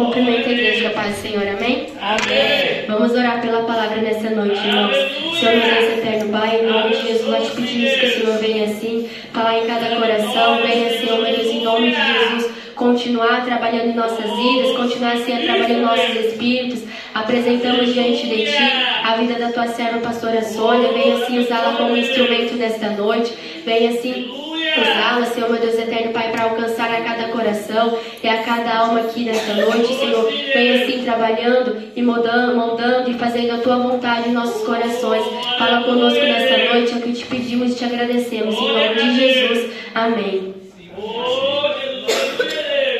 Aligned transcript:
Cumprimento 0.00 0.48
a 0.48 0.52
igreja 0.52 0.88
paz 0.90 1.14
do 1.14 1.20
Senhor, 1.20 1.46
amém? 1.46 1.88
Amém. 2.00 2.86
Vamos 2.88 3.12
orar 3.12 3.38
pela 3.42 3.64
palavra 3.64 4.00
nessa 4.00 4.30
noite, 4.30 4.58
irmãos. 4.66 4.96
Senhor, 5.38 5.56
meu 5.56 5.74
Deus 5.74 5.98
eterno, 5.98 6.32
Pai, 6.32 6.58
em 6.58 6.66
nome 6.66 6.96
de 6.96 7.06
Jesus, 7.06 7.28
nós 7.28 7.46
te 7.46 7.56
pedimos 7.56 7.92
que 7.92 8.06
o 8.06 8.10
Senhor 8.10 8.38
venha 8.38 8.64
assim, 8.64 9.10
falar 9.30 9.58
em 9.58 9.66
cada 9.66 9.96
coração, 9.96 10.56
venha, 10.62 10.98
Senhor, 10.98 11.20
meu 11.20 11.36
Deus, 11.36 11.48
em 11.48 11.62
nome 11.62 11.90
de 11.90 11.96
Jesus, 11.96 12.50
continuar 12.74 13.44
trabalhando 13.44 13.90
em 13.90 13.94
nossas 13.94 14.24
vidas, 14.24 14.74
continuar, 14.74 15.18
Senhor, 15.18 15.42
trabalhando 15.42 15.72
em 15.72 15.82
nossos 15.82 16.16
espíritos. 16.16 16.82
Apresentamos 17.12 17.92
diante 17.92 18.26
de 18.26 18.46
Ti 18.46 18.56
a 19.04 19.16
vida 19.16 19.34
da 19.34 19.52
Tua 19.52 19.66
serva, 19.66 19.98
pastora 19.98 20.42
Sônia, 20.42 20.92
venha 20.94 21.16
assim 21.16 21.40
usá-la 21.40 21.76
como 21.76 21.94
instrumento 21.94 22.54
nesta 22.54 22.88
noite, 22.88 23.34
venha 23.66 23.90
assim 23.90 24.39
usá-la, 24.78 25.26
Senhor, 25.26 25.50
meu 25.50 25.60
Deus 25.60 25.78
eterno, 25.78 26.12
Pai, 26.12 26.30
para 26.30 26.44
alcançar 26.44 26.90
a 26.92 27.00
cada 27.00 27.28
coração 27.28 27.98
e 28.22 28.28
a 28.28 28.42
cada 28.42 28.78
alma 28.78 29.00
aqui 29.00 29.24
nesta 29.24 29.54
noite, 29.54 29.94
Senhor. 29.94 30.30
Venha 30.54 30.82
assim 30.82 31.02
trabalhando 31.02 31.82
e 31.96 32.02
moldando, 32.02 32.56
moldando 32.56 33.10
e 33.10 33.14
fazendo 33.14 33.54
a 33.54 33.58
tua 33.58 33.78
vontade 33.78 34.28
em 34.28 34.32
nossos 34.32 34.64
corações. 34.66 35.24
Fala 35.58 35.84
conosco 35.84 36.20
nesta 36.20 36.72
noite, 36.72 36.92
é 36.92 36.96
o 36.96 37.00
que 37.02 37.12
te 37.12 37.26
pedimos 37.26 37.72
e 37.72 37.74
te 37.74 37.84
agradecemos. 37.84 38.54
Em 38.54 38.68
nome 38.68 38.94
de 38.94 39.18
Jesus. 39.18 39.72
Amém. 39.94 40.54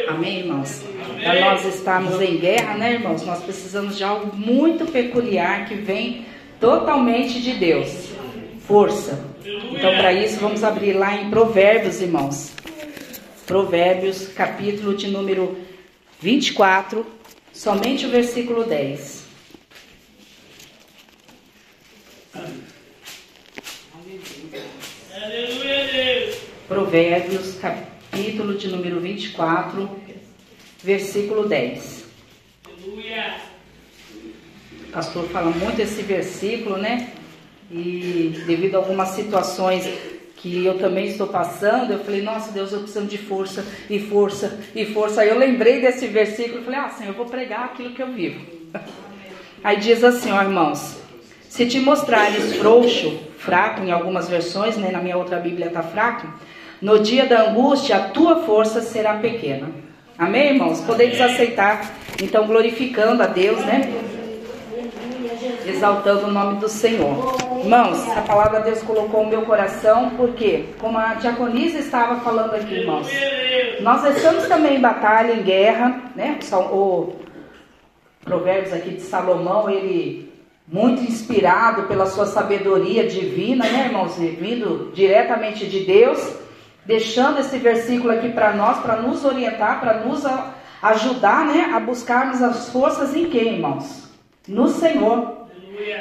Amém, 0.08 0.38
irmãos? 0.40 0.84
Para 1.22 1.40
nós 1.40 1.64
estarmos 1.66 2.20
em 2.20 2.36
guerra, 2.38 2.74
né, 2.74 2.94
irmãos? 2.94 3.24
Nós 3.26 3.42
precisamos 3.42 3.96
de 3.96 4.04
algo 4.04 4.34
muito 4.34 4.86
peculiar 4.86 5.66
que 5.66 5.74
vem 5.74 6.24
totalmente 6.58 7.40
de 7.40 7.52
Deus. 7.52 8.19
Força. 8.70 9.18
Então, 9.44 9.96
para 9.96 10.12
isso, 10.12 10.38
vamos 10.38 10.62
abrir 10.62 10.92
lá 10.92 11.16
em 11.16 11.28
Provérbios, 11.28 12.00
irmãos. 12.00 12.52
Provérbios, 13.44 14.28
capítulo 14.28 14.94
de 14.94 15.08
número 15.08 15.58
24, 16.20 17.04
somente 17.52 18.06
o 18.06 18.10
versículo 18.10 18.62
10. 18.62 19.24
Provérbios, 26.68 27.56
capítulo 27.56 28.56
de 28.56 28.68
número 28.68 29.00
24, 29.00 29.90
versículo 30.80 31.48
10. 31.48 32.04
O 34.84 34.92
pastor 34.92 35.28
fala 35.30 35.50
muito 35.50 35.82
esse 35.82 36.02
versículo, 36.02 36.76
né? 36.76 37.14
E 37.70 38.42
devido 38.46 38.74
a 38.74 38.78
algumas 38.78 39.10
situações 39.10 39.88
que 40.36 40.64
eu 40.64 40.78
também 40.78 41.06
estou 41.06 41.26
passando, 41.26 41.92
eu 41.92 41.98
falei, 42.00 42.22
nossa 42.22 42.50
Deus, 42.50 42.72
eu 42.72 42.80
preciso 42.80 43.04
de 43.06 43.18
força 43.18 43.64
e 43.88 43.98
força 43.98 44.58
e 44.74 44.86
força. 44.86 45.20
Aí 45.20 45.28
eu 45.28 45.38
lembrei 45.38 45.80
desse 45.80 46.06
versículo 46.06 46.60
e 46.62 46.64
falei, 46.64 46.80
ah, 46.80 46.88
Senhor, 46.88 47.10
eu 47.10 47.16
vou 47.16 47.26
pregar 47.26 47.66
aquilo 47.66 47.90
que 47.90 48.02
eu 48.02 48.12
vivo. 48.12 48.40
Aí 49.62 49.76
diz 49.76 50.02
assim, 50.02 50.32
ó 50.32 50.42
irmãos, 50.42 50.96
se 51.48 51.66
te 51.66 51.78
mostrares 51.78 52.56
frouxo, 52.56 53.20
fraco 53.36 53.82
em 53.82 53.90
algumas 53.90 54.28
versões, 54.28 54.76
né, 54.76 54.90
na 54.90 55.00
minha 55.02 55.18
outra 55.18 55.38
Bíblia 55.38 55.66
está 55.66 55.82
fraco, 55.82 56.26
no 56.80 56.98
dia 56.98 57.26
da 57.26 57.50
angústia 57.50 57.96
a 57.96 58.08
tua 58.08 58.42
força 58.44 58.80
será 58.80 59.14
pequena. 59.14 59.68
Amém, 60.16 60.54
irmãos? 60.54 60.80
Podemos 60.80 61.20
aceitar, 61.20 61.94
então 62.22 62.46
glorificando 62.46 63.22
a 63.22 63.26
Deus, 63.26 63.58
né? 63.64 64.09
Exaltando 65.70 66.26
o 66.26 66.30
nome 66.30 66.58
do 66.58 66.68
Senhor. 66.68 67.36
Irmãos, 67.58 68.08
a 68.16 68.22
palavra 68.22 68.60
de 68.60 68.70
Deus 68.70 68.82
colocou 68.82 69.24
no 69.24 69.30
meu 69.30 69.42
coração, 69.42 70.10
porque, 70.16 70.66
como 70.78 70.98
a 70.98 71.14
diaconisa 71.14 71.78
estava 71.78 72.20
falando 72.20 72.54
aqui, 72.54 72.74
irmãos, 72.74 73.08
nós 73.80 74.04
estamos 74.16 74.46
também 74.46 74.76
em 74.76 74.80
batalha, 74.80 75.32
em 75.32 75.42
guerra, 75.42 76.02
né? 76.16 76.38
O 76.72 77.12
Provérbios 78.24 78.72
aqui 78.72 78.90
de 78.90 79.02
Salomão, 79.02 79.70
ele 79.70 80.30
muito 80.66 81.02
inspirado 81.02 81.84
pela 81.84 82.06
sua 82.06 82.26
sabedoria 82.26 83.06
divina, 83.06 83.64
né, 83.64 83.86
irmãos? 83.86 84.16
Vindo 84.16 84.90
diretamente 84.92 85.66
de 85.66 85.80
Deus, 85.80 86.34
deixando 86.84 87.40
esse 87.40 87.58
versículo 87.58 88.12
aqui 88.12 88.28
para 88.28 88.52
nós, 88.52 88.78
para 88.78 88.96
nos 88.96 89.24
orientar, 89.24 89.80
para 89.80 90.00
nos 90.00 90.24
ajudar, 90.82 91.44
né, 91.46 91.70
a 91.74 91.80
buscarmos 91.80 92.42
as 92.42 92.68
forças 92.70 93.14
em 93.14 93.26
quem, 93.26 93.54
irmãos? 93.54 94.08
No 94.48 94.68
Senhor. 94.68 95.39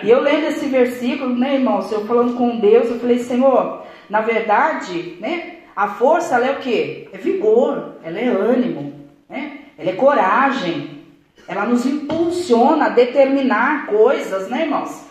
E 0.04 0.10
eu 0.10 0.22
lendo 0.22 0.48
esse 0.48 0.66
versículo, 0.68 1.36
né, 1.36 1.56
irmãos, 1.56 1.92
eu 1.92 2.06
falando 2.06 2.36
com 2.36 2.60
Deus, 2.60 2.90
eu 2.90 3.00
falei, 3.00 3.20
Senhor, 3.20 3.84
na 4.10 4.22
verdade, 4.22 5.18
né, 5.20 5.58
a 5.76 5.88
força 5.88 6.36
ela 6.36 6.48
é 6.48 6.52
o 6.52 6.60
quê? 6.60 7.08
É 7.14 7.18
vigor, 7.18 7.96
ela 8.04 8.20
é 8.20 8.28
ânimo, 8.28 8.94
né? 9.30 9.60
Ela 9.78 9.92
é 9.92 9.94
coragem. 9.94 11.06
Ela 11.48 11.66
nos 11.66 11.86
impulsiona 11.86 12.88
a 12.88 12.90
determinar 12.90 13.88
coisas, 13.88 14.50
né, 14.50 14.64
irmãos? 14.64 15.06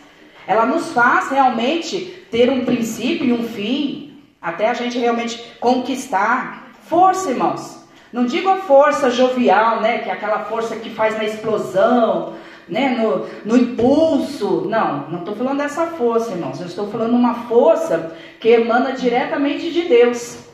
Ela 0.47 0.67
nos 0.67 0.93
faz 0.93 1.31
realmente 1.31 2.27
ter 2.31 2.50
um 2.50 2.65
princípio 2.65 3.27
e 3.27 3.33
um 3.33 3.45
fim, 3.45 4.19
até 4.41 4.69
a 4.69 4.75
gente 4.75 4.99
realmente 4.99 5.43
conquistar. 5.59 6.71
Força, 6.83 7.31
irmãos. 7.31 7.83
Não 8.12 8.25
digo 8.25 8.49
a 8.49 8.56
força 8.56 9.11
jovial, 9.11 9.81
né, 9.81 9.99
que 9.99 10.11
é 10.11 10.12
aquela 10.12 10.45
força 10.45 10.77
que 10.77 10.91
faz 10.91 11.17
na 11.17 11.25
explosão, 11.25 12.35
né, 12.69 12.91
no, 12.91 13.27
no 13.45 13.56
impulso. 13.56 14.67
Não, 14.69 15.09
não 15.11 15.19
estou 15.21 15.34
falando 15.34 15.59
dessa 15.59 15.87
força, 15.87 16.33
irmãos. 16.33 16.61
Eu 16.61 16.67
estou 16.67 16.89
falando 16.89 17.15
uma 17.15 17.34
força 17.47 18.17
que 18.41 18.49
emana 18.49 18.93
diretamente 18.93 19.71
de 19.71 19.83
Deus. 19.83 20.47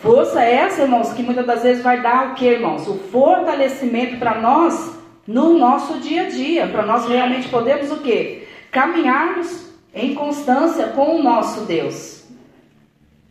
Força 0.00 0.42
essa, 0.42 0.82
irmãos, 0.82 1.12
que 1.12 1.22
muitas 1.22 1.46
das 1.46 1.62
vezes 1.62 1.82
vai 1.82 2.00
dar 2.00 2.30
o 2.30 2.34
que, 2.34 2.46
irmãos? 2.46 2.88
O 2.88 2.94
fortalecimento 2.94 4.16
para 4.16 4.40
nós 4.40 4.98
no 5.26 5.58
nosso 5.58 6.00
dia 6.00 6.22
a 6.22 6.28
dia, 6.28 6.66
para 6.66 6.86
nós 6.86 7.06
realmente 7.06 7.48
podermos 7.48 7.92
o 7.92 7.98
que? 7.98 8.48
Caminharmos 8.70 9.68
em 9.94 10.14
constância 10.14 10.88
com 10.88 11.16
o 11.16 11.22
nosso 11.22 11.62
Deus. 11.62 12.24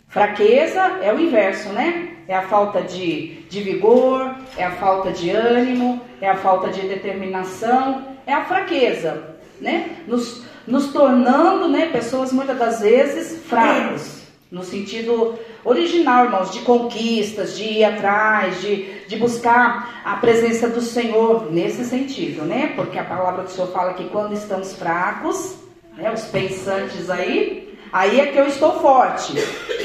Fraqueza 0.08 1.00
é 1.02 1.14
o 1.14 1.20
inverso, 1.20 1.70
né? 1.70 2.09
É 2.30 2.36
a 2.36 2.44
falta 2.44 2.84
de, 2.84 3.42
de 3.50 3.60
vigor, 3.64 4.36
é 4.56 4.64
a 4.64 4.74
falta 4.74 5.12
de 5.12 5.32
ânimo, 5.32 6.00
é 6.22 6.30
a 6.30 6.36
falta 6.36 6.70
de 6.70 6.82
determinação, 6.82 8.06
é 8.28 8.32
a 8.32 8.46
fraqueza, 8.46 9.36
né? 9.60 9.98
Nos, 10.08 10.44
nos 10.68 10.94
tornando, 10.94 11.68
né, 11.68 11.88
pessoas 11.88 12.32
muitas 12.32 12.56
das 12.60 12.82
vezes 12.82 13.44
fracos, 13.48 14.22
no 14.52 14.64
sentido 14.64 15.40
original, 15.66 16.26
irmãos, 16.26 16.52
de 16.52 16.60
conquistas, 16.60 17.58
de 17.58 17.64
ir 17.64 17.84
atrás, 17.84 18.62
de, 18.62 19.08
de 19.08 19.16
buscar 19.16 20.04
a 20.06 20.16
presença 20.18 20.70
do 20.70 20.82
Senhor, 20.82 21.52
nesse 21.52 21.84
sentido, 21.84 22.44
né? 22.44 22.74
Porque 22.76 23.00
a 23.00 23.04
palavra 23.04 23.42
do 23.42 23.50
Senhor 23.50 23.72
fala 23.72 23.96
que 23.96 24.08
quando 24.10 24.34
estamos 24.34 24.76
fracos, 24.76 25.56
né, 25.98 26.14
os 26.14 26.26
pensantes 26.26 27.10
aí, 27.10 27.69
aí 27.92 28.20
é 28.20 28.28
que 28.28 28.38
eu 28.38 28.48
estou 28.48 28.80
forte. 28.80 29.36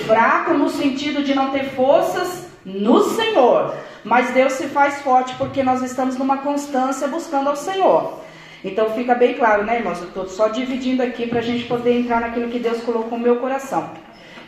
Fraco 0.07 0.55
no 0.55 0.69
sentido 0.69 1.23
de 1.23 1.35
não 1.35 1.51
ter 1.51 1.71
forças 1.71 2.47
no 2.65 3.03
Senhor. 3.11 3.75
Mas 4.05 4.31
Deus 4.33 4.55
se 4.55 4.69
faz 4.69 5.01
forte 5.01 5.35
porque 5.37 5.63
nós 5.63 5.83
estamos 5.83 6.17
numa 6.17 6.39
constância 6.39 7.09
buscando 7.09 7.49
ao 7.49 7.57
Senhor. 7.57 8.21
Então 8.63 8.91
fica 8.91 9.15
bem 9.15 9.35
claro, 9.35 9.65
né, 9.65 9.79
irmãos? 9.79 10.01
Eu 10.01 10.09
estou 10.09 10.27
só 10.27 10.49
dividindo 10.49 11.03
aqui 11.03 11.27
para 11.27 11.41
a 11.41 11.43
gente 11.43 11.65
poder 11.65 11.99
entrar 11.99 12.21
naquilo 12.21 12.51
que 12.51 12.59
Deus 12.59 12.83
colocou 12.83 13.19
no 13.19 13.25
meu 13.25 13.37
coração. 13.37 13.91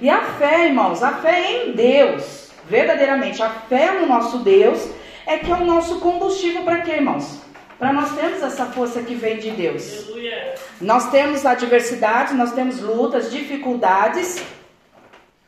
E 0.00 0.08
a 0.08 0.20
fé, 0.22 0.66
irmãos, 0.66 1.02
a 1.02 1.12
fé 1.12 1.64
em 1.64 1.72
Deus, 1.72 2.50
verdadeiramente, 2.68 3.42
a 3.42 3.48
fé 3.48 3.92
no 4.00 4.06
nosso 4.06 4.38
Deus 4.38 4.88
é 5.26 5.38
que 5.38 5.50
é 5.50 5.54
o 5.54 5.64
nosso 5.64 6.00
combustível 6.00 6.62
para 6.62 6.82
quê, 6.82 6.92
irmãos? 6.92 7.45
Para 7.78 7.92
nós 7.92 8.14
termos 8.14 8.42
essa 8.42 8.66
força 8.66 9.02
que 9.02 9.14
vem 9.14 9.36
de 9.36 9.50
Deus. 9.50 10.08
Nós 10.80 11.10
temos 11.10 11.44
adversidades, 11.44 12.34
nós 12.34 12.52
temos 12.52 12.80
lutas, 12.80 13.30
dificuldades, 13.30 14.42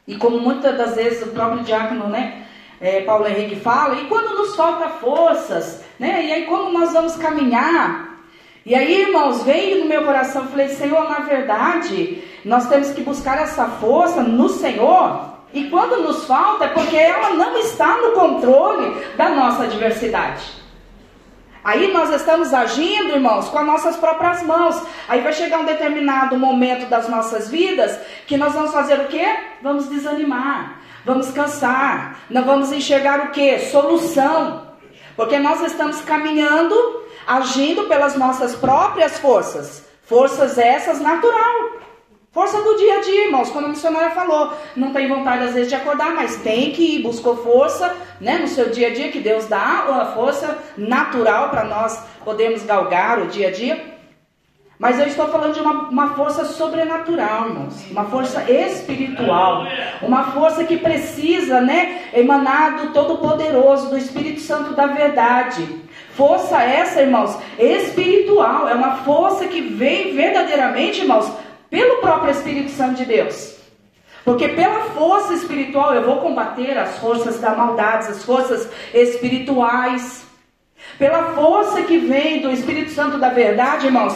e 0.06 0.16
como 0.16 0.38
muitas 0.38 0.76
das 0.76 0.94
vezes 0.94 1.22
o 1.22 1.28
próprio 1.28 1.64
diácono, 1.64 2.08
né, 2.08 2.46
é, 2.80 3.00
Paulo 3.00 3.26
Henrique 3.26 3.56
fala, 3.56 3.96
e 3.96 4.06
quando 4.06 4.36
nos 4.36 4.54
falta 4.56 4.88
forças, 4.88 5.82
né, 5.98 6.25
e 6.25 6.32
aí 6.32 6.46
como 6.46 6.70
nós 6.70 6.92
vamos 6.92 7.16
caminhar? 7.16 8.08
E 8.64 8.74
aí, 8.74 9.02
irmãos, 9.02 9.42
veio 9.44 9.81
no 9.81 9.86
meu 9.86 10.04
coração, 10.04 10.46
falei, 10.48 10.69
Senhor, 10.69 11.08
na 11.08 11.20
verdade, 11.20 12.22
nós 12.44 12.69
temos 12.69 12.90
que 12.90 13.00
buscar 13.00 13.38
essa 13.38 13.66
força 13.66 14.22
no 14.22 14.48
Senhor. 14.50 15.38
E 15.54 15.64
quando 15.70 16.02
nos 16.02 16.26
falta 16.26 16.66
é 16.66 16.69
porque 16.69 16.96
ela 16.96 17.31
não 17.31 17.56
está 17.56 17.96
no 17.96 18.12
controle 18.12 18.94
da 19.16 19.31
nossa 19.31 19.62
adversidade. 19.64 20.57
Aí 21.62 21.93
nós 21.93 22.10
estamos 22.10 22.55
agindo, 22.55 23.14
irmãos, 23.14 23.49
com 23.49 23.58
as 23.58 23.66
nossas 23.66 23.96
próprias 23.96 24.43
mãos. 24.43 24.81
Aí 25.08 25.20
vai 25.20 25.32
chegar 25.32 25.58
um 25.58 25.64
determinado 25.64 26.38
momento 26.38 26.88
das 26.88 27.08
nossas 27.08 27.49
vidas 27.49 27.99
que 28.26 28.37
nós 28.37 28.52
vamos 28.52 28.72
fazer 28.72 29.00
o 29.00 29.06
quê? 29.06 29.26
Vamos 29.62 29.88
desanimar, 29.88 30.81
vamos 31.05 31.31
cansar, 31.31 32.19
não 32.31 32.44
vamos 32.44 32.72
enxergar 32.72 33.26
o 33.26 33.31
quê? 33.31 33.58
Solução. 33.58 34.69
Porque 35.16 35.38
nós 35.38 35.60
estamos 35.62 36.00
caminhando, 36.02 36.75
agindo 37.26 37.84
pelas 37.84 38.16
nossas 38.16 38.55
próprias 38.55 39.19
forças. 39.19 39.84
Forças 40.05 40.56
essas 40.56 41.00
natural. 41.00 41.78
Força 42.30 42.60
do 42.60 42.76
dia 42.76 42.98
a 42.98 43.00
dia, 43.00 43.26
irmãos, 43.26 43.50
como 43.50 43.66
a 43.66 43.70
missionária 43.70 44.10
falou. 44.10 44.52
Não 44.76 44.92
tem 44.92 45.08
vontade 45.08 45.44
às 45.44 45.54
vezes 45.54 45.69
de 45.69 45.75
acordar, 45.75 46.14
mas 46.14 46.36
tem 46.36 46.72
que 46.72 46.96
ir, 46.96 47.02
buscou 47.02 47.36
força, 47.36 47.96
né, 48.20 48.38
no 48.38 48.48
seu 48.48 48.70
dia 48.70 48.88
a 48.88 48.94
dia 48.94 49.10
que 49.10 49.19
Deus 49.19 49.46
dá, 49.46 49.86
a 49.88 50.06
força 50.14 50.58
natural 50.76 51.48
para 51.48 51.64
nós 51.64 52.04
podermos 52.25 52.62
galgar 52.64 53.19
o 53.19 53.26
dia 53.28 53.48
a 53.48 53.50
dia. 53.50 53.98
Mas 54.78 55.00
eu 55.00 55.06
estou 55.06 55.26
falando 55.26 55.54
de 55.54 55.60
uma, 55.60 55.88
uma 55.88 56.14
força 56.14 56.44
sobrenatural, 56.44 57.48
irmãos. 57.48 57.90
Uma 57.90 58.04
força 58.04 58.48
espiritual. 58.48 59.64
Uma 60.02 60.31
força 60.31 60.62
que 60.62 60.76
precisa, 60.76 61.60
né, 61.60 62.02
emanar 62.12 62.76
do 62.76 62.92
Todo-Poderoso, 62.92 63.88
do 63.88 63.98
Espírito 63.98 64.40
Santo 64.40 64.74
da 64.74 64.86
verdade. 64.86 65.66
Força 66.12 66.62
essa, 66.62 67.00
irmãos, 67.00 67.36
espiritual. 67.58 68.69
É 68.69 68.74
uma 68.74 68.98
força 68.98 69.46
que 69.46 69.60
vem 69.60 70.14
verdadeiramente, 70.14 71.00
irmãos, 71.00 71.28
pelo 71.70 72.00
próprio 72.00 72.31
Espírito 72.31 72.70
Santo 72.70 72.97
de 72.97 73.05
Deus. 73.05 73.56
Porque 74.25 74.49
pela 74.49 74.91
força 74.91 75.32
espiritual 75.32 75.94
eu 75.94 76.05
vou 76.05 76.19
combater 76.19 76.76
as 76.76 76.99
forças 76.99 77.41
da 77.41 77.55
maldade, 77.55 78.09
as 78.09 78.25
forças 78.25 78.69
espirituais. 78.93 80.26
Pela 80.99 81.32
força 81.32 81.82
que 81.82 81.99
vem 81.99 82.41
do 82.41 82.50
Espírito 82.50 82.91
Santo 82.91 83.19
da 83.19 83.31
verdade, 83.31 83.87
irmãos, 83.87 84.15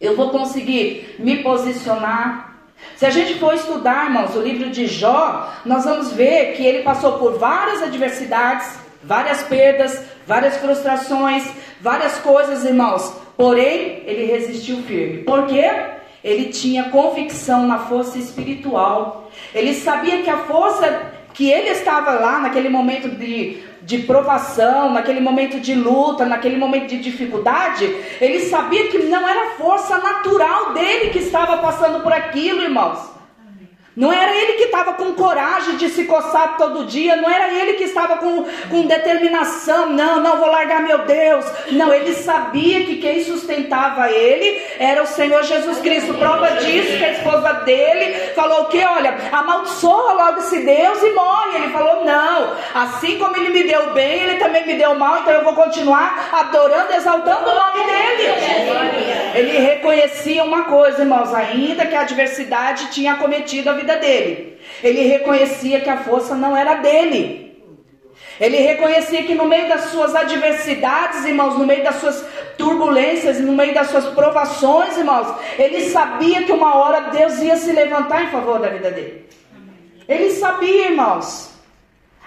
eu 0.00 0.16
vou 0.16 0.30
conseguir 0.30 1.16
me 1.18 1.42
posicionar. 1.42 2.54
Se 2.96 3.04
a 3.04 3.10
gente 3.10 3.38
for 3.38 3.52
estudar, 3.54 4.06
irmãos, 4.06 4.34
o 4.36 4.40
livro 4.40 4.70
de 4.70 4.86
Jó, 4.86 5.52
nós 5.64 5.84
vamos 5.84 6.12
ver 6.12 6.54
que 6.54 6.64
ele 6.64 6.82
passou 6.82 7.18
por 7.18 7.38
várias 7.38 7.82
adversidades, 7.82 8.78
várias 9.02 9.42
perdas, 9.42 10.04
várias 10.26 10.56
frustrações, 10.56 11.50
várias 11.80 12.18
coisas, 12.18 12.64
irmãos. 12.64 13.12
Porém, 13.36 14.02
ele 14.06 14.24
resistiu 14.24 14.82
firme. 14.82 15.24
Por 15.24 15.46
quê? 15.46 15.68
Ele 16.22 16.46
tinha 16.46 16.90
convicção 16.90 17.66
na 17.66 17.78
força 17.78 18.18
espiritual. 18.18 19.30
Ele 19.54 19.74
sabia 19.74 20.22
que 20.22 20.30
a 20.30 20.38
força 20.38 21.12
que 21.32 21.50
ele 21.50 21.70
estava 21.70 22.12
lá 22.12 22.40
naquele 22.40 22.68
momento 22.68 23.08
de 23.08 23.70
de 23.82 23.98
provação, 23.98 24.92
naquele 24.92 25.20
momento 25.20 25.58
de 25.58 25.74
luta, 25.74 26.26
naquele 26.26 26.56
momento 26.56 26.88
de 26.88 26.98
dificuldade, 26.98 27.84
ele 28.20 28.40
sabia 28.40 28.88
que 28.88 28.98
não 28.98 29.26
era 29.26 29.56
força 29.56 29.98
natural 29.98 30.74
dele 30.74 31.10
que 31.10 31.18
estava 31.18 31.58
passando 31.58 32.02
por 32.02 32.12
aquilo, 32.12 32.62
irmãos. 32.62 33.19
Não 34.00 34.10
era 34.10 34.34
ele 34.34 34.54
que 34.54 34.64
estava 34.64 34.94
com 34.94 35.12
coragem 35.12 35.76
de 35.76 35.90
se 35.90 36.04
coçar 36.04 36.56
todo 36.56 36.86
dia, 36.86 37.16
não 37.16 37.28
era 37.28 37.52
ele 37.52 37.74
que 37.74 37.84
estava 37.84 38.16
com, 38.16 38.46
com 38.70 38.86
determinação, 38.86 39.90
não, 39.90 40.20
não 40.20 40.38
vou 40.38 40.48
largar 40.48 40.80
meu 40.80 41.00
Deus. 41.04 41.44
Não, 41.72 41.92
ele 41.92 42.14
sabia 42.14 42.86
que 42.86 42.96
quem 42.96 43.22
sustentava 43.22 44.10
ele 44.10 44.58
era 44.78 45.02
o 45.02 45.06
Senhor 45.06 45.42
Jesus 45.42 45.80
Cristo. 45.80 46.14
Prova 46.14 46.52
disso 46.52 46.96
que 46.96 47.04
a 47.04 47.12
esposa 47.12 47.52
dele 47.66 48.32
falou 48.34 48.64
que, 48.64 48.82
olha, 48.82 49.18
amaldiçoa 49.32 50.14
logo 50.14 50.38
esse 50.38 50.60
Deus 50.60 51.02
e 51.02 51.10
morre. 51.10 51.56
Ele 51.56 51.68
falou, 51.68 52.02
não, 52.02 52.54
assim 52.74 53.18
como 53.18 53.36
ele 53.36 53.50
me 53.50 53.64
deu 53.64 53.92
bem, 53.92 54.22
ele 54.22 54.38
também 54.38 54.66
me 54.66 54.76
deu 54.76 54.94
mal, 54.94 55.18
então 55.18 55.34
eu 55.34 55.44
vou 55.44 55.52
continuar 55.52 56.30
adorando, 56.32 56.94
exaltando 56.94 57.50
o 57.50 57.54
nome 57.54 57.84
dele. 57.84 58.00
Ele 59.34 59.58
reconhecia 59.58 60.42
uma 60.42 60.62
coisa, 60.62 61.02
irmãos, 61.02 61.34
ainda 61.34 61.84
que 61.84 61.94
a 61.94 62.00
adversidade 62.00 62.90
tinha 62.92 63.16
cometido 63.16 63.68
a 63.68 63.74
vida 63.74 63.89
dele. 63.96 64.58
Ele 64.82 65.02
reconhecia 65.02 65.80
que 65.80 65.90
a 65.90 65.98
força 65.98 66.34
não 66.34 66.56
era 66.56 66.76
dele. 66.76 67.50
Ele 68.40 68.56
reconhecia 68.56 69.22
que 69.24 69.34
no 69.34 69.44
meio 69.44 69.68
das 69.68 69.84
suas 69.90 70.14
adversidades, 70.14 71.24
irmãos, 71.26 71.58
no 71.58 71.66
meio 71.66 71.84
das 71.84 71.96
suas 71.96 72.24
turbulências, 72.56 73.38
no 73.38 73.52
meio 73.52 73.74
das 73.74 73.88
suas 73.88 74.06
provações, 74.06 74.96
irmãos, 74.96 75.34
ele 75.58 75.90
sabia 75.90 76.44
que 76.44 76.52
uma 76.52 76.74
hora 76.74 77.10
Deus 77.10 77.38
ia 77.40 77.56
se 77.56 77.70
levantar 77.70 78.24
em 78.24 78.28
favor 78.28 78.58
da 78.58 78.68
vida 78.68 78.90
dele. 78.90 79.28
Ele 80.08 80.30
sabia, 80.30 80.86
irmãos. 80.88 81.50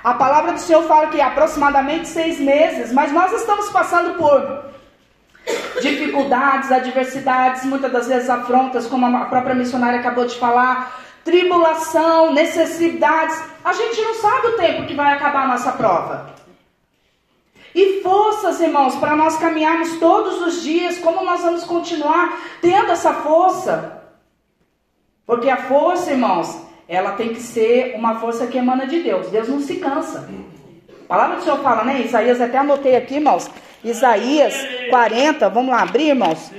A 0.04 0.14
palavra 0.14 0.54
do 0.54 0.60
Senhor 0.60 0.84
fala 0.84 1.08
que 1.08 1.20
aproximadamente 1.20 2.08
seis 2.08 2.40
meses, 2.40 2.92
mas 2.92 3.12
nós 3.12 3.32
estamos 3.34 3.70
passando 3.70 4.18
por 4.18 4.66
dificuldades, 5.82 6.72
adversidades, 6.72 7.64
muitas 7.64 7.92
das 7.92 8.08
vezes 8.08 8.30
afrontas, 8.30 8.86
como 8.86 9.06
a 9.06 9.26
própria 9.26 9.56
missionária 9.56 10.00
acabou 10.00 10.26
de 10.26 10.36
falar, 10.36 11.02
tribulação, 11.24 12.34
necessidades. 12.34 13.42
A 13.64 13.74
gente 13.74 14.02
não 14.02 14.14
sabe 14.16 14.48
o 14.48 14.58
tempo 14.58 14.86
que 14.86 14.94
vai 14.94 15.14
acabar 15.14 15.44
a 15.44 15.48
nossa 15.48 15.72
prova. 15.72 16.34
E 17.76 18.02
forças, 18.02 18.60
irmãos, 18.62 18.96
para 18.96 19.16
nós 19.16 19.38
caminharmos 19.38 19.98
todos 19.98 20.42
os 20.42 20.62
dias, 20.62 21.00
como 21.00 21.24
nós 21.24 21.42
vamos 21.42 21.64
continuar 21.64 22.40
tendo 22.62 22.92
essa 22.92 23.14
força? 23.14 24.04
Porque 25.26 25.50
a 25.50 25.58
força, 25.58 26.12
irmãos, 26.12 26.62
ela 26.88 27.14
tem 27.14 27.30
que 27.30 27.42
ser 27.42 27.96
uma 27.96 28.20
força 28.20 28.46
que 28.46 28.58
emana 28.58 28.86
de 28.86 29.00
Deus. 29.00 29.30
Deus 29.30 29.48
não 29.48 29.60
se 29.60 29.78
cansa. 29.78 30.30
A 31.04 31.08
palavra 31.08 31.38
do 31.38 31.44
Senhor 31.44 31.60
fala, 31.60 31.84
né? 31.84 32.02
Isaías, 32.02 32.40
até 32.40 32.58
anotei 32.58 32.96
aqui, 32.96 33.16
irmãos. 33.16 33.50
Isaías 33.84 34.56
40, 34.90 35.50
vamos 35.50 35.72
lá 35.72 35.82
abrir, 35.82 36.10
irmãos. 36.10 36.52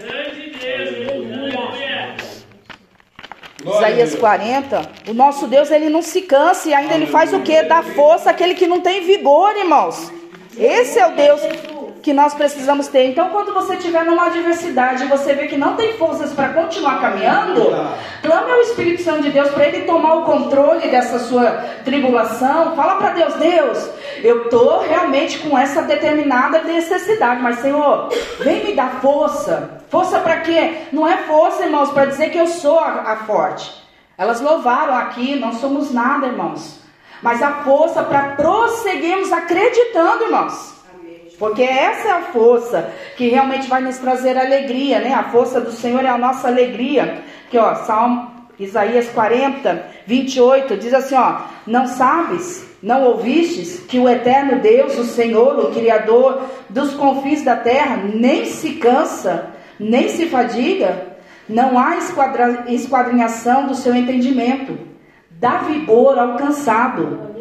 Isaías 3.64 4.14
40, 4.14 4.90
o 5.08 5.14
nosso 5.14 5.46
Deus 5.46 5.70
ele 5.70 5.88
não 5.88 6.02
se 6.02 6.22
cansa 6.22 6.68
e 6.68 6.74
ainda 6.74 6.94
ele 6.94 7.06
faz 7.06 7.32
o 7.32 7.40
que? 7.40 7.62
Dá 7.62 7.82
força 7.82 8.30
àquele 8.30 8.54
que 8.54 8.66
não 8.66 8.80
tem 8.80 9.02
vigor, 9.02 9.56
irmãos. 9.56 10.12
Esse 10.56 10.98
é 10.98 11.06
o 11.06 11.16
Deus 11.16 11.40
que 12.04 12.12
nós 12.12 12.34
precisamos 12.34 12.86
ter. 12.88 13.06
Então, 13.06 13.30
quando 13.30 13.54
você 13.54 13.76
estiver 13.76 14.04
numa 14.04 14.26
adversidade 14.26 15.04
e 15.04 15.06
você 15.06 15.32
vê 15.32 15.46
que 15.46 15.56
não 15.56 15.74
tem 15.74 15.94
forças 15.94 16.34
para 16.34 16.50
continuar 16.50 17.00
caminhando, 17.00 17.62
clame 18.22 18.52
ao 18.52 18.60
Espírito 18.60 19.02
Santo 19.02 19.22
de 19.22 19.30
Deus 19.30 19.48
para 19.48 19.68
ele 19.68 19.86
tomar 19.86 20.16
o 20.16 20.24
controle 20.24 20.86
dessa 20.88 21.18
sua 21.18 21.46
tribulação. 21.82 22.76
Fala 22.76 22.96
para 22.96 23.14
Deus, 23.14 23.34
Deus, 23.36 23.90
eu 24.22 24.50
tô 24.50 24.80
realmente 24.80 25.38
com 25.38 25.56
essa 25.56 25.80
determinada 25.80 26.62
necessidade, 26.62 27.40
mas 27.40 27.60
Senhor, 27.60 28.10
vem 28.40 28.62
me 28.62 28.74
dar 28.74 29.00
força. 29.00 29.80
Força 29.88 30.18
para 30.20 30.40
quê? 30.40 30.82
Não 30.92 31.08
é 31.08 31.16
força, 31.22 31.64
irmãos, 31.64 31.90
para 31.90 32.04
dizer 32.04 32.28
que 32.28 32.38
eu 32.38 32.48
sou 32.48 32.80
a, 32.80 33.12
a 33.12 33.16
forte. 33.24 33.82
Elas 34.18 34.42
louvaram 34.42 34.94
aqui, 34.94 35.40
não 35.40 35.54
somos 35.54 35.90
nada, 35.90 36.26
irmãos. 36.26 36.80
Mas 37.22 37.42
a 37.42 37.62
força 37.64 38.02
para 38.02 38.34
prosseguirmos 38.36 39.32
acreditando, 39.32 40.24
irmãos. 40.24 40.73
Porque 41.44 41.62
essa 41.62 42.08
é 42.08 42.10
a 42.10 42.22
força 42.22 42.90
que 43.18 43.28
realmente 43.28 43.68
vai 43.68 43.82
nos 43.82 43.98
trazer 43.98 44.38
alegria, 44.38 44.98
né? 44.98 45.12
A 45.12 45.24
força 45.24 45.60
do 45.60 45.72
Senhor 45.72 46.02
é 46.02 46.08
a 46.08 46.16
nossa 46.16 46.48
alegria. 46.48 47.22
Que 47.50 47.58
ó, 47.58 47.74
Salmo 47.74 48.30
Isaías 48.58 49.10
40, 49.10 49.84
28 50.06 50.74
diz 50.78 50.94
assim, 50.94 51.14
ó: 51.14 51.42
Não 51.66 51.86
sabes, 51.86 52.66
não 52.82 53.04
ouvistes 53.04 53.78
que 53.80 53.98
o 53.98 54.08
eterno 54.08 54.58
Deus, 54.62 54.96
o 54.96 55.04
Senhor, 55.04 55.58
o 55.58 55.70
criador 55.70 56.44
dos 56.70 56.94
confins 56.94 57.42
da 57.42 57.56
terra, 57.56 57.98
nem 58.14 58.46
se 58.46 58.76
cansa, 58.76 59.50
nem 59.78 60.08
se 60.08 60.24
fadiga, 60.24 61.08
não 61.46 61.78
há 61.78 61.98
esquadrinhação 62.68 63.66
do 63.66 63.74
seu 63.74 63.94
entendimento, 63.94 64.78
dá 65.30 65.58
vigor 65.58 66.18
ao 66.18 66.36
cansado 66.36 67.33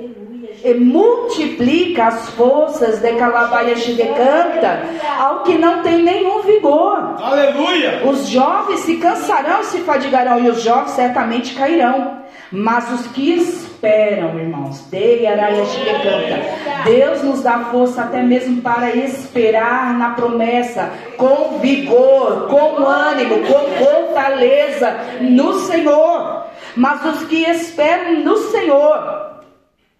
e 0.63 0.73
multiplica 0.73 2.05
as 2.05 2.29
forças 2.31 2.99
de 2.99 3.13
Calabaias 3.13 3.81
de 3.81 3.95
canta 3.95 4.83
ao 5.19 5.43
que 5.43 5.57
não 5.57 5.81
tem 5.81 6.01
nenhum 6.03 6.41
vigor. 6.41 7.15
Aleluia! 7.21 8.01
Os 8.05 8.27
jovens 8.27 8.81
se 8.81 8.97
cansarão 8.97 9.61
e 9.61 9.65
se 9.65 9.79
fadigarão, 9.79 10.39
e 10.39 10.49
os 10.49 10.61
jovens 10.61 10.91
certamente 10.91 11.53
cairão. 11.53 12.23
Mas 12.51 12.91
os 12.91 13.07
que 13.07 13.33
esperam, 13.33 14.39
irmãos, 14.39 14.81
dele 14.91 15.25
araias 15.25 15.71
de 15.71 15.85
canta. 15.85 16.83
Deus 16.85 17.23
nos 17.23 17.41
dá 17.41 17.59
força 17.71 18.03
até 18.03 18.21
mesmo 18.21 18.61
para 18.61 18.95
esperar 18.95 19.97
na 19.97 20.11
promessa, 20.11 20.91
com 21.17 21.57
vigor, 21.59 22.47
com 22.47 22.85
ânimo, 22.85 23.39
com 23.39 23.83
fortaleza 23.83 24.95
no 25.21 25.55
Senhor. 25.61 26.45
Mas 26.75 27.03
os 27.05 27.23
que 27.23 27.43
esperam 27.43 28.19
no 28.21 28.37
Senhor, 28.37 29.32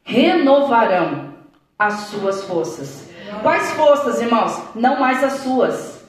renovarão 0.04 1.34
as 1.78 1.94
suas 2.08 2.44
forças. 2.44 3.10
Quais 3.42 3.72
forças, 3.72 4.22
irmãos? 4.22 4.62
Não 4.76 5.00
mais 5.00 5.24
as 5.24 5.34
suas. 5.40 6.04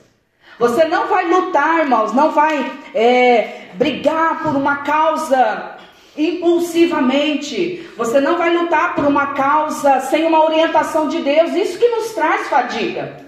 Você 0.59 0.85
não 0.85 1.09
vai 1.09 1.29
lutar, 1.29 1.81
irmãos, 1.81 2.13
não 2.13 2.31
vai 2.31 2.71
é, 2.95 3.69
brigar 3.75 4.43
por 4.43 4.55
uma 4.55 4.77
causa 4.77 5.77
impulsivamente. 6.17 7.89
Você 7.97 8.21
não 8.21 8.37
vai 8.37 8.57
lutar 8.57 8.95
por 8.95 9.05
uma 9.05 9.29
causa 9.29 10.01
sem 10.01 10.25
uma 10.25 10.45
orientação 10.45 11.09
de 11.09 11.21
Deus. 11.21 11.53
Isso 11.53 11.79
que 11.79 11.89
nos 11.89 12.13
traz 12.13 12.49
fadiga. 12.49 13.25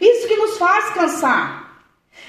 Isso 0.00 0.26
que 0.26 0.36
nos 0.36 0.58
faz 0.58 0.90
cansar. 0.90 1.60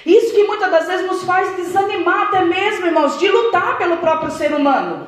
Isso 0.05 0.33
que 0.33 0.43
muitas 0.43 0.69
das 0.69 0.87
vezes 0.87 1.07
nos 1.07 1.23
faz 1.23 1.55
desanimar 1.55 2.23
até 2.23 2.43
mesmo, 2.43 2.85
irmãos, 2.85 3.19
de 3.19 3.27
lutar 3.27 3.77
pelo 3.77 3.97
próprio 3.97 4.31
ser 4.31 4.53
humano. 4.53 5.07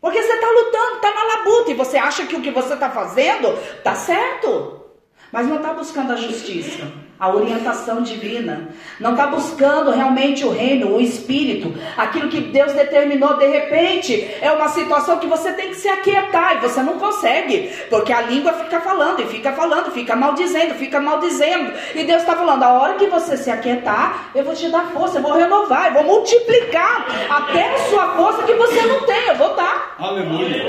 Porque 0.00 0.22
você 0.22 0.32
está 0.32 0.50
lutando, 0.50 0.96
está 0.96 1.14
na 1.14 1.24
labuta 1.24 1.70
e 1.70 1.74
você 1.74 1.98
acha 1.98 2.26
que 2.26 2.36
o 2.36 2.40
que 2.40 2.50
você 2.50 2.74
está 2.74 2.90
fazendo 2.90 3.48
está 3.76 3.94
certo, 3.94 4.86
mas 5.30 5.46
não 5.46 5.56
está 5.56 5.74
buscando 5.74 6.12
a 6.12 6.16
justiça. 6.16 6.90
A 7.20 7.28
orientação 7.28 8.00
divina, 8.00 8.70
não 8.98 9.10
está 9.10 9.26
buscando 9.26 9.90
realmente 9.90 10.42
o 10.42 10.50
reino, 10.50 10.96
o 10.96 11.00
espírito, 11.00 11.78
aquilo 11.94 12.30
que 12.30 12.40
Deus 12.40 12.72
determinou, 12.72 13.36
de 13.36 13.46
repente, 13.46 14.38
é 14.40 14.50
uma 14.50 14.68
situação 14.68 15.18
que 15.18 15.26
você 15.26 15.52
tem 15.52 15.68
que 15.68 15.74
se 15.74 15.86
aquietar 15.86 16.56
e 16.56 16.60
você 16.60 16.82
não 16.82 16.98
consegue, 16.98 17.70
porque 17.90 18.10
a 18.10 18.22
língua 18.22 18.54
fica 18.54 18.80
falando 18.80 19.20
e 19.20 19.26
fica 19.26 19.52
falando, 19.52 19.90
fica 19.90 20.16
maldizendo, 20.16 20.74
fica 20.76 20.98
maldizendo, 20.98 21.74
e 21.94 22.04
Deus 22.04 22.22
está 22.22 22.34
falando: 22.34 22.62
a 22.62 22.72
hora 22.72 22.94
que 22.94 23.06
você 23.06 23.36
se 23.36 23.50
aquietar, 23.50 24.30
eu 24.34 24.42
vou 24.42 24.54
te 24.54 24.70
dar 24.70 24.86
força, 24.86 25.18
eu 25.18 25.22
vou 25.22 25.34
renovar, 25.34 25.88
eu 25.88 26.02
vou 26.02 26.04
multiplicar 26.04 27.06
até 27.28 27.74
a 27.74 27.78
sua 27.90 28.16
força 28.16 28.44
que 28.44 28.54
você 28.54 28.80
não 28.86 29.04
tem, 29.04 29.26
eu 29.28 29.34
vou 29.34 29.54
dar. 29.54 29.94
Aleluia. 29.98 30.68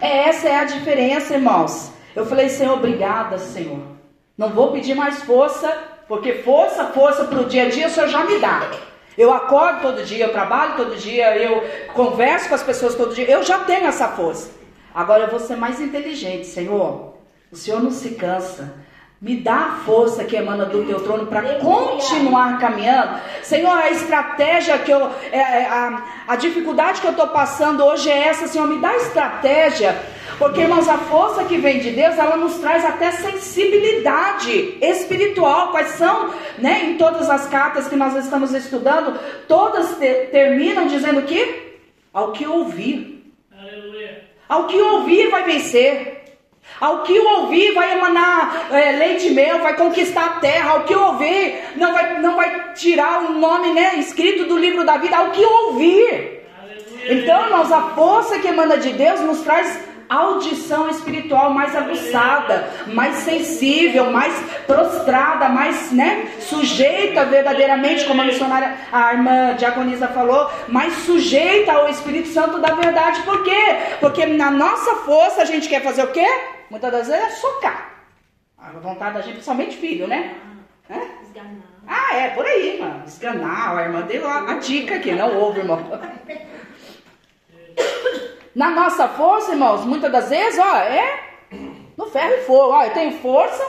Essa 0.00 0.48
é 0.48 0.56
a 0.56 0.64
diferença, 0.64 1.34
irmãos. 1.34 1.92
Eu 2.16 2.24
falei, 2.24 2.48
Senhor, 2.48 2.74
obrigada, 2.74 3.36
Senhor. 3.36 3.91
Não 4.42 4.48
vou 4.48 4.72
pedir 4.72 4.96
mais 4.96 5.22
força, 5.22 5.68
porque 6.08 6.42
força, 6.42 6.86
força 6.86 7.26
para 7.26 7.42
o 7.42 7.44
dia 7.44 7.62
a 7.62 7.68
dia 7.68 7.86
o 7.86 7.90
Senhor 7.90 8.08
já 8.08 8.24
me 8.24 8.40
dá. 8.40 8.72
Eu 9.16 9.32
acordo 9.32 9.82
todo 9.82 10.04
dia, 10.04 10.24
eu 10.24 10.32
trabalho 10.32 10.74
todo 10.74 10.96
dia, 10.96 11.38
eu 11.38 11.62
converso 11.94 12.48
com 12.48 12.56
as 12.56 12.62
pessoas 12.64 12.96
todo 12.96 13.14
dia, 13.14 13.30
eu 13.30 13.44
já 13.44 13.60
tenho 13.60 13.86
essa 13.86 14.08
força. 14.08 14.50
Agora 14.92 15.22
eu 15.22 15.30
vou 15.30 15.38
ser 15.38 15.54
mais 15.54 15.80
inteligente, 15.80 16.48
Senhor. 16.48 17.14
O 17.52 17.56
Senhor 17.56 17.80
não 17.80 17.92
se 17.92 18.16
cansa. 18.16 18.74
Me 19.22 19.36
dá 19.36 19.54
a 19.54 19.76
força 19.84 20.24
que 20.24 20.34
emana 20.34 20.66
do 20.66 20.84
teu 20.84 20.98
trono 20.98 21.26
para 21.26 21.54
continuar 21.60 22.58
caminhando. 22.58 23.20
Senhor, 23.44 23.70
a 23.70 23.88
estratégia 23.88 24.76
que 24.78 24.90
eu. 24.90 25.08
É, 25.30 25.38
é, 25.38 25.66
a, 25.68 26.02
a 26.26 26.34
dificuldade 26.34 27.00
que 27.00 27.06
eu 27.06 27.12
estou 27.12 27.28
passando 27.28 27.84
hoje 27.84 28.10
é 28.10 28.18
essa, 28.18 28.48
Senhor. 28.48 28.66
Me 28.66 28.80
dá 28.80 28.96
estratégia 28.96 29.96
porque, 30.42 30.62
irmãos, 30.62 30.88
a 30.88 30.98
força 30.98 31.44
que 31.44 31.56
vem 31.56 31.78
de 31.78 31.90
Deus, 31.90 32.18
ela 32.18 32.36
nos 32.36 32.56
traz 32.56 32.84
até 32.84 33.12
sensibilidade 33.12 34.76
espiritual. 34.80 35.70
Quais 35.70 35.90
são, 35.90 36.34
né? 36.58 36.86
Em 36.86 36.96
todas 36.96 37.30
as 37.30 37.46
cartas 37.46 37.86
que 37.86 37.94
nós 37.94 38.16
estamos 38.16 38.52
estudando, 38.52 39.20
todas 39.46 39.98
te, 39.98 40.26
terminam 40.32 40.88
dizendo 40.88 41.22
que 41.22 41.78
ao 42.12 42.32
que 42.32 42.44
ouvir. 42.44 43.32
Aleluia. 43.56 44.24
Ao 44.48 44.66
que 44.66 44.82
ouvir 44.82 45.30
vai 45.30 45.44
vencer. 45.44 46.11
Ao 46.80 47.02
que 47.02 47.18
ouvir 47.18 47.72
vai 47.74 47.92
emanar 47.92 48.66
é, 48.70 48.92
leite 48.92 49.30
mel, 49.30 49.60
vai 49.60 49.76
conquistar 49.76 50.24
a 50.24 50.40
terra. 50.40 50.70
Ao 50.72 50.84
que 50.84 50.94
ouvir 50.94 51.72
não 51.76 51.92
vai, 51.92 52.18
não 52.20 52.36
vai 52.36 52.72
tirar 52.74 53.24
o 53.24 53.32
nome 53.32 53.72
né, 53.72 53.96
escrito 53.96 54.44
do 54.46 54.58
livro 54.58 54.84
da 54.84 54.96
vida. 54.96 55.16
Ao 55.16 55.30
que 55.30 55.44
ouvir. 55.44 56.42
Então, 57.08 57.44
irmãos, 57.44 57.72
a 57.72 57.82
força 57.94 58.38
que 58.38 58.48
emana 58.48 58.76
de 58.78 58.92
Deus 58.92 59.20
nos 59.20 59.40
traz 59.40 59.92
audição 60.12 60.90
espiritual 60.90 61.54
mais 61.54 61.74
aguçada, 61.74 62.68
mais 62.88 63.16
sensível, 63.16 64.10
mais 64.10 64.34
prostrada, 64.66 65.48
mais 65.48 65.90
né, 65.90 66.28
sujeita 66.40 67.24
verdadeiramente, 67.24 68.04
como 68.04 68.20
a 68.20 68.24
missionária, 68.24 68.76
a 68.92 69.14
irmã 69.14 69.54
diaconisa 69.56 70.08
falou, 70.08 70.50
mais 70.68 70.92
sujeita 71.04 71.72
ao 71.72 71.88
Espírito 71.88 72.28
Santo 72.28 72.58
da 72.58 72.74
verdade. 72.74 73.22
Por 73.22 73.42
quê? 73.42 73.76
Porque 74.00 74.26
na 74.26 74.50
nossa 74.50 74.96
força 74.96 75.42
a 75.42 75.46
gente 75.46 75.68
quer 75.68 75.82
fazer 75.82 76.02
o 76.04 76.08
quê? 76.08 76.26
Muitas 76.72 76.90
das 76.90 77.06
vezes 77.06 77.22
é 77.22 77.30
socar. 77.32 77.92
A 78.56 78.70
vontade 78.70 79.12
da 79.12 79.20
gente, 79.20 79.34
principalmente 79.34 79.76
filho, 79.76 80.08
né? 80.08 80.34
É? 80.88 81.00
Ah, 81.86 82.14
é, 82.14 82.30
por 82.30 82.46
aí, 82.46 82.76
irmã. 82.76 83.02
Esganar, 83.06 83.76
a 83.76 83.82
irmã 83.82 84.00
deu 84.00 84.26
a, 84.26 84.52
a 84.52 84.54
dica 84.54 84.94
aqui, 84.94 85.12
não 85.12 85.36
ouve, 85.36 85.58
irmão. 85.58 85.76
Na 88.56 88.70
nossa 88.70 89.06
força, 89.06 89.52
irmãos, 89.52 89.84
muitas 89.84 90.10
das 90.10 90.30
vezes, 90.30 90.58
ó, 90.58 90.76
é 90.76 91.22
no 91.94 92.06
ferro 92.06 92.36
e 92.36 92.44
fogo. 92.44 92.72
Ó, 92.72 92.84
eu 92.84 92.94
tenho 92.94 93.18
força, 93.18 93.62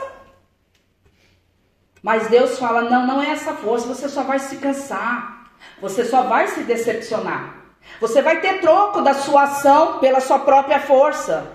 mas 2.02 2.28
Deus 2.28 2.58
fala: 2.58 2.88
não, 2.88 3.06
não 3.06 3.22
é 3.22 3.32
essa 3.32 3.52
força, 3.52 3.86
você 3.86 4.08
só 4.08 4.22
vai 4.22 4.38
se 4.38 4.56
cansar, 4.56 5.50
você 5.78 6.06
só 6.06 6.22
vai 6.22 6.48
se 6.48 6.62
decepcionar. 6.62 7.54
Você 8.00 8.22
vai 8.22 8.40
ter 8.40 8.62
troco 8.62 9.02
da 9.02 9.12
sua 9.12 9.42
ação 9.42 9.98
pela 9.98 10.20
sua 10.20 10.38
própria 10.38 10.80
força. 10.80 11.53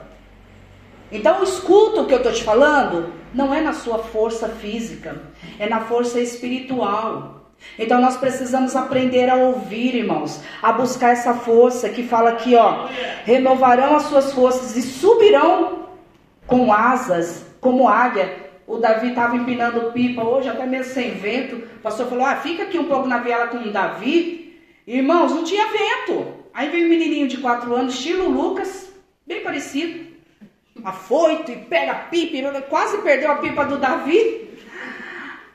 Então, 1.11 1.43
escuta 1.43 2.01
o 2.01 2.05
que 2.05 2.13
eu 2.13 2.17
estou 2.17 2.31
te 2.31 2.43
falando, 2.43 3.13
não 3.33 3.53
é 3.53 3.61
na 3.61 3.73
sua 3.73 3.99
força 3.99 4.49
física, 4.49 5.21
é 5.57 5.67
na 5.67 5.81
força 5.81 6.19
espiritual. 6.19 7.39
Então 7.77 8.01
nós 8.01 8.17
precisamos 8.17 8.75
aprender 8.75 9.29
a 9.29 9.35
ouvir, 9.35 9.95
irmãos, 9.95 10.41
a 10.61 10.71
buscar 10.71 11.11
essa 11.11 11.33
força 11.33 11.89
que 11.89 12.03
fala 12.03 12.31
aqui, 12.31 12.55
ó, 12.55 12.87
renovarão 13.25 13.95
as 13.95 14.03
suas 14.03 14.33
forças 14.33 14.75
e 14.75 14.81
subirão 14.81 15.87
com 16.47 16.73
asas 16.73 17.45
como 17.61 17.87
águia. 17.87 18.49
O 18.67 18.77
Davi 18.77 19.09
estava 19.09 19.35
empinando 19.35 19.91
pipa 19.91 20.23
hoje, 20.23 20.47
até 20.47 20.65
mesmo 20.65 20.93
sem 20.93 21.11
vento. 21.11 21.55
O 21.55 21.79
pastor 21.81 22.07
falou: 22.07 22.25
ah, 22.25 22.35
fica 22.35 22.63
aqui 22.63 22.77
um 22.77 22.85
pouco 22.85 23.07
na 23.07 23.17
viela 23.17 23.47
com 23.47 23.57
o 23.57 23.71
Davi. 23.71 24.59
Irmãos, 24.85 25.31
não 25.31 25.43
tinha 25.43 25.67
vento. 25.67 26.27
Aí 26.53 26.69
veio 26.69 26.85
um 26.85 26.89
menininho 26.89 27.27
de 27.27 27.37
quatro 27.37 27.73
anos, 27.75 27.93
estilo 27.93 28.29
Lucas, 28.29 28.91
bem 29.25 29.41
parecido. 29.41 30.08
Afoito 30.83 31.51
e 31.51 31.57
pega 31.57 31.91
a 31.91 31.95
pipa, 31.95 32.61
quase 32.63 32.97
perdeu 32.99 33.31
a 33.31 33.35
pipa 33.35 33.65
do 33.65 33.77
Davi. 33.77 34.49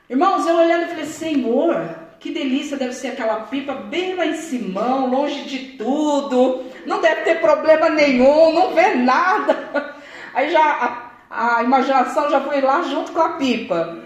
Irmãos, 0.09 0.45
eu 0.45 0.55
olhando 0.55 0.83
e 0.83 0.87
falei, 0.89 1.05
Senhor, 1.05 1.95
que 2.19 2.31
delícia 2.31 2.77
deve 2.77 2.93
ser 2.93 3.09
aquela 3.09 3.41
pipa 3.41 3.73
bem 3.73 4.15
lá 4.15 4.25
em 4.25 4.35
cima, 4.35 5.05
longe 5.05 5.43
de 5.43 5.77
tudo, 5.77 6.63
não 6.85 7.01
deve 7.01 7.21
ter 7.21 7.39
problema 7.39 7.89
nenhum, 7.89 8.53
não 8.53 8.73
vê 8.73 8.95
nada. 8.95 9.95
Aí 10.33 10.49
já 10.49 11.11
a, 11.29 11.57
a 11.57 11.63
imaginação 11.63 12.29
já 12.29 12.41
foi 12.41 12.61
lá 12.61 12.81
junto 12.83 13.11
com 13.11 13.21
a 13.21 13.29
pipa. 13.33 13.99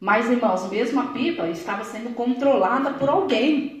Mas, 0.00 0.30
irmãos, 0.30 0.68
mesmo 0.70 1.00
a 1.00 1.06
pipa 1.06 1.48
estava 1.48 1.84
sendo 1.84 2.14
controlada 2.14 2.92
por 2.92 3.08
alguém. 3.08 3.77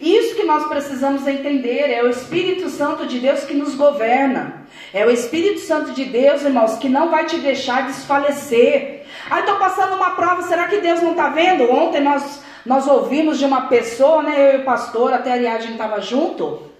Isso 0.00 0.34
que 0.34 0.44
nós 0.44 0.66
precisamos 0.66 1.26
entender 1.26 1.90
é 1.90 2.02
o 2.02 2.08
Espírito 2.08 2.68
Santo 2.68 3.06
de 3.06 3.18
Deus 3.20 3.44
que 3.44 3.54
nos 3.54 3.74
governa. 3.74 4.66
É 4.92 5.06
o 5.06 5.10
Espírito 5.10 5.60
Santo 5.60 5.92
de 5.92 6.04
Deus, 6.04 6.42
irmãos, 6.42 6.76
que 6.78 6.88
não 6.88 7.10
vai 7.10 7.26
te 7.26 7.38
deixar 7.38 7.86
desfalecer. 7.86 9.06
Aí 9.30 9.40
estou 9.40 9.56
passando 9.56 9.94
uma 9.94 10.10
prova, 10.10 10.42
será 10.42 10.68
que 10.68 10.78
Deus 10.78 11.00
não 11.00 11.12
está 11.12 11.28
vendo? 11.28 11.70
Ontem 11.70 12.00
nós, 12.00 12.42
nós 12.66 12.86
ouvimos 12.86 13.38
de 13.38 13.44
uma 13.44 13.62
pessoa, 13.68 14.22
né? 14.22 14.54
Eu 14.54 14.58
e 14.58 14.62
o 14.62 14.64
pastor, 14.64 15.12
até 15.12 15.30
a 15.30 15.34
Ariadne 15.34 15.72
estava 15.72 16.00
junto. 16.00 16.70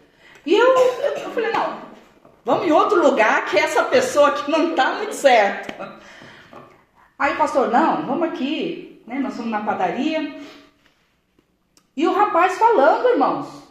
E 0.45 0.55
eu, 0.55 0.67
eu, 0.67 1.13
eu 1.25 1.31
falei, 1.31 1.53
não, 1.53 1.79
vamos 2.45 2.67
em 2.67 2.73
outro 2.73 3.01
lugar 3.01 3.47
que 3.47 3.59
essa 3.59 3.83
pessoa 3.85 4.29
aqui 4.29 4.51
não 4.51 4.71
está 4.71 4.95
muito 4.95 5.15
certo. 5.15 5.73
Aí, 7.19 7.35
pastor, 7.37 7.71
não, 7.71 8.05
vamos 8.07 8.29
aqui, 8.29 9.03
né? 9.07 9.19
Nós 9.21 9.37
fomos 9.37 9.51
na 9.51 9.61
padaria. 9.61 10.35
E 11.97 12.07
o 12.07 12.13
rapaz 12.13 12.59
falando, 12.59 13.09
irmãos. 13.09 13.65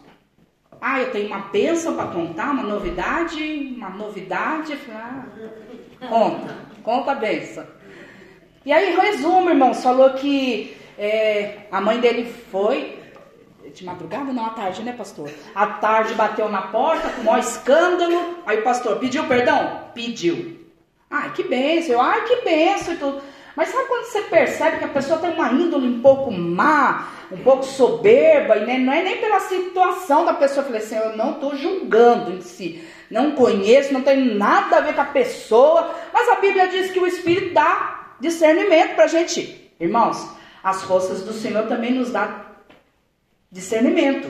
Ah, 0.80 1.00
eu 1.00 1.12
tenho 1.12 1.27
uma 1.27 1.39
bênção 1.39 1.96
para 1.96 2.08
contar, 2.08 2.51
uma 2.51 2.63
novidade, 2.63 3.74
uma 3.77 3.89
novidade. 3.89 4.77
Ah, 4.92 5.25
conta, 6.08 6.58
conta 6.84 7.12
a 7.12 7.15
bênção. 7.15 7.65
E 8.65 8.72
aí, 8.72 8.96
resumo, 8.96 9.50
irmãos, 9.50 9.84
falou 9.84 10.12
que 10.12 10.75
é, 10.98 11.68
a 11.72 11.82
mãe 11.82 12.00
dele 12.00 12.34
foi, 12.51 13.00
de 13.74 13.84
madrugada, 13.84 14.32
não, 14.32 14.46
à 14.46 14.51
tarde, 14.51 14.84
né, 14.84 14.94
pastor? 14.94 15.30
À 15.53 15.68
tarde 15.68 16.13
bateu 16.13 16.48
na 16.50 16.63
porta 16.63 17.10
com 17.10 17.22
o 17.22 17.25
maior 17.25 17.39
escândalo. 17.39 18.38
Aí 18.46 18.60
o 18.60 18.63
pastor 18.63 19.00
pediu 19.00 19.25
perdão? 19.25 19.89
Pediu. 19.94 20.60
Ai, 21.10 21.32
que 21.34 21.44
bênção, 21.44 22.01
ai, 22.01 22.25
que 22.25 22.38
bênção 22.38 22.94
e 22.94 22.98
tudo. 22.98 23.22
Mas 23.55 23.69
sabe 23.69 23.88
quando 23.88 24.05
você 24.05 24.22
percebe 24.24 24.77
que 24.77 24.86
a 24.86 24.89
pessoa 24.89 25.19
tem 25.19 25.31
uma 25.31 25.51
índole 25.51 25.88
um 25.88 26.01
pouco 26.01 26.31
má, 26.31 27.12
um 27.31 27.38
pouco 27.38 27.63
soberba, 27.63 28.57
e 28.57 28.79
não 28.79 28.93
é 28.93 29.03
nem 29.03 29.17
pela 29.17 29.39
situação 29.39 30.25
da 30.25 30.33
pessoa. 30.33 30.62
Eu 30.62 30.65
falei 30.65 30.81
assim, 30.81 30.95
eu 30.95 31.15
não 31.15 31.33
estou 31.33 31.55
julgando 31.55 32.31
em 32.31 32.41
si. 32.41 32.83
Não 33.12 33.31
conheço, 33.31 33.93
não 33.93 34.01
tem 34.01 34.36
nada 34.36 34.77
a 34.77 34.81
ver 34.81 34.95
com 34.95 35.01
a 35.01 35.05
pessoa. 35.05 35.93
Mas 36.12 36.29
a 36.29 36.36
Bíblia 36.36 36.67
diz 36.67 36.91
que 36.91 37.00
o 37.00 37.05
Espírito 37.05 37.53
dá 37.53 38.15
discernimento 38.19 38.95
para 38.95 39.03
a 39.03 39.07
gente. 39.07 39.72
Irmãos, 39.79 40.27
as 40.63 40.81
forças 40.83 41.22
do 41.22 41.33
Senhor 41.33 41.67
também 41.67 41.93
nos 41.93 42.10
dá 42.10 42.45
discernimento. 43.51 44.29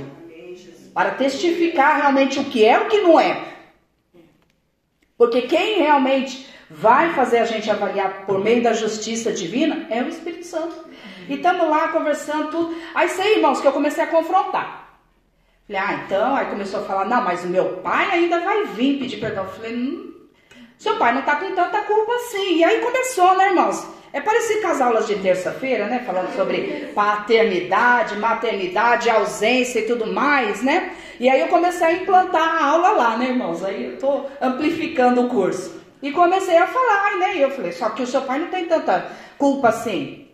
Para 0.94 1.12
testificar 1.12 2.02
realmente 2.02 2.40
o 2.40 2.46
que 2.46 2.66
é 2.66 2.74
e 2.74 2.84
o 2.84 2.90
que 2.90 3.02
não 3.02 3.20
é. 3.20 3.42
Porque 5.18 5.44
quem 5.44 5.80
realmente 5.80 6.53
vai 6.76 7.14
fazer 7.14 7.38
a 7.38 7.46
gente 7.46 7.70
avaliar 7.70 8.26
por 8.26 8.40
meio 8.40 8.64
da 8.64 8.74
justiça 8.74 9.32
divina 9.32 9.86
é 9.90 10.02
o 10.02 10.10
Espírito 10.10 10.46
Santo. 10.46 10.76
E 11.30 11.36
estamos 11.36 11.70
lá 11.70 11.90
conversando 11.90 12.50
tudo. 12.50 12.76
Aí 12.96 13.08
sei, 13.10 13.36
irmãos, 13.36 13.62
que 13.62 13.68
eu 13.68 13.72
comecei 13.72 14.04
a 14.04 14.08
confrontar. 14.08 14.98
Falei, 15.68 15.82
ah, 15.82 16.04
então, 16.06 16.36
aí 16.36 16.48
começou 16.48 16.82
a 16.82 16.84
falar, 16.84 17.06
não, 17.06 17.24
mas 17.24 17.44
o 17.44 17.48
meu 17.48 17.78
pai 17.78 18.10
ainda 18.12 18.40
vai 18.40 18.66
vir 18.66 19.00
pedir 19.00 19.18
perdão. 19.18 19.46
Falei, 19.48 19.76
hum, 19.76 20.14
seu 20.78 20.98
pai 20.98 21.14
não 21.14 21.20
está 21.20 21.36
com 21.36 21.56
tanta 21.56 21.82
culpa 21.82 22.14
assim. 22.16 22.58
E 22.58 22.64
aí 22.64 22.82
começou, 22.82 23.38
né, 23.38 23.50
irmãos? 23.50 23.88
É 24.12 24.20
parecido 24.20 24.62
com 24.62 24.68
as 24.68 24.82
aulas 24.82 25.08
de 25.08 25.16
terça-feira, 25.16 25.88
né? 25.88 26.04
Falando 26.06 26.36
sobre 26.36 26.92
paternidade, 26.94 28.18
maternidade, 28.18 29.10
ausência 29.10 29.80
e 29.80 29.88
tudo 29.88 30.12
mais, 30.12 30.62
né? 30.62 30.94
E 31.20 31.30
aí 31.30 31.40
eu 31.40 31.48
comecei 31.48 31.88
a 31.88 31.94
implantar 31.94 32.42
a 32.42 32.66
aula 32.66 32.92
lá, 32.92 33.18
né, 33.18 33.30
irmãos? 33.30 33.64
Aí 33.64 33.86
eu 33.86 33.98
tô 33.98 34.26
amplificando 34.42 35.26
o 35.26 35.30
curso. 35.30 35.83
E 36.04 36.12
comecei 36.12 36.58
a 36.58 36.68
falar, 36.68 37.18
né? 37.18 37.38
E 37.38 37.42
eu 37.42 37.50
falei, 37.50 37.72
só 37.72 37.90
que 37.92 38.04
o 38.04 38.08
seu 38.08 38.22
pai 38.24 38.38
não 38.38 38.50
tem 38.50 38.66
tanta 38.66 39.10
culpa 39.38 39.70
assim. 39.70 40.28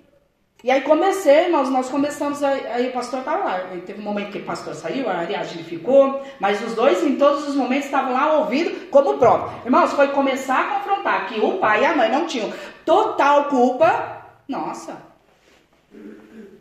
E 0.63 0.71
aí 0.71 0.81
comecei, 0.81 1.45
irmãos, 1.45 1.69
nós 1.69 1.87
começamos, 1.89 2.43
aí, 2.43 2.65
aí 2.67 2.89
o 2.89 2.91
pastor 2.91 3.19
estava 3.19 3.45
lá. 3.45 3.59
Teve 3.85 4.01
um 4.01 4.03
momento 4.03 4.31
que 4.31 4.39
o 4.39 4.43
pastor 4.43 4.73
saiu, 4.73 5.07
a 5.07 5.19
Ariadne 5.19 5.63
ficou, 5.63 6.23
mas 6.39 6.59
os 6.63 6.73
dois 6.73 7.03
em 7.03 7.17
todos 7.17 7.47
os 7.47 7.55
momentos 7.55 7.85
estavam 7.85 8.13
lá 8.13 8.39
ouvindo 8.39 8.89
como 8.89 9.19
próprio. 9.19 9.61
Irmãos, 9.63 9.93
foi 9.93 10.07
começar 10.07 10.59
a 10.59 10.79
confrontar 10.79 11.27
que 11.27 11.39
o 11.39 11.59
pai 11.59 11.83
e 11.83 11.85
a 11.85 11.95
mãe 11.95 12.11
não 12.11 12.25
tinham 12.25 12.51
total 12.83 13.45
culpa. 13.45 14.23
Nossa. 14.47 14.97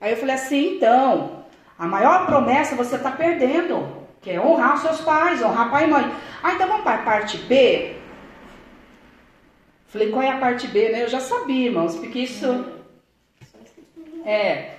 Aí 0.02 0.12
eu 0.12 0.16
falei 0.18 0.34
assim, 0.34 0.76
então, 0.76 1.44
a 1.78 1.86
maior 1.86 2.26
promessa 2.26 2.76
você 2.76 2.96
está 2.96 3.10
perdendo, 3.10 4.06
que 4.20 4.32
é 4.32 4.38
honrar 4.38 4.74
os 4.74 4.82
seus 4.82 5.00
pais, 5.00 5.42
honrar 5.42 5.70
pai 5.70 5.84
e 5.84 5.86
mãe. 5.88 6.12
Ah, 6.42 6.52
então 6.52 6.68
vamos 6.68 6.84
para 6.84 7.00
a 7.00 7.04
parte 7.04 7.38
B? 7.38 7.97
Falei, 9.88 10.10
qual 10.10 10.22
é 10.22 10.30
a 10.30 10.38
parte 10.38 10.66
B, 10.66 10.90
né? 10.90 11.04
Eu 11.04 11.08
já 11.08 11.18
sabia, 11.18 11.66
irmãos, 11.66 11.96
porque 11.96 12.20
isso 12.20 12.64
é. 14.24 14.74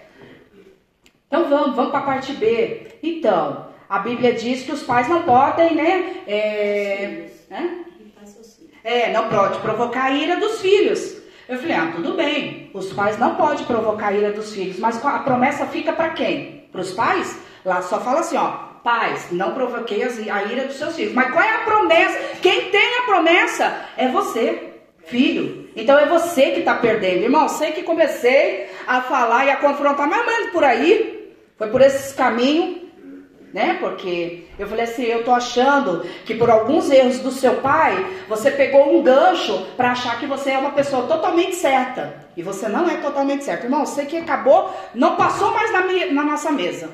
Então 1.28 1.50
vamos, 1.50 1.76
vamos 1.76 1.92
para 1.92 2.00
a 2.00 2.04
parte 2.04 2.34
B. 2.34 2.88
Então, 3.02 3.68
a 3.90 4.00
Bíblia 4.00 4.34
diz 4.34 4.64
que 4.64 4.72
os 4.72 4.84
pais 4.84 5.08
não 5.08 5.24
podem, 5.24 5.76
né? 5.76 6.22
É, 6.28 7.30
né? 7.50 7.86
é 8.84 9.12
não 9.12 9.30
pode 9.30 9.58
provocar 9.60 10.06
a 10.06 10.12
ira 10.12 10.36
dos 10.36 10.62
filhos. 10.62 11.18
Eu 11.48 11.58
falei, 11.58 11.76
ah, 11.76 11.92
tudo 11.96 12.14
bem. 12.14 12.70
Os 12.72 12.94
pais 12.94 13.18
não 13.18 13.34
podem 13.36 13.66
provocar 13.66 14.10
a 14.10 14.14
ira 14.14 14.32
dos 14.32 14.54
filhos, 14.54 14.78
mas 14.78 15.04
a 15.04 15.20
promessa 15.20 15.66
fica 15.66 15.92
para 15.92 16.10
quem? 16.10 16.68
Para 16.72 16.82
os 16.82 16.94
pais? 16.94 17.40
Lá 17.66 17.82
só 17.82 18.00
fala 18.00 18.20
assim, 18.20 18.38
ó, 18.38 18.70
pais, 18.84 19.32
não 19.32 19.56
provoquei 19.56 20.04
a 20.04 20.44
ira 20.44 20.66
dos 20.66 20.76
seus 20.76 20.96
filhos. 20.96 21.14
Mas 21.14 21.32
qual 21.32 21.44
é 21.44 21.56
a 21.56 21.66
promessa? 21.66 22.20
Quem 22.44 22.70
tem 22.70 23.00
a 23.00 23.04
promessa 23.08 23.86
é 23.98 24.08
você, 24.08 24.69
filho. 25.10 25.70
Então 25.76 25.98
é 25.98 26.06
você 26.06 26.52
que 26.52 26.60
está 26.60 26.76
perdendo. 26.76 27.24
Irmão, 27.24 27.48
sei 27.50 27.72
que 27.72 27.84
comecei 27.84 28.70
a 28.88 29.02
falar 29.02 29.46
e 29.46 29.50
a 29.50 29.58
confrontar, 29.58 30.08
mais 30.08 30.22
ou 30.22 30.28
menos 30.28 30.52
por 30.52 30.64
aí. 30.64 31.34
Foi 31.58 31.68
por 31.70 31.82
esses 31.82 32.14
caminhos, 32.14 32.84
né? 33.54 33.78
Porque 33.80 34.46
eu 34.58 34.68
falei 34.68 34.86
assim, 34.86 35.04
eu 35.04 35.24
tô 35.24 35.32
achando 35.32 36.06
que 36.26 36.36
por 36.36 36.50
alguns 36.50 36.90
erros 36.90 37.20
do 37.20 37.32
seu 37.32 37.56
pai, 37.56 38.06
você 38.28 38.50
pegou 38.52 38.98
um 38.98 39.04
gancho 39.04 39.66
para 39.76 39.92
achar 39.92 40.20
que 40.20 40.26
você 40.26 40.52
é 40.52 40.58
uma 40.58 40.72
pessoa 40.72 41.06
totalmente 41.06 41.56
certa. 41.56 42.28
E 42.38 42.42
você 42.42 42.70
não 42.70 42.90
é 42.90 42.98
totalmente 42.98 43.44
certo. 43.44 43.66
Irmão, 43.66 43.86
sei 43.86 44.06
que 44.06 44.18
acabou, 44.18 44.74
não 44.94 45.16
passou 45.18 45.52
mais 45.52 45.72
na, 45.74 45.82
minha, 45.82 46.12
na 46.14 46.24
nossa 46.24 46.52
mesa. 46.52 46.90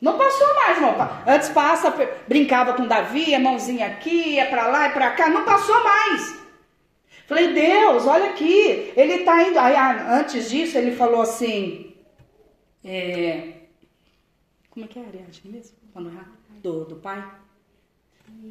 Não 0.00 0.16
passou 0.16 0.54
mais, 0.54 0.76
irmão. 0.76 0.94
Antes 1.26 1.48
passa, 1.48 1.92
brincava 2.26 2.74
com 2.74 2.86
Davi, 2.86 3.34
a 3.34 3.40
mãozinha 3.40 3.86
aqui, 3.86 4.34
ia 4.34 4.46
para 4.46 4.68
lá 4.68 4.88
e 4.88 4.92
para 4.92 5.10
cá. 5.12 5.28
Não 5.28 5.44
passou 5.44 5.82
mais. 5.82 6.38
Falei, 7.26 7.52
Deus, 7.52 8.06
olha 8.06 8.30
aqui. 8.30 8.92
Ele 8.96 9.14
está 9.14 9.42
indo. 9.42 9.58
Aí, 9.58 9.74
ah, 9.74 10.18
antes 10.18 10.48
disso, 10.48 10.78
ele 10.78 10.94
falou 10.94 11.22
assim. 11.22 11.94
É, 12.84 13.58
como 14.78 14.86
é 14.86 14.88
que 14.88 14.98
é 15.00 15.02
a 15.02 15.06
Ariadne 15.06 15.50
mesmo? 15.50 15.76
Do, 16.62 16.84
do 16.84 16.96
pai? 16.96 17.24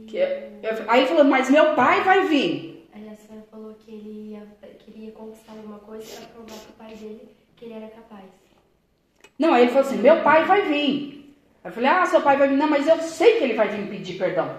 Que, 0.07 0.17
eu, 0.17 0.89
aí 0.89 0.99
ele 0.99 1.07
falou, 1.07 1.23
mas 1.23 1.49
meu 1.49 1.73
pai 1.73 2.03
vai 2.03 2.27
vir. 2.27 2.85
Aí 2.93 3.07
a 3.07 3.15
senhora 3.15 3.45
falou 3.49 3.73
que 3.75 3.91
ele 3.91 4.31
ia, 4.31 4.45
queria 4.79 5.11
conquistar 5.13 5.53
alguma 5.53 5.79
coisa 5.79 6.05
para 6.17 6.27
provar 6.27 6.59
para 6.59 6.69
o 6.69 6.73
pai 6.73 6.95
dele 6.97 7.29
que 7.55 7.63
ele 7.63 7.75
era 7.75 7.87
capaz. 7.87 8.25
Não, 9.39 9.53
aí 9.53 9.61
ele 9.63 9.71
falou 9.71 9.87
assim, 9.87 9.99
meu 9.99 10.21
pai 10.21 10.43
vai 10.43 10.63
vir. 10.63 11.26
Eu 11.67 11.73
falei, 11.73 11.89
ah, 11.89 12.05
seu 12.05 12.21
pai 12.21 12.37
vai 12.37 12.47
vir. 12.47 12.55
Não, 12.55 12.69
mas 12.69 12.87
eu 12.87 12.97
sei 12.99 13.37
que 13.37 13.43
ele 13.43 13.53
vai 13.53 13.67
vir 13.67 13.81
me 13.81 13.89
pedir 13.89 14.17
perdão. 14.17 14.57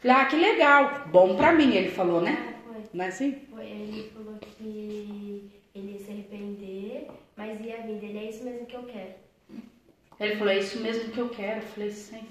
Falei, 0.00 0.16
ah, 0.16 0.24
que 0.24 0.34
legal. 0.34 1.02
Bom 1.06 1.36
pra 1.36 1.52
mim, 1.52 1.76
ele 1.76 1.90
falou, 1.90 2.20
né? 2.20 2.56
Foi. 2.66 2.82
Não 2.92 3.04
é 3.04 3.08
assim? 3.08 3.42
Foi. 3.54 3.64
Ele 3.64 4.10
falou 4.12 4.36
que 4.40 5.48
ele 5.74 5.92
ia 5.92 5.98
se 6.00 6.10
arrepender, 6.10 7.06
mas 7.36 7.60
ia 7.60 7.82
vir 7.82 7.98
dele. 8.00 8.18
É 8.18 8.30
isso 8.30 8.42
mesmo 8.42 8.66
que 8.66 8.74
eu 8.74 8.82
quero. 8.82 9.14
Ele 10.18 10.36
falou, 10.36 10.52
é 10.52 10.58
isso 10.58 10.80
mesmo 10.80 11.12
que 11.12 11.18
eu 11.18 11.28
quero. 11.28 11.60
Eu 11.60 11.68
falei, 11.68 11.90
sim. 11.92 12.26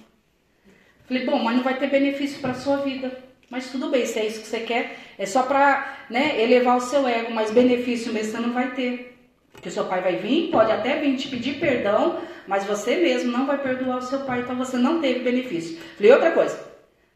Falei, 1.06 1.26
bom, 1.26 1.42
mas 1.42 1.56
não 1.56 1.64
vai 1.64 1.78
ter 1.78 1.88
benefício 1.88 2.42
para 2.42 2.54
sua 2.54 2.78
vida. 2.78 3.24
Mas 3.50 3.72
tudo 3.72 3.90
bem, 3.90 4.06
se 4.06 4.20
é 4.20 4.26
isso 4.26 4.42
que 4.42 4.48
você 4.48 4.60
quer, 4.62 4.98
é 5.18 5.26
só 5.26 5.44
para 5.44 6.06
né, 6.10 6.42
elevar 6.42 6.76
o 6.76 6.82
seu 6.82 7.08
ego, 7.08 7.32
mas 7.32 7.52
benefício 7.52 8.12
mesmo 8.12 8.34
você 8.34 8.40
não 8.40 8.52
vai 8.52 8.74
ter. 8.74 9.13
Que 9.62 9.72
seu 9.72 9.86
pai 9.86 10.02
vai 10.02 10.18
vir, 10.18 10.52
pode 10.52 10.72
até 10.72 11.00
vir 11.00 11.16
te 11.16 11.30
pedir 11.30 11.60
perdão, 11.60 12.20
mas 12.48 12.66
você 12.66 12.98
mesmo 12.98 13.32
não 13.32 13.46
vai 13.46 13.58
perdoar 13.58 13.98
o 13.98 14.02
seu 14.02 14.20
pai, 14.20 14.40
então 14.42 14.56
você 14.58 14.78
não 14.78 15.00
teve 15.00 15.20
benefício. 15.20 15.80
Falei 15.96 16.12
outra 16.12 16.32
coisa. 16.32 16.60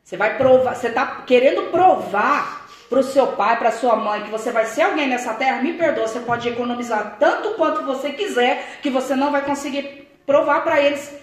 Você 0.03 0.15
vai 0.15 0.37
provar, 0.37 0.75
você 0.75 0.87
está 0.87 1.23
querendo 1.25 1.69
provar 1.69 2.67
para 2.89 2.99
o 2.99 3.03
seu 3.03 3.27
pai, 3.27 3.57
para 3.57 3.71
sua 3.71 3.95
mãe, 3.97 4.23
que 4.23 4.29
você 4.29 4.51
vai 4.51 4.65
ser 4.65 4.83
alguém 4.83 5.09
nessa 5.09 5.33
terra, 5.33 5.61
me 5.61 5.73
perdoa, 5.73 6.07
você 6.07 6.21
pode 6.21 6.47
economizar 6.47 7.17
tanto 7.19 7.55
quanto 7.55 7.83
você 7.83 8.11
quiser, 8.11 8.79
que 8.81 8.89
você 8.89 9.15
não 9.15 9.31
vai 9.31 9.43
conseguir 9.43 10.07
provar 10.25 10.63
para 10.63 10.81
eles. 10.81 11.13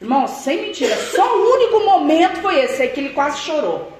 Irmão, 0.00 0.28
sem 0.28 0.62
mentira, 0.62 0.94
só 0.96 1.36
o 1.36 1.54
único 1.54 1.80
momento 1.80 2.40
foi 2.40 2.60
esse 2.60 2.82
aí 2.82 2.88
que 2.90 3.00
ele 3.00 3.10
quase 3.10 3.38
chorou. 3.38 3.93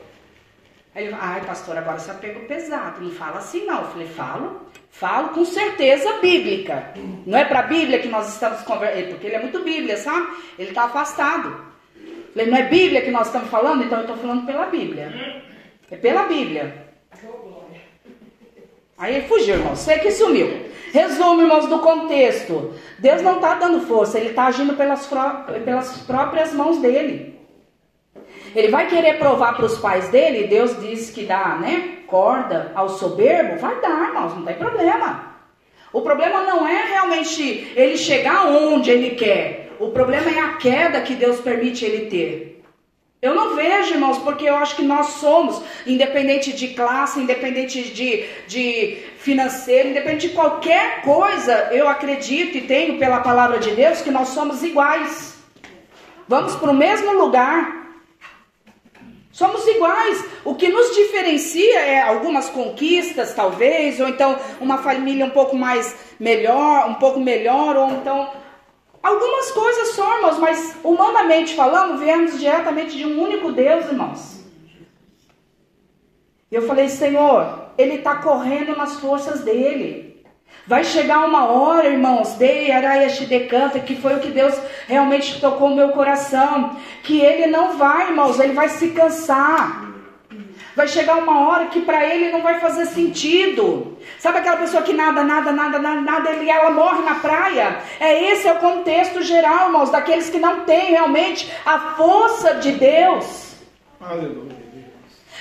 Aí 0.94 1.07
ele, 1.07 1.16
ai 1.18 1.40
pastor, 1.44 1.76
agora 1.76 1.98
você 1.98 2.12
pegou 2.14 2.44
pesado, 2.44 3.02
não 3.02 3.11
fala 3.11 3.38
assim 3.38 3.64
não. 3.64 3.83
Eu 3.83 3.88
falei, 3.88 4.07
falo. 4.07 4.61
Falo 4.90 5.30
com 5.30 5.44
certeza 5.44 6.18
bíblica. 6.20 6.92
Não 7.26 7.37
é 7.37 7.44
para 7.44 7.59
a 7.61 7.62
Bíblia 7.64 7.98
que 7.98 8.07
nós 8.07 8.33
estamos 8.33 8.62
conversando, 8.62 9.09
porque 9.09 9.26
ele 9.26 9.35
é 9.35 9.40
muito 9.40 9.59
Bíblia, 9.59 9.96
sabe? 9.96 10.28
Ele 10.57 10.68
está 10.68 10.85
afastado. 10.85 11.57
Falei, 12.33 12.48
não 12.48 12.57
é 12.57 12.62
Bíblia 12.62 13.02
que 13.02 13.11
nós 13.11 13.26
estamos 13.26 13.50
falando? 13.50 13.83
Então 13.83 13.98
eu 13.98 14.04
estou 14.04 14.16
falando 14.16 14.46
pela 14.46 14.66
Bíblia. 14.66 15.42
É 15.90 15.96
pela 15.96 16.24
Bíblia. 16.24 16.87
Aí 18.96 19.16
ele 19.16 19.26
fugiu, 19.26 19.57
irmão. 19.57 19.74
Sei 19.74 19.98
que 19.98 20.12
sumiu. 20.12 20.70
Resumo, 20.92 21.42
irmãos, 21.42 21.66
do 21.66 21.80
contexto. 21.80 22.72
Deus 23.00 23.20
não 23.20 23.37
está 23.37 23.57
dando 23.57 23.85
força, 23.87 24.16
ele 24.16 24.30
está 24.30 24.46
agindo 24.46 24.74
pelas, 24.74 25.11
pelas 25.64 25.98
próprias 26.02 26.52
mãos 26.52 26.78
dele. 26.78 27.33
Ele 28.54 28.68
vai 28.68 28.86
querer 28.86 29.18
provar 29.18 29.56
para 29.56 29.66
os 29.66 29.78
pais 29.78 30.08
dele, 30.08 30.46
Deus 30.46 30.80
diz 30.80 31.10
que 31.10 31.24
dá, 31.24 31.56
né? 31.56 31.98
Corda 32.06 32.70
ao 32.74 32.88
soberbo, 32.88 33.58
vai 33.58 33.80
dar, 33.80 34.08
irmãos, 34.08 34.36
não 34.36 34.44
tem 34.44 34.54
problema. 34.54 35.34
O 35.92 36.00
problema 36.00 36.42
não 36.42 36.66
é 36.66 36.86
realmente 36.86 37.72
ele 37.74 37.96
chegar 37.96 38.46
onde 38.46 38.90
ele 38.90 39.10
quer. 39.10 39.70
O 39.78 39.90
problema 39.90 40.30
é 40.30 40.38
a 40.40 40.54
queda 40.54 41.00
que 41.00 41.14
Deus 41.14 41.40
permite 41.40 41.84
ele 41.84 42.06
ter. 42.06 42.54
Eu 43.24 43.34
não 43.34 43.56
vejo, 43.56 43.94
irmãos, 43.94 44.18
porque 44.18 44.44
eu 44.44 44.54
acho 44.54 44.76
que 44.76 44.82
nós 44.82 45.06
somos, 45.14 45.62
independente 45.86 46.52
de 46.52 46.68
classe, 46.68 47.18
independente 47.18 47.82
de, 47.82 48.24
de 48.46 48.98
financeiro, 49.16 49.88
independente 49.88 50.28
de 50.28 50.34
qualquer 50.34 51.00
coisa, 51.00 51.70
eu 51.72 51.88
acredito 51.88 52.58
e 52.58 52.60
tenho 52.60 52.98
pela 52.98 53.20
palavra 53.20 53.58
de 53.58 53.70
Deus 53.70 54.02
que 54.02 54.10
nós 54.10 54.28
somos 54.28 54.62
iguais. 54.62 55.42
Vamos 56.28 56.54
para 56.56 56.70
o 56.70 56.74
mesmo 56.74 57.12
lugar. 57.12 57.73
Somos 59.34 59.66
iguais. 59.66 60.24
O 60.44 60.54
que 60.54 60.68
nos 60.68 60.94
diferencia 60.94 61.80
é 61.80 62.00
algumas 62.00 62.48
conquistas, 62.48 63.34
talvez, 63.34 63.98
ou 63.98 64.08
então 64.08 64.38
uma 64.60 64.78
família 64.78 65.26
um 65.26 65.30
pouco 65.30 65.56
mais 65.56 65.92
melhor, 66.20 66.88
um 66.88 66.94
pouco 66.94 67.18
melhor, 67.18 67.76
ou 67.76 67.90
então 67.90 68.32
algumas 69.02 69.50
coisas 69.50 69.88
somos, 69.88 70.38
mas 70.38 70.76
humanamente 70.84 71.52
falando, 71.56 71.98
viemos 71.98 72.38
diretamente 72.38 72.96
de 72.96 73.04
um 73.04 73.20
único 73.20 73.50
Deus, 73.50 73.86
irmãos. 73.86 74.40
Eu 76.48 76.62
falei, 76.68 76.88
Senhor, 76.88 77.70
ele 77.76 77.94
está 77.96 78.14
correndo 78.22 78.76
nas 78.76 79.00
forças 79.00 79.40
dele. 79.40 80.13
Vai 80.66 80.83
chegar 80.83 81.27
uma 81.27 81.44
hora, 81.44 81.88
irmãos, 81.88 82.35
de 82.35 82.70
Arayashi 82.70 83.27
decanta, 83.27 83.79
que 83.81 83.96
foi 83.96 84.14
o 84.14 84.20
que 84.20 84.29
Deus 84.29 84.59
realmente 84.88 85.38
tocou 85.38 85.68
no 85.68 85.77
meu 85.77 85.90
coração, 85.90 86.77
que 87.03 87.20
ele 87.20 87.46
não 87.48 87.77
vai, 87.77 88.09
irmãos, 88.09 88.40
ele 88.40 88.55
vai 88.55 88.70
se 88.70 88.88
cansar. 88.88 89.85
Vai 90.74 90.88
chegar 90.88 91.18
uma 91.18 91.46
hora 91.46 91.66
que 91.66 91.83
para 91.83 92.05
ele 92.05 92.33
não 92.33 92.42
vai 92.42 92.59
fazer 92.61 92.87
sentido. 92.87 93.96
Sabe 94.18 94.38
aquela 94.38 94.57
pessoa 94.57 94.83
que 94.83 94.92
nada, 94.92 95.22
nada, 95.22 95.53
nada, 95.53 95.79
nada, 95.79 96.00
nada, 96.00 96.31
ela 96.31 96.70
morre 96.70 97.03
na 97.03 97.16
praia? 97.16 97.79
É 98.00 98.33
esse 98.33 98.48
é 98.48 98.53
o 98.53 98.59
contexto 98.59 99.22
geral, 99.22 99.66
irmãos, 99.66 99.90
daqueles 99.90 100.31
que 100.31 100.38
não 100.38 100.61
têm 100.61 100.92
realmente 100.92 101.53
a 101.64 101.79
força 101.94 102.55
de 102.55 102.72
Deus. 102.72 103.55
Aleluia. 104.00 104.63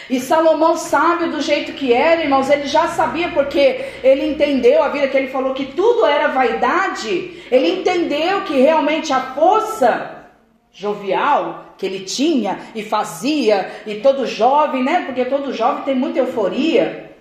E 0.10 0.20
Salomão, 0.20 0.76
sábio 0.76 1.32
do 1.32 1.42
jeito 1.42 1.74
que 1.74 1.94
era, 1.94 2.22
irmãos, 2.22 2.50
ele 2.50 2.68
já 2.68 2.88
sabia 2.88 3.30
porque 3.30 3.86
ele 4.04 4.26
entendeu 4.26 4.84
a 4.84 4.90
vida 4.90 5.08
que 5.08 5.18
ele 5.18 5.28
falou 5.28 5.54
que 5.54 5.66
tudo 5.66 6.06
era 6.06 6.28
vaidade. 6.28 7.42
Ele 7.50 7.80
entendeu 7.80 8.42
que 8.42 8.60
realmente 8.60 9.14
a 9.14 9.22
força 9.34 10.28
jovial 10.72 11.76
que 11.78 11.86
ele 11.86 12.02
tinha 12.02 12.60
e 12.76 12.84
fazia, 12.84 13.72
e 13.86 13.96
todo 13.96 14.26
jovem, 14.26 14.84
né? 14.84 15.04
Porque 15.06 15.26
todo 15.26 15.54
jovem 15.54 15.84
tem 15.84 15.96
muita 15.96 16.20
euforia. 16.20 17.16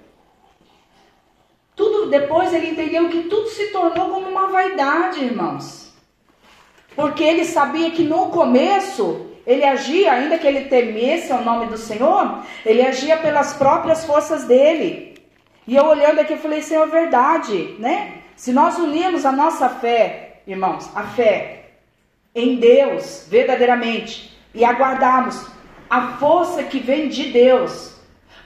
Tudo 1.74 2.10
depois 2.10 2.52
ele 2.52 2.70
entendeu 2.70 3.08
que 3.08 3.22
tudo 3.24 3.48
se 3.48 3.68
tornou 3.68 4.10
como 4.10 4.28
uma 4.28 4.48
vaidade, 4.48 5.24
irmãos. 5.24 5.92
Porque 6.94 7.22
ele 7.22 7.44
sabia 7.44 7.90
que 7.90 8.02
no 8.02 8.28
começo 8.28 9.31
ele 9.46 9.64
agia, 9.64 10.12
ainda 10.12 10.38
que 10.38 10.46
ele 10.46 10.66
temesse 10.68 11.32
o 11.32 11.42
nome 11.42 11.66
do 11.66 11.76
Senhor, 11.76 12.42
ele 12.64 12.82
agia 12.82 13.16
pelas 13.16 13.54
próprias 13.54 14.04
forças 14.04 14.44
dele. 14.44 15.14
E 15.66 15.76
eu 15.76 15.84
olhando 15.84 16.20
aqui, 16.20 16.32
eu 16.32 16.38
falei, 16.38 16.62
Senhor, 16.62 16.86
é 16.86 16.90
verdade, 16.90 17.76
né? 17.78 18.18
Se 18.36 18.52
nós 18.52 18.78
unirmos 18.78 19.24
a 19.24 19.32
nossa 19.32 19.68
fé, 19.68 20.40
irmãos, 20.46 20.90
a 20.94 21.02
fé 21.02 21.66
em 22.34 22.56
Deus, 22.56 23.26
verdadeiramente, 23.28 24.36
e 24.54 24.64
aguardarmos 24.64 25.46
a 25.88 26.16
força 26.18 26.62
que 26.62 26.78
vem 26.78 27.08
de 27.08 27.24
Deus, 27.30 27.92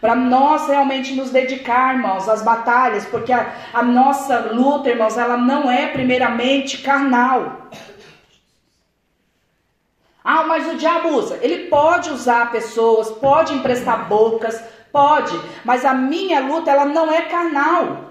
para 0.01 0.15
nós 0.15 0.67
realmente 0.69 1.15
nos 1.15 1.31
dedicar, 1.31 1.95
irmãos, 1.95 2.29
às 2.29 2.43
batalhas, 2.43 3.07
porque 3.07 3.33
a, 3.33 3.55
a 3.73 3.83
nossa 3.83 4.53
luta, 4.53 4.91
irmãos, 4.91 5.17
ela 5.17 5.37
não 5.37 5.71
é 5.71 5.87
primeiramente 5.87 6.79
carnal. 6.79 7.69
Ah, 10.29 10.43
mas 10.43 10.67
o 10.67 10.77
diabo 10.77 11.11
usa. 11.11 11.39
Ele 11.41 11.69
pode 11.69 12.11
usar 12.11 12.51
pessoas, 12.51 13.09
pode 13.13 13.55
emprestar 13.55 14.09
bocas, 14.09 14.61
pode, 14.91 15.33
mas 15.65 15.85
a 15.85 15.95
minha 15.95 16.41
luta 16.41 16.69
ela 16.69 16.85
não 16.85 17.13
é 17.13 17.23
carnal. 17.23 18.07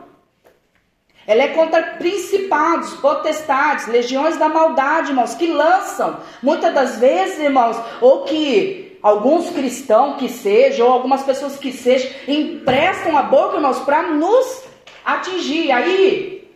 Ela 1.28 1.44
é 1.44 1.48
contra 1.50 1.82
principados, 1.98 2.94
potestades, 2.94 3.88
legiões 3.88 4.38
da 4.38 4.48
maldade, 4.48 5.10
irmãos, 5.10 5.36
que 5.36 5.48
lançam, 5.48 6.22
muitas 6.42 6.74
das 6.74 7.00
vezes, 7.00 7.38
irmãos, 7.38 7.76
ou 8.00 8.24
que 8.24 8.98
alguns 9.04 9.50
cristãos 9.50 10.16
que 10.16 10.30
sejam, 10.30 10.88
ou 10.88 10.94
algumas 10.94 11.22
pessoas 11.24 11.58
que 11.58 11.74
sejam, 11.74 12.10
emprestam 12.30 13.18
a 13.18 13.24
boca, 13.24 13.58
irmãos, 13.58 13.80
para 13.80 14.04
nos 14.04 14.64
atingir. 15.04 15.70
Aí, 15.70 16.50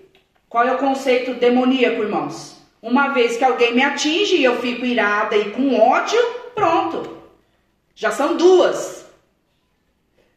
qual 0.48 0.64
é 0.64 0.74
o 0.74 0.78
conceito 0.78 1.34
demoníaco, 1.34 2.02
irmãos? 2.02 2.59
Uma 2.82 3.10
vez 3.10 3.36
que 3.36 3.44
alguém 3.44 3.74
me 3.74 3.84
atinge 3.84 4.38
e 4.38 4.44
eu 4.44 4.60
fico 4.62 4.86
irada 4.86 5.36
e 5.36 5.52
com 5.52 5.78
ódio, 5.78 6.20
pronto. 6.56 7.18
Já 7.94 8.12
são 8.12 8.38
duas. 8.38 9.06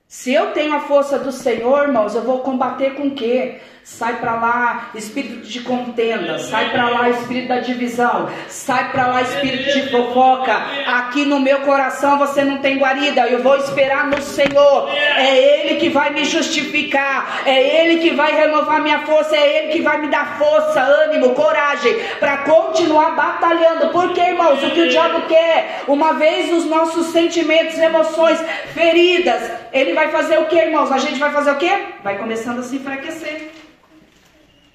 Se 0.09 0.33
eu 0.33 0.52
tenho 0.52 0.74
a 0.74 0.81
força 0.81 1.18
do 1.18 1.33
Senhor, 1.33 1.85
irmãos, 1.85 2.14
eu 2.14 2.22
vou 2.22 2.40
combater 2.40 2.94
com 2.94 3.07
o 3.07 3.14
quê? 3.14 3.61
Sai 3.85 4.21
para 4.21 4.35
lá, 4.37 4.90
espírito 4.95 5.45
de 5.45 5.61
contenda. 5.61 6.38
Sai 6.38 6.71
para 6.71 6.88
lá, 6.88 7.11
espírito 7.11 7.49
da 7.49 7.59
divisão. 7.59 8.31
Sai 8.47 8.92
para 8.92 9.09
lá, 9.09 9.23
espírito 9.23 9.73
de 9.73 9.90
fofoca. 9.90 10.55
Aqui 10.87 11.25
no 11.25 11.40
meu 11.40 11.62
coração 11.62 12.16
você 12.16 12.45
não 12.45 12.59
tem 12.59 12.79
guarida. 12.79 13.27
Eu 13.27 13.42
vou 13.42 13.57
esperar 13.57 14.07
no 14.07 14.23
Senhor. 14.23 14.88
É 14.88 15.37
Ele 15.37 15.81
que 15.81 15.88
vai 15.88 16.11
me 16.11 16.25
justificar. 16.25 17.42
É 17.45 17.83
Ele 17.83 17.99
que 17.99 18.11
vai 18.11 18.33
renovar 18.33 18.81
minha 18.81 19.01
força. 19.01 19.37
É 19.37 19.64
Ele 19.64 19.73
que 19.73 19.83
vai 19.83 20.01
me 20.01 20.07
dar 20.07 20.38
força, 20.38 20.81
ânimo, 20.81 21.31
coragem 21.31 21.92
para 22.21 22.38
continuar 22.38 23.16
batalhando. 23.16 23.88
Porque, 23.88 24.21
irmãos, 24.21 24.62
o 24.62 24.71
que 24.71 24.81
o 24.81 24.88
diabo 24.88 25.23
quer? 25.23 25.83
Uma 25.88 26.12
vez 26.12 26.53
os 26.53 26.66
nossos 26.66 27.07
sentimentos, 27.07 27.77
emoções 27.79 28.38
feridas, 28.75 29.42
ele 29.73 29.92
vai 29.92 30.09
fazer 30.09 30.38
o 30.38 30.47
que, 30.47 30.57
irmãos? 30.57 30.92
A 30.92 30.99
gente 30.99 31.18
vai 31.18 31.33
fazer 31.33 31.51
o 31.51 31.57
que? 31.57 31.71
Vai 32.05 32.16
começando 32.16 32.61
a 32.61 32.62
se 32.62 32.77
enfraquecer 32.77 33.62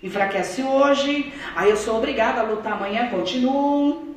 enfraquece 0.02 0.62
hoje, 0.64 1.34
aí 1.56 1.70
eu 1.70 1.78
sou 1.78 1.98
obrigada 1.98 2.42
a 2.42 2.44
lutar 2.44 2.74
amanhã, 2.74 3.10
continuo. 3.10 4.16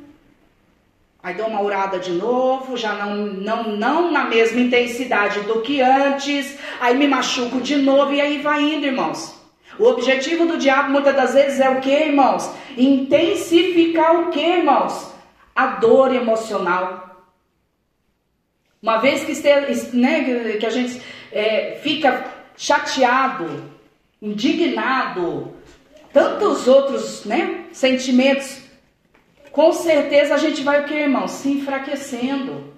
Aí 1.23 1.35
dou 1.35 1.47
uma 1.47 1.61
urada 1.61 1.99
de 1.99 2.11
novo, 2.11 2.75
já 2.75 2.93
não, 2.93 3.15
não, 3.15 3.77
não 3.77 4.11
na 4.11 4.23
mesma 4.23 4.59
intensidade 4.59 5.41
do 5.41 5.61
que 5.61 5.79
antes, 5.79 6.57
aí 6.79 6.97
me 6.97 7.07
machuco 7.07 7.61
de 7.61 7.75
novo 7.75 8.11
e 8.11 8.19
aí 8.19 8.39
vai 8.39 8.61
indo, 8.61 8.87
irmãos. 8.87 9.39
O 9.77 9.85
objetivo 9.85 10.45
do 10.45 10.57
diabo 10.57 10.91
muitas 10.91 11.15
das 11.15 11.33
vezes 11.33 11.59
é 11.59 11.69
o 11.69 11.79
que, 11.79 11.91
irmãos? 11.91 12.51
Intensificar 12.75 14.19
o 14.19 14.29
que, 14.31 14.39
irmãos? 14.39 15.13
A 15.55 15.67
dor 15.67 16.13
emocional. 16.13 17.25
Uma 18.81 18.97
vez 18.97 19.23
que, 19.23 19.31
esteja, 19.31 19.91
né, 19.93 20.57
que 20.59 20.65
a 20.65 20.69
gente 20.71 21.01
é, 21.31 21.79
fica 21.83 22.25
chateado, 22.57 23.71
indignado, 24.19 25.53
tantos 26.13 26.67
outros 26.67 27.25
né, 27.25 27.65
sentimentos, 27.71 28.61
com 29.51 29.71
certeza 29.73 30.35
a 30.35 30.37
gente 30.37 30.63
vai 30.63 30.81
o 30.81 30.85
que, 30.85 30.93
irmão? 30.93 31.27
Se 31.27 31.49
enfraquecendo. 31.49 32.71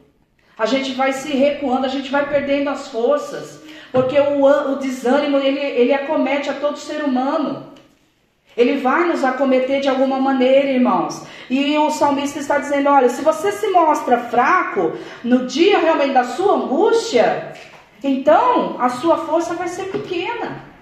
A 0.57 0.65
gente 0.65 0.91
vai 0.93 1.13
se 1.13 1.31
recuando, 1.33 1.85
a 1.85 1.89
gente 1.89 2.11
vai 2.11 2.27
perdendo 2.27 2.69
as 2.69 2.87
forças. 2.87 3.61
Porque 3.91 4.19
o, 4.19 4.43
o 4.43 4.75
desânimo, 4.77 5.37
ele, 5.37 5.59
ele 5.59 5.93
acomete 5.93 6.49
a 6.49 6.53
todo 6.53 6.77
ser 6.77 7.03
humano. 7.03 7.71
Ele 8.55 8.77
vai 8.77 9.05
nos 9.05 9.23
acometer 9.23 9.81
de 9.81 9.89
alguma 9.89 10.19
maneira, 10.19 10.69
irmãos. 10.69 11.23
E 11.49 11.77
o 11.77 11.89
salmista 11.89 12.39
está 12.39 12.57
dizendo: 12.57 12.89
olha, 12.89 13.09
se 13.09 13.21
você 13.21 13.51
se 13.51 13.67
mostra 13.69 14.17
fraco 14.17 14.93
no 15.23 15.45
dia 15.47 15.79
realmente 15.79 16.13
da 16.13 16.23
sua 16.23 16.55
angústia, 16.55 17.53
então 18.03 18.75
a 18.79 18.89
sua 18.89 19.17
força 19.17 19.55
vai 19.55 19.67
ser 19.67 19.85
pequena. 19.85 20.72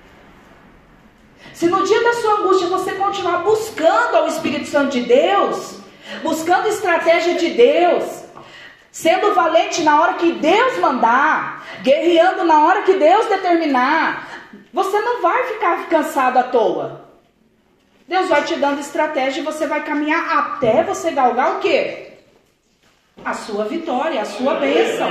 Se 1.53 1.67
no 1.67 1.83
dia 1.85 2.03
da 2.03 2.13
sua 2.13 2.39
angústia 2.39 2.67
você 2.67 2.93
continuar 2.93 3.43
buscando 3.43 4.15
ao 4.15 4.27
Espírito 4.27 4.67
Santo 4.67 4.91
de 4.91 5.01
Deus, 5.01 5.79
buscando 6.23 6.67
estratégia 6.67 7.35
de 7.35 7.49
Deus, 7.49 8.23
sendo 8.91 9.33
valente 9.33 9.83
na 9.83 10.01
hora 10.01 10.13
que 10.13 10.33
Deus 10.33 10.77
mandar, 10.79 11.65
guerreando 11.83 12.43
na 12.43 12.65
hora 12.65 12.83
que 12.83 12.93
Deus 12.93 13.27
determinar, 13.27 14.27
você 14.73 14.99
não 14.99 15.21
vai 15.21 15.43
ficar 15.45 15.87
cansado 15.87 16.37
à 16.37 16.43
toa. 16.43 17.09
Deus 18.07 18.27
vai 18.27 18.43
te 18.43 18.55
dando 18.55 18.81
estratégia 18.81 19.39
e 19.41 19.45
você 19.45 19.65
vai 19.65 19.85
caminhar 19.85 20.37
até 20.37 20.83
você 20.83 21.11
galgar 21.11 21.57
o 21.57 21.59
quê? 21.59 22.17
A 23.23 23.33
sua 23.33 23.65
vitória, 23.65 24.21
a 24.21 24.25
sua 24.25 24.55
bênção. 24.55 25.09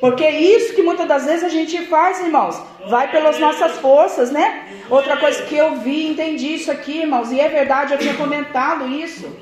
Porque 0.00 0.24
é 0.24 0.40
isso 0.40 0.74
que 0.74 0.82
muitas 0.82 1.06
das 1.06 1.24
vezes 1.24 1.44
a 1.44 1.48
gente 1.48 1.86
faz, 1.86 2.20
irmãos. 2.20 2.60
Vai 2.88 3.10
pelas 3.10 3.38
nossas 3.38 3.78
forças, 3.78 4.30
né? 4.30 4.68
Outra 4.90 5.16
coisa 5.16 5.42
que 5.44 5.56
eu 5.56 5.76
vi, 5.76 6.06
entendi 6.06 6.54
isso 6.54 6.70
aqui, 6.70 7.00
irmãos, 7.00 7.32
e 7.32 7.40
é 7.40 7.48
verdade, 7.48 7.92
eu 7.92 7.98
tinha 7.98 8.14
comentado 8.14 8.86
isso. 8.88 9.34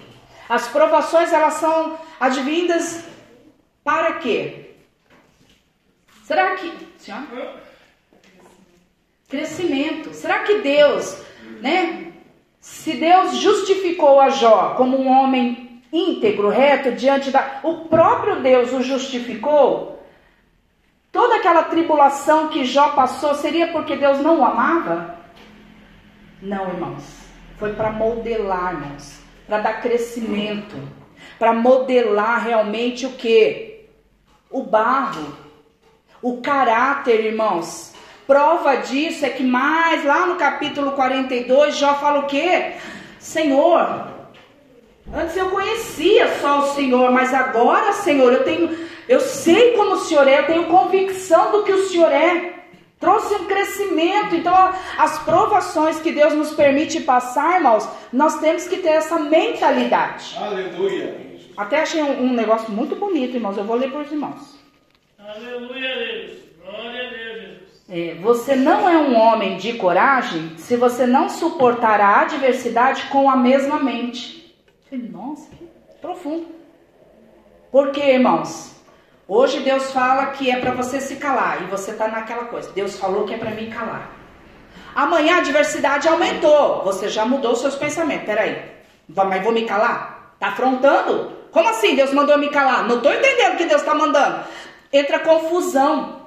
As 0.48 0.68
provações, 0.68 1.32
elas 1.32 1.54
são 1.54 1.98
advindas 2.20 3.04
para 3.82 4.14
quê? 4.14 4.70
Será 6.24 6.54
que. 6.54 6.72
Senhora? 6.98 7.62
Crescimento. 9.28 10.14
Será 10.14 10.40
que 10.40 10.58
Deus, 10.58 11.18
né? 11.60 12.12
Se 12.60 12.92
Deus 12.92 13.36
justificou 13.38 14.20
a 14.20 14.30
Jó 14.30 14.74
como 14.76 14.96
um 14.96 15.08
homem 15.08 15.82
íntegro, 15.92 16.48
reto, 16.48 16.92
diante 16.92 17.30
da. 17.30 17.60
O 17.64 17.86
próprio 17.86 18.40
Deus 18.40 18.72
o 18.72 18.82
justificou 18.82 19.91
Toda 21.12 21.36
aquela 21.36 21.64
tribulação 21.64 22.48
que 22.48 22.64
Jó 22.64 22.88
passou 22.92 23.34
seria 23.34 23.68
porque 23.68 23.94
Deus 23.96 24.18
não 24.20 24.40
o 24.40 24.44
amava? 24.44 25.16
Não, 26.40 26.68
irmãos. 26.70 27.04
Foi 27.58 27.74
para 27.74 27.92
modelar, 27.92 28.72
irmãos, 28.72 29.20
para 29.46 29.58
dar 29.58 29.82
crescimento, 29.82 30.74
para 31.38 31.52
modelar 31.52 32.42
realmente 32.42 33.04
o 33.04 33.10
que? 33.10 33.84
O 34.50 34.62
barro, 34.62 35.36
o 36.22 36.40
caráter, 36.40 37.26
irmãos. 37.26 37.92
Prova 38.26 38.76
disso 38.76 39.26
é 39.26 39.28
que 39.28 39.44
mais 39.44 40.04
lá 40.04 40.26
no 40.26 40.36
capítulo 40.36 40.92
42, 40.92 41.76
Jó 41.76 41.94
fala 41.96 42.20
o 42.20 42.26
quê? 42.26 42.72
Senhor, 43.18 44.08
antes 45.14 45.36
eu 45.36 45.50
conhecia 45.50 46.40
só 46.40 46.60
o 46.60 46.74
Senhor, 46.74 47.12
mas 47.12 47.34
agora, 47.34 47.92
Senhor, 47.92 48.32
eu 48.32 48.44
tenho 48.44 48.90
eu 49.08 49.20
sei 49.20 49.72
como 49.76 49.94
o 49.94 50.00
Senhor 50.00 50.26
é, 50.26 50.40
eu 50.40 50.46
tenho 50.46 50.66
convicção 50.66 51.52
do 51.52 51.62
que 51.64 51.72
o 51.72 51.86
Senhor 51.88 52.10
é. 52.10 52.54
Trouxe 52.98 53.34
um 53.34 53.46
crescimento. 53.46 54.36
Então, 54.36 54.54
as 54.96 55.18
provações 55.24 56.00
que 56.00 56.12
Deus 56.12 56.34
nos 56.34 56.54
permite 56.54 57.00
passar, 57.00 57.56
irmãos, 57.56 57.88
nós 58.12 58.38
temos 58.38 58.68
que 58.68 58.76
ter 58.76 58.90
essa 58.90 59.18
mentalidade. 59.18 60.36
Aleluia. 60.38 61.32
Até 61.56 61.80
achei 61.80 62.00
um, 62.00 62.26
um 62.26 62.32
negócio 62.32 62.70
muito 62.70 62.94
bonito, 62.94 63.34
irmãos. 63.34 63.56
Eu 63.56 63.64
vou 63.64 63.76
ler 63.76 63.90
para 63.90 64.02
os 64.02 64.12
irmãos. 64.12 64.56
Aleluia, 65.18 65.96
Deus. 65.96 66.32
Glória 66.64 67.08
a 67.08 67.10
Deus. 67.10 67.32
É, 67.90 68.14
você 68.22 68.54
não 68.54 68.88
é 68.88 68.96
um 68.96 69.14
homem 69.18 69.56
de 69.58 69.74
coragem 69.74 70.56
se 70.56 70.76
você 70.76 71.06
não 71.06 71.28
suportar 71.28 72.00
a 72.00 72.22
adversidade 72.22 73.04
com 73.06 73.28
a 73.28 73.36
mesma 73.36 73.78
mente. 73.80 74.56
Nossa, 74.90 75.50
que 75.50 75.66
profundo. 76.00 76.46
Por 77.70 77.90
quê, 77.90 78.12
irmãos? 78.12 78.81
Hoje 79.28 79.60
Deus 79.60 79.90
fala 79.92 80.26
que 80.26 80.50
é 80.50 80.58
para 80.58 80.72
você 80.72 81.00
se 81.00 81.16
calar 81.16 81.62
e 81.62 81.66
você 81.66 81.92
está 81.92 82.08
naquela 82.08 82.44
coisa. 82.46 82.70
Deus 82.72 82.98
falou 82.98 83.24
que 83.24 83.34
é 83.34 83.38
para 83.38 83.50
mim 83.50 83.70
calar. 83.70 84.10
Amanhã 84.94 85.38
a 85.38 85.42
diversidade 85.42 86.08
aumentou. 86.08 86.82
Você 86.84 87.08
já 87.08 87.24
mudou 87.24 87.54
seus 87.54 87.76
pensamentos. 87.76 88.26
Peraí, 88.26 88.62
mas 89.08 89.42
vou 89.42 89.52
me 89.52 89.64
calar? 89.64 90.34
Tá 90.38 90.48
afrontando? 90.48 91.32
Como 91.50 91.68
assim 91.68 91.94
Deus 91.94 92.12
mandou 92.12 92.36
me 92.36 92.48
calar? 92.48 92.86
Não 92.88 92.96
estou 92.96 93.12
entendendo 93.12 93.54
o 93.54 93.56
que 93.56 93.66
Deus 93.66 93.80
está 93.80 93.94
mandando. 93.94 94.44
Entra 94.92 95.20
confusão. 95.20 96.21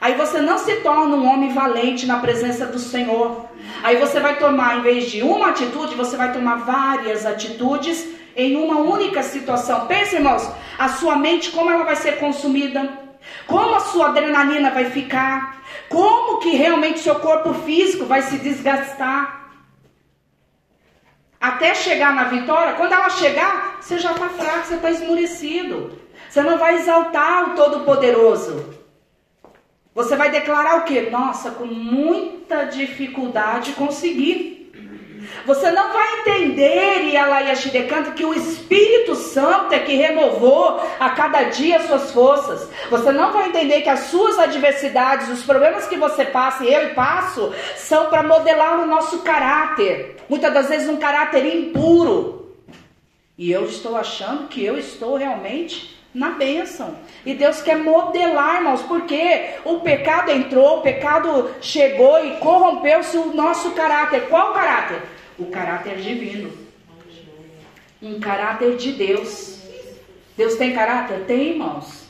Aí 0.00 0.14
você 0.14 0.40
não 0.40 0.58
se 0.58 0.76
torna 0.76 1.16
um 1.16 1.28
homem 1.28 1.52
valente 1.52 2.06
na 2.06 2.18
presença 2.18 2.66
do 2.66 2.78
Senhor. 2.78 3.46
Aí 3.82 3.96
você 3.96 4.20
vai 4.20 4.38
tomar, 4.38 4.78
em 4.78 4.82
vez 4.82 5.10
de 5.10 5.22
uma 5.22 5.48
atitude, 5.48 5.94
você 5.94 6.16
vai 6.16 6.32
tomar 6.32 6.56
várias 6.58 7.26
atitudes 7.26 8.06
em 8.36 8.56
uma 8.56 8.78
única 8.78 9.22
situação. 9.22 9.86
Pense, 9.86 10.14
irmãos, 10.14 10.48
a 10.78 10.88
sua 10.88 11.16
mente, 11.16 11.50
como 11.50 11.70
ela 11.70 11.84
vai 11.84 11.96
ser 11.96 12.18
consumida, 12.18 12.88
como 13.46 13.74
a 13.74 13.80
sua 13.80 14.08
adrenalina 14.08 14.70
vai 14.70 14.84
ficar, 14.84 15.62
como 15.88 16.38
que 16.38 16.50
realmente 16.50 17.00
seu 17.00 17.16
corpo 17.16 17.52
físico 17.52 18.04
vai 18.04 18.22
se 18.22 18.38
desgastar. 18.38 19.50
Até 21.40 21.74
chegar 21.74 22.14
na 22.14 22.24
vitória, 22.24 22.74
quando 22.74 22.92
ela 22.92 23.10
chegar, 23.10 23.78
você 23.80 23.98
já 23.98 24.12
está 24.12 24.28
fraco, 24.28 24.66
você 24.66 24.74
está 24.74 24.90
esmurecido. 24.90 25.98
Você 26.28 26.42
não 26.42 26.58
vai 26.58 26.76
exaltar 26.76 27.50
o 27.50 27.54
Todo-Poderoso. 27.54 28.77
Você 29.98 30.14
vai 30.14 30.30
declarar 30.30 30.76
o 30.76 30.84
quê? 30.84 31.08
Nossa, 31.10 31.50
com 31.50 31.64
muita 31.64 32.66
dificuldade 32.66 33.72
consegui. 33.72 34.70
Você 35.44 35.72
não 35.72 35.92
vai 35.92 36.20
entender, 36.20 37.02
e 37.02 37.16
ela 37.16 37.42
e 37.42 37.50
a 37.50 37.84
canta, 37.84 38.12
que 38.12 38.24
o 38.24 38.32
Espírito 38.32 39.16
Santo 39.16 39.74
é 39.74 39.80
que 39.80 39.96
renovou 39.96 40.80
a 41.00 41.10
cada 41.10 41.42
dia 41.50 41.78
as 41.78 41.86
suas 41.86 42.12
forças. 42.12 42.68
Você 42.88 43.10
não 43.10 43.32
vai 43.32 43.48
entender 43.48 43.80
que 43.80 43.88
as 43.88 44.02
suas 44.02 44.38
adversidades, 44.38 45.30
os 45.30 45.42
problemas 45.42 45.88
que 45.88 45.96
você 45.96 46.24
passa 46.24 46.64
e 46.64 46.72
eu 46.72 46.94
passo, 46.94 47.52
são 47.74 48.06
para 48.06 48.22
modelar 48.22 48.78
o 48.78 48.86
nosso 48.86 49.22
caráter. 49.22 50.14
Muitas 50.28 50.54
das 50.54 50.68
vezes 50.68 50.88
um 50.88 50.98
caráter 50.98 51.44
impuro. 51.44 52.56
E 53.36 53.50
eu 53.50 53.64
estou 53.64 53.96
achando 53.96 54.46
que 54.46 54.64
eu 54.64 54.78
estou 54.78 55.16
realmente 55.16 55.97
na 56.14 56.30
bênção. 56.30 56.96
E 57.24 57.34
Deus 57.34 57.60
quer 57.60 57.76
modelar, 57.76 58.56
irmãos, 58.56 58.82
porque 58.82 59.50
o 59.64 59.80
pecado 59.80 60.30
entrou, 60.30 60.78
o 60.78 60.82
pecado 60.82 61.50
chegou 61.60 62.24
e 62.24 62.36
corrompeu-se 62.38 63.16
o 63.16 63.34
nosso 63.34 63.72
caráter. 63.72 64.28
Qual 64.28 64.52
caráter? 64.52 65.02
O 65.38 65.46
caráter 65.46 65.96
divino. 65.96 66.50
Um 68.02 68.18
caráter 68.20 68.76
de 68.76 68.92
Deus. 68.92 69.58
Deus 70.36 70.54
tem 70.54 70.72
caráter? 70.72 71.24
Tem, 71.26 71.50
irmãos. 71.50 72.04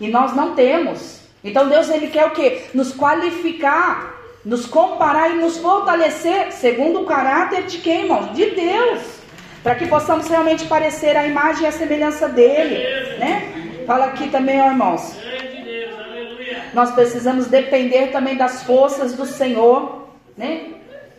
E 0.00 0.08
nós 0.08 0.34
não 0.34 0.54
temos. 0.54 1.20
Então 1.42 1.68
Deus 1.68 1.88
ele 1.88 2.08
quer 2.08 2.26
o 2.26 2.32
quê? 2.32 2.64
Nos 2.74 2.92
qualificar, 2.92 4.14
nos 4.44 4.66
comparar 4.66 5.30
e 5.30 5.38
nos 5.40 5.56
fortalecer 5.56 6.52
segundo 6.52 7.00
o 7.00 7.06
caráter 7.06 7.64
de 7.64 7.78
quem, 7.78 8.02
irmãos? 8.02 8.34
De 8.34 8.50
Deus 8.50 9.19
para 9.62 9.74
que 9.74 9.86
possamos 9.86 10.26
realmente 10.28 10.66
parecer 10.66 11.16
a 11.16 11.26
imagem 11.26 11.64
e 11.64 11.66
a 11.66 11.72
semelhança 11.72 12.28
dele, 12.28 12.78
né? 13.18 13.82
Fala 13.86 14.06
aqui 14.06 14.28
também, 14.28 14.60
ó, 14.60 14.66
irmãos. 14.66 15.16
Nós 16.72 16.92
precisamos 16.92 17.46
depender 17.46 18.08
também 18.08 18.36
das 18.36 18.62
forças 18.62 19.14
do 19.14 19.26
Senhor, 19.26 20.08
né? 20.36 20.68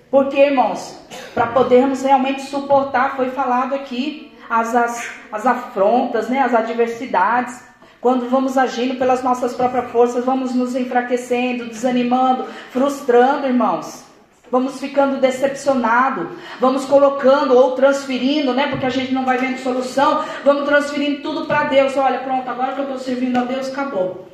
Porque, 0.10 0.38
irmãos, 0.38 1.00
para 1.34 1.48
podermos 1.48 2.02
realmente 2.02 2.42
suportar, 2.44 3.16
foi 3.16 3.30
falado 3.30 3.76
aqui, 3.76 4.32
as, 4.50 4.76
as, 4.76 5.12
as 5.32 5.46
afrontas, 5.46 6.28
né? 6.28 6.40
As 6.40 6.54
adversidades. 6.54 7.62
Quando 8.00 8.28
vamos 8.28 8.58
agindo 8.58 8.96
pelas 8.96 9.22
nossas 9.24 9.54
próprias 9.54 9.92
forças, 9.92 10.26
vamos 10.26 10.56
nos 10.56 10.76
enfraquecendo, 10.76 11.68
desanimando, 11.68 12.46
frustrando, 12.72 13.46
irmãos 13.46 14.11
vamos 14.52 14.80
ficando 14.80 15.22
decepcionado, 15.22 16.38
vamos 16.60 16.86
colocando 16.86 17.56
ou 17.56 17.72
transferindo, 17.72 18.54
né? 18.54 18.68
Porque 18.68 18.86
a 18.86 18.90
gente 18.90 19.14
não 19.14 19.26
vai 19.26 19.38
vendo 19.38 19.58
solução, 19.60 20.24
vamos 20.44 20.66
transferindo 20.66 21.22
tudo 21.22 21.46
para 21.46 21.64
Deus. 21.66 21.96
Olha, 21.96 22.20
pronto, 22.20 22.48
agora 22.50 22.74
que 22.74 22.80
eu 22.80 22.86
estou 22.86 23.00
servindo 23.00 23.38
a 23.38 23.44
Deus, 23.44 23.70
acabou. 23.70 24.28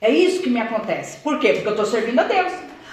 É 0.00 0.10
isso 0.10 0.42
que 0.42 0.50
me 0.50 0.60
acontece. 0.60 1.18
Por 1.18 1.38
quê? 1.38 1.52
Porque 1.52 1.68
eu 1.68 1.72
estou 1.72 1.86
servindo 1.86 2.18
a 2.18 2.24
Deus. 2.24 2.52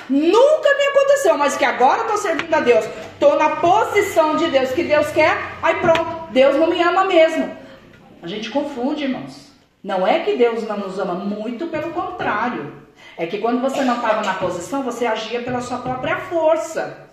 Nunca 0.09 0.77
me 0.77 0.87
aconteceu, 0.87 1.37
mas 1.37 1.57
que 1.57 1.65
agora 1.65 1.99
eu 1.99 2.03
estou 2.03 2.17
servindo 2.17 2.53
a 2.53 2.59
Deus. 2.59 2.85
Estou 3.13 3.37
na 3.37 3.57
posição 3.57 4.35
de 4.35 4.47
Deus, 4.47 4.71
que 4.71 4.83
Deus 4.83 5.07
quer, 5.11 5.37
aí 5.61 5.75
pronto, 5.75 6.31
Deus 6.31 6.55
não 6.55 6.67
me 6.67 6.81
ama 6.81 7.03
mesmo. 7.05 7.57
A 8.21 8.27
gente 8.27 8.49
confunde, 8.49 9.03
irmãos. 9.03 9.47
Não 9.83 10.05
é 10.05 10.19
que 10.19 10.35
Deus 10.35 10.67
não 10.67 10.77
nos 10.77 10.99
ama, 10.99 11.13
muito 11.13 11.67
pelo 11.67 11.91
contrário. 11.91 12.86
É 13.17 13.25
que 13.25 13.39
quando 13.39 13.61
você 13.61 13.81
não 13.83 13.95
estava 13.95 14.23
na 14.23 14.35
posição, 14.35 14.83
você 14.83 15.05
agia 15.05 15.41
pela 15.41 15.61
sua 15.61 15.79
própria 15.79 16.17
força. 16.17 17.07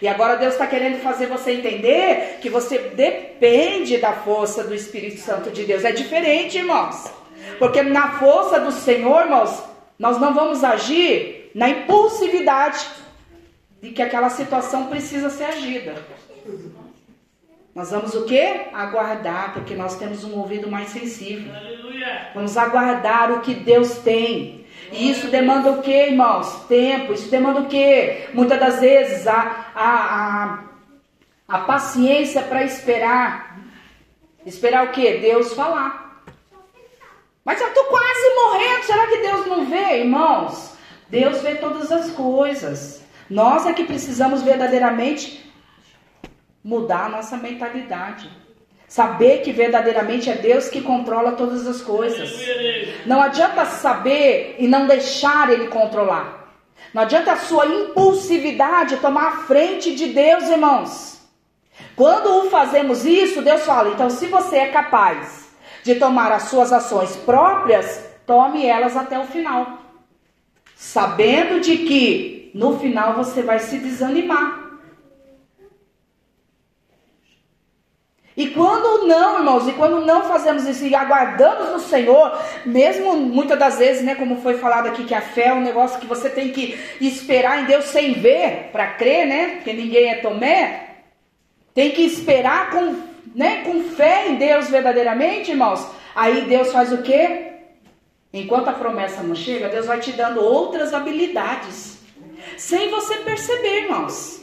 E 0.00 0.06
agora 0.06 0.36
Deus 0.36 0.52
está 0.52 0.66
querendo 0.66 1.00
fazer 1.00 1.26
você 1.26 1.52
entender 1.52 2.38
que 2.40 2.50
você 2.50 2.78
depende 2.78 3.96
da 3.98 4.12
força 4.12 4.62
do 4.62 4.74
Espírito 4.74 5.20
Santo 5.20 5.50
de 5.50 5.64
Deus. 5.64 5.84
É 5.84 5.90
diferente, 5.90 6.58
irmãos. 6.58 7.10
Porque 7.58 7.82
na 7.82 8.18
força 8.18 8.60
do 8.60 8.70
Senhor, 8.70 9.22
irmãos, 9.22 9.62
nós 9.98 10.20
não 10.20 10.34
vamos 10.34 10.62
agir 10.62 11.50
na 11.54 11.68
impulsividade 11.68 12.86
de 13.82 13.90
que 13.90 14.02
aquela 14.02 14.30
situação 14.30 14.86
precisa 14.86 15.30
ser 15.30 15.44
agida. 15.44 15.94
Nós 17.74 17.90
vamos 17.90 18.14
o 18.14 18.24
quê? 18.24 18.66
Aguardar, 18.72 19.52
porque 19.54 19.74
nós 19.74 19.96
temos 19.96 20.24
um 20.24 20.36
ouvido 20.38 20.70
mais 20.70 20.88
sensível. 20.88 21.52
Vamos 22.34 22.56
aguardar 22.56 23.32
o 23.32 23.40
que 23.40 23.54
Deus 23.54 23.98
tem. 23.98 24.66
E 24.90 25.10
isso 25.10 25.28
demanda 25.28 25.70
o 25.72 25.82
que, 25.82 25.92
irmãos? 25.92 26.64
Tempo. 26.66 27.12
Isso 27.12 27.30
demanda 27.30 27.60
o 27.60 27.66
que? 27.66 28.28
Muitas 28.32 28.58
das 28.58 28.80
vezes 28.80 29.26
a, 29.26 29.66
a, 29.74 30.14
a, 30.14 30.58
a 31.48 31.58
paciência 31.60 32.42
para 32.42 32.64
esperar. 32.64 33.58
Esperar 34.46 34.86
o 34.86 34.92
que? 34.92 35.18
Deus 35.18 35.52
falar. 35.52 36.22
Mas 37.44 37.60
eu 37.60 37.68
estou 37.68 37.84
quase 37.84 38.34
morrendo. 38.34 38.84
Será 38.84 39.06
que 39.06 39.18
Deus 39.18 39.46
não 39.46 39.66
vê, 39.66 40.00
irmãos? 40.00 40.76
Deus 41.08 41.40
vê 41.42 41.54
todas 41.56 41.90
as 41.90 42.10
coisas. 42.10 43.02
Nós 43.28 43.66
é 43.66 43.72
que 43.72 43.84
precisamos 43.84 44.42
verdadeiramente 44.42 45.44
mudar 46.62 47.06
a 47.06 47.08
nossa 47.08 47.36
mentalidade. 47.36 48.30
Saber 48.88 49.42
que 49.42 49.52
verdadeiramente 49.52 50.30
é 50.30 50.34
Deus 50.34 50.68
que 50.68 50.80
controla 50.80 51.32
todas 51.32 51.66
as 51.66 51.82
coisas. 51.82 52.32
Não 53.04 53.20
adianta 53.20 53.66
saber 53.66 54.56
e 54.58 54.66
não 54.66 54.86
deixar 54.86 55.50
Ele 55.52 55.68
controlar. 55.68 56.38
Não 56.94 57.02
adianta 57.02 57.32
a 57.32 57.36
sua 57.36 57.66
impulsividade 57.66 58.96
tomar 58.96 59.28
a 59.28 59.36
frente 59.42 59.94
de 59.94 60.06
Deus, 60.06 60.44
irmãos. 60.44 61.18
Quando 61.94 62.48
fazemos 62.48 63.04
isso, 63.04 63.42
Deus 63.42 63.62
fala: 63.62 63.90
então, 63.90 64.08
se 64.08 64.26
você 64.26 64.56
é 64.56 64.68
capaz 64.68 65.50
de 65.82 65.96
tomar 65.96 66.32
as 66.32 66.44
suas 66.44 66.72
ações 66.72 67.14
próprias, 67.16 68.02
tome 68.26 68.64
elas 68.64 68.96
até 68.96 69.18
o 69.18 69.24
final. 69.24 69.78
Sabendo 70.74 71.60
de 71.60 71.78
que 71.78 72.50
no 72.54 72.78
final 72.78 73.14
você 73.14 73.42
vai 73.42 73.58
se 73.58 73.78
desanimar. 73.78 74.57
E 78.38 78.50
quando 78.50 79.04
não, 79.08 79.38
irmãos, 79.38 79.66
e 79.66 79.72
quando 79.72 80.00
não 80.06 80.22
fazemos 80.22 80.64
isso 80.64 80.86
e 80.86 80.94
aguardamos 80.94 81.72
no 81.72 81.80
Senhor, 81.80 82.40
mesmo 82.64 83.16
muitas 83.16 83.58
das 83.58 83.78
vezes, 83.78 84.04
né, 84.04 84.14
como 84.14 84.40
foi 84.40 84.58
falado 84.58 84.86
aqui, 84.86 85.02
que 85.02 85.14
a 85.14 85.20
fé 85.20 85.46
é 85.46 85.52
um 85.52 85.60
negócio 85.60 85.98
que 85.98 86.06
você 86.06 86.30
tem 86.30 86.52
que 86.52 86.78
esperar 87.00 87.60
em 87.60 87.64
Deus 87.64 87.86
sem 87.86 88.12
ver 88.12 88.68
para 88.70 88.92
crer, 88.92 89.26
né? 89.26 89.46
Porque 89.56 89.72
ninguém 89.72 90.08
é 90.08 90.14
Tomé. 90.18 90.88
Tem 91.74 91.90
que 91.90 92.02
esperar 92.02 92.70
com, 92.70 92.94
né, 93.34 93.64
com 93.64 93.82
fé 93.82 94.28
em 94.28 94.36
Deus 94.36 94.70
verdadeiramente, 94.70 95.50
irmãos. 95.50 95.84
Aí 96.14 96.42
Deus 96.42 96.70
faz 96.70 96.92
o 96.92 97.02
quê? 97.02 97.54
Enquanto 98.32 98.68
a 98.68 98.72
promessa 98.72 99.20
não 99.20 99.34
chega, 99.34 99.68
Deus 99.68 99.86
vai 99.86 99.98
te 99.98 100.12
dando 100.12 100.40
outras 100.40 100.94
habilidades. 100.94 101.98
Sem 102.56 102.88
você 102.88 103.16
perceber, 103.16 103.82
irmãos. 103.82 104.37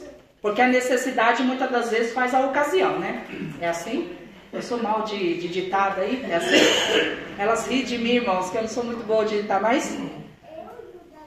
Porque 0.46 0.62
a 0.62 0.68
necessidade 0.68 1.42
muitas 1.42 1.68
das 1.68 1.90
vezes 1.90 2.12
faz 2.12 2.32
a 2.32 2.38
ocasião, 2.38 3.00
né? 3.00 3.26
É 3.60 3.68
assim? 3.68 4.16
Eu 4.52 4.62
sou 4.62 4.80
mal 4.80 5.02
de, 5.02 5.40
de 5.40 5.48
ditado 5.48 6.00
aí, 6.00 6.24
é 6.30 6.36
assim? 6.36 7.34
Elas 7.36 7.66
riem 7.66 7.84
de 7.84 7.98
mim, 7.98 8.12
irmãos, 8.12 8.48
que 8.48 8.56
eu 8.56 8.62
não 8.62 8.68
sou 8.68 8.84
muito 8.84 9.04
boa 9.04 9.24
de 9.24 9.42
ditar, 9.42 9.60
mas 9.60 9.98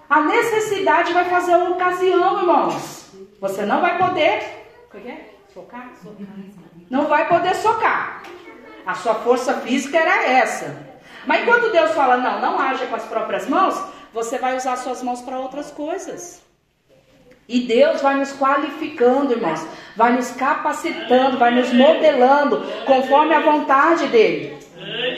a 0.09 0.21
necessidade 0.21 1.11
vai 1.11 1.25
fazer 1.25 1.51
a 1.51 1.65
ocasião, 1.65 2.39
irmãos. 2.39 3.11
Você 3.41 3.65
não 3.65 3.81
vai 3.81 3.97
poder. 3.97 4.41
O 4.87 4.97
que 4.97 5.09
é? 5.09 5.33
Socar? 5.53 5.91
Não 6.89 7.07
vai 7.07 7.27
poder 7.27 7.55
socar. 7.55 8.23
A 8.85 8.95
sua 8.95 9.15
força 9.15 9.55
física 9.55 9.97
era 9.97 10.29
essa. 10.31 10.77
Mas 11.27 11.43
quando 11.43 11.73
Deus 11.73 11.91
fala, 11.91 12.15
não, 12.15 12.39
não 12.39 12.57
haja 12.57 12.87
com 12.87 12.95
as 12.95 13.03
próprias 13.03 13.49
mãos, 13.49 13.77
você 14.13 14.37
vai 14.37 14.55
usar 14.55 14.77
suas 14.77 15.03
mãos 15.03 15.21
para 15.21 15.37
outras 15.37 15.71
coisas. 15.71 16.41
E 17.49 17.61
Deus 17.61 17.99
vai 17.99 18.15
nos 18.15 18.31
qualificando, 18.31 19.33
irmãos, 19.33 19.65
vai 19.95 20.13
nos 20.13 20.29
capacitando, 20.29 21.39
vai 21.39 21.49
nos 21.49 21.73
modelando 21.73 22.63
conforme 22.85 23.33
a 23.33 23.39
vontade 23.39 24.05
dele. 24.05 24.55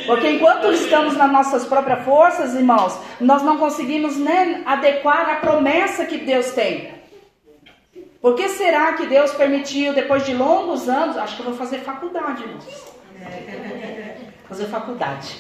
Porque 0.06 0.32
enquanto 0.32 0.72
estamos 0.72 1.18
nas 1.18 1.30
nossas 1.30 1.66
próprias 1.66 2.06
forças, 2.06 2.56
irmãos, 2.56 2.98
nós 3.20 3.44
não 3.44 3.58
conseguimos 3.58 4.16
nem 4.16 4.64
adequar 4.66 5.30
a 5.30 5.36
promessa 5.36 6.06
que 6.06 6.20
Deus 6.20 6.52
tem. 6.52 6.94
Por 8.22 8.36
que 8.36 8.48
será 8.48 8.94
que 8.94 9.08
Deus 9.08 9.34
permitiu, 9.34 9.94
depois 9.94 10.26
de 10.26 10.34
longos 10.34 10.88
anos, 10.88 11.18
acho 11.18 11.36
que 11.36 11.42
eu 11.42 11.48
vou 11.48 11.56
fazer 11.56 11.80
faculdade, 11.80 12.44
irmãos. 12.44 12.94
Fazer 14.48 14.68
faculdade. 14.68 15.36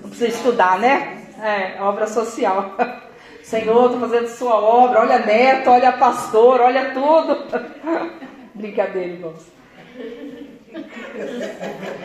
Não 0.00 0.10
precisa 0.10 0.28
estudar, 0.28 0.78
né? 0.78 1.26
É, 1.42 1.82
obra 1.82 2.06
social. 2.06 2.76
Senhor, 3.44 3.84
estou 3.84 4.00
fazendo 4.00 4.26
sua 4.26 4.54
obra. 4.56 5.00
Olha 5.00 5.18
neto, 5.18 5.70
olha 5.70 5.92
pastor, 5.92 6.62
olha 6.62 6.92
tudo. 6.92 7.44
Brincadeira, 8.54 9.12
irmãos. 9.12 9.46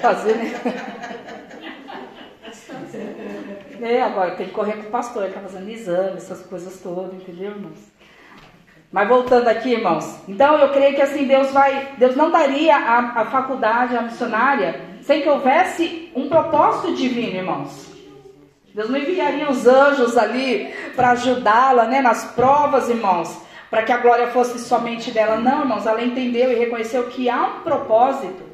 Fazer, 0.01 0.35
né? 0.35 0.53
É, 3.81 4.01
agora 4.01 4.35
tem 4.35 4.47
que 4.47 4.53
correr 4.53 4.73
com 4.73 4.89
o 4.89 4.91
pastor, 4.91 5.23
ele 5.23 5.33
tá 5.33 5.39
fazendo 5.39 5.69
exame, 5.69 6.17
essas 6.17 6.41
coisas 6.45 6.81
todas, 6.81 7.13
entendeu, 7.13 7.51
irmãos? 7.51 7.79
Mas 8.91 9.07
voltando 9.07 9.47
aqui, 9.47 9.71
irmãos. 9.71 10.19
Então 10.27 10.57
eu 10.59 10.73
creio 10.73 10.95
que 10.95 11.01
assim 11.01 11.25
Deus 11.25 11.51
vai, 11.51 11.93
Deus 11.97 12.15
não 12.15 12.29
daria 12.29 12.75
a, 12.75 13.21
a 13.21 13.25
faculdade, 13.25 13.95
a 13.95 14.01
missionária, 14.01 14.81
sem 15.01 15.21
que 15.21 15.29
houvesse 15.29 16.11
um 16.13 16.27
propósito 16.27 16.93
divino, 16.93 17.37
irmãos. 17.37 17.88
Deus 18.73 18.89
não 18.89 18.99
enviaria 18.99 19.49
os 19.49 19.65
anjos 19.65 20.17
ali 20.17 20.73
para 20.95 21.11
ajudá-la, 21.11 21.85
né, 21.85 22.01
nas 22.01 22.25
provas, 22.31 22.89
irmãos, 22.89 23.35
para 23.69 23.83
que 23.83 23.91
a 23.91 23.97
glória 23.97 24.27
fosse 24.27 24.59
somente 24.59 25.11
dela. 25.11 25.37
Não, 25.37 25.61
irmãos, 25.61 25.85
ela 25.85 26.03
entendeu 26.03 26.51
e 26.51 26.55
reconheceu 26.55 27.03
que 27.07 27.29
há 27.29 27.43
um 27.43 27.61
propósito. 27.61 28.49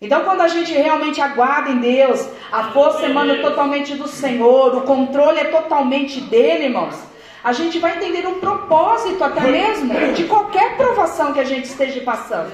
Então, 0.00 0.22
quando 0.22 0.42
a 0.42 0.48
gente 0.48 0.72
realmente 0.72 1.20
aguarda 1.20 1.70
em 1.70 1.80
Deus, 1.80 2.28
a 2.52 2.70
força 2.70 3.04
emana 3.04 3.42
totalmente 3.42 3.94
do 3.94 4.06
Senhor, 4.06 4.76
o 4.76 4.82
controle 4.82 5.40
é 5.40 5.44
totalmente 5.44 6.20
dele, 6.20 6.66
irmãos. 6.66 6.94
A 7.42 7.52
gente 7.52 7.78
vai 7.78 7.96
entender 7.96 8.26
um 8.26 8.38
propósito 8.38 9.22
até 9.22 9.40
mesmo 9.40 9.92
de 10.14 10.24
qualquer 10.24 10.76
provação 10.76 11.32
que 11.32 11.40
a 11.40 11.44
gente 11.44 11.64
esteja 11.64 12.00
passando. 12.02 12.52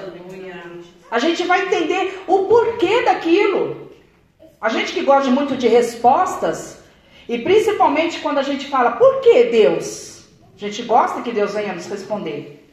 A 1.09 1.19
gente 1.19 1.43
vai 1.43 1.65
entender 1.65 2.23
o 2.27 2.45
porquê 2.45 3.03
daquilo. 3.03 3.84
A 4.65 4.69
gente 4.69 4.93
que 4.93 5.03
gosta 5.03 5.29
muito 5.29 5.55
de 5.55 5.67
respostas, 5.67 6.79
e 7.29 7.37
principalmente 7.37 8.19
quando 8.19 8.39
a 8.39 8.41
gente 8.41 8.65
fala, 8.67 8.93
por 8.93 9.21
que 9.21 9.43
Deus? 9.43 10.25
A 10.55 10.59
gente 10.59 10.81
gosta 10.81 11.21
que 11.21 11.31
Deus 11.31 11.53
venha 11.53 11.71
nos 11.71 11.85
responder. 11.85 12.67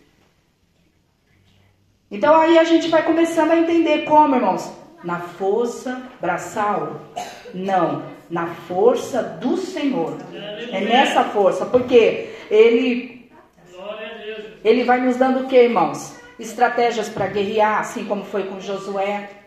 Então 2.10 2.34
aí 2.34 2.58
a 2.58 2.64
gente 2.64 2.88
vai 2.88 3.02
começando 3.02 3.50
a 3.50 3.58
entender 3.58 4.06
como, 4.06 4.34
irmãos? 4.34 4.72
Na 5.04 5.20
força 5.20 6.00
braçal? 6.18 7.02
Não, 7.52 8.04
na 8.30 8.46
força 8.46 9.22
do 9.22 9.58
Senhor. 9.58 10.16
É 10.32 10.80
nessa 10.80 11.24
força, 11.24 11.66
porque 11.66 12.30
ele 12.50 13.30
ele 14.64 14.82
vai 14.84 14.98
nos 14.98 15.18
dando 15.18 15.40
o 15.40 15.46
que, 15.46 15.56
irmãos? 15.56 16.16
Estratégias 16.40 17.10
para 17.10 17.26
guerrear, 17.26 17.80
assim 17.80 18.06
como 18.06 18.24
foi 18.24 18.44
com 18.44 18.58
Josué. 18.58 19.41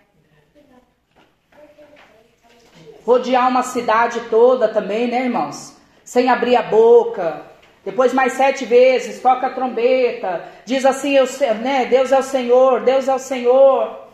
Rodear 3.06 3.48
uma 3.48 3.62
cidade 3.62 4.20
toda 4.32 4.68
também, 4.68 5.08
né, 5.08 5.26
irmãos? 5.26 5.78
Sem 6.04 6.28
abrir 6.28 6.56
a 6.56 6.64
boca. 6.64 7.44
Depois 7.84 8.14
mais 8.14 8.34
sete 8.34 8.66
vezes, 8.66 9.22
toca 9.22 9.46
a 9.46 9.54
trombeta. 9.54 10.44
Diz 10.66 10.84
assim, 10.86 11.16
eu, 11.16 11.28
né, 11.62 11.86
Deus 11.86 12.12
é 12.12 12.18
o 12.18 12.24
Senhor, 12.24 12.82
Deus 12.82 13.08
é 13.08 13.14
o 13.14 13.20
Senhor. 13.20 14.06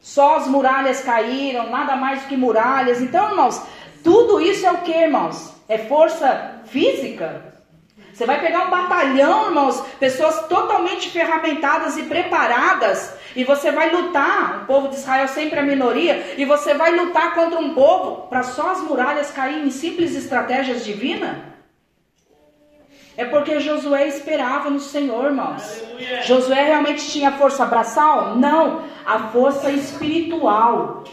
Só 0.00 0.36
as 0.36 0.48
muralhas 0.48 1.00
caíram, 1.00 1.70
nada 1.70 1.94
mais 1.94 2.22
do 2.22 2.28
que 2.28 2.36
muralhas. 2.36 3.00
Então, 3.00 3.30
irmãos, 3.30 3.62
tudo 4.02 4.40
isso 4.40 4.66
é 4.66 4.72
o 4.72 4.78
que, 4.78 4.92
irmãos? 4.92 5.54
É 5.68 5.78
força 5.78 6.62
física? 6.66 7.55
Você 8.16 8.24
vai 8.24 8.40
pegar 8.40 8.66
um 8.66 8.70
batalhão, 8.70 9.48
irmãos, 9.48 9.78
pessoas 10.00 10.46
totalmente 10.46 11.10
ferramentadas 11.10 11.98
e 11.98 12.04
preparadas, 12.04 13.14
e 13.36 13.44
você 13.44 13.70
vai 13.70 13.90
lutar. 13.94 14.62
O 14.62 14.64
povo 14.64 14.88
de 14.88 14.94
Israel 14.94 15.28
sempre 15.28 15.58
é 15.58 15.62
minoria, 15.62 16.34
e 16.38 16.46
você 16.46 16.72
vai 16.72 16.96
lutar 16.96 17.34
contra 17.34 17.58
um 17.60 17.74
povo 17.74 18.26
para 18.28 18.42
só 18.42 18.70
as 18.70 18.80
muralhas 18.80 19.30
caírem 19.30 19.66
em 19.66 19.70
simples 19.70 20.16
estratégias 20.16 20.82
divinas? 20.82 21.36
É 23.18 23.26
porque 23.26 23.60
Josué 23.60 24.08
esperava 24.08 24.70
no 24.70 24.80
Senhor, 24.80 25.26
irmãos. 25.26 25.82
Aleluia. 25.82 26.22
Josué 26.22 26.62
realmente 26.64 27.06
tinha 27.10 27.32
força 27.32 27.66
braçal? 27.66 28.34
Não, 28.34 28.82
a 29.04 29.28
força 29.28 29.70
espiritual. 29.70 31.04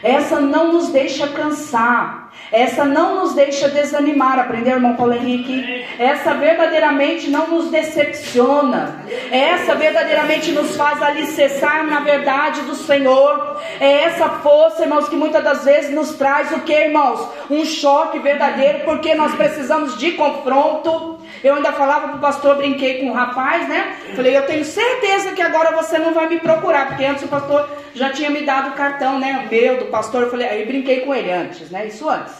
Essa 0.00 0.38
não 0.38 0.72
nos 0.74 0.90
deixa 0.90 1.26
cansar. 1.26 2.23
Essa 2.52 2.84
não 2.84 3.16
nos 3.16 3.34
deixa 3.34 3.68
desanimar. 3.68 4.38
Aprendeu, 4.38 4.74
irmão 4.74 4.94
Paulo 4.94 5.14
Henrique? 5.14 5.84
Essa 5.98 6.34
verdadeiramente 6.34 7.28
não 7.30 7.48
nos 7.48 7.70
decepciona. 7.70 9.04
Essa 9.30 9.74
verdadeiramente 9.74 10.52
nos 10.52 10.76
faz 10.76 11.02
alicerçar 11.02 11.84
na 11.86 12.00
verdade 12.00 12.60
do 12.62 12.74
Senhor. 12.74 13.60
É 13.80 14.04
essa 14.04 14.28
força, 14.28 14.82
irmãos, 14.82 15.08
que 15.08 15.16
muitas 15.16 15.42
das 15.42 15.64
vezes 15.64 15.94
nos 15.94 16.14
traz 16.14 16.52
o 16.52 16.60
que, 16.60 16.72
irmãos? 16.72 17.28
Um 17.50 17.64
choque 17.64 18.18
verdadeiro, 18.18 18.80
porque 18.84 19.14
nós 19.14 19.34
precisamos 19.34 19.98
de 19.98 20.12
confronto. 20.12 21.18
Eu 21.44 21.56
ainda 21.56 21.72
falava 21.72 22.08
pro 22.08 22.18
pastor, 22.20 22.56
brinquei 22.56 23.00
com 23.00 23.10
o 23.10 23.12
rapaz, 23.12 23.68
né? 23.68 23.98
Falei, 24.16 24.34
eu 24.34 24.46
tenho 24.46 24.64
certeza 24.64 25.32
que 25.32 25.42
agora 25.42 25.76
você 25.76 25.98
não 25.98 26.14
vai 26.14 26.26
me 26.26 26.40
procurar, 26.40 26.88
porque 26.88 27.04
antes 27.04 27.22
o 27.22 27.28
pastor 27.28 27.68
já 27.94 28.08
tinha 28.08 28.30
me 28.30 28.40
dado 28.40 28.70
o 28.70 28.72
cartão, 28.72 29.18
né? 29.18 29.44
O 29.44 29.50
meu, 29.54 29.76
do 29.76 29.84
pastor. 29.86 30.22
Eu 30.22 30.30
falei, 30.30 30.48
aí 30.48 30.64
brinquei 30.64 31.00
com 31.02 31.14
ele 31.14 31.30
antes, 31.30 31.70
né? 31.70 31.86
Isso 31.86 32.08
antes. 32.08 32.34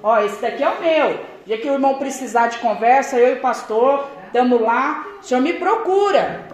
Ó, 0.00 0.20
esse 0.20 0.40
daqui 0.40 0.62
é 0.62 0.68
o 0.68 0.80
meu. 0.80 1.20
dia 1.44 1.58
que 1.58 1.68
o 1.68 1.72
irmão 1.72 1.98
precisar 1.98 2.46
de 2.46 2.58
conversa, 2.58 3.16
eu 3.16 3.34
e 3.34 3.38
o 3.38 3.40
pastor, 3.40 4.08
estamos 4.26 4.60
lá, 4.60 5.04
o 5.20 5.24
senhor 5.24 5.40
me 5.40 5.54
procura. 5.54 6.46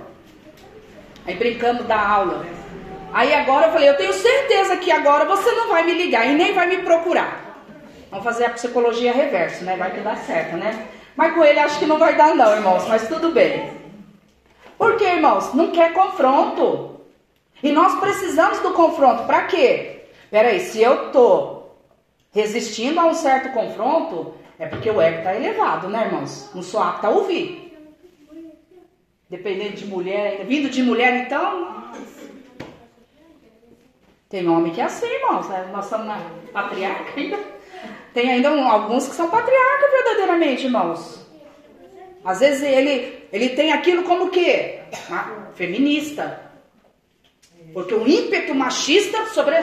Aí 1.27 1.35
brincando 1.35 1.85
da 1.85 2.01
aula. 2.01 2.47
Aí 3.13 3.35
agora 3.35 3.67
eu 3.67 3.73
falei, 3.73 3.91
eu 3.91 3.97
tenho 3.99 4.15
certeza 4.15 4.79
que 4.79 4.91
agora 4.91 5.27
você 5.27 5.53
não 5.53 5.69
vai 5.69 5.83
me 5.83 5.93
ligar 5.93 6.27
e 6.27 6.33
nem 6.33 6.55
vai 6.55 6.67
me 6.67 6.79
procurar. 6.79 7.63
Vamos 8.11 8.25
fazer 8.25 8.47
a 8.47 8.51
psicologia 8.51 9.13
reverso, 9.13 9.65
né? 9.65 9.77
Vai 9.77 9.91
que 9.91 10.01
dá 10.01 10.17
certo, 10.17 10.57
né? 10.57 10.89
Mas 11.21 11.35
com 11.35 11.45
ele 11.45 11.59
acho 11.59 11.79
que 11.79 11.85
não 11.85 11.99
vai 11.99 12.17
dar 12.17 12.35
não, 12.35 12.51
irmãos, 12.51 12.89
mas 12.89 13.07
tudo 13.07 13.31
bem. 13.31 13.71
Por 14.79 14.97
quê, 14.97 15.05
irmãos? 15.05 15.53
Não 15.53 15.71
quer 15.71 15.93
confronto. 15.93 16.99
E 17.63 17.71
nós 17.71 18.01
precisamos 18.01 18.59
do 18.61 18.71
confronto. 18.71 19.25
Para 19.25 19.43
quê? 19.43 20.07
Peraí, 20.31 20.61
se 20.61 20.81
eu 20.81 21.13
tô 21.13 21.65
resistindo 22.33 22.99
a 22.99 23.05
um 23.05 23.13
certo 23.13 23.53
confronto, 23.53 24.33
é 24.59 24.65
porque 24.65 24.91
o 24.91 24.99
ego 24.99 25.19
está 25.19 25.35
elevado, 25.37 25.91
né, 25.91 26.07
irmãos? 26.07 26.49
Não 26.55 26.63
sou 26.63 26.81
apta 26.83 27.09
a 27.09 27.11
ouvir. 27.11 27.79
Dependendo 29.29 29.77
de 29.77 29.85
mulher, 29.85 30.47
vindo 30.47 30.71
de 30.71 30.83
mulher, 30.83 31.27
então. 31.27 31.85
Tem 34.31 34.49
homem 34.49 34.73
que 34.73 34.81
é 34.81 34.85
assim, 34.85 35.05
irmãos. 35.05 35.47
Né? 35.51 35.69
Nós 35.71 35.85
somos 35.85 36.07
na 36.07 36.19
patriarca 36.51 37.13
ainda. 37.15 37.60
Tem 38.13 38.31
ainda 38.31 38.51
alguns 38.51 39.09
que 39.09 39.15
são 39.15 39.31
patriarcas 39.31 39.91
verdadeiramente, 39.91 40.65
irmãos. 40.65 41.21
Às 42.25 42.41
vezes 42.41 42.63
ele, 42.63 43.25
ele 43.33 43.51
tem 43.51 43.73
aquilo 43.73 44.03
como 44.03 44.31
que? 44.31 44.79
Feminista. 45.55 46.51
Porque 47.73 47.95
o 47.95 48.07
ímpeto 48.07 48.55
machista 48.55 49.27
sobre, 49.27 49.55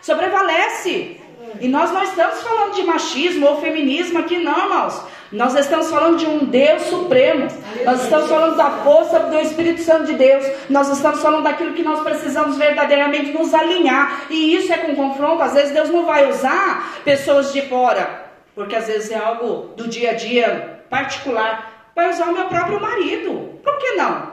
sobrevalece. 0.00 1.20
E 1.60 1.68
nós 1.68 1.90
não 1.90 2.02
estamos 2.02 2.40
falando 2.42 2.74
de 2.74 2.82
machismo 2.82 3.46
ou 3.46 3.60
feminismo 3.60 4.18
aqui, 4.18 4.38
não, 4.38 4.58
irmãos. 4.58 5.02
Nós 5.30 5.54
estamos 5.54 5.90
falando 5.90 6.16
de 6.18 6.26
um 6.26 6.46
Deus 6.46 6.82
supremo. 6.84 7.48
Nós 7.84 8.02
estamos 8.02 8.28
falando 8.28 8.56
da 8.56 8.70
força 8.82 9.20
do 9.20 9.38
Espírito 9.38 9.82
Santo 9.82 10.06
de 10.06 10.14
Deus. 10.14 10.44
Nós 10.70 10.88
estamos 10.88 11.20
falando 11.20 11.44
daquilo 11.44 11.74
que 11.74 11.82
nós 11.82 12.00
precisamos 12.02 12.56
verdadeiramente 12.56 13.32
nos 13.32 13.52
alinhar. 13.52 14.26
E 14.30 14.54
isso 14.54 14.72
é 14.72 14.78
com 14.78 14.96
confronto. 14.96 15.42
Às 15.42 15.52
vezes 15.52 15.72
Deus 15.72 15.90
não 15.90 16.06
vai 16.06 16.30
usar 16.30 17.00
pessoas 17.04 17.52
de 17.52 17.62
fora, 17.62 18.30
porque 18.54 18.74
às 18.74 18.86
vezes 18.86 19.10
é 19.10 19.18
algo 19.18 19.74
do 19.76 19.86
dia 19.86 20.12
a 20.12 20.14
dia 20.14 20.80
particular. 20.88 21.90
Vai 21.94 22.08
usar 22.08 22.26
o 22.26 22.32
meu 22.32 22.46
próprio 22.46 22.80
marido. 22.80 23.60
Por 23.62 23.76
que 23.78 23.92
não? 23.92 24.32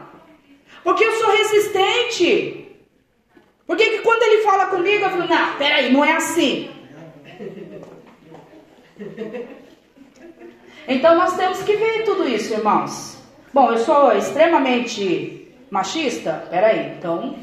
Porque 0.81 1.03
eu 1.03 1.11
sou 1.13 1.31
resistente. 1.31 2.71
Porque 3.67 3.89
que 3.89 3.99
quando 3.99 4.23
ele 4.23 4.43
fala 4.43 4.67
comigo, 4.67 5.03
eu 5.03 5.09
falo, 5.09 5.27
não, 5.27 5.55
peraí, 5.57 5.91
não 5.91 6.05
é 6.05 6.13
assim. 6.13 6.69
Então 10.87 11.15
nós 11.15 11.35
temos 11.35 11.63
que 11.63 11.75
ver 11.75 12.03
tudo 12.03 12.27
isso, 12.27 12.53
irmãos. 12.53 13.17
Bom, 13.53 13.71
eu 13.71 13.77
sou 13.79 14.11
extremamente 14.11 15.51
machista? 15.69 16.45
Peraí, 16.49 16.95
então 16.97 17.35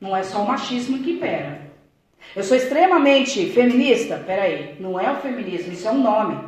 não 0.00 0.14
é 0.14 0.22
só 0.22 0.42
o 0.42 0.46
machismo 0.46 0.98
que 0.98 1.12
impera. 1.12 1.62
Eu 2.34 2.42
sou 2.42 2.56
extremamente 2.56 3.46
feminista? 3.50 4.22
Peraí, 4.26 4.76
não 4.78 5.00
é 5.00 5.10
o 5.10 5.16
feminismo, 5.16 5.72
isso 5.72 5.88
é 5.88 5.90
um 5.90 6.02
nome. 6.02 6.38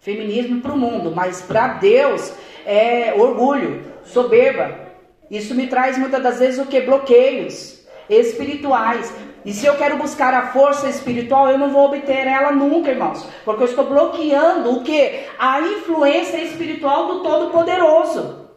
Feminismo 0.00 0.60
para 0.60 0.72
o 0.72 0.78
mundo, 0.78 1.12
mas 1.14 1.42
para 1.42 1.74
Deus 1.74 2.32
é 2.64 3.14
orgulho, 3.14 3.84
soberba. 4.04 4.86
Isso 5.30 5.54
me 5.54 5.66
traz 5.66 5.96
muitas 5.98 6.22
das 6.22 6.38
vezes 6.38 6.58
o 6.58 6.66
que? 6.66 6.80
Bloqueios 6.80 7.80
espirituais. 8.08 9.12
E 9.46 9.52
se 9.52 9.64
eu 9.64 9.76
quero 9.76 9.96
buscar 9.96 10.34
a 10.34 10.48
força 10.48 10.88
espiritual, 10.88 11.48
eu 11.48 11.56
não 11.56 11.70
vou 11.70 11.84
obter 11.86 12.26
ela 12.26 12.50
nunca, 12.50 12.90
irmãos. 12.90 13.24
Porque 13.44 13.62
eu 13.62 13.68
estou 13.68 13.86
bloqueando 13.86 14.72
o 14.72 14.82
que? 14.82 15.24
A 15.38 15.60
influência 15.60 16.38
espiritual 16.38 17.06
do 17.06 17.22
Todo-Poderoso. 17.22 18.48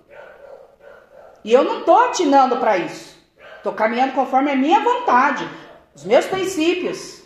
E 1.45 1.53
eu 1.53 1.63
não 1.63 1.81
estou 1.81 1.95
atinando 1.95 2.57
para 2.57 2.79
isso. 2.79 3.15
Estou 3.57 3.71
caminhando 3.71 4.13
conforme 4.13 4.49
a 4.49 4.55
minha 4.55 4.79
vontade, 4.79 5.47
os 5.93 6.03
meus 6.03 6.25
princípios. 6.25 7.21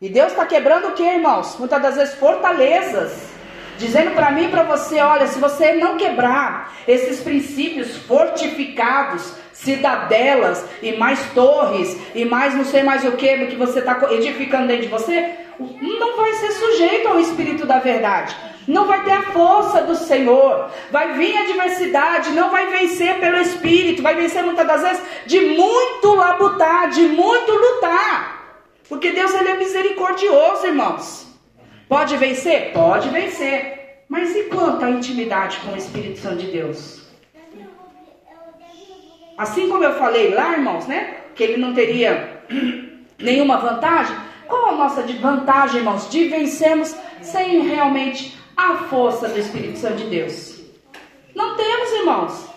E 0.00 0.08
Deus 0.08 0.32
está 0.32 0.46
quebrando 0.46 0.88
o 0.88 0.92
que, 0.92 1.02
irmãos? 1.02 1.58
Muitas 1.58 1.82
das 1.82 1.96
vezes 1.96 2.14
fortalezas 2.14 3.31
dizendo 3.82 4.12
para 4.12 4.30
mim 4.30 4.44
e 4.44 4.48
para 4.48 4.62
você: 4.62 5.00
olha, 5.00 5.26
se 5.26 5.38
você 5.38 5.72
não 5.72 5.96
quebrar 5.96 6.72
esses 6.86 7.20
princípios 7.20 7.96
fortificados, 7.96 9.34
cidadelas 9.52 10.64
e 10.82 10.92
mais 10.92 11.20
torres 11.34 11.96
e 12.14 12.24
mais 12.24 12.54
não 12.54 12.64
sei 12.64 12.82
mais 12.82 13.04
o 13.04 13.12
que 13.12 13.46
que 13.46 13.56
você 13.56 13.80
está 13.80 14.12
edificando 14.12 14.68
dentro 14.68 14.84
de 14.84 14.88
você, 14.88 15.34
não 15.58 16.16
vai 16.16 16.32
ser 16.34 16.52
sujeito 16.52 17.08
ao 17.08 17.20
Espírito 17.20 17.66
da 17.66 17.78
verdade. 17.78 18.34
Não 18.66 18.86
vai 18.86 19.02
ter 19.04 19.12
a 19.12 19.22
força 19.22 19.82
do 19.82 19.96
Senhor. 19.96 20.70
Vai 20.90 21.14
vir 21.14 21.36
a 21.36 21.40
adversidade, 21.40 22.30
não 22.30 22.50
vai 22.50 22.66
vencer 22.66 23.18
pelo 23.18 23.38
Espírito, 23.38 24.02
vai 24.02 24.14
vencer 24.14 24.42
muitas 24.44 24.66
das 24.66 24.82
vezes 24.82 25.02
de 25.26 25.40
muito 25.40 26.14
labutar, 26.14 26.88
de 26.90 27.02
muito 27.02 27.52
lutar. 27.52 28.60
Porque 28.88 29.10
Deus 29.10 29.34
ele 29.34 29.48
é 29.48 29.56
misericordioso, 29.56 30.66
irmãos. 30.66 31.31
Pode 31.92 32.16
vencer? 32.16 32.72
Pode 32.72 33.10
vencer. 33.10 34.04
Mas 34.08 34.34
e 34.34 34.44
quanto 34.44 34.82
à 34.82 34.88
intimidade 34.88 35.58
com 35.58 35.72
o 35.72 35.76
Espírito 35.76 36.20
Santo 36.20 36.38
de 36.38 36.46
Deus? 36.46 37.02
Assim 39.36 39.68
como 39.68 39.84
eu 39.84 39.92
falei 39.98 40.32
lá, 40.32 40.54
irmãos, 40.54 40.86
né? 40.86 41.18
Que 41.34 41.42
ele 41.42 41.58
não 41.58 41.74
teria 41.74 42.44
nenhuma 43.20 43.58
vantagem. 43.58 44.16
Qual 44.48 44.70
a 44.70 44.72
nossa 44.72 45.02
vantagem, 45.02 45.80
irmãos, 45.80 46.08
de 46.08 46.28
vencermos 46.28 46.96
sem 47.20 47.60
realmente 47.60 48.38
a 48.56 48.74
força 48.88 49.28
do 49.28 49.38
Espírito 49.38 49.78
Santo 49.78 49.96
de 49.96 50.04
Deus? 50.04 50.62
Não 51.34 51.58
temos, 51.58 51.92
irmãos. 51.92 52.48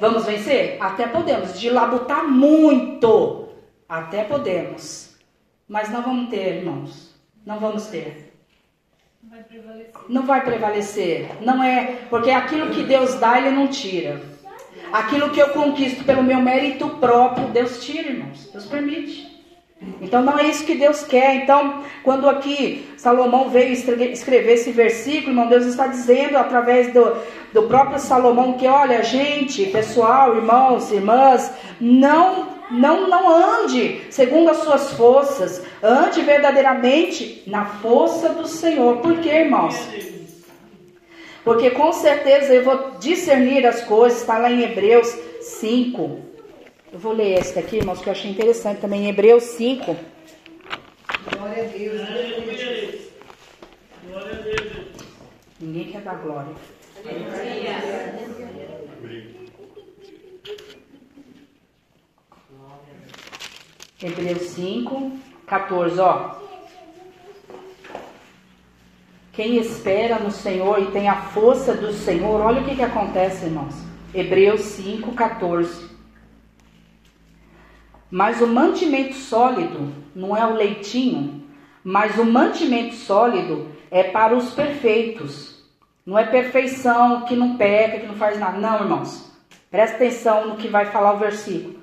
Vamos 0.00 0.24
vencer? 0.24 0.78
Até 0.80 1.06
podemos. 1.06 1.60
De 1.60 1.68
labutar 1.68 2.26
muito. 2.26 3.50
Até 3.86 4.24
podemos. 4.24 5.14
Mas 5.68 5.90
não 5.90 6.00
vamos 6.00 6.30
ter, 6.30 6.56
irmãos. 6.56 7.14
Não 7.44 7.60
vamos 7.60 7.88
ter. 7.88 8.27
Não 10.08 10.22
vai 10.26 10.42
prevalecer. 10.42 11.28
Não 11.40 11.62
é. 11.62 11.98
Porque 12.08 12.30
aquilo 12.30 12.70
que 12.70 12.82
Deus 12.82 13.14
dá, 13.14 13.38
Ele 13.38 13.50
não 13.50 13.68
tira. 13.68 14.20
Aquilo 14.92 15.30
que 15.30 15.40
eu 15.40 15.50
conquisto 15.50 16.04
pelo 16.04 16.22
meu 16.22 16.40
mérito 16.40 16.88
próprio, 17.00 17.48
Deus 17.48 17.84
tira, 17.84 18.08
irmãos. 18.08 18.48
Deus 18.52 18.66
permite. 18.66 19.38
Então 20.00 20.22
não 20.22 20.38
é 20.38 20.44
isso 20.44 20.64
que 20.64 20.74
Deus 20.74 21.04
quer. 21.04 21.36
Então, 21.36 21.84
quando 22.02 22.28
aqui 22.28 22.88
Salomão 22.96 23.48
veio 23.48 23.72
escrever 23.72 24.52
esse 24.52 24.72
versículo, 24.72 25.30
irmão, 25.30 25.48
Deus 25.48 25.66
está 25.66 25.86
dizendo 25.86 26.36
através 26.36 26.92
do, 26.92 27.16
do 27.52 27.62
próprio 27.64 27.98
Salomão 27.98 28.54
que, 28.54 28.66
olha, 28.66 29.02
gente, 29.02 29.66
pessoal, 29.66 30.36
irmãos, 30.36 30.90
irmãs, 30.90 31.52
não 31.80 32.57
não 32.70 33.08
não 33.08 33.28
ande 33.62 34.02
segundo 34.10 34.50
as 34.50 34.58
suas 34.58 34.92
forças, 34.92 35.62
ande 35.82 36.22
verdadeiramente 36.22 37.42
na 37.46 37.64
força 37.64 38.30
do 38.30 38.46
Senhor. 38.46 38.98
Por 38.98 39.18
quê, 39.20 39.30
irmãos? 39.30 39.74
Porque 41.44 41.70
com 41.70 41.92
certeza 41.92 42.52
eu 42.52 42.64
vou 42.64 42.92
discernir 42.98 43.66
as 43.66 43.82
coisas, 43.84 44.20
está 44.20 44.38
lá 44.38 44.50
em 44.50 44.62
Hebreus 44.62 45.08
5. 45.40 46.20
Eu 46.92 46.98
vou 46.98 47.12
ler 47.12 47.38
esse 47.38 47.58
aqui, 47.58 47.76
irmãos, 47.76 48.00
que 48.00 48.08
eu 48.08 48.12
achei 48.12 48.30
interessante 48.30 48.80
também, 48.80 49.04
em 49.04 49.08
Hebreus 49.08 49.44
5. 49.44 49.96
Glória 51.36 51.64
a 51.64 51.66
Deus. 51.66 52.00
Glória 54.06 54.32
a 54.32 54.42
Deus. 54.42 54.78
Ninguém 55.60 55.92
quer 55.92 56.02
dar 56.02 56.16
glória. 56.16 56.54
Hebreus 64.02 64.42
5, 64.42 65.12
14, 65.46 66.00
ó. 66.00 66.36
Quem 69.32 69.56
espera 69.56 70.18
no 70.18 70.30
Senhor 70.30 70.80
e 70.80 70.90
tem 70.90 71.08
a 71.08 71.22
força 71.22 71.74
do 71.74 71.92
Senhor, 71.92 72.40
olha 72.40 72.60
o 72.60 72.64
que, 72.64 72.76
que 72.76 72.82
acontece, 72.82 73.46
irmãos. 73.46 73.74
Hebreus 74.12 74.60
5, 74.62 75.12
14. 75.12 75.88
Mas 78.10 78.40
o 78.40 78.46
mantimento 78.46 79.14
sólido 79.14 79.92
não 80.14 80.36
é 80.36 80.44
o 80.46 80.54
leitinho, 80.54 81.44
mas 81.84 82.18
o 82.18 82.24
mantimento 82.24 82.94
sólido 82.94 83.68
é 83.90 84.02
para 84.02 84.36
os 84.36 84.50
perfeitos. 84.54 85.62
Não 86.04 86.18
é 86.18 86.24
perfeição 86.24 87.22
que 87.22 87.36
não 87.36 87.56
peca, 87.56 88.00
que 88.00 88.06
não 88.06 88.14
faz 88.16 88.38
nada. 88.38 88.58
Não, 88.58 88.80
irmãos. 88.80 89.30
Presta 89.70 89.96
atenção 89.96 90.48
no 90.48 90.56
que 90.56 90.68
vai 90.68 90.86
falar 90.86 91.12
o 91.12 91.18
versículo. 91.18 91.77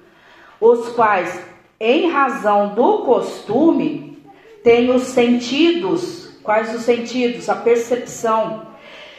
Os 0.59 0.89
quais, 0.89 1.39
em 1.79 2.09
razão 2.09 2.73
do 2.73 2.99
costume, 2.99 4.23
têm 4.63 4.89
os 4.91 5.03
sentidos 5.03 6.25
Quais 6.45 6.75
os 6.75 6.83
sentidos? 6.83 7.49
A 7.49 7.55
percepção. 7.55 8.67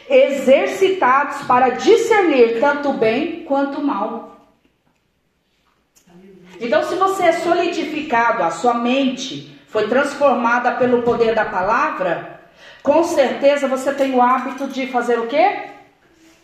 Exercitados 0.09 1.45
para 1.45 1.71
discernir 1.71 2.61
tanto 2.61 2.93
bem 2.93 3.43
quanto 3.43 3.81
mal. 3.81 4.37
Então, 6.59 6.81
se 6.85 6.95
você 6.95 7.23
é 7.23 7.33
solidificado, 7.33 8.41
a 8.41 8.49
sua 8.49 8.75
mente 8.75 9.59
foi 9.67 9.89
transformada 9.89 10.71
pelo 10.71 11.03
poder 11.03 11.35
da 11.35 11.43
palavra, 11.43 12.39
com 12.81 13.03
certeza 13.03 13.67
você 13.67 13.93
tem 13.93 14.15
o 14.15 14.21
hábito 14.21 14.67
de 14.67 14.87
fazer 14.87 15.19
o 15.19 15.27
quê? 15.27 15.65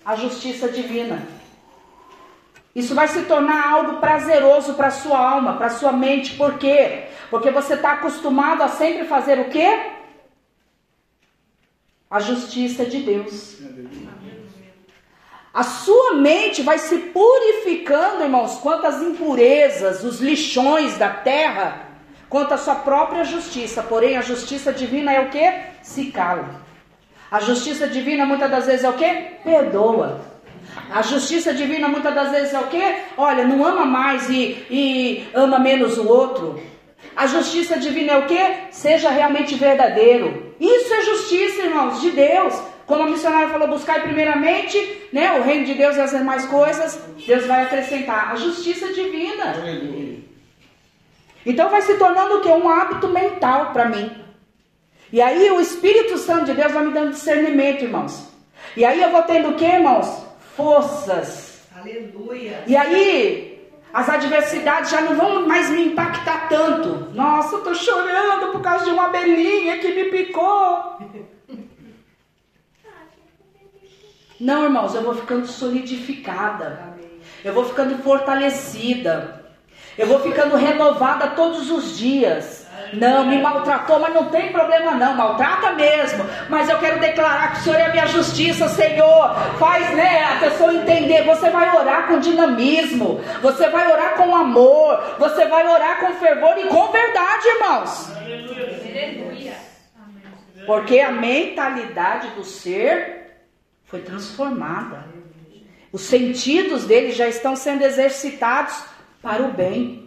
A 0.05 0.17
justiça 0.17 0.67
divina. 0.67 1.25
Isso 2.75 2.95
vai 2.95 3.07
se 3.07 3.23
tornar 3.23 3.71
algo 3.71 3.97
prazeroso 3.97 4.73
para 4.73 4.89
sua 4.89 5.17
alma, 5.17 5.57
para 5.57 5.69
sua 5.69 5.91
mente. 5.91 6.35
Por 6.35 6.57
quê? 6.57 7.05
Porque 7.29 7.51
você 7.51 7.75
está 7.75 7.93
acostumado 7.93 8.63
a 8.63 8.67
sempre 8.67 9.05
fazer 9.05 9.39
o 9.39 9.49
quê? 9.49 9.93
a 12.13 12.19
justiça 12.19 12.85
de 12.85 12.99
Deus. 12.99 13.57
A 15.51 15.63
sua 15.63 16.13
mente 16.13 16.61
vai 16.61 16.77
se 16.77 16.95
purificando, 16.95 18.21
irmãos, 18.21 18.59
quanto 18.59 18.85
às 18.85 19.01
impurezas, 19.01 20.03
os 20.03 20.19
lixões 20.19 20.95
da 20.95 21.09
terra, 21.09 21.87
quanto 22.29 22.53
à 22.53 22.57
sua 22.59 22.75
própria 22.75 23.23
justiça. 23.23 23.81
Porém, 23.81 24.15
a 24.15 24.21
justiça 24.21 24.71
divina 24.71 25.11
é 25.11 25.21
o 25.21 25.31
que? 25.31 25.53
Se 25.81 26.11
cala. 26.11 26.61
A 27.31 27.39
justiça 27.39 27.87
divina 27.87 28.27
muitas 28.27 28.51
das 28.51 28.67
vezes 28.67 28.83
é 28.83 28.89
o 28.89 28.93
que? 28.93 29.11
Perdoa. 29.43 30.21
A 30.89 31.01
justiça 31.01 31.53
divina 31.53 31.87
muitas 31.87 32.13
das 32.13 32.31
vezes 32.31 32.53
é 32.53 32.59
o 32.59 32.67
que? 32.67 32.83
Olha, 33.17 33.45
não 33.45 33.65
ama 33.65 33.85
mais 33.85 34.29
e, 34.29 34.65
e 34.69 35.27
ama 35.33 35.59
menos 35.59 35.97
o 35.97 36.07
outro. 36.07 36.61
A 37.15 37.27
justiça 37.27 37.77
divina 37.77 38.13
é 38.13 38.17
o 38.17 38.25
que? 38.25 38.41
Seja 38.71 39.09
realmente 39.09 39.55
verdadeiro. 39.55 40.55
Isso 40.59 40.93
é 40.93 41.01
justiça, 41.03 41.63
irmãos, 41.63 42.01
de 42.01 42.11
Deus. 42.11 42.59
Como 42.85 43.03
a 43.03 43.07
missionária 43.07 43.49
falou, 43.49 43.67
buscar 43.67 44.01
primeiramente 44.01 45.07
né, 45.11 45.39
o 45.39 45.43
reino 45.43 45.65
de 45.65 45.73
Deus 45.73 45.95
e 45.95 46.01
as 46.01 46.11
demais 46.11 46.45
coisas, 46.45 46.99
Deus 47.25 47.45
vai 47.45 47.63
acrescentar. 47.63 48.31
A 48.31 48.35
justiça 48.35 48.91
divina. 48.93 49.55
Então 51.45 51.69
vai 51.69 51.81
se 51.81 51.95
tornando 51.95 52.37
o 52.37 52.41
que? 52.41 52.49
Um 52.49 52.69
hábito 52.69 53.07
mental 53.07 53.71
para 53.71 53.85
mim. 53.85 54.11
E 55.11 55.21
aí 55.21 55.49
o 55.51 55.61
Espírito 55.61 56.17
Santo 56.17 56.45
de 56.45 56.53
Deus 56.53 56.71
vai 56.71 56.85
me 56.85 56.93
dando 56.93 57.11
discernimento, 57.11 57.83
irmãos. 57.83 58.27
E 58.75 58.83
aí 58.83 59.01
eu 59.01 59.11
vou 59.11 59.21
tendo 59.23 59.49
o 59.49 59.55
que, 59.55 59.65
irmãos? 59.65 60.25
Forças. 60.55 61.63
Aleluia. 61.75 62.63
E 62.67 62.75
aí 62.75 63.53
as 63.93 64.09
adversidades 64.09 64.89
já 64.89 65.01
não 65.01 65.15
vão 65.15 65.47
mais 65.47 65.69
me 65.69 65.87
impactar 65.87 66.47
tanto. 66.49 67.11
Nossa, 67.13 67.55
eu 67.55 67.59
estou 67.59 67.75
chorando 67.75 68.51
por 68.51 68.61
causa 68.61 68.85
de 68.85 68.91
uma 68.91 69.05
abelhinha 69.05 69.77
que 69.77 69.93
me 69.93 70.05
picou. 70.05 70.97
Não, 74.39 74.63
irmãos, 74.63 74.95
eu 74.95 75.03
vou 75.03 75.13
ficando 75.15 75.45
solidificada. 75.45 76.97
Eu 77.43 77.53
vou 77.53 77.65
ficando 77.65 77.97
fortalecida. 78.01 79.45
Eu 79.97 80.07
vou 80.07 80.19
ficando 80.21 80.55
renovada 80.55 81.27
todos 81.27 81.69
os 81.69 81.97
dias. 81.97 82.62
Não, 82.93 83.25
me 83.25 83.41
maltratou, 83.41 83.99
mas 83.99 84.13
não 84.13 84.25
tem 84.29 84.51
problema 84.51 84.91
não, 84.91 85.15
maltrata 85.15 85.71
mesmo. 85.71 86.25
Mas 86.49 86.69
eu 86.69 86.77
quero 86.79 86.99
declarar 86.99 87.53
que 87.53 87.59
o 87.59 87.63
Senhor 87.63 87.79
é 87.79 87.85
a 87.85 87.91
minha 87.91 88.07
justiça, 88.07 88.67
Senhor. 88.69 89.35
Faz, 89.59 89.89
né, 89.95 90.23
a 90.23 90.39
pessoa 90.39 90.73
entender. 90.73 91.23
Você 91.23 91.49
vai 91.49 91.75
orar 91.75 92.07
com 92.07 92.19
dinamismo, 92.19 93.21
você 93.41 93.69
vai 93.69 93.91
orar 93.91 94.15
com 94.15 94.35
amor, 94.35 95.15
você 95.17 95.45
vai 95.47 95.67
orar 95.67 95.99
com 95.99 96.13
fervor 96.15 96.57
e 96.57 96.67
com 96.67 96.91
verdade, 96.91 97.47
irmãos. 97.47 98.11
Aleluia. 98.17 99.53
Porque 100.65 100.99
a 100.99 101.11
mentalidade 101.11 102.29
do 102.29 102.43
ser 102.43 103.23
foi 103.85 104.01
transformada. 104.01 105.05
Os 105.91 106.01
sentidos 106.01 106.85
dele 106.85 107.11
já 107.11 107.27
estão 107.27 107.55
sendo 107.55 107.83
exercitados 107.83 108.83
para 109.21 109.43
o 109.43 109.51
bem 109.51 110.02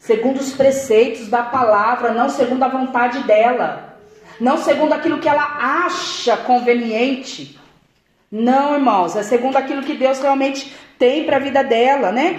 segundo 0.00 0.40
os 0.40 0.52
preceitos 0.52 1.28
da 1.28 1.44
palavra, 1.44 2.12
não 2.12 2.28
segundo 2.28 2.64
a 2.64 2.68
vontade 2.68 3.22
dela, 3.22 3.96
não 4.40 4.56
segundo 4.56 4.92
aquilo 4.92 5.18
que 5.18 5.28
ela 5.28 5.84
acha 5.86 6.36
conveniente. 6.38 7.56
Não, 8.32 8.74
irmãos, 8.74 9.14
é 9.14 9.22
segundo 9.22 9.56
aquilo 9.56 9.84
que 9.84 9.94
Deus 9.94 10.20
realmente 10.20 10.74
tem 10.98 11.24
para 11.24 11.36
a 11.36 11.40
vida 11.40 11.62
dela, 11.62 12.10
né? 12.10 12.36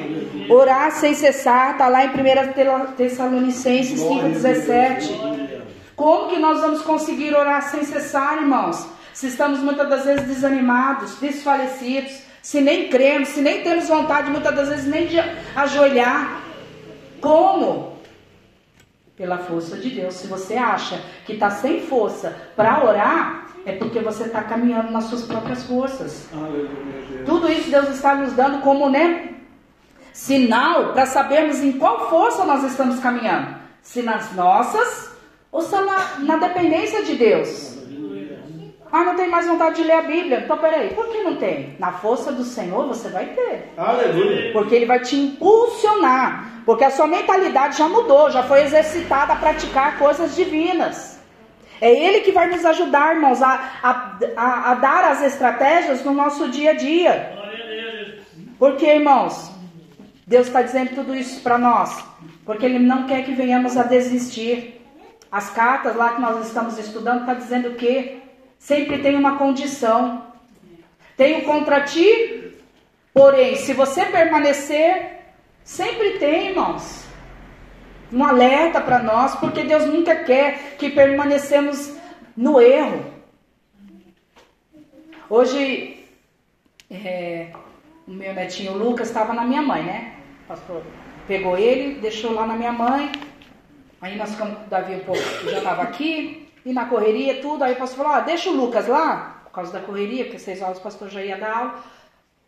Orar 0.50 0.92
sem 0.92 1.14
cessar, 1.14 1.78
tá 1.78 1.88
lá 1.88 2.04
em 2.04 2.10
1 2.10 2.94
Tessalonicenses 2.98 4.02
5:17. 4.02 5.10
Como 5.96 6.28
que 6.28 6.40
nós 6.40 6.60
vamos 6.60 6.82
conseguir 6.82 7.34
orar 7.34 7.62
sem 7.70 7.86
cessar, 7.86 8.38
irmãos? 8.38 8.86
se 9.14 9.28
estamos 9.28 9.60
muitas 9.60 9.90
das 9.90 10.06
vezes 10.06 10.28
desanimados, 10.28 11.16
desfalecidos, 11.20 12.12
se 12.42 12.60
nem 12.62 12.90
cremos, 12.90 13.30
se 13.30 13.42
nem 13.42 13.62
temos 13.62 13.88
vontade 13.88 14.32
muitas 14.32 14.56
das 14.56 14.70
vezes 14.70 14.88
nem 14.88 15.08
de 15.08 15.20
ajoelhar. 15.56 16.42
Como? 17.22 17.98
Pela 19.16 19.38
força 19.38 19.78
de 19.78 19.90
Deus. 19.90 20.16
Se 20.16 20.28
você 20.28 20.56
acha 20.56 21.00
que 21.26 21.34
está 21.34 21.50
sem 21.52 21.82
força 21.82 22.36
para 22.56 22.84
orar, 22.84 23.48
é 23.66 23.74
porque 23.74 24.00
você 24.00 24.24
está 24.24 24.44
caminhando 24.44 24.92
nas 24.92 25.06
suas 25.06 25.24
próprias 25.24 25.64
forças. 25.64 26.28
Tudo 27.26 27.52
isso 27.52 27.70
Deus 27.70 27.90
está 27.90 28.16
nos 28.16 28.34
dando 28.34 28.62
como, 28.62 28.90
né? 28.90 29.36
Sinal 30.12 30.94
para 30.94 31.06
sabermos 31.06 31.62
em 31.62 31.74
qual 31.74 32.10
força 32.10 32.44
nós 32.44 32.64
estamos 32.64 33.00
caminhando. 33.00 33.56
Se 33.82 34.02
nas 34.02 34.34
nossas 34.34 35.12
ou 35.52 35.62
se 35.62 35.76
na, 35.76 36.20
na 36.20 36.38
dependência 36.38 37.04
de 37.04 37.16
Deus. 37.16 37.71
Ah, 38.92 39.06
não 39.06 39.16
tem 39.16 39.30
mais 39.30 39.48
vontade 39.48 39.78
de 39.78 39.84
ler 39.84 39.94
a 39.94 40.02
Bíblia. 40.02 40.42
Então, 40.44 40.58
peraí, 40.58 40.90
por 40.94 41.08
que 41.08 41.24
não 41.24 41.38
tem? 41.38 41.76
Na 41.80 41.94
força 41.94 42.32
do 42.32 42.44
Senhor 42.44 42.88
você 42.88 43.08
vai 43.08 43.28
ter. 43.28 43.72
Aleluia. 43.78 44.52
Porque 44.52 44.76
Ele 44.76 44.86
vai 44.86 45.00
te 45.00 45.16
impulsionar. 45.16 46.62
Porque 46.66 46.84
a 46.84 46.92
sua 46.92 47.08
mentalidade 47.08 47.78
já 47.78 47.88
mudou, 47.88 48.30
já 48.30 48.44
foi 48.44 48.64
exercitada 48.64 49.32
a 49.32 49.38
praticar 49.38 49.98
coisas 49.98 50.36
divinas. 50.36 51.20
É 51.80 51.90
Ele 51.90 52.20
que 52.20 52.34
vai 52.34 52.48
nos 52.48 52.66
ajudar, 52.66 53.16
irmãos, 53.16 53.42
a, 53.42 53.72
a, 53.82 54.18
a, 54.36 54.72
a 54.72 54.76
dar 54.76 55.06
as 55.06 55.24
estratégias 55.24 56.04
no 56.04 56.14
nosso 56.14 56.50
dia 56.50 56.72
a 56.72 56.74
dia. 56.74 57.34
Porque, 58.60 58.86
irmãos, 58.86 59.52
Deus 60.28 60.48
está 60.48 60.62
dizendo 60.62 60.96
tudo 60.96 61.16
isso 61.16 61.42
para 61.42 61.58
nós. 61.58 62.04
Porque 62.46 62.66
Ele 62.66 62.78
não 62.78 63.08
quer 63.08 63.24
que 63.24 63.32
venhamos 63.32 63.78
a 63.78 63.84
desistir. 63.84 64.86
As 65.32 65.50
cartas 65.50 65.96
lá 65.96 66.10
que 66.10 66.22
nós 66.22 66.46
estamos 66.46 66.78
estudando 66.78 67.22
está 67.22 67.34
dizendo 67.34 67.72
que 67.72 68.21
sempre 68.62 69.00
tem 69.00 69.16
uma 69.16 69.38
condição. 69.38 70.24
Tenho 71.18 71.44
contra 71.44 71.82
ti, 71.82 72.54
porém, 73.14 73.56
se 73.56 73.74
você 73.74 74.06
permanecer, 74.06 75.20
sempre 75.64 76.20
tem, 76.20 76.50
irmãos. 76.50 77.04
Um 78.14 78.24
alerta 78.24 78.80
para 78.80 79.00
nós, 79.00 79.36
porque 79.36 79.64
Deus 79.64 79.86
nunca 79.86 80.16
quer 80.16 80.76
que 80.78 80.90
permanecemos 80.90 81.96
no 82.38 82.62
erro. 82.62 83.04
Hoje, 85.30 86.06
é, 86.90 87.52
o 88.08 88.12
meu 88.12 88.34
netinho 88.34 88.78
Lucas 88.78 89.08
estava 89.08 89.34
na 89.34 89.44
minha 89.44 89.62
mãe, 89.62 89.82
né? 89.82 90.14
Pastor 90.48 90.84
pegou 91.28 91.58
ele, 91.58 92.00
deixou 92.00 92.34
lá 92.34 92.46
na 92.46 92.56
minha 92.56 92.72
mãe. 92.72 93.12
Aí 94.02 94.18
nós 94.18 94.32
ficamos 94.32 94.58
Davi 94.68 94.96
um 94.96 95.00
pouco, 95.00 95.22
já 95.50 95.60
estava 95.60 95.84
aqui. 95.84 96.41
E 96.66 96.74
na 96.74 96.86
correria, 96.86 97.42
tudo. 97.42 97.64
Aí 97.64 97.74
o 97.74 97.78
pastor 97.78 97.98
falou: 97.98 98.14
ah, 98.14 98.20
deixa 98.20 98.50
o 98.50 98.56
Lucas 98.56 98.88
lá, 98.88 99.42
por 99.44 99.52
causa 99.52 99.72
da 99.72 99.80
correria, 99.80 100.26
porque 100.26 100.40
seis 100.40 100.62
horas 100.62 100.78
o 100.78 100.82
pastor 100.82 101.10
já 101.10 101.24
ia 101.24 101.38
dar 101.38 101.56
aula. 101.56 101.84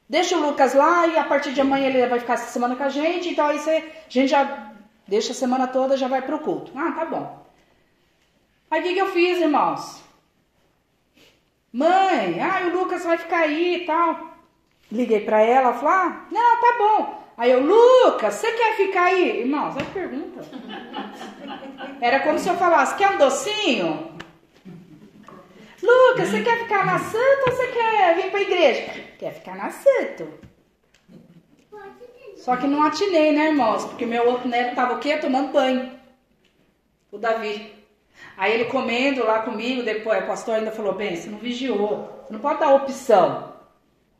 Deixa 0.07 0.37
o 0.37 0.41
Lucas 0.41 0.73
lá 0.73 1.07
e 1.07 1.17
a 1.17 1.23
partir 1.23 1.53
de 1.53 1.61
amanhã 1.61 1.87
ele 1.87 2.05
vai 2.07 2.19
ficar 2.19 2.33
essa 2.33 2.51
semana 2.51 2.75
com 2.75 2.83
a 2.83 2.89
gente. 2.89 3.29
Então 3.29 3.47
aí 3.47 3.57
você, 3.57 3.91
a 4.05 4.09
gente 4.09 4.29
já 4.29 4.73
deixa 5.07 5.31
a 5.31 5.35
semana 5.35 5.67
toda 5.67 5.97
já 5.97 6.07
vai 6.07 6.21
pro 6.21 6.39
culto. 6.39 6.71
Ah, 6.75 6.91
tá 6.91 7.05
bom. 7.05 7.45
Aí 8.69 8.81
o 8.81 8.83
que, 8.83 8.93
que 8.93 8.99
eu 8.99 9.11
fiz, 9.11 9.39
irmãos? 9.39 10.01
Mãe, 11.71 12.39
ah, 12.39 12.67
o 12.67 12.77
Lucas 12.77 13.03
vai 13.03 13.17
ficar 13.17 13.39
aí 13.39 13.77
e 13.77 13.85
tal. 13.85 14.33
Liguei 14.91 15.21
para 15.21 15.41
ela, 15.41 15.73
falou: 15.73 15.89
ah, 15.89 16.25
não, 16.31 16.61
tá 16.61 16.77
bom. 16.77 17.23
Aí 17.35 17.49
eu, 17.49 17.61
Lucas, 17.61 18.35
você 18.35 18.51
quer 18.51 18.75
ficar 18.77 19.05
aí? 19.05 19.39
Irmãos, 19.39 19.75
é 19.75 19.83
pergunta. 19.83 20.41
Era 22.01 22.19
como 22.21 22.39
se 22.39 22.49
eu 22.49 22.55
falasse, 22.55 22.95
quer 22.95 23.09
um 23.11 23.17
docinho? 23.17 24.13
Lucas, 25.81 26.29
você 26.29 26.41
quer 26.41 26.59
ficar 26.59 26.85
na 26.85 26.97
santa 26.99 27.43
ou 27.47 27.51
você 27.51 27.67
quer 27.67 28.15
vir 28.15 28.29
para 28.29 28.39
a 28.39 28.43
igreja? 28.43 28.93
Quer 29.19 29.33
ficar 29.33 29.55
na 29.55 29.69
santa. 29.69 30.27
Só 32.37 32.55
que 32.55 32.67
não 32.67 32.83
atinei, 32.83 33.31
né, 33.31 33.47
irmãos? 33.47 33.85
Porque 33.85 34.05
meu 34.05 34.27
outro 34.29 34.47
neto 34.49 34.69
estava 34.69 34.93
o 34.95 34.99
quê? 34.99 35.17
Tomando 35.17 35.51
banho. 35.51 35.91
O 37.11 37.17
Davi. 37.17 37.73
Aí 38.37 38.53
ele 38.53 38.65
comendo 38.65 39.23
lá 39.23 39.39
comigo, 39.39 39.83
depois 39.83 40.23
o 40.23 40.27
pastor 40.27 40.55
ainda 40.55 40.71
falou, 40.71 40.93
bem, 40.93 41.15
você 41.15 41.29
não 41.29 41.37
vigiou. 41.37 42.23
Você 42.25 42.33
não 42.33 42.39
pode 42.39 42.59
dar 42.59 42.73
opção. 42.73 43.53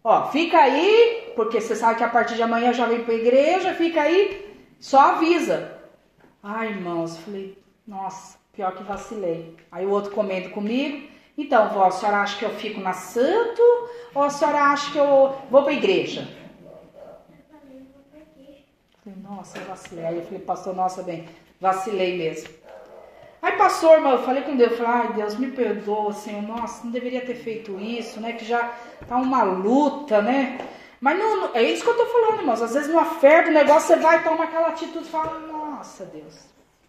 Ó, 0.03 0.29
fica 0.31 0.57
aí, 0.57 1.31
porque 1.35 1.61
você 1.61 1.75
sabe 1.75 1.95
que 1.95 2.03
a 2.03 2.09
partir 2.09 2.35
de 2.35 2.43
amanhã 2.43 2.73
já 2.73 2.85
vem 2.85 3.03
para 3.03 3.13
a 3.13 3.17
igreja, 3.17 3.73
fica 3.73 4.01
aí, 4.01 4.53
só 4.79 4.99
avisa. 4.99 5.82
Ai, 6.45 6.71
irmãos, 6.71 7.17
falei, 7.19 7.57
nossa, 7.87 8.37
pior 8.51 8.75
que 8.75 8.83
vacilei. 8.83 9.55
Aí 9.71 9.85
o 9.85 9.91
outro 9.91 10.11
comendo 10.11 10.49
comigo. 10.49 11.07
Então, 11.37 11.69
vó, 11.69 11.85
a 11.85 11.91
senhora 11.91 12.17
acha 12.17 12.37
que 12.37 12.43
eu 12.43 12.49
fico 12.49 12.81
na 12.81 12.91
santo 12.91 13.61
ou 14.13 14.23
a 14.23 14.29
senhora 14.29 14.61
acha 14.63 14.91
que 14.91 14.97
eu 14.97 15.37
vou 15.49 15.63
para 15.63 15.71
igreja? 15.71 16.27
Falei, 19.01 19.19
nossa, 19.21 19.57
eu 19.57 19.65
vacilei. 19.65 20.05
Aí 20.05 20.17
eu 20.17 20.23
falei, 20.23 20.39
pastor, 20.39 20.75
nossa, 20.75 21.01
bem, 21.01 21.29
vacilei 21.61 22.17
mesmo. 22.17 22.49
Aí 23.41 23.53
passou, 23.53 23.93
irmão, 23.93 24.11
eu 24.11 24.23
falei 24.23 24.43
com 24.43 24.57
Deus, 24.57 24.77
falei, 24.77 24.91
ai 24.91 25.13
Deus, 25.13 25.35
me 25.35 25.51
perdoa, 25.51 26.13
Senhor, 26.13 26.41
nossa, 26.41 26.83
não 26.83 26.91
deveria 26.91 27.25
ter 27.25 27.35
feito 27.35 27.77
isso, 27.79 28.19
né? 28.19 28.33
Que 28.33 28.43
já 28.45 28.73
tá 29.07 29.15
uma 29.15 29.43
luta, 29.43 30.21
né? 30.21 30.57
Mas 30.99 31.19
não, 31.19 31.41
não, 31.41 31.49
é 31.53 31.63
isso 31.63 31.83
que 31.83 31.89
eu 31.89 31.97
tô 31.97 32.05
falando, 32.05 32.39
irmãos. 32.39 32.61
Às 32.61 32.73
vezes 32.73 32.93
no 32.93 33.03
fé 33.03 33.43
do 33.43 33.51
negócio 33.51 33.87
você 33.87 33.95
vai 33.97 34.23
tomar 34.23 34.45
aquela 34.45 34.69
atitude 34.69 35.05
e 35.05 35.09
fala, 35.09 35.52
nossa 35.83 36.05
Deus. 36.05 36.33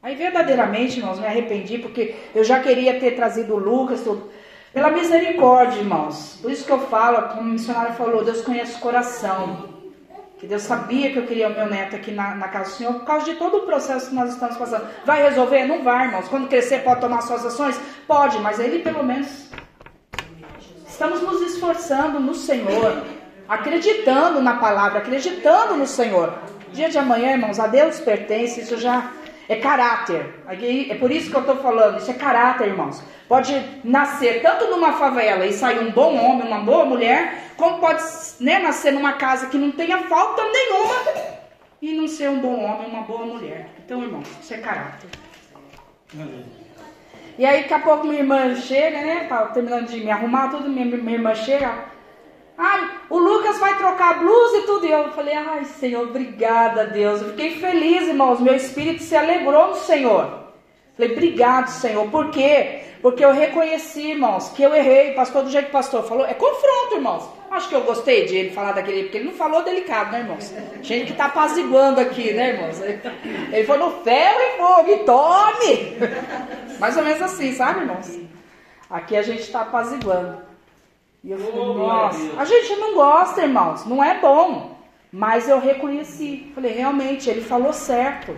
Aí 0.01 0.15
verdadeiramente, 0.15 1.01
irmãos, 1.01 1.19
me 1.19 1.27
arrependi, 1.27 1.79
porque 1.79 2.15
eu 2.33 2.45
já 2.45 2.61
queria 2.61 3.01
ter 3.01 3.17
trazido 3.17 3.55
o 3.55 3.59
Lucas, 3.59 4.03
tudo. 4.03 4.31
Pela 4.73 4.91
misericórdia, 4.91 5.81
irmãos. 5.81 6.39
Por 6.41 6.51
isso 6.51 6.65
que 6.65 6.71
eu 6.71 6.79
falo, 6.79 7.29
como 7.29 7.41
o 7.41 7.45
missionário 7.45 7.95
falou, 7.95 8.25
Deus 8.25 8.41
conhece 8.43 8.77
o 8.77 8.81
coração. 8.81 9.75
Que 10.39 10.47
Deus 10.47 10.63
sabia 10.63 11.11
que 11.11 11.19
eu 11.19 11.27
queria 11.27 11.49
o 11.49 11.55
meu 11.55 11.67
neto 11.67 11.97
aqui 11.97 12.13
na, 12.13 12.37
na, 12.37 12.49
casa 12.49 12.71
do 12.71 12.77
Senhor 12.77 12.95
por 12.95 13.05
causa 13.05 13.25
de 13.25 13.35
todo 13.35 13.59
o 13.59 13.67
processo 13.67 14.11
que 14.11 14.15
nós 14.15 14.31
estamos 14.31 14.57
passando. 14.57 14.87
Vai 15.05 15.23
resolver? 15.23 15.65
Não 15.65 15.83
vai, 15.83 16.07
irmãos. 16.07 16.29
Quando 16.29 16.49
crescer, 16.49 16.85
pode 16.85 17.01
tomar 17.01 17.23
suas 17.23 17.45
ações? 17.47 17.81
Pode, 18.07 18.39
mas 18.39 18.61
ele 18.61 18.81
pelo 18.81 19.03
menos. 19.03 19.49
Estamos 20.87 21.21
nos 21.23 21.41
esforçando 21.41 22.21
no 22.21 22.35
Senhor, 22.35 23.03
acreditando 23.49 24.41
na 24.41 24.57
palavra, 24.57 24.99
acreditando 24.99 25.77
no 25.77 25.87
Senhor. 25.87 26.33
Dia 26.75 26.91
de 26.91 26.99
amanhã, 26.99 27.31
irmãos, 27.31 27.61
a 27.61 27.69
Deus 27.69 28.01
pertence, 28.01 28.61
isso 28.61 28.77
já 28.79 29.13
é 29.49 29.55
caráter. 29.55 30.35
É 30.91 30.95
por 30.97 31.09
isso 31.09 31.31
que 31.31 31.37
eu 31.37 31.41
estou 31.43 31.57
falando, 31.57 31.99
isso 31.99 32.11
é 32.11 32.15
caráter, 32.15 32.67
irmãos. 32.67 33.01
Pode 33.29 33.55
nascer 33.85 34.43
tanto 34.43 34.67
numa 34.67 34.95
favela 34.95 35.47
e 35.47 35.53
sair 35.53 35.79
um 35.79 35.93
bom 35.93 36.17
homem, 36.17 36.49
uma 36.49 36.59
boa 36.59 36.85
mulher, 36.85 37.53
como 37.57 37.79
pode 37.79 38.03
né, 38.41 38.59
nascer 38.59 38.93
numa 38.93 39.13
casa 39.13 39.47
que 39.47 39.57
não 39.57 39.71
tenha 39.71 39.99
falta 40.09 40.43
nenhuma 40.43 40.97
e 41.81 41.95
não 41.95 42.09
ser 42.09 42.29
um 42.29 42.41
bom 42.41 42.65
homem, 42.65 42.89
uma 42.89 43.03
boa 43.03 43.25
mulher. 43.25 43.69
Então, 43.85 44.03
irmãos, 44.03 44.27
isso 44.43 44.55
é 44.55 44.59
caráter. 44.59 45.09
E 47.39 47.47
aí, 47.47 47.63
daqui 47.63 47.75
a 47.75 47.79
pouco 47.79 48.05
minha 48.07 48.21
irmã 48.21 48.55
chega, 48.57 49.01
né? 49.01 49.27
Tá 49.29 49.47
terminando 49.47 49.87
de 49.87 50.01
me 50.01 50.11
arrumar 50.11 50.49
tudo, 50.49 50.69
minha, 50.69 50.85
minha 50.85 51.17
irmã 51.19 51.35
chega. 51.37 51.94
Ai, 52.57 52.91
o 53.11 53.19
Lucas 53.19 53.59
vai 53.59 53.77
trocar 53.77 54.19
blusa 54.19 54.59
e 54.59 54.63
tudo. 54.63 54.87
E 54.87 54.91
eu 54.91 55.11
falei, 55.13 55.35
ai, 55.35 55.65
Senhor, 55.65 56.09
obrigada, 56.09 56.87
Deus. 56.87 57.21
Eu 57.21 57.31
fiquei 57.31 57.57
feliz, 57.57 58.07
irmãos. 58.07 58.41
Meu 58.41 58.55
espírito 58.55 59.03
se 59.03 59.17
alegrou 59.17 59.69
no 59.69 59.77
Senhor. 59.77 60.45
Falei, 60.97 61.13
obrigado, 61.13 61.69
Senhor. 61.69 62.09
Por 62.11 62.31
quê? 62.31 62.85
Porque 63.03 63.25
eu 63.25 63.33
reconheci, 63.33 64.13
irmãos, 64.13 64.49
que 64.51 64.63
eu 64.63 64.75
errei. 64.75 65.13
Pastor, 65.13 65.43
do 65.43 65.51
jeito 65.51 65.67
que 65.67 65.71
o 65.71 65.73
pastor 65.73 66.05
falou, 66.05 66.25
é 66.25 66.35
confronto, 66.35 66.95
irmãos. 66.95 67.29
Acho 67.51 67.69
que 67.69 67.75
eu 67.75 67.83
gostei 67.83 68.25
de 68.25 68.37
ele 68.37 68.51
falar 68.51 68.73
daquele, 68.73 69.03
porque 69.03 69.19
ele 69.19 69.27
não 69.27 69.35
falou 69.35 69.63
delicado, 69.63 70.11
né, 70.11 70.21
irmãos? 70.21 70.53
Gente 70.83 71.13
que 71.13 71.13
tá 71.13 71.27
apaziguando 71.27 72.01
aqui, 72.01 72.33
né, 72.33 72.55
irmãos? 72.55 72.81
Ele 72.81 73.77
no 73.77 73.91
ferro 74.03 74.41
e 74.41 74.57
fogo, 74.57 74.91
e 74.91 74.99
tome! 75.05 75.99
Mais 76.81 76.97
ou 76.97 77.05
menos 77.05 77.23
assim, 77.23 77.53
sabe, 77.55 77.81
irmãos? 77.81 78.19
Aqui 78.89 79.17
a 79.17 79.23
gente 79.23 79.51
tá 79.53 79.61
apaziguando. 79.61 80.44
E 81.25 81.31
eu 81.31 81.39
falei, 81.39 81.59
oh, 81.59 81.73
nossa, 81.73 82.39
a 82.39 82.45
gente 82.45 82.77
não 82.77 82.95
gosta, 82.95 83.43
irmãos, 83.43 83.87
não 83.87 84.05
é 84.05 84.21
bom. 84.21 84.77
Mas 85.11 85.49
eu 85.49 85.59
reconheci. 85.59 86.53
Falei, 86.55 86.73
realmente, 86.73 87.31
ele 87.31 87.41
falou 87.41 87.73
certo. 87.73 88.37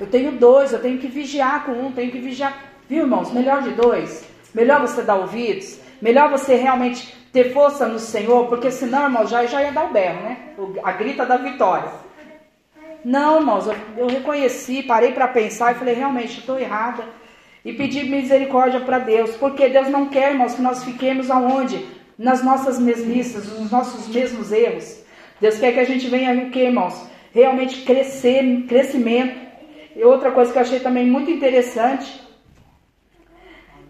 Eu 0.00 0.06
tenho 0.06 0.32
dois, 0.32 0.72
eu 0.72 0.80
tenho 0.80 0.98
que 0.98 1.08
vigiar 1.08 1.66
com 1.66 1.72
um, 1.72 1.92
tenho 1.92 2.10
que 2.10 2.18
vigiar. 2.18 2.56
Viu, 2.88 3.02
irmãos? 3.02 3.30
Melhor 3.30 3.60
de 3.60 3.72
dois. 3.72 4.26
Melhor 4.54 4.80
você 4.80 5.02
dar 5.02 5.16
ouvidos. 5.16 5.78
Melhor 6.00 6.30
você 6.30 6.54
realmente 6.54 7.14
ter 7.32 7.52
força 7.52 7.86
no 7.86 7.98
Senhor, 7.98 8.46
porque 8.46 8.70
senão, 8.70 9.04
irmãos, 9.04 9.28
já, 9.28 9.44
já 9.44 9.62
ia 9.62 9.72
dar 9.72 9.84
o 9.84 9.92
berro, 9.92 10.22
né? 10.22 10.38
A 10.82 10.92
grita 10.92 11.26
da 11.26 11.36
vitória. 11.36 11.90
Não, 13.04 13.40
irmãos, 13.40 13.66
eu, 13.66 13.74
eu 13.96 14.06
reconheci, 14.06 14.82
parei 14.82 15.12
para 15.12 15.28
pensar 15.28 15.72
e 15.72 15.78
falei, 15.78 15.94
realmente, 15.94 16.38
estou 16.40 16.58
errada. 16.58 17.04
E 17.62 17.74
pedi 17.74 18.04
misericórdia 18.04 18.80
para 18.80 18.98
Deus, 18.98 19.36
porque 19.36 19.68
Deus 19.68 19.88
não 19.88 20.06
quer, 20.06 20.32
irmãos, 20.32 20.54
que 20.54 20.62
nós 20.62 20.82
fiquemos 20.82 21.30
aonde? 21.30 21.84
Nas 22.18 22.42
nossas 22.44 22.78
mesmices, 22.78 23.58
nos 23.58 23.70
nossos 23.70 24.08
mesmos 24.08 24.52
erros. 24.52 25.02
Deus 25.40 25.58
quer 25.58 25.72
que 25.72 25.80
a 25.80 25.84
gente 25.84 26.08
venha 26.08 26.46
o 26.46 26.50
que, 26.50 26.60
irmãos? 26.60 27.06
Realmente 27.32 27.82
crescer, 27.82 28.64
crescimento. 28.68 29.40
E 29.96 30.04
outra 30.04 30.30
coisa 30.30 30.52
que 30.52 30.58
eu 30.58 30.62
achei 30.62 30.80
também 30.80 31.06
muito 31.06 31.30
interessante, 31.30 32.20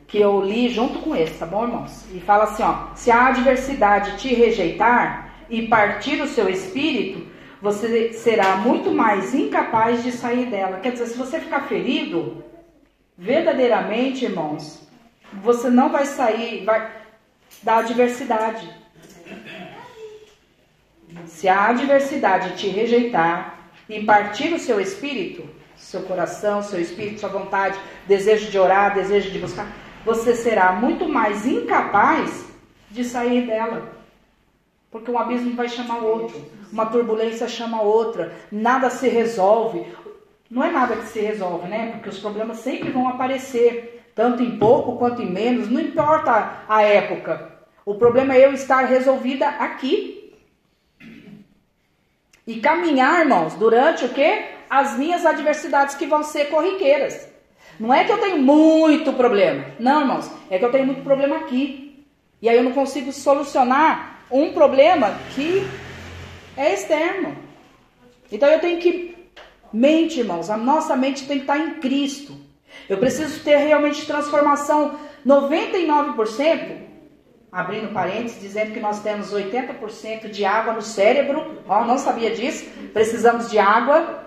que 0.07 0.19
eu 0.19 0.41
li 0.43 0.69
junto 0.69 0.99
com 1.01 1.15
esse, 1.17 1.39
tá 1.39 1.47
bom, 1.47 1.65
irmãos? 1.65 2.07
E 2.15 2.21
fala 2.21 2.45
assim, 2.45 2.63
ó: 2.63 2.95
se 2.95 3.11
a 3.11 3.27
adversidade 3.27 4.19
te 4.19 4.35
rejeitar 4.35 5.35
e 5.49 5.69
partir 5.69 6.21
o 6.21 6.27
seu 6.27 6.49
espírito, 6.49 7.27
você 7.61 8.13
será 8.13 8.57
muito 8.57 8.91
mais 8.91 9.35
incapaz 9.35 10.03
de 10.03 10.11
sair 10.11 10.47
dela. 10.47 10.81
Quer 10.81 10.93
dizer, 10.93 11.07
se 11.07 11.19
você 11.19 11.39
ficar 11.39 11.69
ferido, 11.69 12.43
verdadeiramente, 13.17 14.25
irmãos, 14.25 14.89
você 15.43 15.71
não 15.71 15.91
vai 15.91 16.05
sair 16.05 16.65
vai, 16.65 16.91
da 17.63 17.79
adversidade. 17.79 18.69
Se 21.27 21.49
a 21.49 21.69
adversidade 21.69 22.57
te 22.57 22.69
rejeitar 22.69 23.71
e 23.89 24.03
partir 24.05 24.53
o 24.53 24.59
seu 24.59 24.81
espírito, 24.81 25.49
seu 25.77 26.03
coração, 26.03 26.63
seu 26.63 26.81
espírito, 26.81 27.21
sua 27.21 27.29
vontade, 27.29 27.79
desejo 28.07 28.51
de 28.51 28.59
orar, 28.59 28.95
desejo 28.95 29.31
de 29.31 29.39
buscar, 29.39 29.67
você 30.05 30.35
será 30.35 30.73
muito 30.73 31.09
mais 31.09 31.47
incapaz 31.47 32.47
de 32.91 33.05
sair 33.05 33.47
dela. 33.47 33.93
Porque 34.91 35.11
um 35.11 35.19
abismo 35.19 35.55
vai 35.55 35.69
chamar 35.69 35.99
outro, 35.99 36.45
uma 36.71 36.87
turbulência 36.87 37.49
chama 37.49 37.81
outra, 37.83 38.33
nada 38.51 38.91
se 38.91 39.09
resolve. 39.09 39.87
Não 40.51 40.63
é 40.63 40.71
nada 40.71 40.97
que 40.97 41.07
se 41.07 41.21
resolve, 41.21 41.67
né? 41.67 41.93
Porque 41.93 42.11
os 42.11 42.19
problemas 42.19 42.59
sempre 42.59 42.91
vão 42.91 43.09
aparecer, 43.09 44.05
tanto 44.15 44.43
em 44.43 44.59
pouco 44.59 44.99
quanto 44.99 45.23
em 45.23 45.31
menos, 45.31 45.71
não 45.71 45.81
importa 45.81 46.65
a 46.69 46.83
época. 46.83 47.52
O 47.85 47.95
problema 47.95 48.35
é 48.35 48.45
eu 48.45 48.53
estar 48.53 48.85
resolvida 48.85 49.49
aqui. 49.49 50.35
E 52.47 52.61
caminhar, 52.61 53.21
irmãos, 53.21 53.55
durante 53.55 54.05
o 54.05 54.09
quê? 54.09 54.47
As 54.69 54.97
minhas 54.97 55.25
adversidades 55.27 55.95
que 55.95 56.07
vão 56.07 56.23
ser 56.23 56.47
corriqueiras. 56.47 57.29
Não 57.79 57.93
é 57.93 58.05
que 58.05 58.13
eu 58.13 58.19
tenho 58.19 58.39
muito 58.39 59.13
problema. 59.13 59.67
Não, 59.79 60.01
irmãos, 60.01 60.31
é 60.51 60.59
que 60.59 60.65
eu 60.65 60.71
tenho 60.71 60.87
muito 60.87 61.03
problema 61.03 61.37
aqui. 61.37 62.07
E 62.41 62.49
aí 62.49 62.57
eu 62.57 62.65
não 62.65 62.73
consigo 62.73 63.13
solucionar 63.13 64.25
um 64.31 64.53
problema 64.53 65.15
que 65.35 65.67
é 66.57 66.75
externo. 66.75 67.37
Então 68.31 68.49
eu 68.49 68.61
tenho 68.61 68.81
que 68.81 69.15
mente, 69.73 70.21
irmãos, 70.21 70.51
a 70.51 70.57
nossa 70.57 70.97
mente 70.97 71.27
tem 71.27 71.39
que 71.39 71.45
estar 71.45 71.59
em 71.59 71.75
Cristo. 71.75 72.37
Eu 72.89 72.99
preciso 72.99 73.43
ter 73.45 73.57
realmente 73.57 74.07
transformação 74.07 74.99
99%, 75.27 76.92
abrindo 77.53 77.93
parênteses, 77.93 78.41
dizendo 78.41 78.73
que 78.73 78.81
nós 78.81 79.03
temos 79.03 79.33
80% 79.33 80.31
de 80.31 80.43
água 80.43 80.73
no 80.73 80.81
cérebro. 80.81 81.59
Ó, 81.69 81.85
não 81.85 81.99
sabia 81.99 82.31
disso. 82.31 82.65
Precisamos 82.95 83.51
de 83.51 83.59
água. 83.59 84.25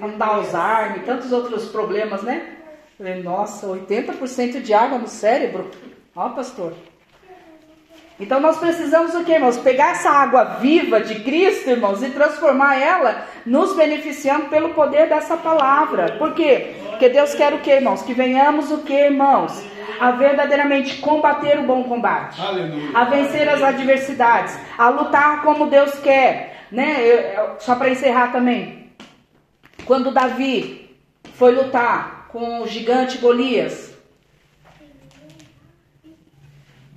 Vamos 0.00 0.18
dar 0.18 0.26
Alzheimer 0.26 1.04
tantos 1.06 1.30
outros 1.30 1.68
problemas, 1.68 2.22
né? 2.24 2.56
Nossa, 3.22 3.68
80% 3.68 4.60
de 4.60 4.74
água 4.74 4.98
no 4.98 5.06
cérebro. 5.06 5.70
Ó, 6.16 6.30
pastor. 6.30 6.72
Então 8.18 8.40
nós 8.40 8.58
precisamos 8.58 9.14
o 9.14 9.24
que, 9.24 9.32
irmãos? 9.32 9.58
Pegar 9.58 9.92
essa 9.92 10.10
água 10.10 10.44
viva 10.60 11.00
de 11.00 11.20
Cristo, 11.20 11.70
irmãos, 11.70 12.02
e 12.02 12.10
transformar 12.10 12.76
ela 12.76 13.26
nos 13.46 13.74
beneficiando 13.74 14.46
pelo 14.46 14.74
poder 14.74 15.08
dessa 15.08 15.36
palavra. 15.36 16.16
Por 16.18 16.34
quê? 16.34 16.74
Porque 16.90 17.08
Deus 17.08 17.34
quer 17.34 17.52
o 17.54 17.60
que, 17.60 17.70
irmãos? 17.70 18.02
Que 18.02 18.14
venhamos 18.14 18.70
o 18.70 18.78
que, 18.78 18.92
irmãos? 18.92 19.71
A 20.00 20.10
verdadeiramente 20.12 20.96
combater 20.98 21.58
o 21.58 21.66
bom 21.66 21.84
combate, 21.84 22.40
Aleluia. 22.40 22.90
a 22.94 23.04
vencer 23.04 23.48
as 23.48 23.62
adversidades, 23.62 24.58
a 24.76 24.88
lutar 24.88 25.42
como 25.42 25.66
Deus 25.66 25.98
quer, 26.00 26.66
né? 26.70 27.00
Eu, 27.00 27.16
eu, 27.16 27.56
só 27.58 27.74
para 27.74 27.90
encerrar 27.90 28.32
também, 28.32 28.92
quando 29.84 30.10
Davi 30.10 30.96
foi 31.34 31.52
lutar 31.52 32.28
com 32.28 32.60
o 32.60 32.66
gigante 32.66 33.18
Golias, 33.18 33.92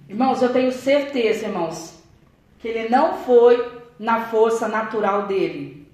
Irmãos, 0.07 0.39
eu 0.41 0.53
tenho 0.53 0.71
certeza, 0.71 1.47
irmãos, 1.47 1.99
que 2.59 2.67
ele 2.67 2.89
não 2.89 3.17
foi 3.17 3.71
na 3.99 4.25
força 4.25 4.67
natural 4.67 5.23
dele. 5.23 5.87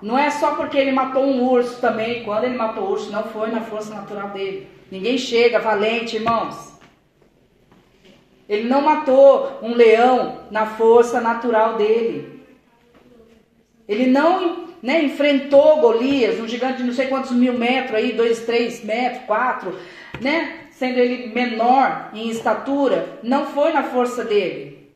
Não 0.00 0.18
é 0.18 0.30
só 0.30 0.54
porque 0.54 0.78
ele 0.78 0.92
matou 0.92 1.24
um 1.24 1.48
urso 1.48 1.80
também. 1.80 2.24
Quando 2.24 2.44
ele 2.44 2.56
matou 2.56 2.84
o 2.84 2.90
urso, 2.92 3.10
não 3.10 3.24
foi 3.24 3.50
na 3.50 3.60
força 3.60 3.94
natural 3.94 4.30
dele. 4.30 4.68
Ninguém 4.90 5.18
chega 5.18 5.58
valente, 5.58 6.16
irmãos. 6.16 6.72
Ele 8.48 8.68
não 8.68 8.80
matou 8.80 9.58
um 9.62 9.74
leão 9.74 10.40
na 10.50 10.66
força 10.66 11.20
natural 11.20 11.76
dele. 11.76 12.42
Ele 13.86 14.06
não 14.06 14.68
né, 14.82 15.02
enfrentou 15.02 15.80
Golias, 15.80 16.40
um 16.40 16.48
gigante 16.48 16.78
de 16.78 16.84
não 16.84 16.94
sei 16.94 17.08
quantos 17.08 17.32
mil 17.32 17.52
metros 17.52 17.94
aí, 17.94 18.12
dois, 18.12 18.40
três 18.40 18.82
metros, 18.84 19.24
quatro, 19.24 19.76
né? 20.20 20.68
sendo 20.70 20.98
ele 20.98 21.34
menor 21.34 22.10
em 22.14 22.30
estatura, 22.30 23.18
não 23.22 23.46
foi 23.46 23.72
na 23.72 23.82
força 23.82 24.24
dele. 24.24 24.88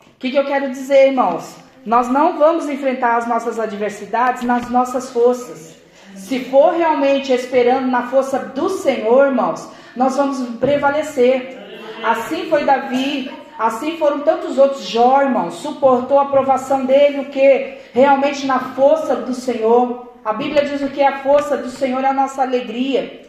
O 0.00 0.20
que, 0.20 0.30
que 0.30 0.38
eu 0.38 0.44
quero 0.44 0.70
dizer, 0.70 1.08
irmãos? 1.08 1.56
Nós 1.84 2.08
não 2.08 2.38
vamos 2.38 2.68
enfrentar 2.68 3.16
as 3.16 3.26
nossas 3.26 3.58
adversidades 3.58 4.42
nas 4.42 4.68
nossas 4.68 5.10
forças. 5.10 5.79
Se 6.20 6.44
for 6.44 6.74
realmente 6.74 7.32
esperando 7.32 7.88
na 7.88 8.04
força 8.08 8.38
do 8.38 8.68
Senhor, 8.68 9.26
irmãos, 9.26 9.68
nós 9.96 10.16
vamos 10.16 10.38
prevalecer. 10.58 11.58
Assim 12.04 12.48
foi 12.48 12.64
Davi, 12.64 13.30
assim 13.58 13.96
foram 13.96 14.20
tantos 14.20 14.58
outros. 14.58 14.86
Jó, 14.86 15.22
irmãos, 15.22 15.54
suportou 15.54 16.18
a 16.18 16.22
aprovação 16.22 16.84
dele, 16.84 17.20
o 17.20 17.24
que? 17.30 17.78
Realmente 17.92 18.46
na 18.46 18.60
força 18.74 19.16
do 19.16 19.34
Senhor. 19.34 20.12
A 20.24 20.34
Bíblia 20.34 20.64
diz 20.64 20.82
o 20.82 20.90
que? 20.90 21.02
A 21.02 21.18
força 21.18 21.56
do 21.56 21.70
Senhor 21.70 22.04
é 22.04 22.08
a 22.08 22.12
nossa 22.12 22.42
alegria. 22.42 23.22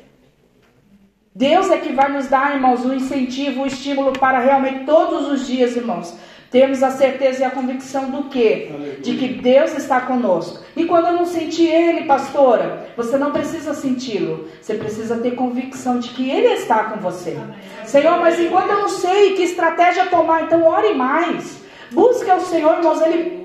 Deus 1.34 1.72
é 1.72 1.78
que 1.78 1.94
vai 1.94 2.12
nos 2.12 2.28
dar, 2.28 2.54
irmãos, 2.54 2.84
o 2.84 2.94
incentivo, 2.94 3.64
o 3.64 3.68
estímulo 3.68 4.12
para 4.12 4.40
realmente 4.40 4.86
todos 4.86 5.30
os 5.30 5.48
dias, 5.48 5.78
irmãos, 5.78 6.14
termos 6.52 6.84
a 6.84 6.92
certeza 6.92 7.42
e 7.42 7.46
a 7.46 7.50
convicção 7.50 8.10
do 8.10 8.26
quê? 8.26 8.98
De 9.00 9.16
que 9.16 9.30
Deus 9.30 9.74
está 9.74 10.02
conosco. 10.02 10.60
E 10.76 10.86
quando 10.86 11.08
eu 11.08 11.14
não 11.14 11.26
sentir 11.26 11.68
Ele, 11.68 12.06
pastora, 12.06 12.88
você 12.96 13.18
não 13.18 13.32
precisa 13.32 13.74
senti-lo. 13.74 14.50
Você 14.62 14.76
precisa 14.76 15.16
ter 15.18 15.32
convicção 15.32 15.98
de 15.98 16.10
que 16.10 16.30
Ele 16.30 16.48
está 16.48 16.84
com 16.84 17.00
você. 17.00 17.40
Senhor, 17.86 18.20
mas 18.20 18.40
enquanto 18.40 18.70
eu 18.70 18.82
não 18.82 18.90
sei 18.90 19.34
que 19.34 19.44
estratégia 19.44 20.08
tomar, 20.08 20.44
então 20.44 20.68
ore 20.68 20.94
mais. 20.94 21.62
Busque 21.90 22.30
ao 22.30 22.42
Senhor, 22.42 22.78
irmãos, 22.78 23.02
Ele 23.02 23.42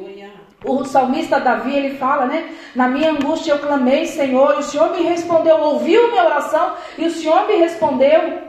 o 0.64 0.84
salmista 0.84 1.38
Davi, 1.38 1.74
ele 1.74 1.96
fala, 1.96 2.26
né? 2.26 2.48
Na 2.74 2.88
minha 2.88 3.12
angústia 3.12 3.52
eu 3.52 3.58
clamei, 3.60 4.04
Senhor, 4.06 4.56
e 4.56 4.58
o 4.58 4.62
Senhor 4.62 4.90
me 4.90 5.02
respondeu, 5.02 5.58
ouviu 5.58 6.10
minha 6.10 6.24
oração 6.24 6.74
e 6.98 7.06
o 7.06 7.10
Senhor 7.10 7.46
me 7.46 7.54
respondeu. 7.56 8.45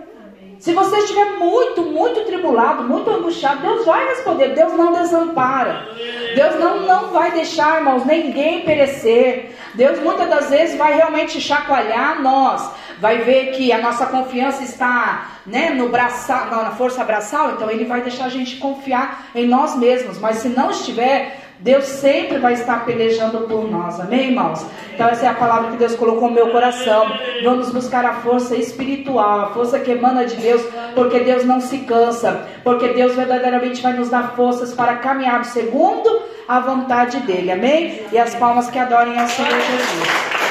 Se 0.60 0.74
você 0.74 0.98
estiver 0.98 1.38
muito, 1.38 1.84
muito 1.84 2.26
tribulado, 2.26 2.84
muito 2.84 3.10
angustiado, 3.10 3.62
Deus 3.62 3.86
vai 3.86 4.08
responder. 4.08 4.56
Deus 4.56 4.74
não 4.74 4.92
desampara. 4.92 5.88
Deus 6.36 6.60
não, 6.60 6.82
não 6.82 7.08
vai 7.12 7.32
deixar, 7.32 7.78
irmãos, 7.78 8.06
ninguém 8.06 8.62
perecer. 8.62 9.56
Deus 9.76 10.00
muitas 10.00 10.28
das 10.30 10.50
vezes 10.50 10.78
vai 10.78 10.96
realmente 10.96 11.40
chacoalhar 11.40 12.22
nós. 12.22 12.72
Vai 13.00 13.20
ver 13.20 13.52
que 13.52 13.72
a 13.72 13.78
nossa 13.78 14.08
confiança 14.08 14.64
está 14.64 15.38
né, 15.46 15.70
no 15.70 15.90
braçal, 15.90 16.48
na 16.48 16.72
força 16.72 17.02
abraçal, 17.02 17.52
então 17.52 17.70
Ele 17.70 17.86
vai 17.86 18.02
deixar 18.02 18.26
a 18.26 18.30
gente 18.30 18.56
confiar 18.58 19.28
em 19.36 19.48
nós 19.48 19.76
mesmos. 19.76 20.18
Mas 20.18 20.38
se 20.38 20.50
não 20.50 20.72
estiver, 20.72 21.47
Deus 21.60 21.86
sempre 21.86 22.38
vai 22.38 22.54
estar 22.54 22.86
pelejando 22.86 23.42
por 23.42 23.70
nós, 23.70 24.00
amém, 24.00 24.30
irmãos? 24.30 24.66
Então, 24.94 25.08
essa 25.08 25.26
é 25.26 25.30
a 25.30 25.34
palavra 25.34 25.72
que 25.72 25.78
Deus 25.78 25.96
colocou 25.96 26.30
no 26.30 26.36
meu 26.36 26.52
coração. 26.52 27.06
Vamos 27.44 27.72
buscar 27.72 28.06
a 28.06 28.14
força 28.16 28.56
espiritual, 28.56 29.42
a 29.42 29.48
força 29.48 29.80
que 29.80 29.92
emana 29.92 30.26
de 30.26 30.36
Deus, 30.36 30.62
porque 30.94 31.20
Deus 31.20 31.44
não 31.46 31.60
se 31.60 31.80
cansa, 31.80 32.48
porque 32.64 32.90
Deus 32.90 33.16
verdadeiramente 33.16 33.82
vai 33.82 33.94
nos 33.94 34.10
dar 34.10 34.36
forças 34.36 34.74
para 34.74 34.98
caminhar 34.98 35.44
segundo 35.46 36.22
a 36.48 36.60
vontade 36.60 37.20
dEle, 37.22 37.52
amém? 37.52 38.02
E 38.12 38.18
as 38.18 38.36
palmas 38.36 38.70
que 38.70 38.80
adorem 38.80 39.20
ao 39.20 39.28
Senhor 39.28 39.50
Jesus. 39.50 40.47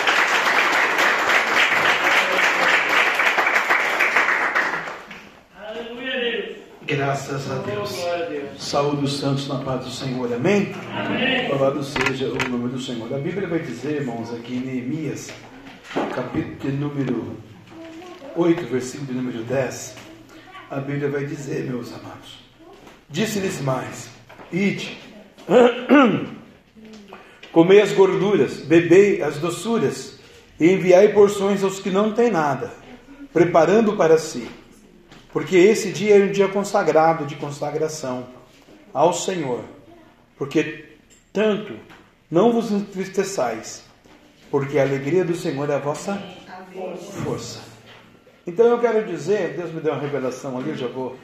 Graças 6.87 7.51
a 7.51 7.57
Deus. 7.57 7.97
Saúde 8.59 9.07
os 9.07 9.19
santos 9.19 9.49
na 9.49 9.59
paz 9.59 9.85
do 9.85 9.91
Senhor. 9.91 10.33
Amém? 10.33 10.73
Amém? 10.93 11.49
Louvado 11.49 11.83
seja 11.83 12.29
o 12.29 12.49
nome 12.49 12.69
do 12.69 12.81
Senhor. 12.81 13.13
A 13.13 13.19
Bíblia 13.19 13.49
vai 13.49 13.59
dizer, 13.59 14.03
irmãos, 14.03 14.33
aqui 14.33 14.55
em 14.55 14.61
Neemias, 14.61 15.33
capítulo 16.15 16.73
número 16.73 17.37
8, 18.37 18.67
versículo 18.67 19.15
número 19.15 19.43
10. 19.43 19.97
A 20.71 20.77
Bíblia 20.77 21.11
vai 21.11 21.25
dizer, 21.25 21.65
meus 21.65 21.93
amados: 21.93 22.39
Disse-lhes 23.11 23.61
mais: 23.63 24.09
Ide, 24.53 24.97
comei 27.51 27.81
as 27.81 27.91
gorduras, 27.91 28.59
bebei 28.59 29.23
as 29.23 29.39
doçuras, 29.39 30.21
e 30.61 30.71
enviai 30.71 31.09
porções 31.09 31.65
aos 31.65 31.81
que 31.81 31.91
não 31.91 32.13
têm 32.13 32.31
nada, 32.31 32.73
preparando 33.33 33.97
para 33.97 34.19
si 34.19 34.47
porque 35.33 35.57
esse 35.57 35.93
dia 35.93 36.19
é 36.19 36.25
um 36.25 36.33
dia 36.33 36.49
consagrado, 36.49 37.27
de 37.27 37.37
consagração 37.37 38.27
ao 38.93 39.13
Senhor. 39.13 39.63
Porque 40.39 40.97
tanto 41.33 41.75
não 42.31 42.53
vos 42.53 42.71
entristeçais, 42.71 43.85
porque 44.51 44.79
a 44.79 44.83
alegria 44.83 45.25
do 45.25 45.35
Senhor 45.35 45.69
é 45.71 45.75
a 45.75 45.79
vossa 45.79 46.21
força. 47.25 47.61
Então 48.47 48.67
eu 48.67 48.79
quero 48.79 49.05
dizer, 49.07 49.55
Deus 49.57 49.73
me 49.73 49.81
deu 49.81 49.93
uma 49.93 50.01
revelação 50.01 50.57
ali, 50.57 50.75
já 50.77 50.87
vou 50.87 51.17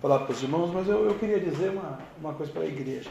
falar 0.00 0.20
para 0.20 0.32
os 0.32 0.42
irmãos, 0.42 0.70
mas 0.72 0.88
eu, 0.88 1.06
eu 1.06 1.14
queria 1.14 1.38
dizer 1.38 1.70
uma, 1.70 1.98
uma 2.20 2.32
coisa 2.32 2.50
para 2.52 2.62
a 2.62 2.66
igreja. 2.66 3.10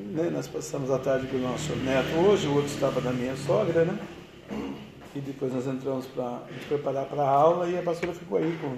Né? 0.00 0.30
Nós 0.32 0.48
passamos 0.48 0.90
a 0.90 0.98
tarde 0.98 1.26
com 1.26 1.36
o 1.36 1.40
nosso 1.40 1.74
neto 1.76 2.08
hoje, 2.26 2.46
o 2.46 2.54
outro 2.54 2.70
estava 2.70 3.00
da 3.00 3.12
minha 3.12 3.36
sogra, 3.36 3.84
né? 3.84 3.98
E 5.14 5.20
depois 5.20 5.52
nós 5.52 5.66
entramos 5.66 6.06
para 6.06 6.42
preparar 6.68 7.04
para 7.04 7.22
a 7.22 7.28
aula 7.28 7.68
e 7.68 7.78
a 7.78 7.82
pastora 7.82 8.14
ficou 8.14 8.38
aí 8.38 8.58
com 8.60 8.76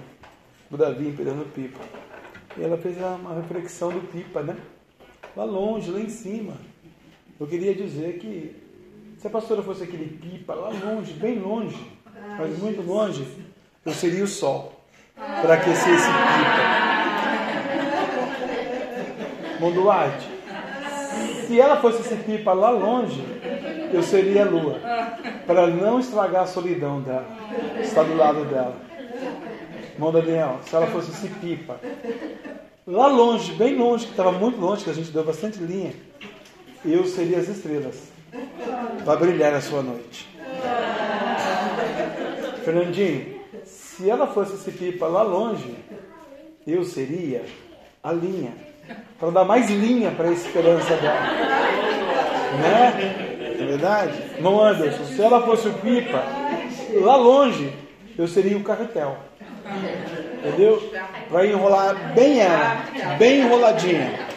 o 0.75 0.77
Davi 0.77 1.07
empilhando 1.07 1.45
pipa. 1.45 1.79
E 2.57 2.63
ela 2.63 2.77
fez 2.77 2.97
uma 2.97 3.33
reflexão 3.33 3.89
do 3.89 4.01
pipa, 4.11 4.43
né? 4.43 4.55
Lá 5.35 5.43
longe, 5.43 5.89
lá 5.89 5.99
em 5.99 6.09
cima. 6.09 6.53
Eu 7.39 7.47
queria 7.47 7.73
dizer 7.73 8.19
que 8.19 8.55
se 9.17 9.27
a 9.27 9.29
pastora 9.29 9.63
fosse 9.63 9.83
aquele 9.83 10.17
pipa 10.17 10.53
lá 10.53 10.69
longe, 10.69 11.13
bem 11.13 11.39
longe, 11.39 11.79
mas 12.37 12.59
muito 12.59 12.81
longe, 12.81 13.25
eu 13.85 13.93
seria 13.93 14.23
o 14.23 14.27
sol 14.27 14.73
para 15.15 15.55
aquecer 15.55 15.93
esse 15.93 16.07
pipa. 16.07 16.85
Monduarte, 19.59 20.27
se 21.47 21.59
ela 21.59 21.77
fosse 21.77 22.01
esse 22.01 22.15
pipa 22.23 22.51
lá 22.53 22.69
longe, 22.69 23.23
eu 23.93 24.03
seria 24.03 24.45
a 24.45 24.49
lua, 24.49 24.79
para 25.47 25.67
não 25.67 25.99
estragar 25.99 26.43
a 26.43 26.47
solidão 26.47 27.01
dela, 27.01 27.27
estar 27.81 28.03
do 28.03 28.15
lado 28.15 28.43
dela. 28.45 28.75
Irmão 29.95 30.11
Daniel, 30.11 30.59
se 30.65 30.75
ela 30.75 30.87
fosse 30.87 31.09
esse 31.09 31.29
pipa, 31.35 31.79
lá 32.85 33.07
longe, 33.07 33.53
bem 33.53 33.77
longe, 33.77 34.05
que 34.05 34.11
estava 34.11 34.33
muito 34.33 34.59
longe, 34.59 34.83
que 34.83 34.89
a 34.89 34.93
gente 34.93 35.09
deu 35.09 35.23
bastante 35.23 35.57
linha, 35.57 35.93
eu 36.83 37.05
seria 37.05 37.37
as 37.37 37.47
estrelas 37.47 38.11
para 39.05 39.15
brilhar 39.15 39.53
a 39.53 39.61
sua 39.61 39.81
noite. 39.81 40.27
Fernandinho, 42.65 43.39
se 43.63 44.09
ela 44.09 44.27
fosse 44.27 44.55
esse 44.55 44.71
pipa 44.71 45.07
lá 45.07 45.21
longe, 45.21 45.73
eu 46.67 46.83
seria 46.83 47.45
a 48.03 48.11
linha, 48.11 48.53
para 49.17 49.29
dar 49.29 49.45
mais 49.45 49.69
linha 49.69 50.11
para 50.11 50.27
a 50.27 50.33
esperança 50.33 50.93
dela. 50.97 51.21
Né? 52.61 53.55
É 53.59 53.65
verdade? 53.65 54.21
Irmão 54.35 54.61
Anderson, 54.61 55.05
se 55.05 55.21
ela 55.21 55.41
fosse 55.41 55.69
o 55.69 55.73
pipa 55.75 56.21
lá 57.01 57.15
longe, 57.15 57.71
eu 58.17 58.27
seria 58.27 58.57
o 58.57 58.63
carretel. 58.63 59.17
Entendeu? 59.65 60.91
Para 61.29 61.47
enrolar 61.47 62.13
bem 62.13 62.39
ela, 62.39 62.85
bem 63.17 63.41
enroladinha. 63.41 64.27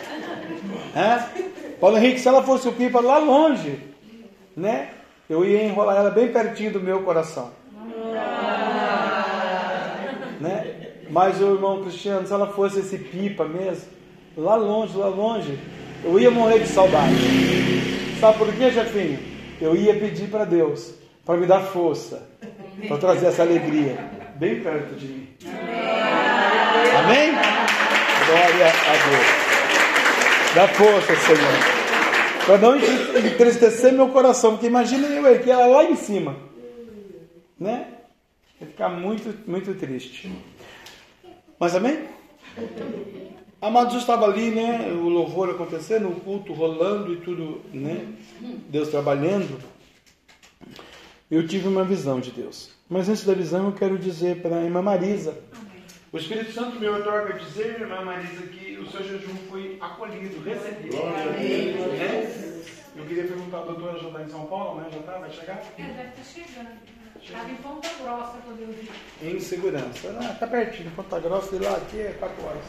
É? 0.97 1.76
Paulo 1.79 1.99
Henrique, 1.99 2.18
se 2.18 2.29
ela 2.29 2.43
fosse 2.43 2.66
o 2.66 2.72
pipa 2.72 3.01
lá 3.01 3.18
longe, 3.18 3.79
né? 4.57 4.91
Eu 5.29 5.45
ia 5.45 5.64
enrolar 5.64 5.97
ela 5.99 6.11
bem 6.11 6.33
pertinho 6.33 6.72
do 6.72 6.81
meu 6.81 7.03
coração. 7.03 7.51
Né? 10.41 10.74
Mas 11.11 11.41
o 11.41 11.55
irmão 11.55 11.83
Cristiano, 11.83 12.26
se 12.26 12.33
ela 12.33 12.47
fosse 12.49 12.81
esse 12.81 12.97
pipa 12.97 13.45
mesmo, 13.45 13.89
lá 14.37 14.57
longe, 14.57 14.97
lá 14.97 15.09
longe, 15.09 15.59
eu 16.03 16.18
ia 16.18 16.31
morrer 16.31 16.61
de 16.61 16.68
saudade. 16.68 17.14
Sabe 18.18 18.39
por 18.39 18.53
quê, 18.55 18.70
Jefinho? 18.70 19.18
Eu 19.61 19.76
ia 19.76 19.95
pedir 19.95 20.29
para 20.31 20.45
Deus 20.45 20.95
para 21.24 21.37
me 21.37 21.47
dar 21.47 21.61
força, 21.61 22.26
para 22.89 22.97
trazer 22.97 23.26
essa 23.26 23.43
alegria 23.43 24.18
bem 24.39 24.61
perto 24.62 24.95
de 24.95 25.07
mim. 25.07 25.28
Amém? 26.97 27.32
Glória 28.26 28.66
a 28.66 28.93
Deus. 29.09 30.55
Dá 30.55 30.68
força, 30.68 31.16
Senhor. 31.16 31.78
Para 32.47 32.59
não 32.59 32.76
entristecer 32.76 33.93
meu 33.93 34.09
coração, 34.09 34.53
porque 34.53 34.66
imagina 34.66 35.07
eu 35.09 35.43
que 35.43 35.51
ela 35.51 35.66
lá 35.66 35.84
em 35.84 35.97
cima. 35.97 36.36
Né? 37.59 37.89
Vai 38.61 38.68
ficar 38.68 38.89
muito, 38.89 39.34
muito 39.51 39.74
triste. 39.74 40.32
Mas 41.59 41.74
amém? 41.74 42.07
Amados, 43.61 43.95
eu 43.95 44.01
estava 44.01 44.24
ali, 44.24 44.53
né? 44.53 44.89
O 44.93 45.09
louvor 45.09 45.51
acontecendo, 45.51 46.09
o 46.09 46.20
culto 46.20 46.53
rolando 46.53 47.12
e 47.12 47.16
tudo, 47.16 47.61
né? 47.72 48.07
Deus 48.68 48.89
trabalhando. 48.89 49.59
Eu 51.28 51.47
tive 51.47 51.66
uma 51.66 51.84
visão 51.84 52.20
de 52.20 52.30
Deus. 52.30 52.78
Mas 52.89 53.09
antes 53.09 53.24
da 53.24 53.34
visão, 53.34 53.66
eu 53.66 53.72
quero 53.72 53.99
dizer 53.99 54.41
para 54.41 54.57
a 54.57 54.64
irmã 54.64 54.80
Marisa. 54.80 55.39
O 56.11 56.16
Espírito 56.16 56.53
Santo 56.53 56.80
me 56.80 56.89
otorga 56.89 57.34
dizer, 57.34 57.80
irmã 57.80 58.03
Marisa, 58.03 58.43
que 58.47 58.78
o 58.78 58.91
seu 58.91 59.03
jejum 59.05 59.36
foi 59.51 59.76
acolhido, 59.78 60.43
recebido. 60.43 60.97
Né? 60.97 62.62
Eu 62.97 63.05
queria 63.05 63.24
perguntar, 63.24 63.59
a 63.59 63.64
doutora 63.64 63.99
já 63.99 64.09
está 64.09 64.22
em 64.22 64.28
São 64.28 64.47
Paulo, 64.47 64.80
né? 64.80 64.89
Já 64.91 64.99
está? 65.01 65.18
Vai 65.18 65.30
chegar? 65.30 65.62
É, 65.76 65.82
deve 65.82 66.09
estar 66.09 66.24
chegando. 66.24 66.70
Estava 67.22 67.51
em 67.51 67.57
Ponta 67.57 67.89
Grossa 68.01 68.39
quando 68.43 68.61
eu 68.61 68.68
vi. 68.68 68.89
Em 69.22 69.39
segurança. 69.39 70.18
Ah, 70.18 70.34
tá 70.41 70.47
pertinho, 70.47 70.91
Ponta 70.93 71.20
Grossa, 71.20 71.57
e 71.57 71.59
lá 71.59 71.76
aqui 71.76 72.01
é 72.01 72.16
4 72.18 72.43
horas. 72.43 72.64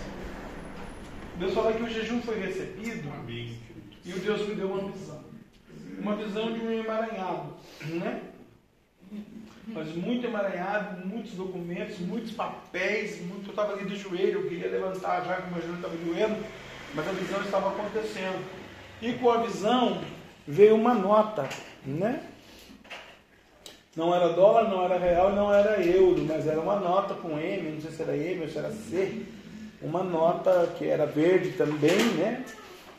Deus 1.37 1.53
fala 1.53 1.71
que 1.71 1.83
o 1.83 1.89
jejum 1.89 2.21
foi 2.21 2.39
recebido 2.39 3.09
e 3.29 4.13
o 4.13 4.19
Deus 4.19 4.45
me 4.49 4.55
deu 4.55 4.69
uma 4.69 4.91
visão. 4.91 5.23
Uma 5.97 6.15
visão 6.17 6.51
de 6.51 6.59
um 6.59 6.71
emaranhado, 6.71 7.53
né? 7.85 8.21
Mas 9.73 9.95
muito 9.95 10.25
emaranhado, 10.25 11.05
muitos 11.05 11.33
documentos, 11.33 11.99
muitos 11.99 12.31
papéis, 12.31 13.21
muito, 13.25 13.47
eu 13.47 13.51
estava 13.51 13.73
ali 13.73 13.85
de 13.85 13.95
joelho, 13.95 14.41
eu 14.41 14.49
queria 14.49 14.69
levantar 14.69 15.23
já 15.23 15.41
que 15.41 15.51
meu 15.51 15.61
joelho 15.61 15.75
estava 15.75 15.95
doendo, 15.95 16.45
mas 16.95 17.07
a 17.07 17.11
visão 17.11 17.41
estava 17.41 17.69
acontecendo. 17.69 18.43
E 19.01 19.13
com 19.13 19.29
a 19.31 19.37
visão 19.37 20.01
veio 20.47 20.75
uma 20.75 20.93
nota, 20.93 21.47
né? 21.85 22.21
Não 23.95 24.13
era 24.13 24.29
dólar, 24.29 24.69
não 24.69 24.83
era 24.83 24.97
real, 24.97 25.33
não 25.33 25.53
era 25.53 25.81
euro, 25.85 26.23
mas 26.25 26.47
era 26.47 26.59
uma 26.59 26.79
nota 26.79 27.13
com 27.13 27.39
M, 27.39 27.71
não 27.71 27.81
sei 27.81 27.91
se 27.91 28.01
era 28.01 28.17
M 28.17 28.41
ou 28.41 28.49
se 28.49 28.57
era 28.57 28.71
C. 28.71 29.23
Uma 29.81 30.03
nota 30.03 30.73
que 30.77 30.85
era 30.85 31.05
verde 31.05 31.51
também, 31.51 31.97
né? 32.17 32.43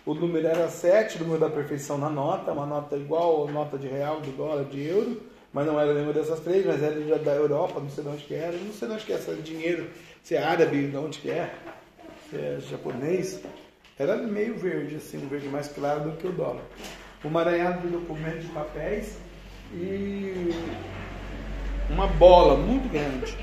O 0.04 0.14
número 0.14 0.46
era 0.46 0.68
7, 0.68 1.16
o 1.16 1.20
número 1.20 1.40
da 1.40 1.50
perfeição 1.50 1.98
na 1.98 2.08
nota, 2.08 2.52
uma 2.52 2.66
nota 2.66 2.96
igual 2.96 3.46
a 3.46 3.50
nota 3.50 3.76
de 3.76 3.86
real, 3.86 4.20
do 4.20 4.32
dólar, 4.32 4.64
de 4.64 4.82
euro, 4.86 5.22
mas 5.52 5.66
não 5.66 5.80
era 5.80 5.92
nenhuma 5.92 6.12
dessas 6.12 6.40
três, 6.40 6.64
mas 6.64 6.82
era 6.82 7.18
da 7.18 7.32
Europa, 7.32 7.80
não 7.80 7.90
sei 7.90 8.04
de 8.04 8.10
onde 8.10 8.24
que 8.24 8.34
era, 8.34 8.56
não 8.56 8.72
sei 8.72 8.88
de 8.88 8.94
onde 8.94 9.04
que 9.04 9.12
é, 9.12 9.18
se 9.18 9.30
é 9.30 9.34
dinheiro, 9.34 9.90
se 10.22 10.34
é 10.36 10.42
árabe, 10.42 10.86
de 10.86 10.96
onde 10.96 11.18
que 11.18 11.30
é, 11.30 11.52
se 12.28 12.36
é 12.36 12.58
japonês. 12.70 13.40
Era 13.98 14.16
meio 14.16 14.56
verde, 14.56 14.96
assim, 14.96 15.18
um 15.18 15.28
verde 15.28 15.48
mais 15.48 15.68
claro 15.68 16.10
do 16.10 16.16
que 16.16 16.26
o 16.26 16.32
dólar. 16.32 16.62
Um 17.24 17.28
emaranhado 17.28 17.86
de 17.86 17.88
documentos 17.88 18.42
de 18.42 18.48
papéis 18.48 19.18
e 19.74 20.50
uma 21.90 22.06
bola 22.06 22.56
muito 22.56 22.88
grande. 22.90 23.36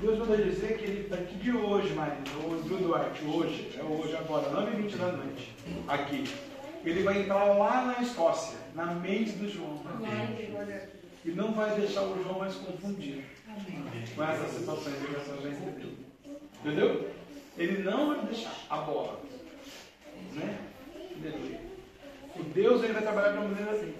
Deus 0.00 0.18
manda 0.18 0.36
dizer 0.36 0.76
que 0.76 0.84
ele 0.84 1.00
está 1.02 1.16
aqui 1.16 1.34
de 1.36 1.52
hoje, 1.52 1.92
Maria, 1.94 2.18
o 2.44 2.62
Bruno 2.62 2.86
Duarte, 2.86 3.24
hoje, 3.24 3.72
é 3.78 3.82
hoje 3.82 4.14
agora, 4.14 4.50
9h20 4.50 4.96
da 4.96 5.12
noite, 5.12 5.54
aqui. 5.88 6.24
Ele 6.84 7.02
vai 7.02 7.22
entrar 7.22 7.44
lá 7.44 7.84
na 7.86 8.02
Escócia, 8.02 8.58
na 8.76 8.94
mente 8.94 9.32
do 9.32 9.48
João. 9.48 9.82
E 11.24 11.30
não 11.30 11.52
vai 11.52 11.74
deixar 11.80 12.02
o 12.02 12.22
João 12.22 12.38
mais 12.38 12.54
confundido 12.54 13.22
com 14.14 14.22
essas 14.22 14.50
situações 14.52 14.94
que 14.96 15.16
essa 15.16 15.36
gente 15.40 15.96
Entendeu? 16.60 17.10
Ele 17.56 17.82
não 17.82 18.08
vai 18.08 18.26
deixar 18.26 18.54
a 18.68 18.76
bola. 18.76 19.20
Né? 20.34 20.58
O 22.36 22.42
Deus 22.44 22.82
ele 22.84 22.92
vai 22.92 23.02
trabalhar 23.02 23.32
de 23.32 23.38
uma 23.38 23.48
maneira 23.48 23.72
assim, 23.72 23.94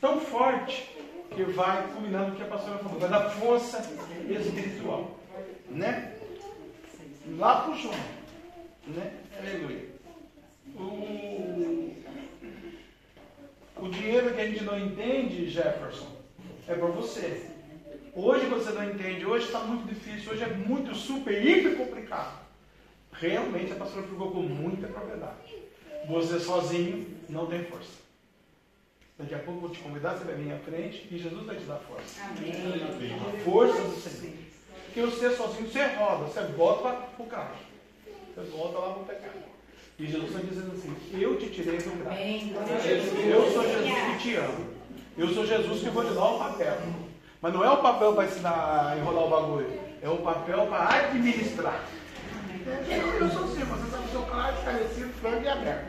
tão 0.00 0.18
forte 0.20 0.96
que 1.34 1.42
vai 1.44 1.86
combinando 1.92 2.28
com 2.28 2.32
o 2.32 2.36
que 2.36 2.42
a 2.42 2.46
pastora 2.46 2.78
falou, 2.78 2.98
vai 2.98 3.10
dar 3.10 3.30
força 3.30 3.78
espiritual. 4.30 5.20
Né? 5.68 6.14
Lá 7.36 7.62
para 7.62 7.72
o 7.72 7.76
João. 7.76 7.94
Né? 8.86 9.12
Aleluia. 9.38 9.84
O, 10.76 11.94
o 13.78 13.88
dinheiro 13.88 14.34
que 14.34 14.40
a 14.40 14.46
gente 14.46 14.64
não 14.64 14.78
entende, 14.78 15.48
Jefferson, 15.48 16.08
é 16.66 16.74
para 16.74 16.86
você. 16.88 17.50
Hoje 18.14 18.46
você 18.46 18.70
não 18.70 18.90
entende, 18.90 19.26
hoje 19.26 19.46
está 19.46 19.60
muito 19.60 19.86
difícil, 19.86 20.32
hoje 20.32 20.42
é 20.42 20.48
muito 20.48 20.94
super, 20.94 21.44
hiper 21.44 21.76
complicado. 21.76 22.46
Realmente 23.12 23.72
a 23.72 23.76
pastora 23.76 24.06
ficou 24.06 24.30
com 24.30 24.42
muita 24.42 24.86
propriedade. 24.86 25.54
Você 26.08 26.38
sozinho 26.40 27.18
não 27.28 27.46
tem 27.46 27.64
força. 27.64 28.06
Daqui 29.18 29.34
a 29.34 29.38
pouco 29.38 29.58
eu 29.58 29.60
vou 29.68 29.70
te 29.70 29.80
convidar, 29.80 30.14
você 30.14 30.24
vai 30.24 30.34
vir 30.34 30.52
à 30.52 30.58
frente 30.58 31.08
e 31.10 31.18
Jesus 31.18 31.46
vai 31.46 31.56
te 31.56 31.64
dar 31.64 31.78
força. 31.78 32.22
Amém. 32.22 32.52
A 33.14 33.40
força 33.40 33.82
do 33.82 33.96
Senhor. 34.00 34.34
Porque 34.86 35.00
você 35.02 35.34
sozinho, 35.34 35.68
você 35.68 35.84
roda, 35.86 36.24
você 36.24 36.40
volta 36.52 36.92
para 36.92 37.24
o 37.24 37.28
carro. 37.28 37.56
Você 38.34 38.50
volta 38.50 38.78
lá 38.78 38.92
para 38.94 39.02
o 39.02 39.06
pecado. 39.06 39.55
E 39.98 40.06
Jesus 40.06 40.30
está 40.30 40.40
dizendo 40.40 40.72
assim: 40.72 40.94
Eu 41.18 41.36
te 41.38 41.46
tirei 41.46 41.78
do 41.78 42.04
braço. 42.04 42.20
Eu 42.20 43.50
sou 43.50 43.62
Jesus 43.62 43.94
que 44.12 44.18
te 44.18 44.36
amo. 44.36 44.66
Eu 45.16 45.28
sou 45.28 45.46
Jesus 45.46 45.80
que 45.80 45.88
vou 45.88 46.04
te 46.04 46.12
dar 46.12 46.24
o 46.24 46.38
papel. 46.38 46.76
Mas 47.40 47.52
não 47.54 47.64
é 47.64 47.70
o 47.70 47.78
papel 47.78 48.12
para 48.12 48.24
ensinar 48.24 48.90
a 48.90 48.98
enrolar 48.98 49.24
o 49.24 49.30
bagulho. 49.30 49.80
É 50.02 50.08
o 50.08 50.18
papel 50.18 50.66
para 50.66 50.88
administrar. 50.94 51.84
Eu 52.66 53.30
sou 53.30 53.44
assim, 53.44 53.64
você 53.64 53.84
está 53.84 53.98
com 53.98 54.04
o 54.04 54.08
seu 54.10 54.22
carro 54.22 54.58
esclarecido, 54.58 55.08
frango 55.20 55.42
e 55.42 55.48
aberto. 55.48 55.86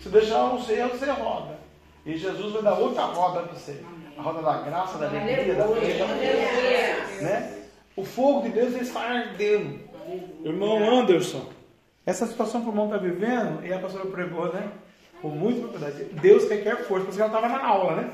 Se 0.00 0.08
deixar 0.08 0.44
um 0.44 0.70
erro, 0.70 0.90
você 0.90 1.10
roda. 1.10 1.58
E 2.06 2.16
Jesus 2.16 2.52
vai 2.52 2.62
dar 2.62 2.78
outra 2.78 3.02
roda 3.02 3.42
para 3.42 3.52
você. 3.58 3.82
a 4.16 4.22
roda 4.22 4.40
da 4.40 4.62
graça, 4.62 4.96
da 4.96 5.08
alegria, 5.08 5.54
da 5.54 5.68
fé. 5.68 7.06
Né? 7.20 7.58
O 7.94 8.04
fogo 8.04 8.42
de 8.42 8.48
Deus 8.50 8.74
está 8.74 9.00
ardendo. 9.00 9.80
Irmão 10.44 11.00
Anderson, 11.00 11.46
essa 12.10 12.26
situação 12.26 12.60
que 12.60 12.66
o 12.66 12.70
irmão 12.70 12.86
está 12.86 12.98
vivendo, 12.98 13.64
e 13.64 13.72
a 13.72 13.78
pastora 13.78 14.06
pregou, 14.06 14.52
né? 14.52 14.68
Com 15.22 15.28
muita 15.28 15.60
propriedade. 15.60 16.04
Deus 16.20 16.48
requer 16.48 16.84
força, 16.84 17.06
porque 17.06 17.20
ela 17.20 17.28
estava 17.28 17.48
na 17.48 17.64
aula, 17.64 17.96
né? 18.02 18.10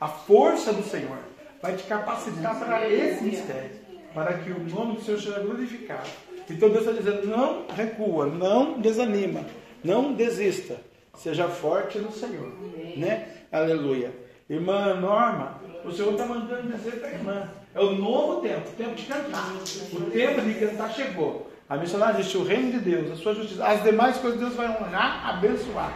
A 0.00 0.06
força 0.06 0.72
do 0.72 0.82
Senhor 0.82 1.18
vai 1.60 1.74
te 1.74 1.82
capacitar 1.84 2.58
para 2.58 2.88
esse 2.88 3.24
mistério, 3.24 3.70
para 4.14 4.34
que 4.34 4.50
o 4.50 4.60
nome 4.60 4.96
do 4.96 5.02
Senhor 5.02 5.20
seja 5.20 5.40
glorificado. 5.40 6.08
Então 6.48 6.68
Deus 6.68 6.86
está 6.86 6.92
dizendo: 6.92 7.26
não 7.26 7.66
recua, 7.74 8.26
não 8.26 8.80
desanima, 8.80 9.44
não 9.82 10.12
desista. 10.12 10.76
Seja 11.16 11.48
forte 11.48 11.98
no 11.98 12.12
Senhor. 12.12 12.52
Né? 12.96 13.26
Aleluia. 13.50 14.12
Irmã 14.48 14.94
Norma, 14.94 15.60
o 15.84 15.90
Senhor 15.90 16.12
está 16.12 16.26
mandando 16.26 16.76
dizer 16.76 17.00
para 17.00 17.08
a 17.08 17.12
irmã: 17.12 17.50
é 17.74 17.80
o 17.80 17.92
novo 17.92 18.40
tempo, 18.42 18.68
o 18.68 18.72
tempo 18.72 18.94
de 18.94 19.06
cantar. 19.06 19.52
O 19.94 20.10
tempo 20.10 20.40
de 20.42 20.54
cantar 20.54 20.92
chegou. 20.92 21.50
A 21.68 21.76
missionária 21.76 22.22
disse: 22.22 22.36
o 22.36 22.44
reino 22.44 22.72
de 22.72 22.78
Deus, 22.78 23.10
a 23.10 23.16
sua 23.16 23.34
justiça, 23.34 23.64
as 23.66 23.82
demais 23.82 24.16
coisas 24.18 24.38
Deus 24.38 24.54
vai 24.54 24.68
honrar, 24.68 25.28
abençoar 25.28 25.92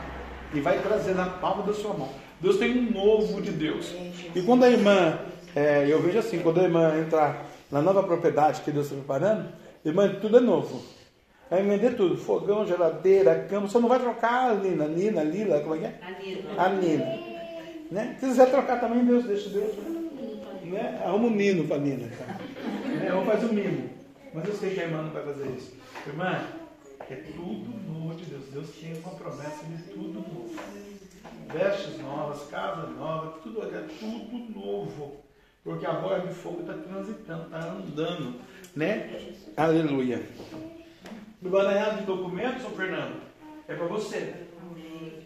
e 0.53 0.61
vai 0.61 0.79
trazer 0.81 1.15
na 1.15 1.27
palma 1.27 1.63
da 1.63 1.73
sua 1.73 1.95
mão. 1.95 2.09
Deus 2.41 2.57
tem 2.59 2.77
um 2.77 2.91
novo 2.91 3.41
de 3.41 3.53
Deus. 3.53 3.95
E 4.35 4.43
quando 4.43 4.65
a 4.65 4.71
irmã, 4.71 5.19
é, 5.55 5.87
eu 5.89 6.01
vejo 6.03 6.19
assim, 6.19 6.41
quando 6.41 6.59
a 6.61 6.65
irmã 6.65 6.99
entrar 6.99 7.45
na 7.71 7.81
nova 7.81 8.03
propriedade 8.03 8.63
que 8.63 8.73
Deus 8.73 8.87
está 8.87 8.97
preparando, 8.97 9.49
irmã, 9.85 10.09
tudo 10.21 10.39
é 10.39 10.41
novo. 10.41 10.83
Vai 11.49 11.63
vender 11.63 11.97
tudo, 11.97 12.17
fogão, 12.17 12.67
geladeira, 12.67 13.47
cama, 13.49 13.69
só 13.69 13.81
não 13.81 13.89
vai 13.89 13.99
trocar 13.99 14.51
a 14.51 14.55
Nina, 14.55 14.87
Nina, 14.87 15.23
Lila, 15.23 15.61
como 15.61 15.75
é 15.75 15.79
que 15.79 15.85
é? 15.85 15.99
A 16.01 16.11
Nina. 16.19 16.63
A 16.63 16.69
Nina. 16.69 17.05
Né? 17.91 18.17
Se 18.21 18.27
quiser 18.27 18.51
trocar 18.51 18.81
também, 18.81 19.05
Deus 19.05 19.25
deixa 19.25 19.51
Deus. 19.51 19.75
Né? 20.63 21.01
Arruma 21.05 21.27
um 21.27 21.31
Nino 21.31 21.65
para 21.65 21.77
a 21.77 21.81
Nina. 21.81 22.09
Tá? 22.09 23.05
É, 23.05 23.13
ou 23.13 23.25
faz 23.25 23.43
um 23.45 23.53
mimo. 23.53 24.00
Mas 24.33 24.47
eu 24.47 24.55
sei 24.55 24.75
que 24.75 24.81
a 24.81 24.85
irmã 24.85 25.03
não 25.03 25.11
vai 25.11 25.25
fazer 25.25 25.49
isso. 25.57 25.75
Irmã, 26.07 26.47
é 27.09 27.15
tudo 27.17 27.93
novo 27.93 28.15
de 28.15 28.25
Deus. 28.27 28.45
Deus 28.53 28.75
tinha 28.77 28.95
uma 29.01 29.15
promessa 29.15 29.65
de 29.65 29.83
tudo 29.93 30.21
novo. 30.21 30.55
Vestes 31.53 31.99
novas, 31.99 32.49
casa 32.49 32.87
nova, 32.87 33.39
tudo 33.43 33.63
é 33.63 33.87
tudo 33.99 34.59
novo. 34.59 35.17
Porque 35.65 35.85
a 35.85 35.93
bola 35.95 36.21
de 36.21 36.33
fogo 36.33 36.61
está 36.61 36.75
transitando, 36.75 37.45
está 37.45 37.59
andando. 37.59 38.41
Né? 38.77 39.35
Aleluia. 39.57 40.23
O 41.43 41.47
emaranhado 41.47 41.99
de 41.99 42.07
documentos, 42.07 42.63
São 42.63 42.71
Fernando, 42.71 43.21
é 43.67 43.75
para 43.75 43.87
você. 43.87 44.47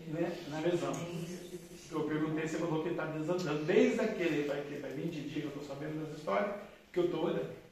Né? 0.09 0.33
Na 0.49 0.61
visão. 0.61 0.93
Eu 1.93 2.01
perguntei, 2.05 2.49
você 2.49 2.59
falou 2.59 2.83
que 2.83 2.89
está 2.89 3.05
desandando. 3.05 3.65
Desde 3.65 4.01
aquele, 4.01 4.49
vai, 4.49 4.63
vai 4.81 4.91
20 4.91 5.11
dias 5.13 5.33
que 5.33 5.43
eu 5.43 5.49
estou 5.49 5.63
sabendo 5.63 6.01
dessa 6.01 6.17
história, 6.17 6.55
que 6.93 6.99
eu 6.99 7.05
estou 7.05 7.27
olhando. 7.27 7.64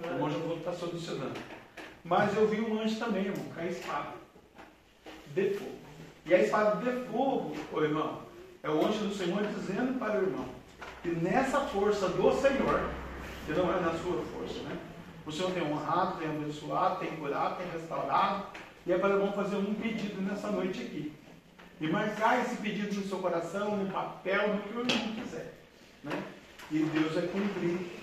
O 0.00 0.24
anjo 0.24 0.40
que 0.40 0.58
está 0.58 0.72
solucionando. 0.72 1.38
Mas 2.04 2.36
eu 2.36 2.46
vi 2.46 2.60
um 2.60 2.80
anjo 2.80 2.96
também, 2.98 3.26
irmão, 3.26 3.44
com 3.52 3.60
a 3.60 3.66
espada 3.66 4.12
de 5.34 5.50
fogo. 5.54 5.78
E 6.24 6.34
a 6.34 6.42
espada 6.42 6.76
de 6.76 7.06
fogo, 7.10 7.54
irmão, 7.82 8.22
é 8.62 8.70
o 8.70 8.86
anjo 8.86 9.06
do 9.06 9.14
Senhor 9.14 9.42
dizendo 9.46 9.98
para 9.98 10.20
o 10.20 10.22
irmão 10.22 10.46
que 11.02 11.08
nessa 11.10 11.60
força 11.60 12.08
do 12.08 12.32
Senhor, 12.32 12.88
que 13.46 13.52
não 13.52 13.74
é 13.74 13.80
na 13.80 13.92
sua 13.92 14.22
força, 14.22 14.60
né? 14.62 14.76
O 15.26 15.32
Senhor 15.32 15.50
tem 15.52 15.62
honrado, 15.62 16.18
tem 16.18 16.28
abençoado, 16.28 17.00
tem 17.00 17.16
curado, 17.16 17.58
tem 17.58 17.70
restaurado. 17.70 18.46
E 18.86 18.92
é 18.92 18.96
o 18.96 19.06
irmão 19.06 19.32
fazer 19.32 19.56
um 19.56 19.74
pedido 19.74 20.22
nessa 20.22 20.50
noite 20.50 20.80
aqui. 20.82 21.12
E 21.80 21.86
marcar 21.86 22.40
esse 22.40 22.56
pedido 22.56 22.94
no 22.94 23.06
seu 23.06 23.18
coração, 23.18 23.76
no 23.76 23.92
papel, 23.92 24.54
no 24.54 24.62
que 24.62 24.76
o 24.76 24.80
irmão 24.80 25.14
quiser. 25.14 25.54
Né? 26.02 26.22
E 26.70 26.78
Deus 26.78 27.12
vai 27.12 27.26
cumprir 27.26 27.97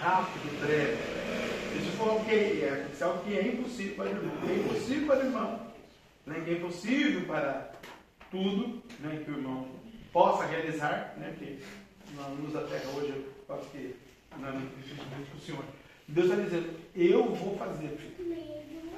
rápido, 0.00 0.60
breve. 0.60 0.98
Isso 1.78 1.90
foi 1.96 2.08
algo 2.08 2.24
que 2.24 2.34
é, 2.34 2.88
isso 2.92 3.04
é 3.04 3.06
algo 3.06 3.24
que 3.24 3.38
é 3.38 3.46
impossível 3.46 3.94
para 3.96 4.04
o 4.04 4.08
irmão. 4.08 4.34
É 4.48 4.54
impossível 4.54 5.06
para 5.06 5.18
o 5.18 5.26
irmão. 5.26 5.60
Né? 6.26 6.42
Que 6.44 6.50
é 6.50 6.54
impossível 6.54 7.26
para 7.26 7.72
tudo 8.30 8.82
né? 9.00 9.22
que 9.24 9.30
o 9.30 9.36
irmão 9.36 9.68
possa 10.12 10.46
realizar. 10.46 11.14
Né? 11.16 11.34
Porque 11.36 11.58
na 12.16 12.26
luz 12.28 12.52
da 12.52 12.62
terra 12.62 12.90
hoje 12.96 13.24
eu 13.48 13.54
acho 13.54 13.70
que 13.70 13.96
não 14.38 14.48
é 14.48 14.52
muito 14.52 14.76
difícil 14.76 15.04
para 15.04 15.36
o 15.36 15.40
Senhor. 15.40 15.64
Deus 16.08 16.30
está 16.30 16.42
dizendo, 16.42 16.70
eu 16.94 17.34
vou 17.34 17.56
fazer. 17.56 17.98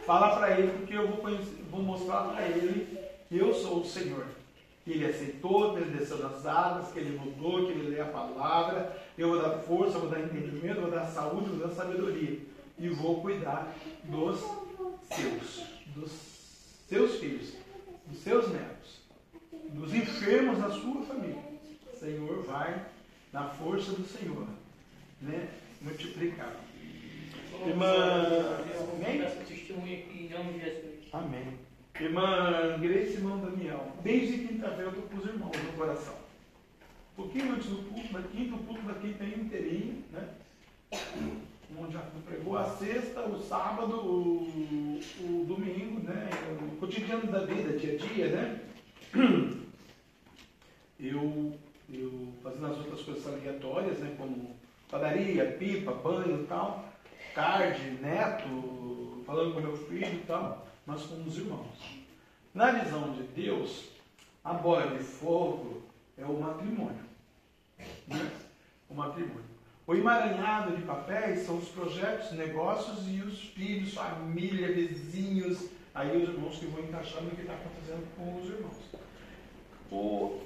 Fala 0.06 0.36
para 0.36 0.58
ele, 0.58 0.72
porque 0.78 0.96
eu 0.96 1.06
vou, 1.06 1.18
conhecer, 1.18 1.62
vou 1.70 1.82
mostrar 1.82 2.22
para 2.24 2.42
ele 2.48 2.98
que 3.28 3.38
eu 3.38 3.54
sou 3.54 3.80
o 3.80 3.84
Senhor. 3.84 4.26
Que 4.84 4.92
ele 4.92 5.06
aceitou, 5.06 5.74
que 5.74 5.80
ele 5.80 5.96
desceu 5.96 6.18
das 6.18 6.44
águas, 6.44 6.92
que 6.92 6.98
ele 6.98 7.18
mudou, 7.18 7.66
que 7.66 7.72
ele 7.72 7.90
lê 7.90 8.00
a 8.00 8.06
palavra. 8.06 9.00
Eu 9.16 9.28
vou 9.28 9.42
dar 9.42 9.58
força, 9.58 9.98
vou 9.98 10.08
dar 10.08 10.20
entendimento, 10.20 10.80
vou 10.80 10.90
dar 10.90 11.06
saúde, 11.06 11.50
vou 11.50 11.68
dar 11.68 11.74
sabedoria. 11.74 12.40
E 12.78 12.88
vou 12.88 13.20
cuidar 13.20 13.72
dos 14.04 14.40
seus, 15.10 15.66
dos 15.94 16.12
seus 16.88 17.16
filhos, 17.20 17.54
dos 18.06 18.18
seus 18.18 18.50
netos, 18.50 19.00
dos 19.70 19.94
enfermos 19.94 20.58
da 20.58 20.70
sua 20.70 21.02
família. 21.02 21.42
O 21.92 21.96
Senhor 21.96 22.42
vai, 22.42 22.84
na 23.32 23.48
força 23.50 23.92
do 23.92 24.04
Senhor, 24.04 24.46
né, 25.20 25.48
multiplicar. 25.80 26.56
Irmã. 27.66 28.58
Amém? 28.96 29.20
Amém. 31.12 31.61
Irmã 32.00 32.78
Grace 32.80 33.12
e 33.12 33.14
irmão 33.14 33.38
Daniel. 33.38 33.92
Desde 34.02 34.46
quinta-feira 34.46 34.84
eu 34.84 34.88
estou 34.90 35.02
com 35.04 35.16
os 35.16 35.26
irmãos 35.26 35.56
no 35.56 35.72
coração. 35.72 36.14
Um 37.12 37.22
pouquinho 37.22 37.52
antes 37.52 37.68
do 37.68 37.76
culto, 37.88 38.12
da 38.12 38.22
quinta, 38.22 38.54
o 38.54 38.58
culto 38.58 38.82
da 38.82 38.94
quinta 38.94 39.24
é 39.24 39.28
inteirinho, 39.28 40.02
né? 40.12 40.28
Onde 41.78 41.92
já 41.92 42.02
pregou 42.26 42.56
a 42.56 42.64
sexta, 42.64 43.20
o 43.22 43.40
sábado, 43.40 43.96
o, 43.96 45.00
o 45.20 45.44
domingo, 45.46 46.00
né? 46.00 46.28
O 46.72 46.76
cotidiano 46.76 47.30
da 47.30 47.40
vida, 47.44 47.78
dia 47.78 47.94
a 47.94 47.96
dia, 47.96 48.28
né? 48.28 48.60
Eu, 50.98 51.58
eu 51.92 52.28
fazendo 52.42 52.66
as 52.66 52.78
outras 52.78 53.02
coisas 53.02 53.26
aleatórias, 53.26 53.98
né? 53.98 54.14
Como 54.16 54.54
padaria, 54.90 55.56
pipa, 55.58 55.92
banho 55.92 56.42
e 56.42 56.46
tal 56.46 56.92
card, 57.34 57.98
neto, 58.00 59.22
falando 59.26 59.54
com 59.54 59.60
meu 59.60 59.76
filho 59.76 60.14
e 60.14 60.24
tal, 60.26 60.66
mas 60.86 61.02
com 61.02 61.22
os 61.22 61.36
irmãos. 61.36 62.02
Na 62.54 62.70
visão 62.70 63.12
de 63.12 63.22
Deus, 63.22 63.84
a 64.44 64.52
bola 64.52 64.96
de 64.96 65.02
fogo 65.02 65.82
é 66.18 66.24
o 66.24 66.38
matrimônio. 66.40 67.04
Né? 68.06 68.30
O 68.88 68.94
matrimônio. 68.94 69.52
O 69.86 69.94
emaranhado 69.94 70.76
de 70.76 70.82
papéis 70.82 71.40
são 71.40 71.58
os 71.58 71.68
projetos, 71.68 72.32
negócios 72.32 72.98
e 73.08 73.20
os 73.20 73.40
filhos, 73.48 73.94
família, 73.94 74.72
vizinhos, 74.72 75.68
aí 75.94 76.16
os 76.16 76.28
irmãos 76.28 76.58
que 76.58 76.66
vão 76.66 76.84
encaixando 76.84 77.24
no 77.24 77.30
que 77.32 77.42
está 77.42 77.54
acontecendo 77.54 78.06
com 78.16 78.40
os 78.40 78.48
irmãos. 78.48 78.76
O, 79.90 80.40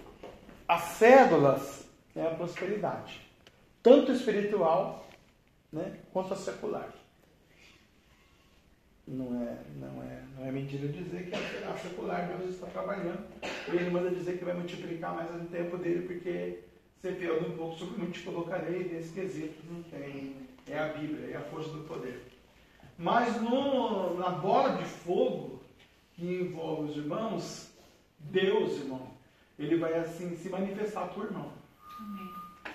as 0.67 0.83
cédulas 0.83 1.87
é 2.15 2.27
a 2.27 2.35
prosperidade, 2.35 3.21
tanto 3.83 4.11
espiritual 4.13 5.07
né, 5.73 5.99
quanto 6.13 6.33
a 6.33 6.37
secular. 6.37 6.89
Não 9.07 9.41
é, 9.41 9.57
não, 9.77 10.03
é, 10.03 10.23
não 10.37 10.47
é 10.47 10.51
mentira 10.51 10.89
dizer 10.89 11.27
que 11.27 11.35
a 11.37 11.77
secular 11.77 12.27
Deus 12.27 12.55
está 12.55 12.67
trabalhando. 12.67 13.25
E 13.73 13.77
ele 13.77 13.91
manda 13.91 14.11
dizer 14.11 14.37
que 14.37 14.45
vai 14.45 14.55
multiplicar 14.55 15.15
mais 15.15 15.33
no 15.33 15.49
tempo 15.49 15.77
dele, 15.79 16.07
porque 16.07 16.61
você 17.01 17.13
fiel 17.13 17.41
um 17.41 17.57
pouco 17.57 17.79
sobre 17.79 17.99
muito 17.99 18.19
te 18.19 18.25
colocarei 18.25 18.85
nesse 18.85 19.13
quesito. 19.13 19.55
Não 19.71 19.83
tem. 19.85 20.35
É 20.69 20.79
a 20.79 20.89
Bíblia, 20.89 21.31
é 21.31 21.37
a 21.37 21.43
força 21.43 21.71
do 21.71 21.85
poder. 21.85 22.21
Mas 22.99 23.41
no, 23.41 24.19
na 24.19 24.31
bola 24.31 24.77
de 24.77 24.85
fogo 24.85 25.61
que 26.15 26.25
envolve 26.25 26.91
os 26.91 26.97
irmãos, 26.97 27.71
Deus, 28.19 28.79
irmão, 28.81 29.11
ele 29.57 29.77
vai 29.77 29.95
assim 29.95 30.35
se 30.37 30.49
manifestar 30.49 31.07
por 31.09 31.27
irmão. 31.27 31.53
Amém. 32.01 32.33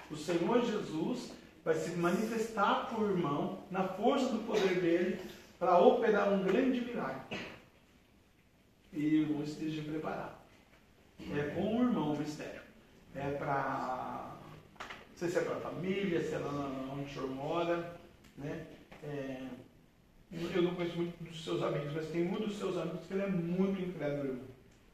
O 0.09 0.15
Senhor 0.15 0.63
Jesus 0.63 1.34
vai 1.63 1.75
se 1.75 1.91
manifestar 1.97 2.89
por 2.89 3.09
irmão, 3.09 3.59
na 3.69 3.84
força 3.84 4.32
do 4.32 4.39
poder 4.45 4.79
dele, 4.79 5.19
para 5.62 5.78
operar 5.78 6.34
um 6.34 6.43
grande 6.43 6.82
milagre. 6.82 7.38
E 8.91 8.97
o 8.97 9.22
irmão 9.22 9.43
esteja 9.43 9.84
preparado. 9.84 10.41
É 11.38 11.53
com 11.53 11.78
o 11.78 11.84
irmão 11.84 12.14
o 12.14 12.18
mistério. 12.18 12.62
É 13.14 13.30
para. 13.34 14.38
Não 14.80 15.16
sei 15.16 15.30
se 15.30 15.38
é 15.38 15.41
para 15.41 15.57
a 15.57 15.59
família, 15.59 16.20
se 16.20 16.34
é 16.34 16.39
lá 16.39 16.51
onde 16.91 17.03
o 17.03 17.14
senhor 17.14 17.30
mora. 17.30 17.95
Né? 18.39 18.66
É, 19.03 19.43
eu 20.32 20.64
não 20.64 20.74
conheço 20.74 20.95
muito 20.95 21.24
dos 21.24 21.43
seus 21.43 21.62
amigos, 21.62 21.93
mas 21.93 22.07
tem 22.07 22.24
muitos 22.24 22.49
dos 22.49 22.57
seus 22.57 22.78
amigos 22.78 23.05
que 23.05 23.14
ele 23.14 23.22
é 23.22 23.28
muito 23.28 23.80
incrédulo. 23.80 24.39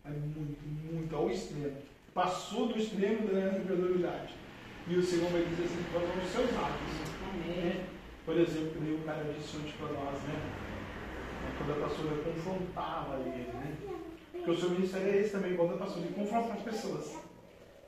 É 0.03 0.09
muito, 0.09 0.91
muito, 0.91 1.15
ao 1.15 1.31
extremo. 1.31 1.77
Passou 2.13 2.67
do 2.67 2.77
extremo 2.77 3.25
da 3.29 3.57
incredulidade. 3.57 4.33
E 4.85 4.95
o 4.97 5.01
Senhor 5.01 5.31
vai 5.31 5.45
dizer 5.45 5.63
assim, 5.63 5.85
são 5.93 6.23
os 6.23 6.29
seus 6.29 6.61
atos. 6.61 7.47
Né? 7.47 7.85
Por 8.27 8.37
exemplo, 8.37 8.81
o 8.93 9.05
cara 9.05 9.23
disse 9.23 9.55
ontem 9.55 9.73
para 9.79 9.87
nós, 9.87 10.21
né? 10.23 10.35
É 11.47 11.57
quando 11.57 11.71
a 11.71 11.87
pastora 11.87 12.21
confrontava 12.25 13.21
ele, 13.21 13.47
né? 13.53 13.73
Porque 14.33 14.51
o 14.51 14.57
seu 14.57 14.69
ministério 14.71 15.13
é 15.13 15.17
esse 15.21 15.31
também, 15.31 15.55
quando 15.55 15.75
a 15.75 15.77
pastora, 15.77 16.07
confronta 16.13 16.53
as 16.55 16.61
pessoas. 16.61 17.15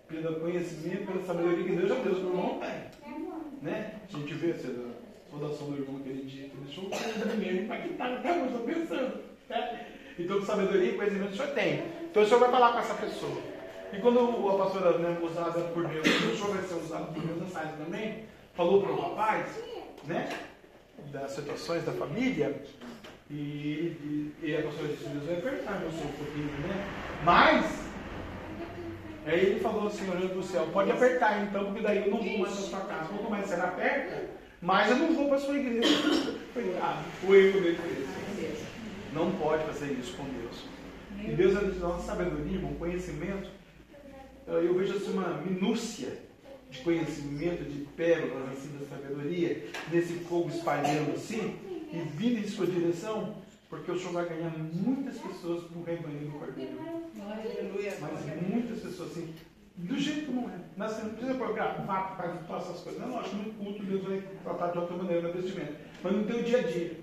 pelo 0.07 0.39
conhecimento, 0.39 1.07
pela 1.07 1.25
sabedoria 1.25 1.65
que 1.65 1.75
Deus 1.75 1.89
já 1.89 1.95
deu, 1.95 2.13
o 2.13 2.17
irmão 2.17 2.57
tem. 2.57 3.13
Né? 3.61 3.99
A 4.01 4.17
gente 4.17 4.33
vê 4.35 4.51
essa 4.51 4.73
fundação 5.29 5.71
do 5.71 5.77
irmão 5.77 5.99
aquele 5.99 6.23
dia, 6.23 6.47
que 6.47 6.55
deixou 6.55 6.85
o 6.85 6.89
primeiro 6.89 7.65
impactado, 7.65 8.13
até 8.13 8.39
eu 8.39 8.45
estou 8.45 8.61
pensando. 8.61 9.19
Né? 9.49 9.87
Então, 10.17 10.41
sabedoria 10.41 10.91
e 10.91 10.95
conhecimento 10.95 11.33
o 11.33 11.35
senhor 11.35 11.51
tem. 11.51 11.83
Então, 12.09 12.23
o 12.23 12.25
senhor 12.25 12.39
vai 12.39 12.49
falar 12.49 12.71
com 12.71 12.79
essa 12.79 12.93
pessoa. 12.93 13.37
E 13.91 13.97
quando 13.97 14.49
a 14.49 14.57
pastora 14.57 14.97
né, 14.99 15.19
usada 15.21 15.59
por 15.73 15.85
Deus, 15.85 16.07
o 16.07 16.37
senhor 16.37 16.55
vai 16.55 16.63
ser 16.63 16.75
usado 16.75 17.13
por 17.13 17.21
Deus 17.21 17.55
área 17.57 17.73
também, 17.73 18.23
falou 18.53 18.81
para 18.81 18.91
o 18.93 19.01
rapaz, 19.01 19.78
né? 20.05 20.29
Das 21.11 21.31
situações 21.31 21.83
da 21.83 21.91
família, 21.91 22.61
e, 23.29 23.33
e, 23.33 24.33
e 24.41 24.57
a 24.57 24.63
pastora 24.63 24.87
disse, 24.87 25.07
Deus 25.07 25.25
vai 25.25 25.37
apertar 25.37 25.79
meu 25.79 25.89
um 25.89 25.91
pouquinho, 25.91 26.47
né? 26.67 26.87
Mas, 27.23 27.65
aí 29.25 29.39
ele 29.39 29.59
falou 29.59 29.87
assim, 29.87 30.09
olhando 30.09 30.29
para 30.29 30.39
o 30.39 30.43
céu, 30.43 30.67
pode 30.73 30.91
apertar 30.91 31.43
então, 31.43 31.65
porque 31.65 31.81
daí 31.81 32.05
eu 32.05 32.11
não 32.11 32.23
vou 32.23 32.39
mais 32.39 32.53
para 32.53 32.63
sua 32.63 32.79
casa. 32.81 33.09
Quanto 33.09 33.29
mais 33.29 33.47
você 33.47 33.53
aperta, 33.53 34.25
mas 34.61 34.89
eu 34.89 34.97
não 34.97 35.13
vou 35.13 35.29
para 35.29 35.37
sua 35.37 35.57
igreja. 35.57 35.87
Errado, 36.57 37.05
o 37.27 37.35
erro 37.35 37.61
dele 37.61 37.77
foi 37.77 38.45
esse. 38.45 38.65
Não 39.13 39.31
pode 39.33 39.63
fazer 39.65 39.93
isso 39.93 40.17
com 40.17 40.23
Deus. 40.23 40.65
E 41.23 41.31
Deus 41.35 41.55
é 41.55 41.69
de 41.69 41.79
nossa 41.79 42.05
sabedoria, 42.05 42.59
um 42.65 42.75
conhecimento. 42.75 43.49
Eu 44.47 44.73
vejo 44.73 44.97
assim 44.97 45.13
uma 45.13 45.37
minúcia 45.37 46.17
de 46.69 46.79
conhecimento, 46.79 47.63
de 47.63 47.79
pérolas 47.95 48.49
assim 48.51 48.77
da 48.77 48.85
sabedoria, 48.85 49.65
nesse 49.91 50.13
fogo 50.13 50.49
espalhando 50.49 51.13
assim 51.13 51.57
e 51.91 51.99
vindo 52.15 52.39
em 52.39 52.47
sua 52.47 52.67
direção, 52.67 53.35
porque 53.69 53.91
o 53.91 53.97
Senhor 53.97 54.13
vai 54.13 54.29
ganhar 54.29 54.51
muitas 54.57 55.17
pessoas 55.17 55.63
para 55.63 55.77
o 55.77 55.83
rebanho 55.83 56.19
do 56.19 56.39
Cordeiro. 56.39 56.77
Mas 58.01 58.47
muitas 58.47 58.79
pessoas 58.79 59.11
assim, 59.11 59.33
do 59.75 59.97
jeito 59.97 60.27
como 60.27 60.49
é. 60.49 60.59
Nós 60.77 61.03
não 61.03 61.09
precisa 61.11 61.33
programar 61.35 62.15
para 62.15 62.27
todas 62.47 62.63
essas 62.63 62.81
coisas. 62.81 63.01
Não, 63.01 63.19
acho 63.19 63.29
que 63.29 63.35
no 63.35 63.53
culto 63.53 63.83
Deus 63.83 64.03
vai 64.03 64.23
tratar 64.43 64.71
de 64.71 64.77
outra 64.77 64.97
maneira 64.97 65.27
no 65.27 65.33
vestimento. 65.33 65.75
Mas 66.03 66.13
no 66.13 66.23
teu 66.25 66.43
dia 66.43 66.59
a 66.59 66.63
dia. 66.63 66.99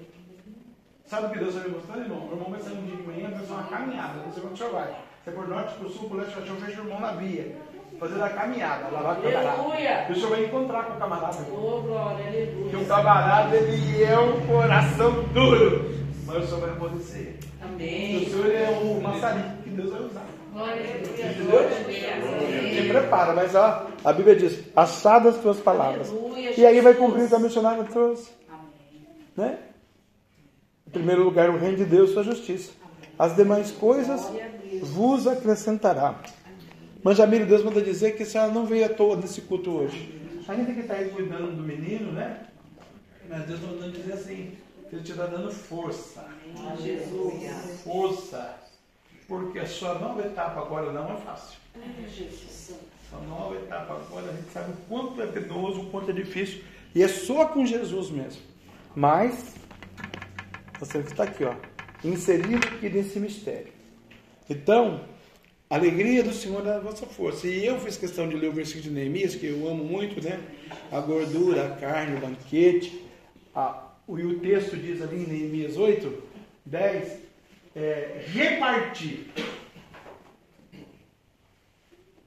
Sabe 1.04 1.26
o 1.26 1.30
que 1.30 1.38
Deus 1.38 1.54
vai 1.54 1.68
me 1.68 1.70
mostrando, 1.70 2.00
irmão? 2.00 2.28
O 2.28 2.32
irmão 2.32 2.50
vai 2.50 2.60
sair 2.60 2.78
um 2.78 2.84
dia 2.84 2.96
de 2.96 3.02
manhã, 3.02 3.30
vai 3.30 3.38
fazer 3.40 3.52
uma 3.52 3.68
caminhada. 3.68 4.22
Não 4.22 4.32
sei 4.32 4.42
quando 4.42 4.54
o 4.54 4.56
senhor 4.56 4.72
vai. 4.72 5.06
Você 5.22 5.30
é 5.30 5.32
por 5.32 5.48
norte, 5.48 5.78
por 5.78 5.90
sul, 5.90 6.08
por 6.08 6.18
leste, 6.18 6.36
eu 6.36 6.56
vejo 6.56 6.80
o 6.80 6.84
irmão 6.84 7.00
na 7.00 7.12
via 7.12 7.56
fazendo 7.98 8.24
a 8.24 8.28
caminhada, 8.30 8.88
lá 8.90 9.00
vai 9.00 9.18
o 9.18 9.22
camarada. 9.22 10.12
O 10.12 10.14
senhor 10.14 10.30
vai 10.30 10.44
encontrar 10.44 10.84
com 10.84 10.92
o 10.94 10.96
camarada. 10.98 11.36
Oh, 11.50 11.80
glória, 11.82 12.26
aleluia. 12.26 12.46
Porque 12.62 12.76
o 12.76 12.86
camarada, 12.86 13.56
ele 13.56 14.04
é 14.04 14.18
um 14.18 14.46
coração 14.46 15.22
duro. 15.32 15.96
Mas 16.26 16.44
o 16.44 16.46
senhor 16.46 16.60
vai 16.60 16.70
amolecer. 16.70 17.38
Amém. 17.62 18.16
O 18.16 18.30
senhor 18.30 18.50
é 18.50 18.68
o 18.82 19.00
maçarico 19.00 19.62
que 19.62 19.70
Deus 19.70 19.90
vai 19.92 20.02
usar. 20.02 20.26
Se 22.74 22.88
prepara, 22.88 23.34
mas 23.34 23.54
ó, 23.54 23.86
a 24.02 24.12
Bíblia 24.12 24.36
diz, 24.36 24.58
achadas 24.74 25.36
as 25.36 25.42
tuas 25.42 25.58
palavras. 25.58 26.08
Aleluia, 26.08 26.58
e 26.58 26.66
aí 26.66 26.80
vai 26.80 26.94
cumprir 26.94 27.24
o 27.24 27.28
que 27.28 27.34
a 27.34 27.38
missionária 27.38 27.84
trouxe. 27.84 28.30
Né? 29.36 29.58
Em 30.86 30.90
primeiro 30.90 31.22
lugar, 31.24 31.50
o 31.50 31.58
reino 31.58 31.76
de 31.76 31.84
Deus, 31.84 32.10
sua 32.10 32.22
justiça. 32.22 32.72
As 33.18 33.36
demais 33.36 33.70
coisas 33.70 34.30
vos 34.82 35.26
acrescentará. 35.26 36.14
Mas 37.06 37.18
Jamílio, 37.18 37.46
Deus 37.46 37.62
manda 37.62 37.80
dizer 37.80 38.16
que 38.16 38.24
a 38.24 38.26
senhora 38.26 38.50
não 38.50 38.66
veio 38.66 38.84
à 38.84 38.88
toa 38.88 39.14
nesse 39.14 39.42
culto 39.42 39.70
hoje. 39.70 40.12
Ainda 40.48 40.72
que 40.72 40.80
está 40.80 40.94
aí 40.94 41.08
cuidando 41.10 41.54
do 41.54 41.62
menino, 41.62 42.10
né? 42.10 42.48
Mas 43.28 43.46
Deus 43.46 43.60
manda 43.60 43.88
dizer 43.92 44.14
assim, 44.14 44.54
que 44.90 44.96
Ele 44.96 45.04
te 45.04 45.12
está 45.12 45.26
dando 45.26 45.48
força. 45.52 46.26
Jesus. 46.82 47.84
Força. 47.84 48.56
Porque 49.28 49.60
a 49.60 49.66
sua 49.66 50.00
nova 50.00 50.20
etapa 50.22 50.60
agora 50.60 50.90
não 50.90 51.12
é 51.12 51.16
fácil. 51.18 51.56
A 53.12 53.18
nova 53.28 53.54
etapa 53.54 53.94
agora, 53.94 54.28
a 54.28 54.32
gente 54.34 54.50
sabe 54.52 54.72
o 54.72 54.76
quanto 54.88 55.22
é 55.22 55.26
penoso, 55.28 55.82
o 55.82 55.90
quanto 55.90 56.10
é 56.10 56.12
difícil. 56.12 56.64
E 56.92 57.04
é 57.04 57.06
só 57.06 57.46
com 57.46 57.64
Jesus 57.64 58.10
mesmo. 58.10 58.42
Mas, 58.96 59.54
você 60.80 60.98
está 60.98 61.22
aqui, 61.22 61.44
ó, 61.44 61.54
inserido 62.02 62.66
aqui 62.66 62.88
nesse 62.88 63.20
mistério. 63.20 63.72
Então, 64.50 65.02
a 65.12 65.15
alegria 65.68 66.22
do 66.22 66.32
Senhor 66.32 66.66
é 66.66 66.76
a 66.76 66.80
vossa 66.80 67.06
força. 67.06 67.46
E 67.46 67.66
eu 67.66 67.78
fiz 67.80 67.96
questão 67.96 68.28
de 68.28 68.36
ler 68.36 68.48
o 68.48 68.52
versículo 68.52 68.84
de 68.84 68.90
Neemias, 68.90 69.34
que 69.34 69.46
eu 69.46 69.68
amo 69.68 69.84
muito, 69.84 70.22
né? 70.22 70.40
A 70.90 71.00
gordura, 71.00 71.66
a 71.66 71.70
carne, 71.76 72.16
o 72.16 72.20
banquete. 72.20 73.04
A, 73.54 73.90
e 74.08 74.22
o 74.22 74.38
texto 74.38 74.76
diz 74.76 75.02
ali 75.02 75.24
em 75.24 75.26
Neemias 75.26 75.76
8, 75.76 76.22
10, 76.64 77.18
é, 77.74 78.24
repartir. 78.32 79.26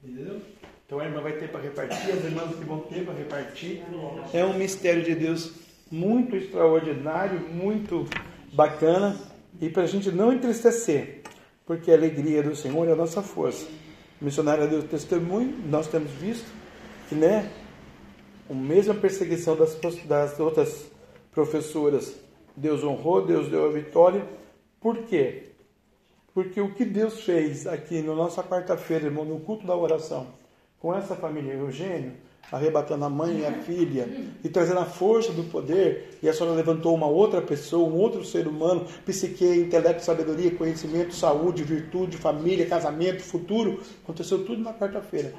Entendeu? 0.02 0.40
Então 0.86 0.98
a 0.98 1.04
irmã 1.04 1.20
vai 1.20 1.32
ter 1.32 1.48
para 1.48 1.60
repartir, 1.60 2.10
as 2.10 2.24
irmãs 2.24 2.54
que 2.54 2.64
vão 2.64 2.80
ter 2.80 3.04
para 3.04 3.14
repartir. 3.14 3.82
É 4.34 4.44
um 4.44 4.54
mistério 4.54 5.04
de 5.04 5.14
Deus 5.14 5.52
muito 5.90 6.36
extraordinário, 6.36 7.40
muito 7.48 8.08
bacana. 8.52 9.16
E 9.60 9.68
para 9.68 9.84
a 9.84 9.86
gente 9.86 10.10
não 10.10 10.32
entristecer, 10.32 11.19
porque 11.70 11.92
a 11.92 11.94
alegria 11.94 12.42
do 12.42 12.56
Senhor 12.56 12.88
é 12.88 12.90
a 12.90 12.96
nossa 12.96 13.22
força. 13.22 13.64
O 14.20 14.24
missionário 14.24 14.68
deu 14.68 14.82
testemunho, 14.82 15.56
nós 15.68 15.86
temos 15.86 16.10
visto 16.10 16.50
que, 17.08 17.14
né, 17.14 17.48
a 18.50 18.52
mesma 18.52 18.92
perseguição 18.92 19.54
das, 19.54 19.78
das 20.04 20.40
outras 20.40 20.90
professoras, 21.30 22.16
Deus 22.56 22.82
honrou, 22.82 23.24
Deus 23.24 23.48
deu 23.48 23.66
a 23.66 23.70
vitória. 23.70 24.26
Por 24.80 25.04
quê? 25.04 25.52
Porque 26.34 26.60
o 26.60 26.74
que 26.74 26.84
Deus 26.84 27.20
fez 27.20 27.68
aqui 27.68 28.02
na 28.02 28.16
nossa 28.16 28.42
quarta-feira, 28.42 29.04
irmão, 29.04 29.24
no 29.24 29.38
culto 29.38 29.64
da 29.64 29.76
oração, 29.76 30.26
com 30.80 30.92
essa 30.92 31.14
família 31.14 31.52
Eugênio, 31.52 32.14
arrebatando 32.50 33.04
a 33.04 33.10
mãe 33.10 33.40
e 33.40 33.46
a 33.46 33.52
filha 33.52 34.08
e 34.42 34.48
trazendo 34.48 34.80
a 34.80 34.84
força 34.84 35.32
do 35.32 35.44
poder. 35.44 36.18
E 36.22 36.28
a 36.28 36.32
senhora 36.32 36.54
levantou 36.54 36.94
uma 36.94 37.06
outra 37.06 37.40
pessoa, 37.40 37.88
um 37.88 37.96
outro 37.96 38.24
ser 38.24 38.46
humano, 38.46 38.86
psique, 39.04 39.44
intelecto, 39.44 40.04
sabedoria, 40.04 40.50
conhecimento, 40.50 41.14
saúde, 41.14 41.62
virtude, 41.62 42.16
família, 42.16 42.66
casamento, 42.66 43.22
futuro. 43.22 43.80
Aconteceu 44.02 44.44
tudo 44.44 44.62
na 44.62 44.72
quarta-feira. 44.72 45.32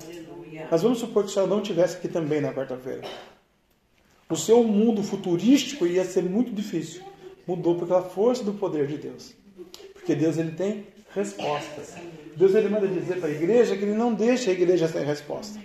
Mas 0.70 0.82
vamos 0.82 0.99
supor 0.99 1.24
que 1.24 1.32
a 1.32 1.34
senhora 1.34 1.49
não 1.49 1.62
estivesse 1.62 1.97
aqui 1.97 2.07
também 2.07 2.41
na 2.41 2.53
quarta-feira. 2.53 3.01
O 4.30 4.36
seu 4.36 4.64
mundo 4.64 5.03
futurístico 5.03 5.86
ia 5.86 6.05
ser 6.05 6.24
muito 6.24 6.53
difícil. 6.53 7.01
Mudou 7.45 7.76
pela 7.76 8.01
força 8.01 8.43
do 8.43 8.53
poder 8.53 8.88
de 8.88 8.97
Deus. 8.97 9.34
Porque 9.93 10.16
Deus 10.16 10.38
ele 10.38 10.51
tem 10.51 10.88
respostas. 11.14 11.95
Deus 12.36 12.55
ele 12.55 12.70
manda 12.70 12.88
dizer 12.88 13.20
para 13.20 13.28
a 13.28 13.32
igreja 13.32 13.76
que 13.76 13.84
ele 13.84 13.93
não 13.93 14.14
deixa 14.14 14.49
a 14.49 14.53
igreja 14.53 14.88
sem 14.88 15.03
resposta. 15.03 15.59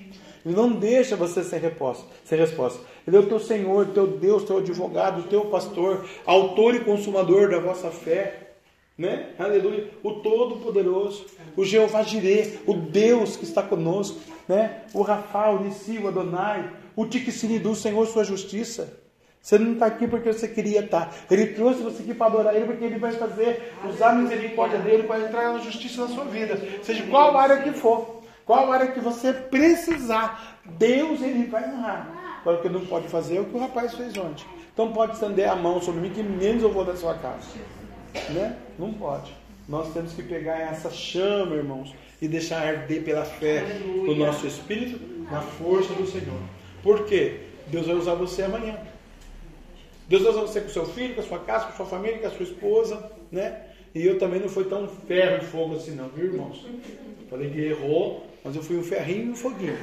Ele 0.46 0.54
não 0.54 0.70
deixa 0.70 1.16
você 1.16 1.42
sem 1.42 1.58
resposta, 1.58 2.04
sem 2.24 2.38
resposta. 2.38 2.78
Ele 3.04 3.16
é 3.16 3.18
o 3.18 3.26
teu 3.26 3.40
Senhor, 3.40 3.88
teu 3.88 4.06
Deus, 4.06 4.44
teu 4.44 4.58
advogado, 4.58 5.24
teu 5.24 5.46
pastor, 5.46 6.06
autor 6.24 6.76
e 6.76 6.84
consumador 6.84 7.50
da 7.50 7.58
vossa 7.58 7.90
fé. 7.90 8.52
Né? 8.96 9.30
Aleluia. 9.40 9.90
O 10.04 10.12
Todo-Poderoso, 10.20 11.26
o 11.56 11.64
Jeová 11.64 12.04
Jireh, 12.04 12.60
o 12.64 12.74
Deus 12.74 13.36
que 13.36 13.42
está 13.42 13.60
conosco, 13.60 14.20
né? 14.48 14.82
O 14.94 15.02
Rafa, 15.02 15.50
o 15.50 15.64
Nissi, 15.64 15.98
o 15.98 16.06
Adonai, 16.06 16.70
o 16.94 17.04
Tiquissiridu, 17.04 17.74
Senhor, 17.74 18.06
sua 18.06 18.22
justiça. 18.22 19.00
Você 19.42 19.58
não 19.58 19.72
está 19.72 19.86
aqui 19.86 20.06
porque 20.06 20.32
você 20.32 20.46
queria 20.46 20.80
estar. 20.80 21.12
Ele 21.28 21.46
trouxe 21.48 21.82
você 21.82 22.04
aqui 22.04 22.14
para 22.14 22.26
adorar 22.26 22.54
Ele 22.54 22.66
porque 22.66 22.84
Ele 22.84 22.98
vai 22.98 23.12
fazer, 23.12 23.74
usar 23.88 24.10
a 24.10 24.14
misericórdia 24.14 24.78
dele 24.78 25.02
para 25.02 25.24
entrar 25.24 25.52
na 25.52 25.58
justiça 25.58 26.02
na 26.02 26.08
sua 26.08 26.24
vida. 26.24 26.56
Seja 26.84 27.04
qual 27.08 27.36
área 27.36 27.62
que 27.62 27.72
for. 27.72 28.16
Qual 28.46 28.70
área 28.72 28.92
que 28.92 29.00
você 29.00 29.32
precisar, 29.32 30.60
Deus 30.64 31.20
ele 31.20 31.46
vai 31.46 31.68
honrar. 31.68 32.38
Agora 32.40 32.58
o 32.58 32.62
que 32.62 32.68
não 32.68 32.86
pode 32.86 33.08
fazer 33.08 33.38
é 33.38 33.40
o 33.40 33.44
que 33.44 33.56
o 33.56 33.58
rapaz 33.58 33.92
fez 33.94 34.16
ontem. 34.16 34.46
Então 34.72 34.92
pode 34.92 35.14
estender 35.14 35.48
a 35.48 35.56
mão 35.56 35.82
sobre 35.82 36.00
mim 36.00 36.10
que 36.10 36.22
menos 36.22 36.62
eu 36.62 36.72
vou 36.72 36.84
da 36.84 36.94
sua 36.94 37.14
casa. 37.14 37.48
Né? 38.30 38.56
Não 38.78 38.92
pode. 38.92 39.34
Nós 39.68 39.92
temos 39.92 40.12
que 40.12 40.22
pegar 40.22 40.60
essa 40.60 40.90
chama, 40.90 41.56
irmãos, 41.56 41.92
e 42.22 42.28
deixar 42.28 42.64
arder 42.64 43.02
pela 43.02 43.24
fé 43.24 43.64
o 44.06 44.14
nosso 44.14 44.46
espírito 44.46 45.00
na 45.28 45.40
força 45.40 45.92
do 45.94 46.06
Senhor. 46.06 46.40
Por 46.84 47.04
quê? 47.04 47.40
Deus 47.66 47.88
vai 47.88 47.96
usar 47.96 48.14
você 48.14 48.44
amanhã. 48.44 48.78
Deus 50.08 50.22
vai 50.22 50.30
usar 50.30 50.42
você 50.42 50.60
com 50.60 50.68
seu 50.68 50.86
filho, 50.86 51.16
com 51.16 51.20
a 51.20 51.24
sua 51.24 51.40
casa, 51.40 51.64
com 51.64 51.72
a 51.72 51.76
sua 51.76 51.86
família, 51.86 52.20
com 52.20 52.28
a 52.28 52.30
sua 52.30 52.44
esposa, 52.44 53.10
né? 53.32 53.60
E 53.92 54.06
eu 54.06 54.20
também 54.20 54.38
não 54.38 54.48
fui 54.48 54.64
tão 54.64 54.86
ferro 54.86 55.42
e 55.42 55.46
fogo 55.46 55.74
assim, 55.74 55.96
não, 55.96 56.08
viu, 56.10 56.26
irmãos? 56.26 56.64
Falei 57.28 57.50
que 57.50 57.60
errou, 57.60 58.24
mas 58.46 58.54
eu 58.54 58.62
fui 58.62 58.78
um 58.78 58.82
ferrinho 58.82 59.26
e 59.26 59.30
um 59.30 59.34
foguinho. 59.34 59.76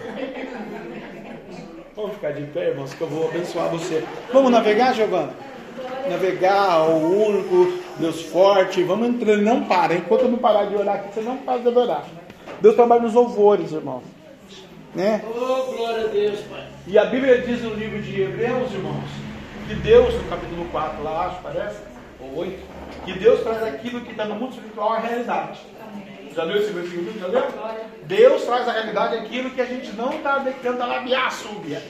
Vamos 1.93 2.14
ficar 2.14 2.32
de 2.32 2.43
pé, 2.43 2.70
irmãos, 2.70 2.93
que 2.93 3.01
eu 3.01 3.07
vou 3.07 3.28
abençoar 3.28 3.70
você. 3.70 4.05
Vamos 4.32 4.51
navegar, 4.51 4.95
Giovana? 4.95 5.34
Navegar, 6.09 6.88
o 6.89 7.28
único, 7.28 7.78
Deus 7.99 8.22
forte. 8.22 8.82
Vamos 8.84 9.09
entrando, 9.09 9.41
não 9.41 9.66
para. 9.66 9.95
Enquanto 9.95 10.22
eu 10.22 10.32
não 10.32 10.38
parar 10.38 10.66
de 10.66 10.76
orar 10.76 10.95
aqui, 10.95 11.14
você 11.14 11.22
não 11.22 11.38
para 11.38 11.59
de 11.59 11.68
adorar. 11.68 12.05
Deus 12.61 12.74
trabalha 12.74 13.01
nos 13.01 13.14
louvores, 13.14 13.74
irmão. 13.74 14.01
Né? 14.95 15.22
Oh, 15.28 15.74
glória 15.74 16.05
a 16.05 16.07
Deus, 16.07 16.39
Pai. 16.49 16.66
E 16.88 16.97
a 16.97 17.03
Bíblia 17.05 17.39
diz 17.39 17.61
no 17.61 17.74
livro 17.74 18.01
de 18.01 18.22
Hebreus, 18.22 18.72
irmãos, 18.72 19.09
que 19.68 19.76
Deus, 19.76 20.14
no 20.14 20.24
capítulo 20.30 20.66
4, 20.72 21.03
lá 21.03 21.28
acho, 21.28 21.41
parece, 21.41 21.80
ou 22.22 22.39
8, 22.39 22.59
que 23.05 23.20
Deus 23.20 23.41
traz 23.41 23.61
aquilo 23.61 23.99
que 24.01 24.11
está 24.11 24.24
no 24.24 24.36
mundo 24.36 24.53
espiritual 24.53 24.93
à 24.93 24.99
realidade. 24.99 25.59
Já 26.36 26.43
leu 26.43 26.57
esse 26.57 26.71
versículo? 26.71 27.13
Já 27.19 27.27
leu? 27.27 27.43
Deus 28.03 28.43
traz 28.43 28.67
a 28.67 28.71
realidade 28.71 29.17
aquilo 29.17 29.49
que 29.51 29.61
a 29.61 29.65
gente 29.65 29.91
não 29.93 30.13
está 30.13 30.39
tentando 30.39 30.79
labiar, 30.79 31.31
subia. 31.31 31.81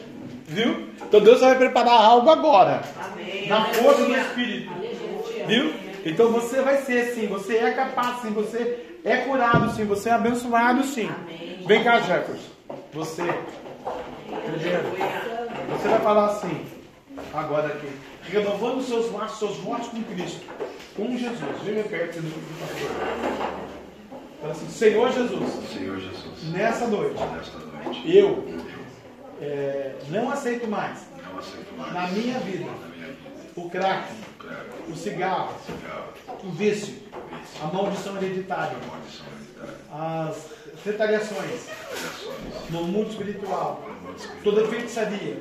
Viu? 0.46 0.90
Então 1.02 1.22
Deus 1.22 1.40
vai 1.40 1.56
preparar 1.56 2.02
algo 2.02 2.30
agora. 2.30 2.82
Na 3.48 3.66
força 3.66 4.06
do 4.06 4.16
Espírito. 4.16 4.72
Viu? 5.48 5.74
Então 6.06 6.32
você 6.32 6.62
vai 6.62 6.78
ser 6.78 7.14
sim, 7.14 7.28
você 7.28 7.58
é 7.58 7.72
capaz 7.72 8.22
sim, 8.22 8.32
você 8.32 9.00
é 9.06 9.18
curado 9.18 9.74
sim, 9.74 9.86
você 9.86 10.10
é 10.10 10.14
abençoado 10.14 10.84
sim. 10.84 11.10
Vem 11.66 11.84
cá, 11.84 12.02
Jefferson. 12.02 12.52
Você. 12.94 13.24
Primeiro. 13.24 14.84
Você 15.70 15.88
vai 15.88 16.00
falar 16.00 16.26
assim, 16.28 16.66
agora 17.34 17.68
aqui. 17.68 17.90
Renovando 18.30 18.82
seus 18.84 19.12
laços, 19.12 19.40
seus 19.40 19.58
votos 19.58 19.88
com 19.88 20.04
Cristo. 20.04 20.46
Com 20.96 21.18
Jesus. 21.18 21.62
Vem 21.64 21.84
perto 21.84 22.20
do 22.22 22.60
pastor. 22.60 23.73
Fala 24.44 24.56
assim, 24.56 24.68
Senhor 24.68 25.10
Jesus. 25.10 25.70
Senhor 25.72 25.98
Jesus. 25.98 26.44
Nessa 26.52 26.86
noite. 26.88 27.18
Nesta 27.18 27.60
noite. 27.60 28.02
Eu 28.14 28.46
é, 29.40 29.96
não 30.10 30.30
aceito 30.30 30.68
mais. 30.68 31.08
Não 31.24 31.40
aceito 31.40 31.74
mais. 31.78 31.94
Na 31.94 32.08
minha 32.08 32.40
vida. 32.40 32.66
Na 32.66 32.88
minha 32.88 33.08
vida. 33.08 33.20
O 33.56 33.70
crack. 33.70 34.10
O 34.90 34.96
cigarro. 34.98 35.56
O 36.44 36.50
vício. 36.50 36.94
A 37.62 37.68
maldição 37.68 38.18
hereditária. 38.18 38.76
As 39.90 40.50
retaliações. 40.84 41.70
No 42.70 42.84
mundo 42.84 43.12
espiritual. 43.12 43.82
Toda 44.44 44.68
feitiçaria. 44.68 45.38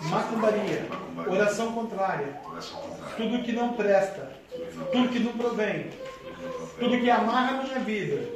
Macumbaria. 0.00 0.86
Oração 1.28 1.72
contrária. 1.72 2.40
Tudo 3.18 3.44
que 3.44 3.52
não 3.52 3.74
presta. 3.74 4.32
Tudo 4.90 5.10
que 5.10 5.18
não 5.18 5.32
provém. 5.32 5.90
Tudo 6.78 7.00
que 7.00 7.10
amarra 7.10 7.58
a 7.58 7.62
minha 7.62 7.78
vida. 7.80 8.28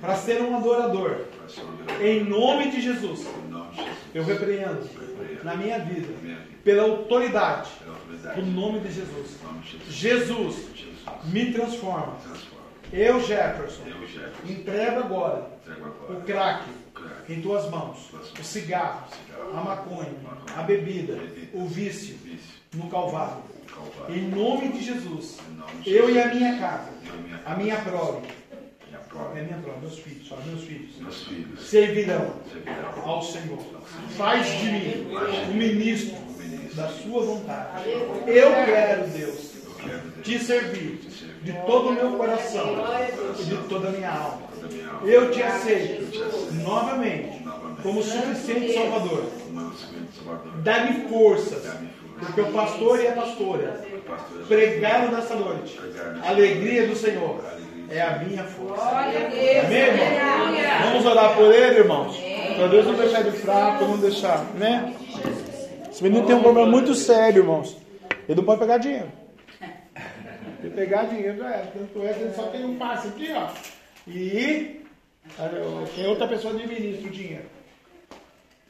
Para 0.00 0.16
ser 0.16 0.40
um 0.42 0.56
adorador. 0.56 1.24
Em 2.00 2.24
nome 2.24 2.70
de 2.70 2.80
Jesus. 2.80 3.26
Eu 4.14 4.24
repreendo 4.24 4.88
na 5.42 5.54
minha 5.56 5.78
vida. 5.78 6.08
Pela 6.64 6.82
autoridade. 6.84 7.70
Pela 7.78 7.94
autoridade. 7.96 8.40
O 8.40 8.46
nome 8.46 8.80
de 8.80 8.92
Jesus. 8.92 9.38
Jesus. 9.88 10.68
Me 11.24 11.52
transforma. 11.52 12.16
Eu, 12.92 13.20
Jefferson, 13.20 13.82
entrego 14.44 15.00
agora 15.00 15.48
o 16.08 16.20
crack 16.22 16.64
em 17.28 17.40
tuas 17.40 17.70
mãos, 17.70 18.10
o 18.38 18.42
cigarro, 18.42 19.06
a 19.54 19.60
maconha, 19.60 20.12
a 20.56 20.62
bebida, 20.62 21.16
o 21.52 21.66
Vício. 21.66 22.18
no 22.74 22.88
Calvário. 22.90 23.42
Em 24.08 24.22
nome 24.28 24.68
de 24.72 24.82
Jesus, 24.84 25.38
eu 25.86 26.10
e 26.10 26.20
a 26.20 26.34
minha 26.34 26.58
casa, 26.58 26.88
a 27.46 27.54
minha 27.54 27.76
prole, 27.76 28.26
é 29.36 29.42
minha 29.42 29.58
prole, 29.58 29.78
meus 29.80 29.98
filhos, 29.98 30.26
só 30.28 30.36
meus 30.46 30.62
filhos, 30.64 30.96
Meus 31.00 31.24
filhos. 31.24 31.62
servirão. 31.68 32.32
Servirão. 32.52 33.02
ao 33.04 33.22
Senhor. 33.22 33.58
Faz 34.16 34.46
de 34.46 34.64
mim 34.70 35.06
um 35.50 35.54
ministro 35.54 36.16
da 36.74 36.88
sua 36.88 37.22
vontade. 37.22 37.90
Eu 38.26 38.50
quero, 38.66 39.08
Deus, 39.08 39.50
te 40.22 40.38
servir 40.38 41.00
de 41.42 41.52
todo 41.66 41.88
o 41.88 41.92
meu 41.92 42.12
coração 42.12 42.76
e 43.38 43.44
de 43.44 43.56
toda 43.68 43.88
a 43.88 43.92
minha 43.92 44.10
alma. 44.10 44.42
Eu 45.04 45.30
te 45.30 45.42
aceito 45.42 46.10
novamente 46.62 47.42
como 47.82 48.02
suficiente 48.02 48.74
Salvador. 48.74 49.24
Dá-me 50.62 51.08
forças, 51.08 51.64
Dá-me 51.64 51.88
força. 51.88 51.99
Porque 52.20 52.40
o 52.40 52.52
pastor 52.52 53.00
e 53.00 53.08
a 53.08 53.12
pastora 53.12 53.84
Pastor. 54.06 54.46
pregaram 54.46 55.12
nessa 55.12 55.34
noite. 55.34 55.78
Alegria 56.24 56.86
do 56.86 56.94
Senhor 56.94 57.42
é 57.88 58.00
a 58.00 58.18
minha 58.18 58.44
força. 58.44 58.82
Amém, 58.82 59.78
irmão? 59.78 60.06
Vamos 60.84 61.06
orar 61.06 61.34
por 61.34 61.52
ele, 61.52 61.78
irmãos? 61.80 62.16
Para 62.56 62.66
Deus 62.68 62.86
não 62.86 62.94
deixar 62.94 63.20
ele 63.20 63.32
fraco, 63.32 63.84
não 63.84 63.98
deixar, 63.98 64.44
né? 64.54 64.94
Esse 65.90 66.02
menino 66.02 66.26
tem 66.26 66.36
um 66.36 66.42
problema 66.42 66.68
muito 66.68 66.94
sério, 66.94 67.42
irmãos. 67.42 67.76
Ele 68.28 68.36
não 68.36 68.44
pode 68.44 68.60
pegar 68.60 68.78
dinheiro. 68.78 69.10
Se 70.60 70.68
pegar 70.68 71.04
dinheiro 71.04 71.38
já 71.38 71.48
era. 71.48 71.66
Tanto 71.66 72.06
é 72.06 72.12
que 72.12 72.20
ele 72.20 72.34
só 72.34 72.42
tem 72.44 72.64
um 72.64 72.76
passe 72.76 73.08
aqui, 73.08 73.32
ó. 73.32 73.48
E 74.06 74.84
tem 75.94 76.06
outra 76.06 76.28
pessoa 76.28 76.52
administra 76.54 77.08
o 77.08 77.10
dinheiro. 77.10 77.44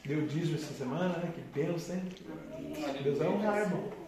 Deu 0.05 0.23
dízimo 0.23 0.57
essa 0.57 0.73
semana, 0.73 1.09
né? 1.09 1.31
Que 1.35 1.61
bênção, 1.61 1.97
hein? 1.97 2.03
Deus 3.03 3.21
é 3.21 3.25
um 3.25 3.39
raio, 3.39 3.63
irmão. 3.65 4.01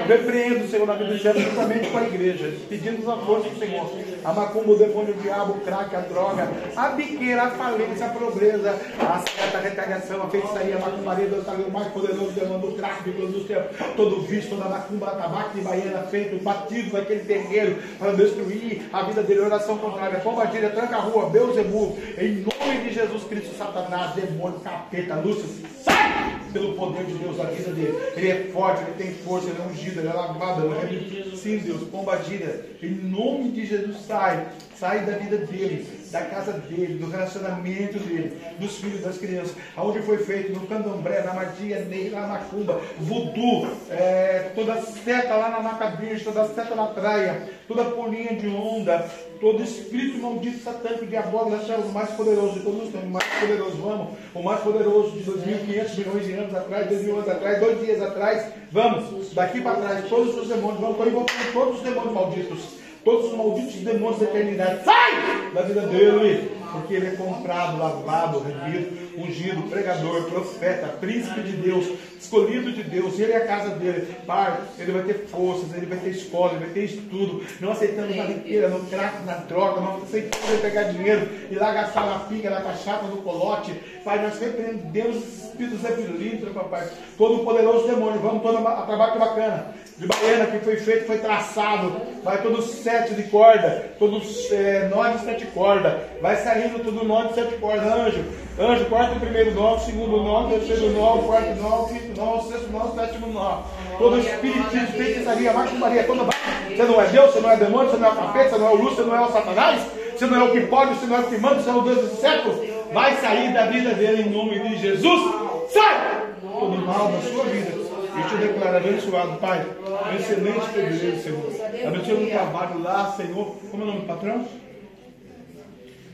Eu 0.00 0.06
repreendo, 0.06 0.68
Senhor, 0.68 0.86
na 0.86 0.94
vida 0.94 1.10
do 1.10 1.18
Jefferson 1.18 1.50
juntamente 1.50 1.90
com 1.90 1.98
a 1.98 2.02
igreja, 2.04 2.52
pedindo 2.68 3.10
a 3.10 3.16
força 3.18 3.48
do 3.48 3.58
Senhor. 3.58 3.90
A 4.24 4.32
macumba, 4.32 4.72
o 4.72 4.76
demônio, 4.76 5.14
o 5.14 5.22
diabo, 5.22 5.52
o 5.52 5.60
crack, 5.60 5.94
a 5.94 6.00
droga, 6.00 6.48
a 6.74 6.88
biqueira, 6.90 7.42
a 7.42 7.50
falência, 7.50 8.06
a 8.06 8.08
pobreza, 8.10 8.70
a 9.00 9.18
seta, 9.20 9.58
a 9.58 9.60
retaliação, 9.60 10.22
a 10.22 10.30
feitiçaria, 10.30 10.76
a 10.76 10.80
macumbaria, 10.80 11.26
está 11.26 11.52
o 11.52 11.70
mais 11.70 11.88
poderoso 11.88 12.32
demônio 12.32 12.70
do 12.70 12.76
crack, 12.76 13.08
do 13.08 13.46
céu, 13.46 13.68
todo 13.96 14.22
vício, 14.22 14.50
toda 14.50 14.68
macumba, 14.68 15.06
tabaco 15.10 15.54
de 15.54 15.60
baiana 15.60 16.02
feito, 16.04 16.42
batido 16.42 16.96
naquele 16.96 17.24
terreiro, 17.24 17.78
para 17.98 18.12
destruir 18.12 18.88
a 18.92 19.02
vida 19.02 19.22
dele, 19.22 19.40
oração 19.40 19.78
contrária, 19.78 20.20
pombagira, 20.20 20.70
tranca 20.70 20.96
a 20.96 21.00
rua, 21.00 21.30
Beuzebu, 21.30 21.96
em 22.18 22.44
nome 22.44 22.88
de 22.88 22.94
Jesus 22.94 23.24
Cristo, 23.24 23.56
Satanás, 23.56 24.14
demônio, 24.14 24.58
capeta, 24.60 25.16
Lúcifer, 25.16 25.68
sai 25.84 26.41
pelo 26.52 26.74
poder 26.74 27.04
de 27.04 27.14
Deus 27.14 27.36
da 27.36 27.44
vida 27.44 27.72
dele. 27.72 27.96
Ele 28.16 28.28
é 28.28 28.44
forte, 28.52 28.82
ele 28.82 28.94
tem 28.96 29.14
força, 29.24 29.48
ele 29.48 29.60
é 29.60 29.66
ungido, 29.66 30.00
ele 30.00 30.08
é 30.08 30.12
lavado, 30.12 30.66
ele 30.66 31.32
é... 31.32 31.36
Sim, 31.36 31.58
Deus, 31.58 31.82
pombagira, 31.88 32.66
em 32.82 32.90
nome 32.90 33.50
de 33.50 33.66
Jesus, 33.66 33.96
sai, 34.06 34.48
sai 34.78 35.00
da 35.00 35.16
vida 35.16 35.38
dele, 35.38 35.86
da 36.10 36.22
casa 36.22 36.52
dele, 36.52 36.98
do 36.98 37.10
relacionamento 37.10 37.98
dele, 37.98 38.40
dos 38.58 38.78
filhos, 38.78 39.02
das 39.02 39.18
crianças, 39.18 39.54
aonde 39.76 40.02
foi 40.02 40.18
feito, 40.18 40.52
no 40.52 40.66
candomblé, 40.66 41.22
na 41.22 41.34
magia 41.34 41.86
na 42.10 42.26
macumba, 42.26 42.80
voodoo, 42.98 43.68
é, 43.90 44.50
toda 44.54 44.80
seta 44.82 45.34
lá 45.34 45.50
na 45.50 45.60
Macabirge, 45.60 46.24
toda 46.24 46.46
seta 46.48 46.74
na 46.74 46.86
praia, 46.86 47.48
toda 47.66 47.84
polinha 47.84 48.34
de 48.36 48.48
onda, 48.48 49.08
todo 49.40 49.62
espírito 49.62 50.18
maldito, 50.18 50.62
satânico, 50.62 51.06
diabólico, 51.06 51.64
chamamos 51.66 51.90
o 51.90 51.92
mais 51.92 52.10
poderoso 52.10 52.54
de 52.54 52.60
todos 52.60 52.84
os 52.84 52.88
tempos, 52.90 53.08
o 53.08 53.10
mais 53.10 53.26
poderoso, 53.40 53.76
vamos, 53.76 54.18
o 54.34 54.42
mais 54.42 54.60
poderoso 54.60 55.10
de 55.12 55.24
2.500 55.24 55.98
milhões 55.98 56.26
de 56.26 56.32
anos 56.32 56.54
atrás, 56.54 56.88
2 56.88 57.02
mil 57.02 57.16
anos 57.16 57.28
atrás, 57.28 57.60
dois 57.60 57.80
dias 57.80 58.02
atrás, 58.02 58.52
vamos, 58.70 59.32
daqui 59.34 59.60
para 59.60 59.76
trás, 59.76 60.08
todos 60.08 60.36
os 60.36 60.48
demônios, 60.48 60.80
vamos, 60.80 60.96
estou 60.96 61.08
invocando 61.08 61.52
todos 61.52 61.76
os 61.78 61.82
demônios 61.82 62.12
malditos, 62.12 62.81
todos 63.04 63.30
os 63.30 63.36
malditos 63.36 63.74
demônios 63.76 64.20
da 64.20 64.26
eternidade, 64.26 64.84
sai 64.84 65.50
da 65.52 65.62
vida 65.62 65.82
dele, 65.82 66.50
porque 66.72 66.94
ele 66.94 67.08
é 67.08 67.10
comprado, 67.10 67.78
lavado, 67.78 68.40
remido, 68.40 69.11
ungido, 69.16 69.62
pregador, 69.68 70.24
profeta, 70.24 70.88
príncipe 70.88 71.42
de 71.42 71.52
Deus, 71.52 71.86
escolhido 72.18 72.72
de 72.72 72.82
Deus, 72.84 73.18
ele 73.18 73.32
é 73.32 73.36
a 73.36 73.46
casa 73.46 73.70
dele, 73.70 74.14
pai, 74.26 74.58
ele 74.78 74.92
vai 74.92 75.02
ter 75.02 75.26
forças, 75.26 75.74
ele 75.74 75.86
vai 75.86 75.98
ter 75.98 76.10
escola, 76.10 76.52
ele 76.52 76.64
vai 76.64 76.74
ter 76.74 76.84
estudo, 76.84 77.44
não 77.60 77.72
aceitamos 77.72 78.16
na 78.16 78.24
riqueza, 78.24 78.68
no 78.68 78.84
tráfico, 78.86 79.24
na 79.24 79.34
droga, 79.34 79.80
não 79.80 80.02
aceitamos 80.02 80.48
ele 80.48 80.62
pegar 80.62 80.84
dinheiro 80.84 81.28
e 81.50 81.54
lá 81.54 81.72
gastar 81.72 82.06
na 82.06 82.18
pinga, 82.20 82.50
na 82.50 82.60
cachaça, 82.60 83.06
no 83.06 83.18
colote, 83.18 83.72
pai, 84.04 84.22
nós 84.22 84.38
repreendemos 84.38 85.16
os 85.16 85.44
espíritos 85.44 85.84
epilíntropos, 85.84 86.62
papai, 86.62 86.88
todo 87.18 87.44
poderoso 87.44 87.86
demônio, 87.86 88.20
vamos 88.20 88.42
todo 88.42 88.66
a 88.66 88.82
trabalho 88.82 89.18
bacana, 89.18 89.74
de 89.98 90.06
baiana 90.06 90.46
que 90.46 90.58
foi 90.60 90.76
feito, 90.76 91.06
foi 91.06 91.18
traçado, 91.18 92.00
vai 92.24 92.40
todos 92.42 92.66
sete 92.66 93.14
de 93.14 93.24
corda, 93.24 93.92
todos 93.98 94.50
é, 94.50 94.88
nó 94.88 95.08
de 95.08 95.24
sete 95.24 95.46
corda, 95.46 96.08
vai 96.20 96.36
saindo 96.36 96.82
tudo 96.82 97.04
nó 97.04 97.24
de 97.24 97.34
sete 97.34 97.54
cordas, 97.56 97.86
anjo, 97.86 98.24
anjo, 98.58 98.84
primeiro 99.20 99.54
nó, 99.54 99.78
segundo 99.78 100.22
nó, 100.22 100.48
terceiro 100.48 100.90
nó, 100.92 101.18
quarto 101.18 101.60
nó, 101.60 101.84
quinto 101.88 102.20
nó, 102.20 102.40
sexto 102.42 102.68
nó, 102.70 102.92
sétimo 102.94 103.26
nó, 103.28 103.62
todo 103.98 104.18
espiritismo, 104.18 104.86
feitiçaria, 104.88 105.52
macumbaria, 105.52 106.04
toda 106.04 106.24
você 106.24 106.82
não 106.84 107.00
é 107.00 107.06
Deus, 107.06 107.32
você 107.32 107.40
não 107.40 107.50
é 107.50 107.56
demônio, 107.56 107.90
você 107.90 107.96
não 107.96 108.08
é 108.08 108.12
o 108.12 108.16
capeta, 108.16 108.50
você 108.50 108.58
não 108.58 108.66
é 108.66 108.70
o 108.70 108.76
luz, 108.76 108.94
você 108.94 109.02
não 109.02 109.16
é 109.16 109.20
o 109.20 109.32
satanás, 109.32 109.86
você 110.16 110.26
não 110.26 110.40
é 110.40 110.44
o 110.44 110.52
que 110.52 110.60
pode, 110.62 110.94
você 110.94 111.06
não 111.06 111.16
é 111.16 111.20
o 111.20 111.24
que 111.24 111.38
manda, 111.38 111.60
você 111.60 111.70
é 111.70 111.74
o 111.74 111.80
Deus 111.82 112.10
do 112.10 112.16
século, 112.16 112.64
vai 112.92 113.16
sair 113.16 113.52
da 113.52 113.66
vida 113.66 113.94
dele 113.94 114.22
em 114.22 114.30
nome 114.30 114.58
de 114.58 114.78
Jesus, 114.78 115.34
sai! 115.70 116.22
Todo 116.40 116.76
mal 116.86 117.08
da 117.08 117.20
sua 117.20 117.44
vida, 117.44 117.72
e 118.18 118.28
te 118.28 118.36
declaro 118.36 118.76
abençoado, 118.76 119.36
Pai. 119.38 119.64
Um 120.10 120.16
excelente 120.16 120.68
privilégio, 120.70 121.22
Senhor. 121.22 121.86
Abençoa 121.86 122.20
o 122.20 122.26
trabalho 122.30 122.82
lá, 122.82 123.14
Senhor. 123.16 123.56
Como 123.70 123.82
é 123.82 123.86
o 123.86 123.88
nome 123.88 124.00
do 124.00 124.06
patrão? 124.06 124.46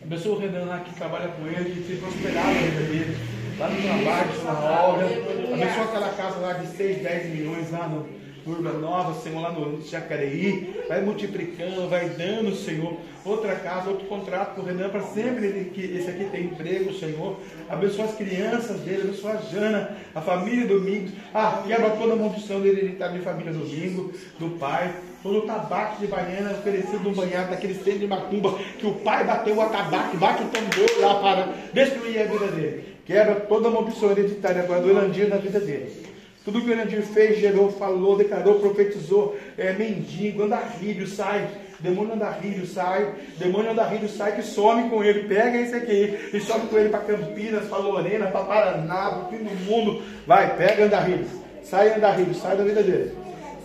Abençoa 0.08 0.36
o 0.36 0.38
Renan 0.38 0.64
lá 0.64 0.78
que 0.80 0.94
trabalha 0.94 1.28
com 1.28 1.46
ele, 1.46 1.70
que 1.70 1.86
tem 1.86 1.96
prosperado 1.98 2.48
a 2.48 2.52
vida 2.52 2.80
dele. 2.80 3.16
Lá 3.58 3.68
no 3.68 3.82
trabalho, 3.82 4.42
na 4.42 4.80
obra. 4.86 5.04
Abençoa 5.04 5.84
aquela 5.84 6.08
casa 6.14 6.38
lá 6.38 6.52
de 6.54 6.66
6, 6.66 7.02
10 7.02 7.26
milhões 7.34 7.70
lá 7.70 7.86
no, 7.88 8.08
turma 8.48 8.72
nova, 8.72 9.20
Senhor, 9.20 9.42
lá 9.42 9.52
no 9.52 9.82
Jacareí. 9.82 10.74
Vai 10.88 11.02
multiplicando, 11.02 11.88
vai 11.88 12.08
dando, 12.08 12.54
Senhor. 12.54 12.96
Outra 13.22 13.54
casa, 13.56 13.90
outro 13.90 14.06
contrato 14.06 14.54
com 14.54 14.62
o 14.62 14.64
Renan 14.64 14.88
para 14.88 15.02
sempre 15.02 15.70
que 15.74 15.84
esse 15.84 16.08
aqui 16.08 16.24
tem 16.30 16.44
emprego, 16.44 16.94
Senhor. 16.94 17.38
Abençoa 17.68 18.06
as 18.06 18.14
crianças 18.14 18.80
dele, 18.80 19.02
abençoa 19.02 19.32
a 19.32 19.36
Jana, 19.36 19.96
a 20.14 20.20
família 20.22 20.66
Domingos. 20.66 21.12
Ah, 21.34 21.62
quebra 21.66 21.90
toda 21.90 22.14
a 22.14 22.16
maldição 22.16 22.60
dele, 22.60 22.80
ele 22.80 22.92
está 22.92 23.08
de 23.08 23.18
família 23.18 23.52
Domingo, 23.52 24.12
do 24.38 24.50
pai. 24.58 24.94
Todo 25.22 25.40
o 25.40 25.42
tabaco 25.42 26.00
de 26.00 26.06
baiana 26.06 26.52
oferecido 26.52 27.00
no 27.00 27.14
banhado 27.14 27.50
daquele 27.50 27.74
centro 27.74 27.98
de 27.98 28.06
macumba, 28.06 28.56
que 28.78 28.86
o 28.86 28.94
pai 28.94 29.24
bateu 29.24 29.56
o 29.56 29.60
atabaque, 29.60 30.16
bate 30.16 30.44
o 30.44 30.46
tambor 30.46 31.00
lá 31.00 31.14
para 31.20 31.54
destruir 31.74 32.20
a 32.20 32.24
vida 32.24 32.46
dele. 32.46 32.84
Quebra 33.04 33.34
toda 33.34 33.68
a 33.68 33.70
maldição 33.70 34.12
hereditária 34.12 34.62
agora 34.62 34.80
do 34.80 34.90
Elandir 34.90 35.28
na 35.28 35.36
vida 35.36 35.58
dele. 35.58 36.07
Tudo 36.48 36.62
que 36.62 36.70
o 36.70 36.72
Elandir 36.72 37.02
fez, 37.02 37.38
gerou, 37.38 37.70
falou, 37.70 38.16
declarou, 38.16 38.58
profetizou, 38.58 39.36
é 39.58 39.74
mendigo, 39.74 40.44
andarilho, 40.44 41.06
sai. 41.06 41.46
Demônio 41.78 42.14
andarilho 42.14 42.66
sai, 42.66 43.14
demônio 43.36 43.70
andarilho 43.70 44.08
sai 44.08 44.34
que 44.34 44.42
some 44.42 44.88
com 44.88 45.04
ele, 45.04 45.28
pega 45.28 45.58
esse 45.58 45.76
aqui 45.76 46.30
e 46.32 46.40
some 46.40 46.66
com 46.68 46.78
ele 46.78 46.88
para 46.88 47.00
Campinas, 47.00 47.68
para 47.68 47.78
Lorena, 47.78 48.28
para 48.28 48.44
Paraná, 48.44 49.10
para 49.10 49.18
o 49.18 49.28
fim 49.28 49.44
do 49.44 49.54
mundo. 49.66 50.02
Vai, 50.26 50.56
pega 50.56 50.86
andarilho, 50.86 51.26
sai 51.62 51.94
andarilho, 51.94 52.34
sai 52.34 52.56
da 52.56 52.64
vida 52.64 52.82
dele. 52.82 53.12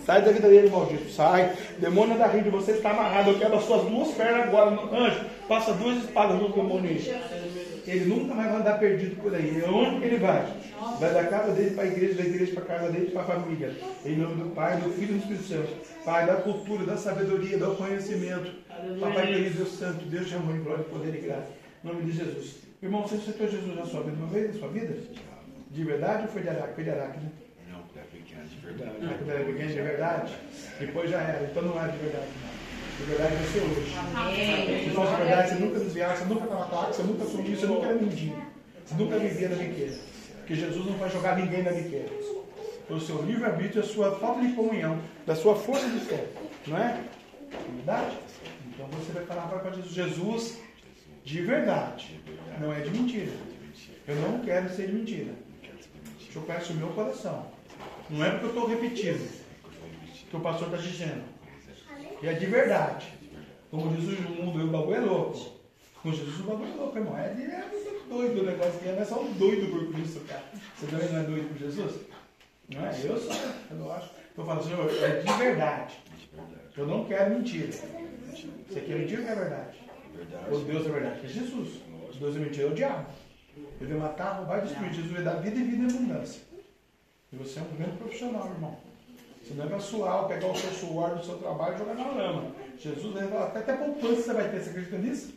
Sai 0.04 0.20
da 0.20 0.30
vida 0.30 0.46
dele, 0.46 0.68
maldito. 0.68 1.10
Sai. 1.10 1.54
Demônio 1.78 2.18
da 2.18 2.26
você 2.26 2.72
está 2.72 2.90
amarrado. 2.90 3.30
Eu 3.30 3.38
quero 3.38 3.56
as 3.56 3.64
suas 3.64 3.84
duas 3.84 4.08
pernas 4.08 4.48
agora. 4.48 4.78
Anjo, 4.92 5.20
passa 5.48 5.72
duas 5.72 6.04
espadas 6.04 6.38
no 6.38 6.50
demônio. 6.50 7.00
Ele 7.86 8.06
nunca 8.06 8.34
mais 8.34 8.50
vai 8.50 8.60
andar 8.60 8.78
perdido 8.78 9.16
por 9.20 9.34
aí. 9.34 9.62
Onde 9.66 10.00
que 10.00 10.06
ele 10.06 10.18
vai? 10.18 10.46
Vai 10.98 11.12
da 11.12 11.24
casa 11.24 11.52
dele 11.52 11.74
para 11.74 11.84
a 11.84 11.86
igreja, 11.86 12.14
da 12.14 12.24
igreja 12.24 12.52
para 12.54 12.62
a 12.62 12.66
casa 12.66 12.92
dele, 12.92 13.10
para 13.10 13.22
a 13.22 13.24
família. 13.24 13.74
Em 14.04 14.16
nome 14.16 14.42
do 14.42 14.50
Pai, 14.50 14.76
do 14.80 14.90
Filho 14.90 15.10
e 15.10 15.12
do 15.12 15.18
Espírito 15.18 15.44
Santo. 15.44 16.04
Pai, 16.04 16.26
da 16.26 16.36
cultura, 16.36 16.84
da 16.84 16.96
sabedoria, 16.96 17.58
do 17.58 17.74
conhecimento. 17.76 18.50
Papai 19.00 19.26
querido, 19.26 19.56
Deus 19.56 19.78
Santo, 19.78 20.04
Deus 20.06 20.28
de 20.28 20.34
amor, 20.34 20.56
glória, 20.58 20.84
poder 20.84 21.14
e 21.14 21.18
graça. 21.18 21.48
Em 21.82 21.88
nome 21.88 22.02
de 22.04 22.12
Jesus. 22.12 22.56
Irmão, 22.82 23.02
você 23.02 23.16
aceitou 23.16 23.48
Jesus 23.48 23.76
na 23.76 23.86
sua 23.86 24.02
vida 24.02 24.16
uma 24.16 24.26
vez, 24.26 24.54
na 24.54 24.60
sua 24.60 24.68
vida? 24.68 24.96
De 25.70 25.84
verdade 25.84 26.22
ou 26.24 26.28
foi 26.28 26.42
de 26.42 26.48
Araque? 26.48 26.74
Foi 26.74 26.84
de 26.84 26.90
Araque, 26.90 27.18
né? 27.18 27.30
Não, 27.70 27.80
é 28.00 28.04
pequeno 28.12 28.46
de 28.46 28.56
verdade. 28.66 29.18
Quando 29.18 29.30
era 29.30 29.44
pequeno 29.44 29.68
de 29.68 29.80
verdade, 29.80 30.32
depois 30.78 31.10
já 31.10 31.20
era, 31.20 31.48
então 31.50 31.62
não 31.62 31.82
é 31.82 31.88
de 31.88 31.98
verdade. 31.98 32.26
Não. 32.42 32.63
De 32.98 33.04
verdade 33.04 33.36
vai 33.36 33.46
ser 33.46 33.60
hoje. 33.60 34.84
Se 34.84 34.90
fosse 34.90 35.10
de 35.10 35.22
verdade, 35.22 35.48
você 35.48 35.54
nunca 35.56 35.78
desviava, 35.80 36.16
você 36.16 36.24
nunca 36.24 36.44
estava 36.44 36.66
claro, 36.66 36.94
você 36.94 37.02
nunca 37.02 37.24
sumiu, 37.24 37.56
você 37.56 37.66
nunca 37.66 37.86
era 37.86 37.94
mendigo. 37.94 38.42
Você 38.84 38.94
nunca 38.94 39.18
vivia 39.18 39.48
na 39.48 39.56
biqueira. 39.56 39.98
Porque 40.38 40.54
Jesus 40.54 40.86
não 40.86 40.98
vai 40.98 41.10
jogar 41.10 41.36
ninguém 41.36 41.62
na 41.62 41.72
biqueira. 41.72 42.08
Pelo 42.86 43.00
seu 43.00 43.22
livre-arbítrio, 43.22 43.82
a 43.82 43.86
sua 43.86 44.18
falta 44.18 44.40
de 44.42 44.52
comunhão, 44.52 45.00
da 45.26 45.34
sua 45.34 45.56
força 45.56 45.88
de 45.88 46.00
fé. 46.00 46.26
Não 46.66 46.78
é? 46.78 47.02
Verdade? 47.76 48.18
Então 48.68 48.86
você 48.88 49.12
vai 49.12 49.24
falar 49.24 49.46
para 49.46 49.72
Jesus, 49.72 49.94
Jesus, 49.94 50.58
de 51.24 51.40
verdade, 51.42 52.20
não 52.60 52.72
é 52.72 52.80
de 52.80 52.90
mentira. 52.90 53.32
Eu 54.06 54.16
não 54.16 54.40
quero 54.40 54.68
ser 54.68 54.88
de 54.88 54.92
mentira. 54.92 55.32
Eu 56.34 56.42
peço 56.42 56.72
o 56.72 56.76
meu 56.76 56.88
coração. 56.88 57.46
Não 58.10 58.24
é 58.24 58.30
porque 58.30 58.46
eu 58.46 58.50
estou 58.50 58.66
repetindo 58.66 59.30
que 60.28 60.36
o 60.36 60.40
pastor 60.40 60.68
está 60.68 60.78
dizendo. 60.78 61.33
E 62.24 62.26
é 62.26 62.32
de 62.32 62.46
verdade. 62.46 63.12
Como 63.70 63.94
diz 63.94 64.18
o 64.18 64.22
mundo, 64.30 64.64
o 64.64 64.68
bagulho 64.68 64.96
é 64.96 65.00
louco. 65.00 65.60
Com 66.02 66.10
Jesus 66.10 66.40
o 66.40 66.44
bagulho 66.44 66.72
é 66.72 66.76
louco, 66.76 66.96
irmão. 66.96 67.18
É, 67.18 67.28
de, 67.34 67.42
é 67.42 67.68
muito 67.68 68.08
doido 68.08 68.40
o 68.40 68.44
negócio 68.46 68.80
que 68.80 68.88
é, 68.88 68.92
não 68.92 69.02
é 69.02 69.04
só 69.04 69.20
um 69.20 69.30
doido 69.34 69.70
por 69.70 69.92
Cristo, 69.92 70.20
cara. 70.20 70.42
Você 70.74 70.86
também 70.86 71.08
não 71.10 71.20
é 71.20 71.22
doido 71.24 71.48
por 71.50 71.58
Jesus? 71.58 72.00
Não 72.70 72.86
é? 72.86 72.88
Eu 73.04 73.18
sou, 73.18 73.30
eu 73.78 73.92
acho. 73.92 74.10
Eu 74.38 74.44
falo, 74.46 74.64
Senhor, 74.64 74.90
é 75.02 75.20
de 75.20 75.32
verdade. 75.34 75.98
Eu 76.74 76.86
não 76.86 77.04
quero 77.04 77.34
mentira. 77.34 77.70
Você 77.70 78.80
quer 78.80 79.00
mentira 79.00 79.20
ou 79.20 79.28
é 79.28 79.34
verdade? 79.34 79.78
O 80.50 80.58
Deus 80.60 80.86
é 80.86 80.88
verdade, 80.88 81.20
que 81.20 81.26
é 81.26 81.28
Jesus. 81.28 81.74
O 82.14 82.18
Deus 82.18 82.36
é 82.36 82.38
mentira, 82.38 82.68
é 82.68 82.70
o 82.70 82.74
diabo. 82.74 83.06
Ele 83.78 83.92
vai 83.92 84.08
matar, 84.08 84.38
roubar 84.38 84.60
e 84.60 84.62
destruir. 84.62 84.94
Jesus 84.94 85.12
vai 85.12 85.22
dar 85.22 85.42
vida 85.42 85.60
e 85.60 85.62
vida 85.62 85.82
em 85.82 85.94
abundância. 85.94 86.40
E 87.30 87.36
você 87.36 87.58
é 87.58 87.62
um 87.62 87.76
grande 87.76 87.98
profissional, 87.98 88.46
irmão. 88.46 88.78
Você 89.44 89.52
não 89.52 89.66
é 89.66 89.68
para 89.68 89.78
suar, 89.78 90.26
pegar 90.26 90.46
o 90.46 90.56
seu 90.56 90.70
suor 90.70 91.16
do 91.16 91.22
seu 91.22 91.36
trabalho 91.36 91.74
e 91.74 91.78
jogar 91.78 91.94
na 91.94 92.10
lama. 92.12 92.44
Jesus 92.78 93.12
falar, 93.28 93.44
até, 93.44 93.58
até 93.58 93.72
poupança 93.74 94.22
você 94.22 94.32
vai 94.32 94.48
ter. 94.48 94.60
Você 94.60 94.70
acredita 94.70 94.96
nisso? 94.96 95.34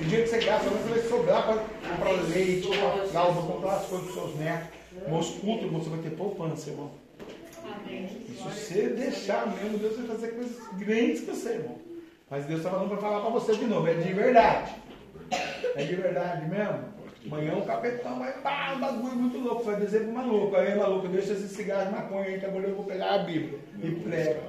O 0.00 0.04
dia 0.04 0.22
que 0.22 0.28
você 0.28 0.38
gasta, 0.38 0.70
você 0.70 0.88
vai 0.88 1.00
sobrar 1.00 1.46
para 1.46 1.56
comprar 1.56 2.12
leite, 2.28 2.68
comprar 2.68 3.06
fralda, 3.08 3.42
comprar 3.42 3.72
as 3.72 3.86
coisas 3.86 4.06
dos 4.06 4.14
seus 4.14 4.36
netos. 4.36 4.68
Nos 5.08 5.30
cultos 5.30 5.68
você 5.68 5.90
vai 5.90 5.98
ter 5.98 6.10
poupança, 6.10 6.70
irmão. 6.70 6.92
E 7.88 8.36
se 8.36 8.42
você 8.44 8.88
deixar 8.90 9.48
mesmo, 9.48 9.78
Deus 9.78 9.96
vai 9.96 10.06
fazer 10.06 10.28
coisas 10.28 10.56
grandes 10.78 11.22
com 11.22 11.34
você, 11.34 11.54
irmão. 11.54 11.76
Mas 12.30 12.44
Deus 12.44 12.60
está 12.60 12.70
falando 12.70 12.88
para 12.90 12.98
falar 12.98 13.20
para 13.20 13.30
você 13.30 13.56
de 13.56 13.64
novo, 13.64 13.88
é 13.88 13.94
de 13.94 14.12
verdade. 14.12 14.74
É 15.74 15.82
de 15.82 15.96
verdade 15.96 16.48
mesmo. 16.48 16.97
Amanhã 17.26 17.54
o 17.56 17.66
capetão 17.66 18.18
vai, 18.18 18.32
pá, 18.40 18.74
um 18.76 18.80
bagulho 18.80 19.16
muito 19.16 19.38
louco, 19.38 19.64
vai 19.64 19.76
dizer 19.76 20.04
pro 20.04 20.12
maluco, 20.12 20.56
aí 20.56 20.74
maluco, 20.76 21.08
deixa 21.08 21.32
esse 21.32 21.48
cigarro 21.48 21.86
de 21.86 21.92
maconha 21.92 22.26
aí, 22.26 22.38
que 22.38 22.46
agora 22.46 22.68
eu 22.68 22.74
vou 22.74 22.84
pegar 22.84 23.14
a 23.14 23.18
Bíblia 23.18 23.58
e 23.82 23.90
prega. 23.90 24.40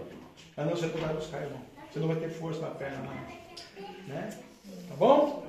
Mas 0.56 0.66
não, 0.66 0.76
você 0.76 0.86
não 0.86 0.98
vai 0.98 1.14
buscar, 1.14 1.41
irmão. 1.41 1.60
Você 1.91 2.00
não 2.00 2.08
vai 2.08 2.18
ter 2.18 2.30
força 2.30 2.62
na 2.62 2.68
perna, 2.68 2.98
não. 2.98 4.14
Né? 4.14 4.30
Tá 4.88 4.96
bom? 4.96 5.44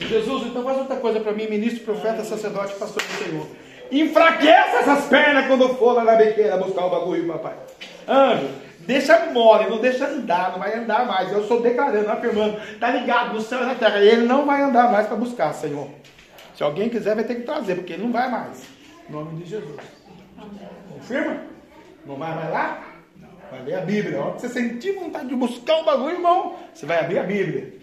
Jesus, 0.00 0.46
então 0.46 0.64
faz 0.64 0.78
outra 0.78 0.96
coisa 0.96 1.20
para 1.20 1.32
mim, 1.32 1.48
ministro, 1.48 1.84
profeta, 1.84 2.24
sacerdote, 2.24 2.74
pastor 2.74 3.02
do 3.02 3.24
Senhor. 3.24 3.46
Enfraqueça 3.90 4.76
essas 4.78 5.06
pernas 5.06 5.46
quando 5.46 5.74
for 5.74 5.92
lá 5.94 6.04
na 6.04 6.16
biqueira 6.16 6.56
buscar 6.56 6.86
o 6.86 6.90
bagulho, 6.90 7.26
papai. 7.26 7.56
Anjo, 8.06 8.48
deixa 8.88 9.26
mole, 9.26 9.68
não 9.68 9.78
deixa 9.78 10.08
andar, 10.08 10.52
não 10.52 10.58
vai 10.58 10.74
andar 10.76 11.06
mais. 11.06 11.30
Eu 11.30 11.42
estou 11.42 11.60
declarando, 11.60 12.10
afirmando, 12.10 12.58
tá 12.80 12.90
ligado 12.90 13.34
no 13.34 13.40
céu 13.42 13.62
e 13.62 13.66
na 13.66 13.74
terra. 13.74 14.00
Ele 14.00 14.26
não 14.26 14.46
vai 14.46 14.62
andar 14.62 14.90
mais 14.90 15.06
para 15.06 15.14
buscar, 15.14 15.52
Senhor. 15.52 15.88
Se 16.56 16.62
alguém 16.62 16.88
quiser, 16.88 17.14
vai 17.14 17.22
ter 17.22 17.34
que 17.34 17.42
trazer, 17.42 17.74
porque 17.74 17.92
ele 17.92 18.02
não 18.02 18.10
vai 18.10 18.30
mais. 18.30 18.64
Em 19.06 19.12
nome 19.12 19.42
de 19.42 19.50
Jesus. 19.50 19.76
Confirma? 20.90 21.42
Não 22.06 22.16
vai 22.16 22.34
mais 22.34 22.50
lá? 22.50 22.84
Vai 23.50 23.62
ler 23.62 23.74
a 23.74 23.80
Bíblia. 23.82 24.18
A 24.18 24.24
hora 24.24 24.34
que 24.34 24.40
você 24.40 24.48
sentir 24.48 24.92
vontade 24.92 25.28
de 25.28 25.36
buscar 25.36 25.80
o 25.80 25.84
bagulho, 25.84 26.16
irmão, 26.16 26.56
você 26.72 26.86
vai 26.86 27.00
abrir 27.00 27.18
a 27.18 27.24
Bíblia. 27.24 27.74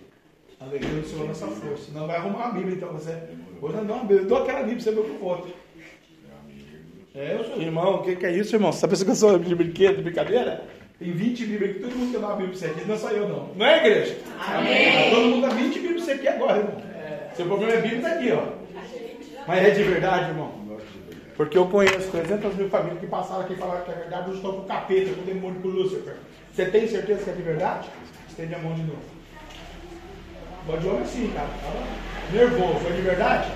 Alegria 0.59 1.01
do 1.01 1.07
Senhor 1.07 1.27
nessa 1.27 1.47
força. 1.47 1.91
Não 1.93 2.07
vai 2.07 2.17
arrumar 2.17 2.47
a 2.47 2.49
Bíblia, 2.49 2.75
então 2.75 2.91
você. 2.91 3.15
Hoje 3.61 3.77
não 3.81 3.99
Bíblia. 3.99 4.21
Eu 4.21 4.25
dou 4.25 4.41
aquela 4.41 4.63
Bíblia, 4.63 4.79
você 4.79 4.91
vê 4.91 4.99
o. 4.99 5.45
É, 7.13 7.35
eu 7.35 7.43
sou 7.45 7.61
irmão. 7.61 7.95
O 7.95 8.03
que, 8.03 8.15
que 8.15 8.25
é 8.25 8.31
isso, 8.31 8.55
irmão? 8.55 8.71
Você 8.71 8.87
pensando 8.87 9.05
que 9.05 9.11
eu 9.11 9.15
sou 9.15 9.37
de 9.37 9.55
brinquedo, 9.55 9.97
de 9.97 10.03
brincadeira? 10.03 10.67
Tem 10.97 11.11
20 11.11 11.45
Bíblias 11.45 11.71
aqui, 11.71 11.79
todo 11.81 11.95
mundo 11.95 12.11
tem 12.11 12.19
uma 12.19 12.35
Bíblia 12.35 12.49
para 12.49 12.57
você 12.57 12.65
aqui, 12.67 12.85
não 12.85 12.95
é 12.95 12.97
só 12.97 13.09
eu, 13.09 13.27
não. 13.27 13.49
Não 13.53 13.65
é, 13.65 13.77
igreja? 13.77 14.17
Amém. 14.39 15.09
Todo 15.09 15.25
mundo 15.27 15.41
dá 15.41 15.53
20 15.53 15.73
Bíblias 15.73 15.93
para 15.93 16.05
você 16.05 16.11
aqui 16.13 16.27
agora, 16.27 16.57
irmão. 16.59 16.81
Seu 17.35 17.45
problema 17.45 17.73
é 17.73 17.81
Bíblia, 17.81 17.97
está 17.97 18.11
aqui, 18.11 18.31
ó. 18.31 18.65
Mas 19.45 19.65
é 19.65 19.69
de 19.71 19.83
verdade, 19.83 20.29
irmão. 20.29 20.65
Porque 21.35 21.57
eu 21.57 21.67
conheço 21.67 22.09
300 22.11 22.55
mil 22.55 22.69
famílias 22.69 22.99
que 22.99 23.07
passaram 23.07 23.41
aqui 23.41 23.53
e 23.53 23.57
falaram 23.57 23.83
que 23.83 23.91
é 23.91 23.95
verdade, 23.95 24.29
eu 24.29 24.35
estou 24.35 24.53
com 24.53 24.61
o 24.61 24.65
capeta, 24.65 25.13
com 25.13 25.21
o 25.21 25.25
demônio, 25.25 25.61
com 25.61 25.67
o 25.67 25.71
Lúcifer. 25.71 26.15
Você 26.53 26.65
tem 26.65 26.87
certeza 26.87 27.25
que 27.25 27.29
é 27.29 27.33
de 27.33 27.41
verdade? 27.41 27.89
Estende 28.29 28.55
a 28.55 28.59
mão 28.59 28.73
de 28.73 28.83
novo. 28.83 29.01
Bom 30.65 30.77
de 30.77 30.87
homem 30.87 31.01
assim, 31.01 31.31
cara. 31.35 31.49
Tava 31.61 31.85
nervoso. 32.31 32.87
É 32.87 32.91
de 32.95 33.01
verdade? 33.01 33.51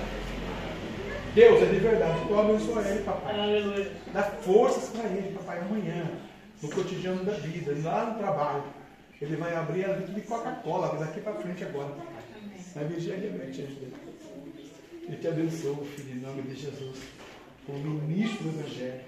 Deus 1.34 1.62
é 1.62 1.66
de 1.66 1.78
verdade. 1.78 2.18
Tu 2.28 2.38
abençoa 2.38 2.82
ele, 2.82 3.02
papai. 3.02 3.90
Dá 4.12 4.22
forças 4.22 4.90
para 4.90 5.08
ele, 5.08 5.34
papai, 5.38 5.60
amanhã. 5.60 6.04
No 6.62 6.68
cotidiano 6.68 7.24
da 7.24 7.32
vida, 7.32 7.74
lá 7.82 8.06
no 8.06 8.18
trabalho. 8.18 8.64
Ele 9.20 9.36
vai 9.36 9.54
abrir 9.54 9.84
a 9.84 9.94
vida 9.94 10.12
de 10.12 10.20
Coca-Cola 10.22 10.98
daqui 10.98 11.20
para 11.20 11.34
frente 11.34 11.64
agora. 11.64 11.94
Vai 12.74 12.84
vigiar 12.84 13.18
de 13.18 13.30
noite, 13.30 13.56
Jesus. 13.56 13.92
Eu 15.08 15.18
te 15.18 15.28
abençoo, 15.28 15.84
filho, 15.96 16.16
em 16.16 16.20
nome 16.20 16.42
de 16.42 16.54
Jesus. 16.54 16.98
Como 17.66 18.00
ministro 18.02 18.44
do 18.44 18.60
Evangelho. 18.60 19.00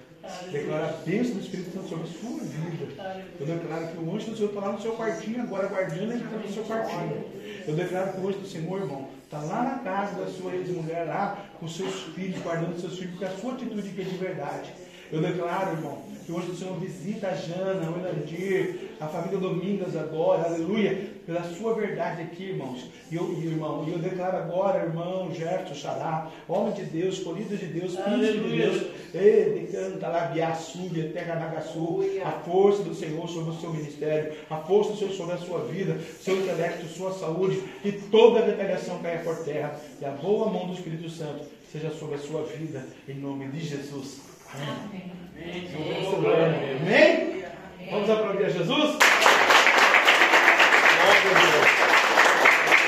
Declara 0.50 0.88
a 0.88 0.92
bênção 1.04 1.34
do 1.34 1.40
Espírito 1.40 1.72
Santo 1.72 1.88
sobre 1.88 2.04
a 2.04 2.12
sua 2.12 2.40
vida. 2.44 3.30
Eu 3.40 3.46
declaro 3.46 3.88
que 3.88 3.98
o 3.98 4.14
anjo 4.14 4.30
do 4.30 4.36
Senhor 4.36 4.48
está 4.50 4.60
lá 4.60 4.72
no 4.72 4.80
seu 4.80 4.92
quartinho, 4.92 5.42
agora 5.42 5.66
guardando 5.68 6.12
ele 6.12 6.24
no 6.24 6.52
seu 6.52 6.64
quartinho. 6.64 7.24
Eu 7.66 7.74
declaro 7.74 8.12
que 8.12 8.20
o 8.20 8.28
anjo 8.28 8.38
do 8.38 8.46
Senhor, 8.46 8.80
irmão, 8.80 9.08
está 9.24 9.38
lá 9.38 9.62
na 9.64 9.78
casa 9.78 10.20
da 10.20 10.30
sua 10.30 10.54
ex-mulher, 10.54 11.06
lá 11.06 11.46
com 11.58 11.66
seus 11.66 12.02
filhos, 12.14 12.40
guardando 12.42 12.80
seus 12.80 12.98
filhos, 12.98 13.10
porque 13.12 13.24
a 13.24 13.36
sua 13.36 13.54
atitude 13.54 13.88
que 13.88 14.00
é 14.00 14.04
de 14.04 14.16
verdade. 14.16 14.72
Eu 15.12 15.20
declaro, 15.20 15.76
irmão, 15.76 15.98
que 16.24 16.32
hoje 16.32 16.52
o 16.52 16.56
Senhor 16.56 16.74
visita 16.78 17.28
a 17.28 17.34
Jana, 17.34 17.90
o 17.90 17.98
Elandir, 17.98 18.92
a 18.98 19.06
família 19.06 19.38
Domingas 19.38 19.94
agora, 19.94 20.44
aleluia, 20.44 21.06
pela 21.26 21.42
sua 21.42 21.74
verdade 21.74 22.22
aqui, 22.22 22.44
irmãos. 22.44 22.86
E 23.10 23.16
eu, 23.16 23.30
irmão, 23.42 23.84
e 23.86 23.92
eu 23.92 23.98
declaro 23.98 24.38
agora, 24.38 24.84
irmão, 24.84 25.30
Gerto, 25.34 25.74
Xará, 25.74 26.30
homem 26.48 26.72
de 26.72 26.84
Deus, 26.84 27.18
colhido 27.18 27.54
de 27.58 27.66
Deus, 27.66 27.94
filho 27.94 28.42
de 28.42 28.56
Deus, 28.56 28.86
ele 29.12 29.66
canta 29.70 30.08
lá, 30.08 30.20
Biaçúbia, 30.28 31.10
terra 31.12 31.34
Nagaçu, 31.34 32.00
a 32.24 32.30
força 32.30 32.82
do 32.82 32.94
Senhor 32.94 33.28
sobre 33.28 33.50
o 33.50 33.60
seu 33.60 33.70
ministério, 33.70 34.32
a 34.48 34.56
força 34.56 34.92
do 34.92 34.98
Senhor 34.98 35.12
sobre 35.12 35.34
a 35.34 35.38
sua 35.38 35.58
vida, 35.66 36.00
seu 36.22 36.40
intelecto, 36.40 36.86
sua 36.86 37.12
saúde, 37.12 37.62
que 37.82 37.92
toda 37.92 38.40
a 38.40 38.46
retaliação 38.46 38.98
caia 39.00 39.18
por 39.18 39.44
terra, 39.44 39.78
e 40.00 40.04
a 40.06 40.10
boa 40.12 40.48
mão 40.48 40.68
do 40.68 40.72
Espírito 40.72 41.10
Santo 41.10 41.44
seja 41.70 41.90
sobre 41.90 42.14
a 42.14 42.18
sua 42.18 42.44
vida, 42.44 42.86
em 43.06 43.14
nome 43.14 43.48
de 43.48 43.60
Jesus. 43.60 44.31
Amém. 44.54 45.12
Amém. 45.34 45.70
Amém? 46.14 46.76
Amém? 46.80 47.44
Vamos 47.90 48.10
aplaudir 48.10 48.44
a 48.44 48.48
Jesus? 48.50 48.98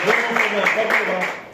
Vamos, 0.05 0.27
Fernando, 0.27 0.75
pode 0.75 0.93
levar. 0.93 1.54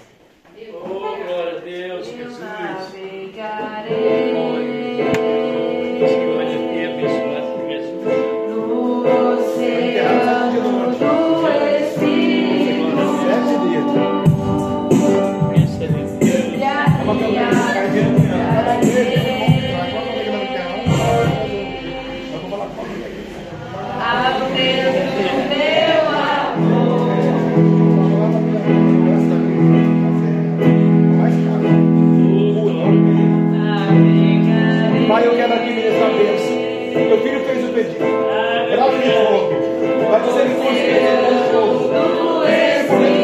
lunedì, 37.81 37.97
gratuito, 38.71 39.49
per 40.11 40.21
poter 40.21 40.47
riconoscere 40.47 40.91
il 40.91 41.49
tuo 41.51 43.20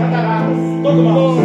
Cataratas. 0.00 0.56
Todo. 0.82 1.39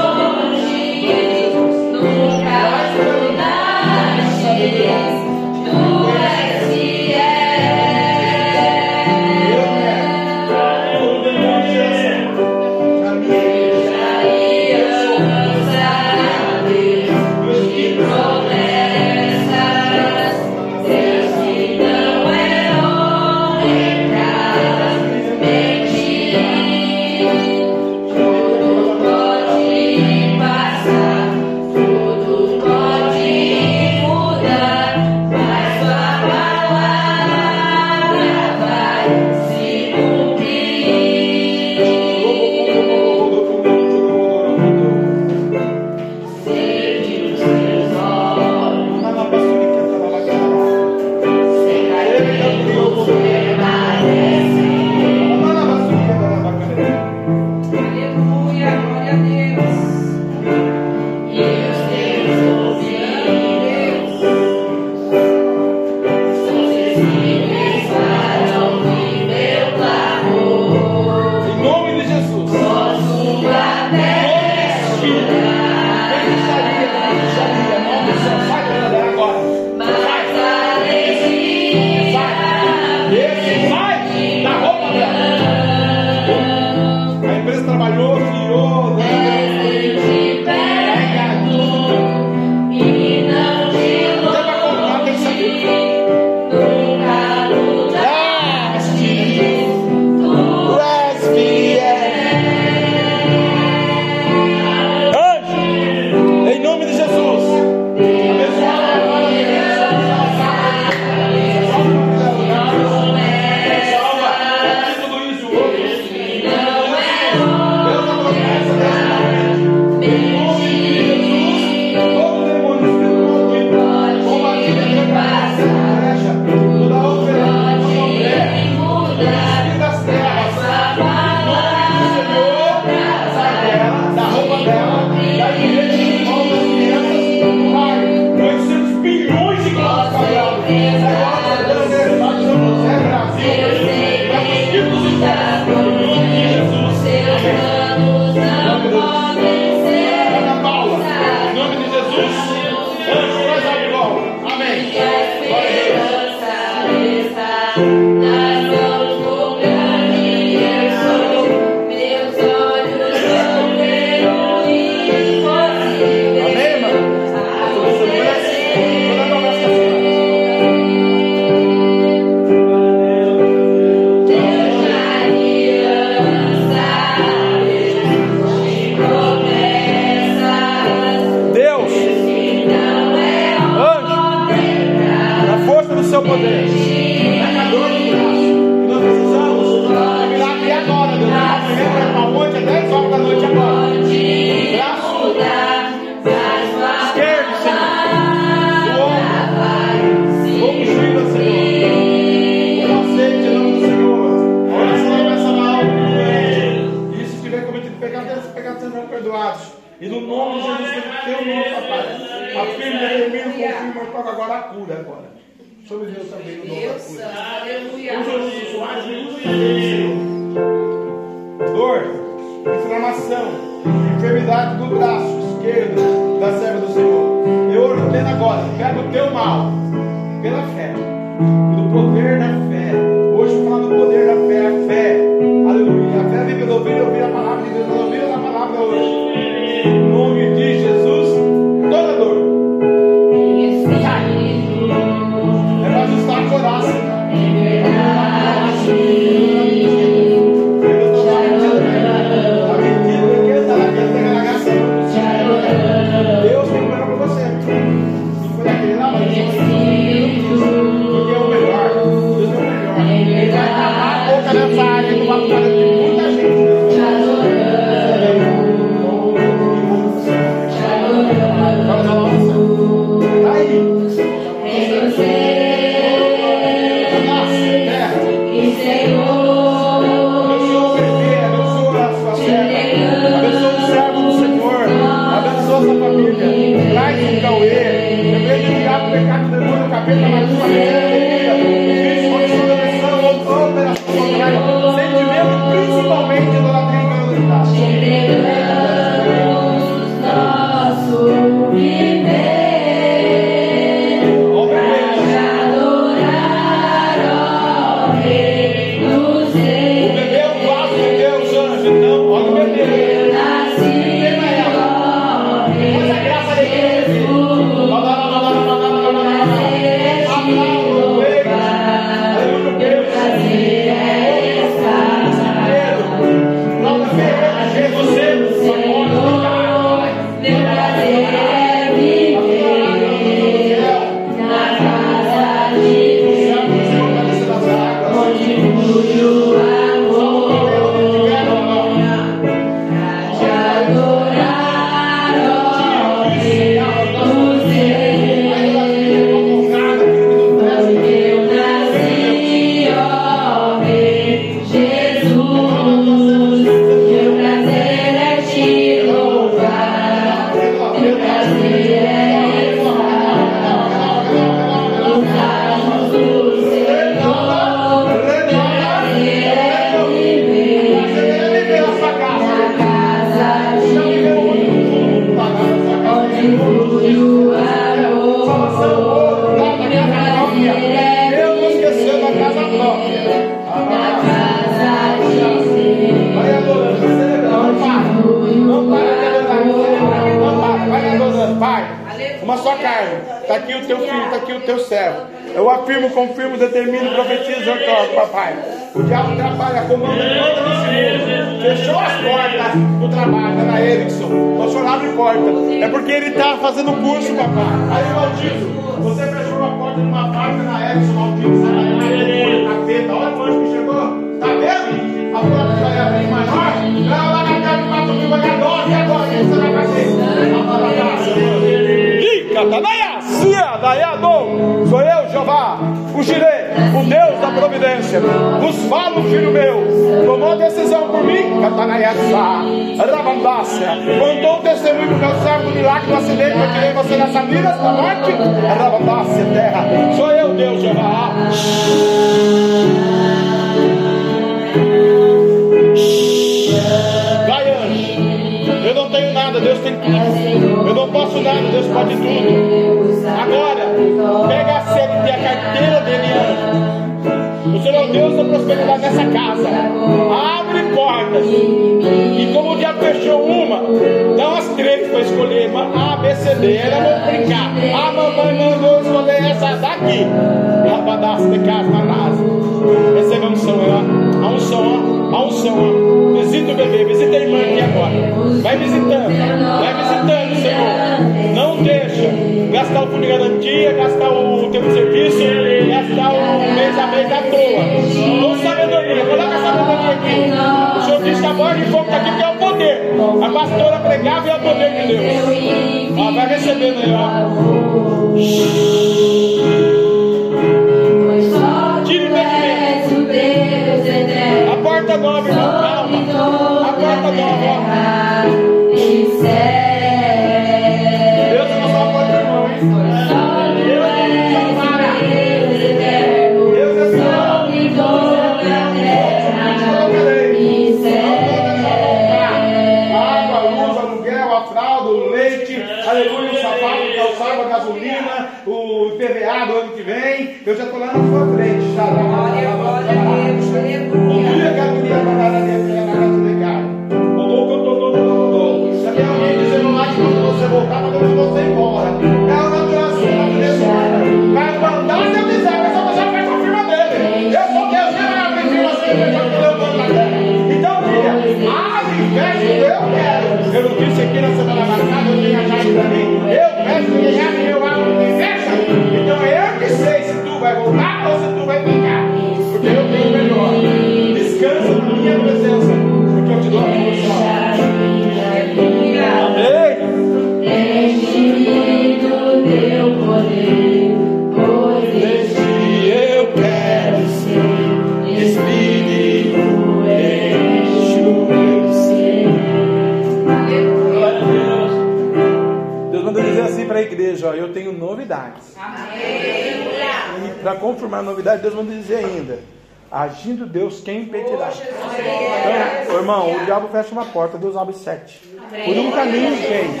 Uma 597.18 597.26
porta, 597.26 597.58
Deus 597.58 597.76
abre 597.76 597.94
sete. 597.94 598.40
Por 598.84 598.96
um 598.96 599.10
caminho 599.10 599.56
vem, 599.56 600.00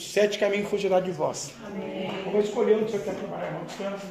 sete 0.00 0.38
caminhos 0.38 0.68
fugirá 0.68 1.00
de 1.00 1.10
vós. 1.10 1.52
Vamos 2.24 2.44
escolher 2.46 2.76
onde 2.76 2.90
você 2.90 2.98
quer 2.98 3.14
trabalhar, 3.14 3.46
irmão. 3.46 3.64
Descansa. 3.64 4.06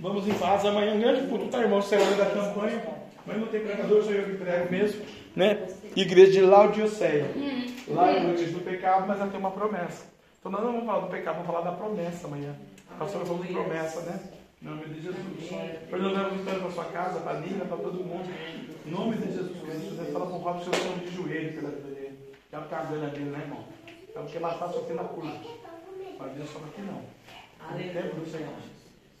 Vamos 0.00 0.26
em 0.26 0.34
paz. 0.34 0.64
Amanhã, 0.64 0.94
um 0.94 1.00
grande 1.00 1.28
culto, 1.28 1.46
tá, 1.48 1.60
irmão? 1.60 1.80
Será 1.82 2.04
da 2.04 2.26
campanha. 2.26 2.82
Mas 3.24 3.38
não 3.38 3.46
tem 3.46 3.60
pregador, 3.60 4.02
sou 4.02 4.12
eu 4.12 4.24
que 4.24 4.34
prego 4.34 4.70
mesmo. 4.70 5.02
Né? 5.36 5.58
Igreja 5.94 6.32
de 6.32 6.40
Laodicea. 6.40 7.30
Lá 7.88 8.10
é 8.10 8.24
igreja 8.24 8.52
do 8.52 8.60
pecado, 8.60 9.06
mas 9.06 9.20
ela 9.20 9.30
tem 9.30 9.38
uma 9.38 9.50
promessa. 9.50 10.04
Então 10.40 10.50
nós 10.50 10.62
não 10.62 10.72
vamos 10.72 10.86
falar 10.86 11.00
do 11.00 11.06
pecado, 11.10 11.34
vamos 11.34 11.46
falar 11.46 11.60
da 11.60 11.72
promessa 11.72 12.26
amanhã. 12.26 12.54
Nós 12.98 13.10
só 13.10 13.18
falamos 13.20 13.46
de 13.46 13.52
promessa, 13.52 14.00
né? 14.00 14.18
Em 14.62 14.64
nome 14.64 14.84
de 14.86 15.00
Jesus. 15.00 15.16
Pois 15.90 16.02
nós 16.02 16.12
vamos 16.12 16.42
para 16.42 16.66
a 16.66 16.70
sua 16.70 16.84
casa, 16.84 17.18
para 17.18 17.38
a 17.38 17.40
Lina, 17.40 17.64
para 17.64 17.78
todo 17.78 18.04
mundo. 18.04 18.30
Em 18.86 18.90
nome 18.92 19.16
de 19.16 19.24
Jesus 19.24 19.60
Cristo. 19.60 19.94
Né? 19.94 20.10
Fala 20.12 20.26
com 20.26 20.34
o 20.34 20.38
Robson, 20.38 20.70
seu 20.72 20.98
de 20.98 21.16
joelho 21.16 21.54
pela 21.54 21.70
vida 21.70 21.88
dele. 21.88 22.18
Já 22.48 22.60
está 22.60 22.78
a 22.78 22.84
ganha 22.84 23.08
dele, 23.08 23.30
né, 23.30 23.40
irmão? 23.40 23.64
É 24.14 24.20
porque 24.20 24.36
está 24.36 24.68
só 24.68 24.78
aqui 24.78 24.92
na 24.92 25.02
curva. 25.02 25.36
Mas 26.16 26.32
Deus 26.34 26.50
só 26.50 26.60
aqui 26.60 26.80
não. 26.82 27.02
No 27.72 27.92
tempo 27.92 28.20
do 28.20 28.30
Senhor. 28.30 28.54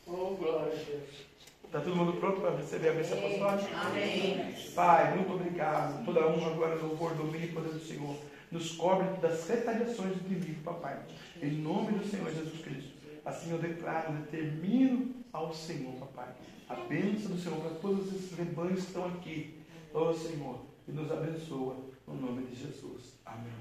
Oh, 0.06 0.36
glória 0.36 0.60
a 0.60 0.76
Deus. 0.76 1.26
Está 1.64 1.80
todo 1.80 1.96
mundo 1.96 2.20
pronto 2.20 2.40
para 2.40 2.56
receber 2.56 2.90
a 2.90 2.92
bênção 2.92 3.18
apostólica? 3.18 3.76
Amém. 3.76 4.54
Pai, 4.76 5.16
muito 5.16 5.32
obrigado. 5.32 6.04
Toda 6.04 6.28
honra, 6.28 6.52
agora, 6.52 6.74
louvor, 6.76 7.14
domínio 7.16 7.48
e 7.48 7.52
poder 7.52 7.72
do 7.72 7.80
Senhor. 7.80 8.16
Nos 8.52 8.76
cobre 8.76 9.08
das 9.20 9.48
retaliações 9.48 10.14
do 10.18 10.32
inimigo, 10.32 10.62
papai. 10.62 11.00
Em 11.42 11.50
nome 11.50 11.98
do 11.98 12.06
Senhor 12.06 12.30
Jesus 12.30 12.62
Cristo. 12.62 12.92
Assim 13.24 13.50
eu 13.50 13.58
declaro, 13.58 14.12
determino 14.12 15.21
ao 15.32 15.52
Senhor, 15.52 15.94
papai. 15.94 16.28
A 16.68 16.74
bênção 16.74 17.30
do 17.30 17.38
Senhor 17.38 17.58
para 17.60 17.70
todos 17.76 18.06
esses 18.14 18.36
rebanhos 18.36 18.80
que 18.80 18.86
estão 18.86 19.06
aqui. 19.06 19.58
Ó 19.94 20.12
Senhor, 20.12 20.60
e 20.86 20.92
nos 20.92 21.10
abençoa. 21.10 21.76
No 22.06 22.14
nome 22.14 22.46
de 22.46 22.56
Jesus. 22.56 23.14
Amém. 23.24 23.52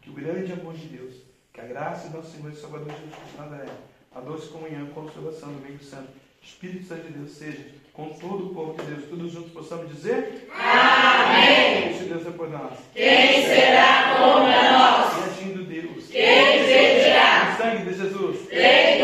Que 0.00 0.10
o 0.10 0.14
grande 0.14 0.52
amor 0.52 0.74
de 0.74 0.86
Deus, 0.86 1.14
que 1.52 1.60
a 1.60 1.64
graça 1.64 2.08
do 2.08 2.16
nosso 2.16 2.34
Senhor 2.34 2.50
e 2.50 2.56
Salvador 2.56 2.88
Jesus 2.88 3.14
Cristo 3.14 3.38
Nazaré, 3.38 3.70
a 4.12 4.20
doce 4.20 4.48
comunhão 4.48 4.86
consolação 4.88 5.52
do 5.52 5.60
Meio 5.60 5.78
Santo, 5.80 6.08
Espírito 6.42 6.86
Santo 6.86 7.06
de 7.06 7.12
Deus 7.12 7.30
seja 7.30 7.66
com 7.92 8.08
todo 8.08 8.46
o 8.46 8.54
povo 8.54 8.72
de 8.80 8.90
Deus. 8.90 9.08
Todos 9.10 9.32
juntos 9.32 9.52
possamos 9.52 9.88
dizer? 9.94 10.48
Amém. 10.52 11.96
Se 11.98 12.04
Deus 12.04 12.26
é 12.26 12.30
por 12.30 12.48
nós. 12.48 12.78
Quem 12.94 13.44
será 13.44 14.16
contra 14.18 14.72
nós? 14.72 15.18
E 15.18 15.30
agindo 15.30 15.64
Deus. 15.64 16.06
Quem 16.06 16.64
será? 16.64 17.52
O 17.52 17.62
sangue 17.62 17.90
de 17.90 17.96
Jesus. 17.96 18.48
Quem 18.48 19.00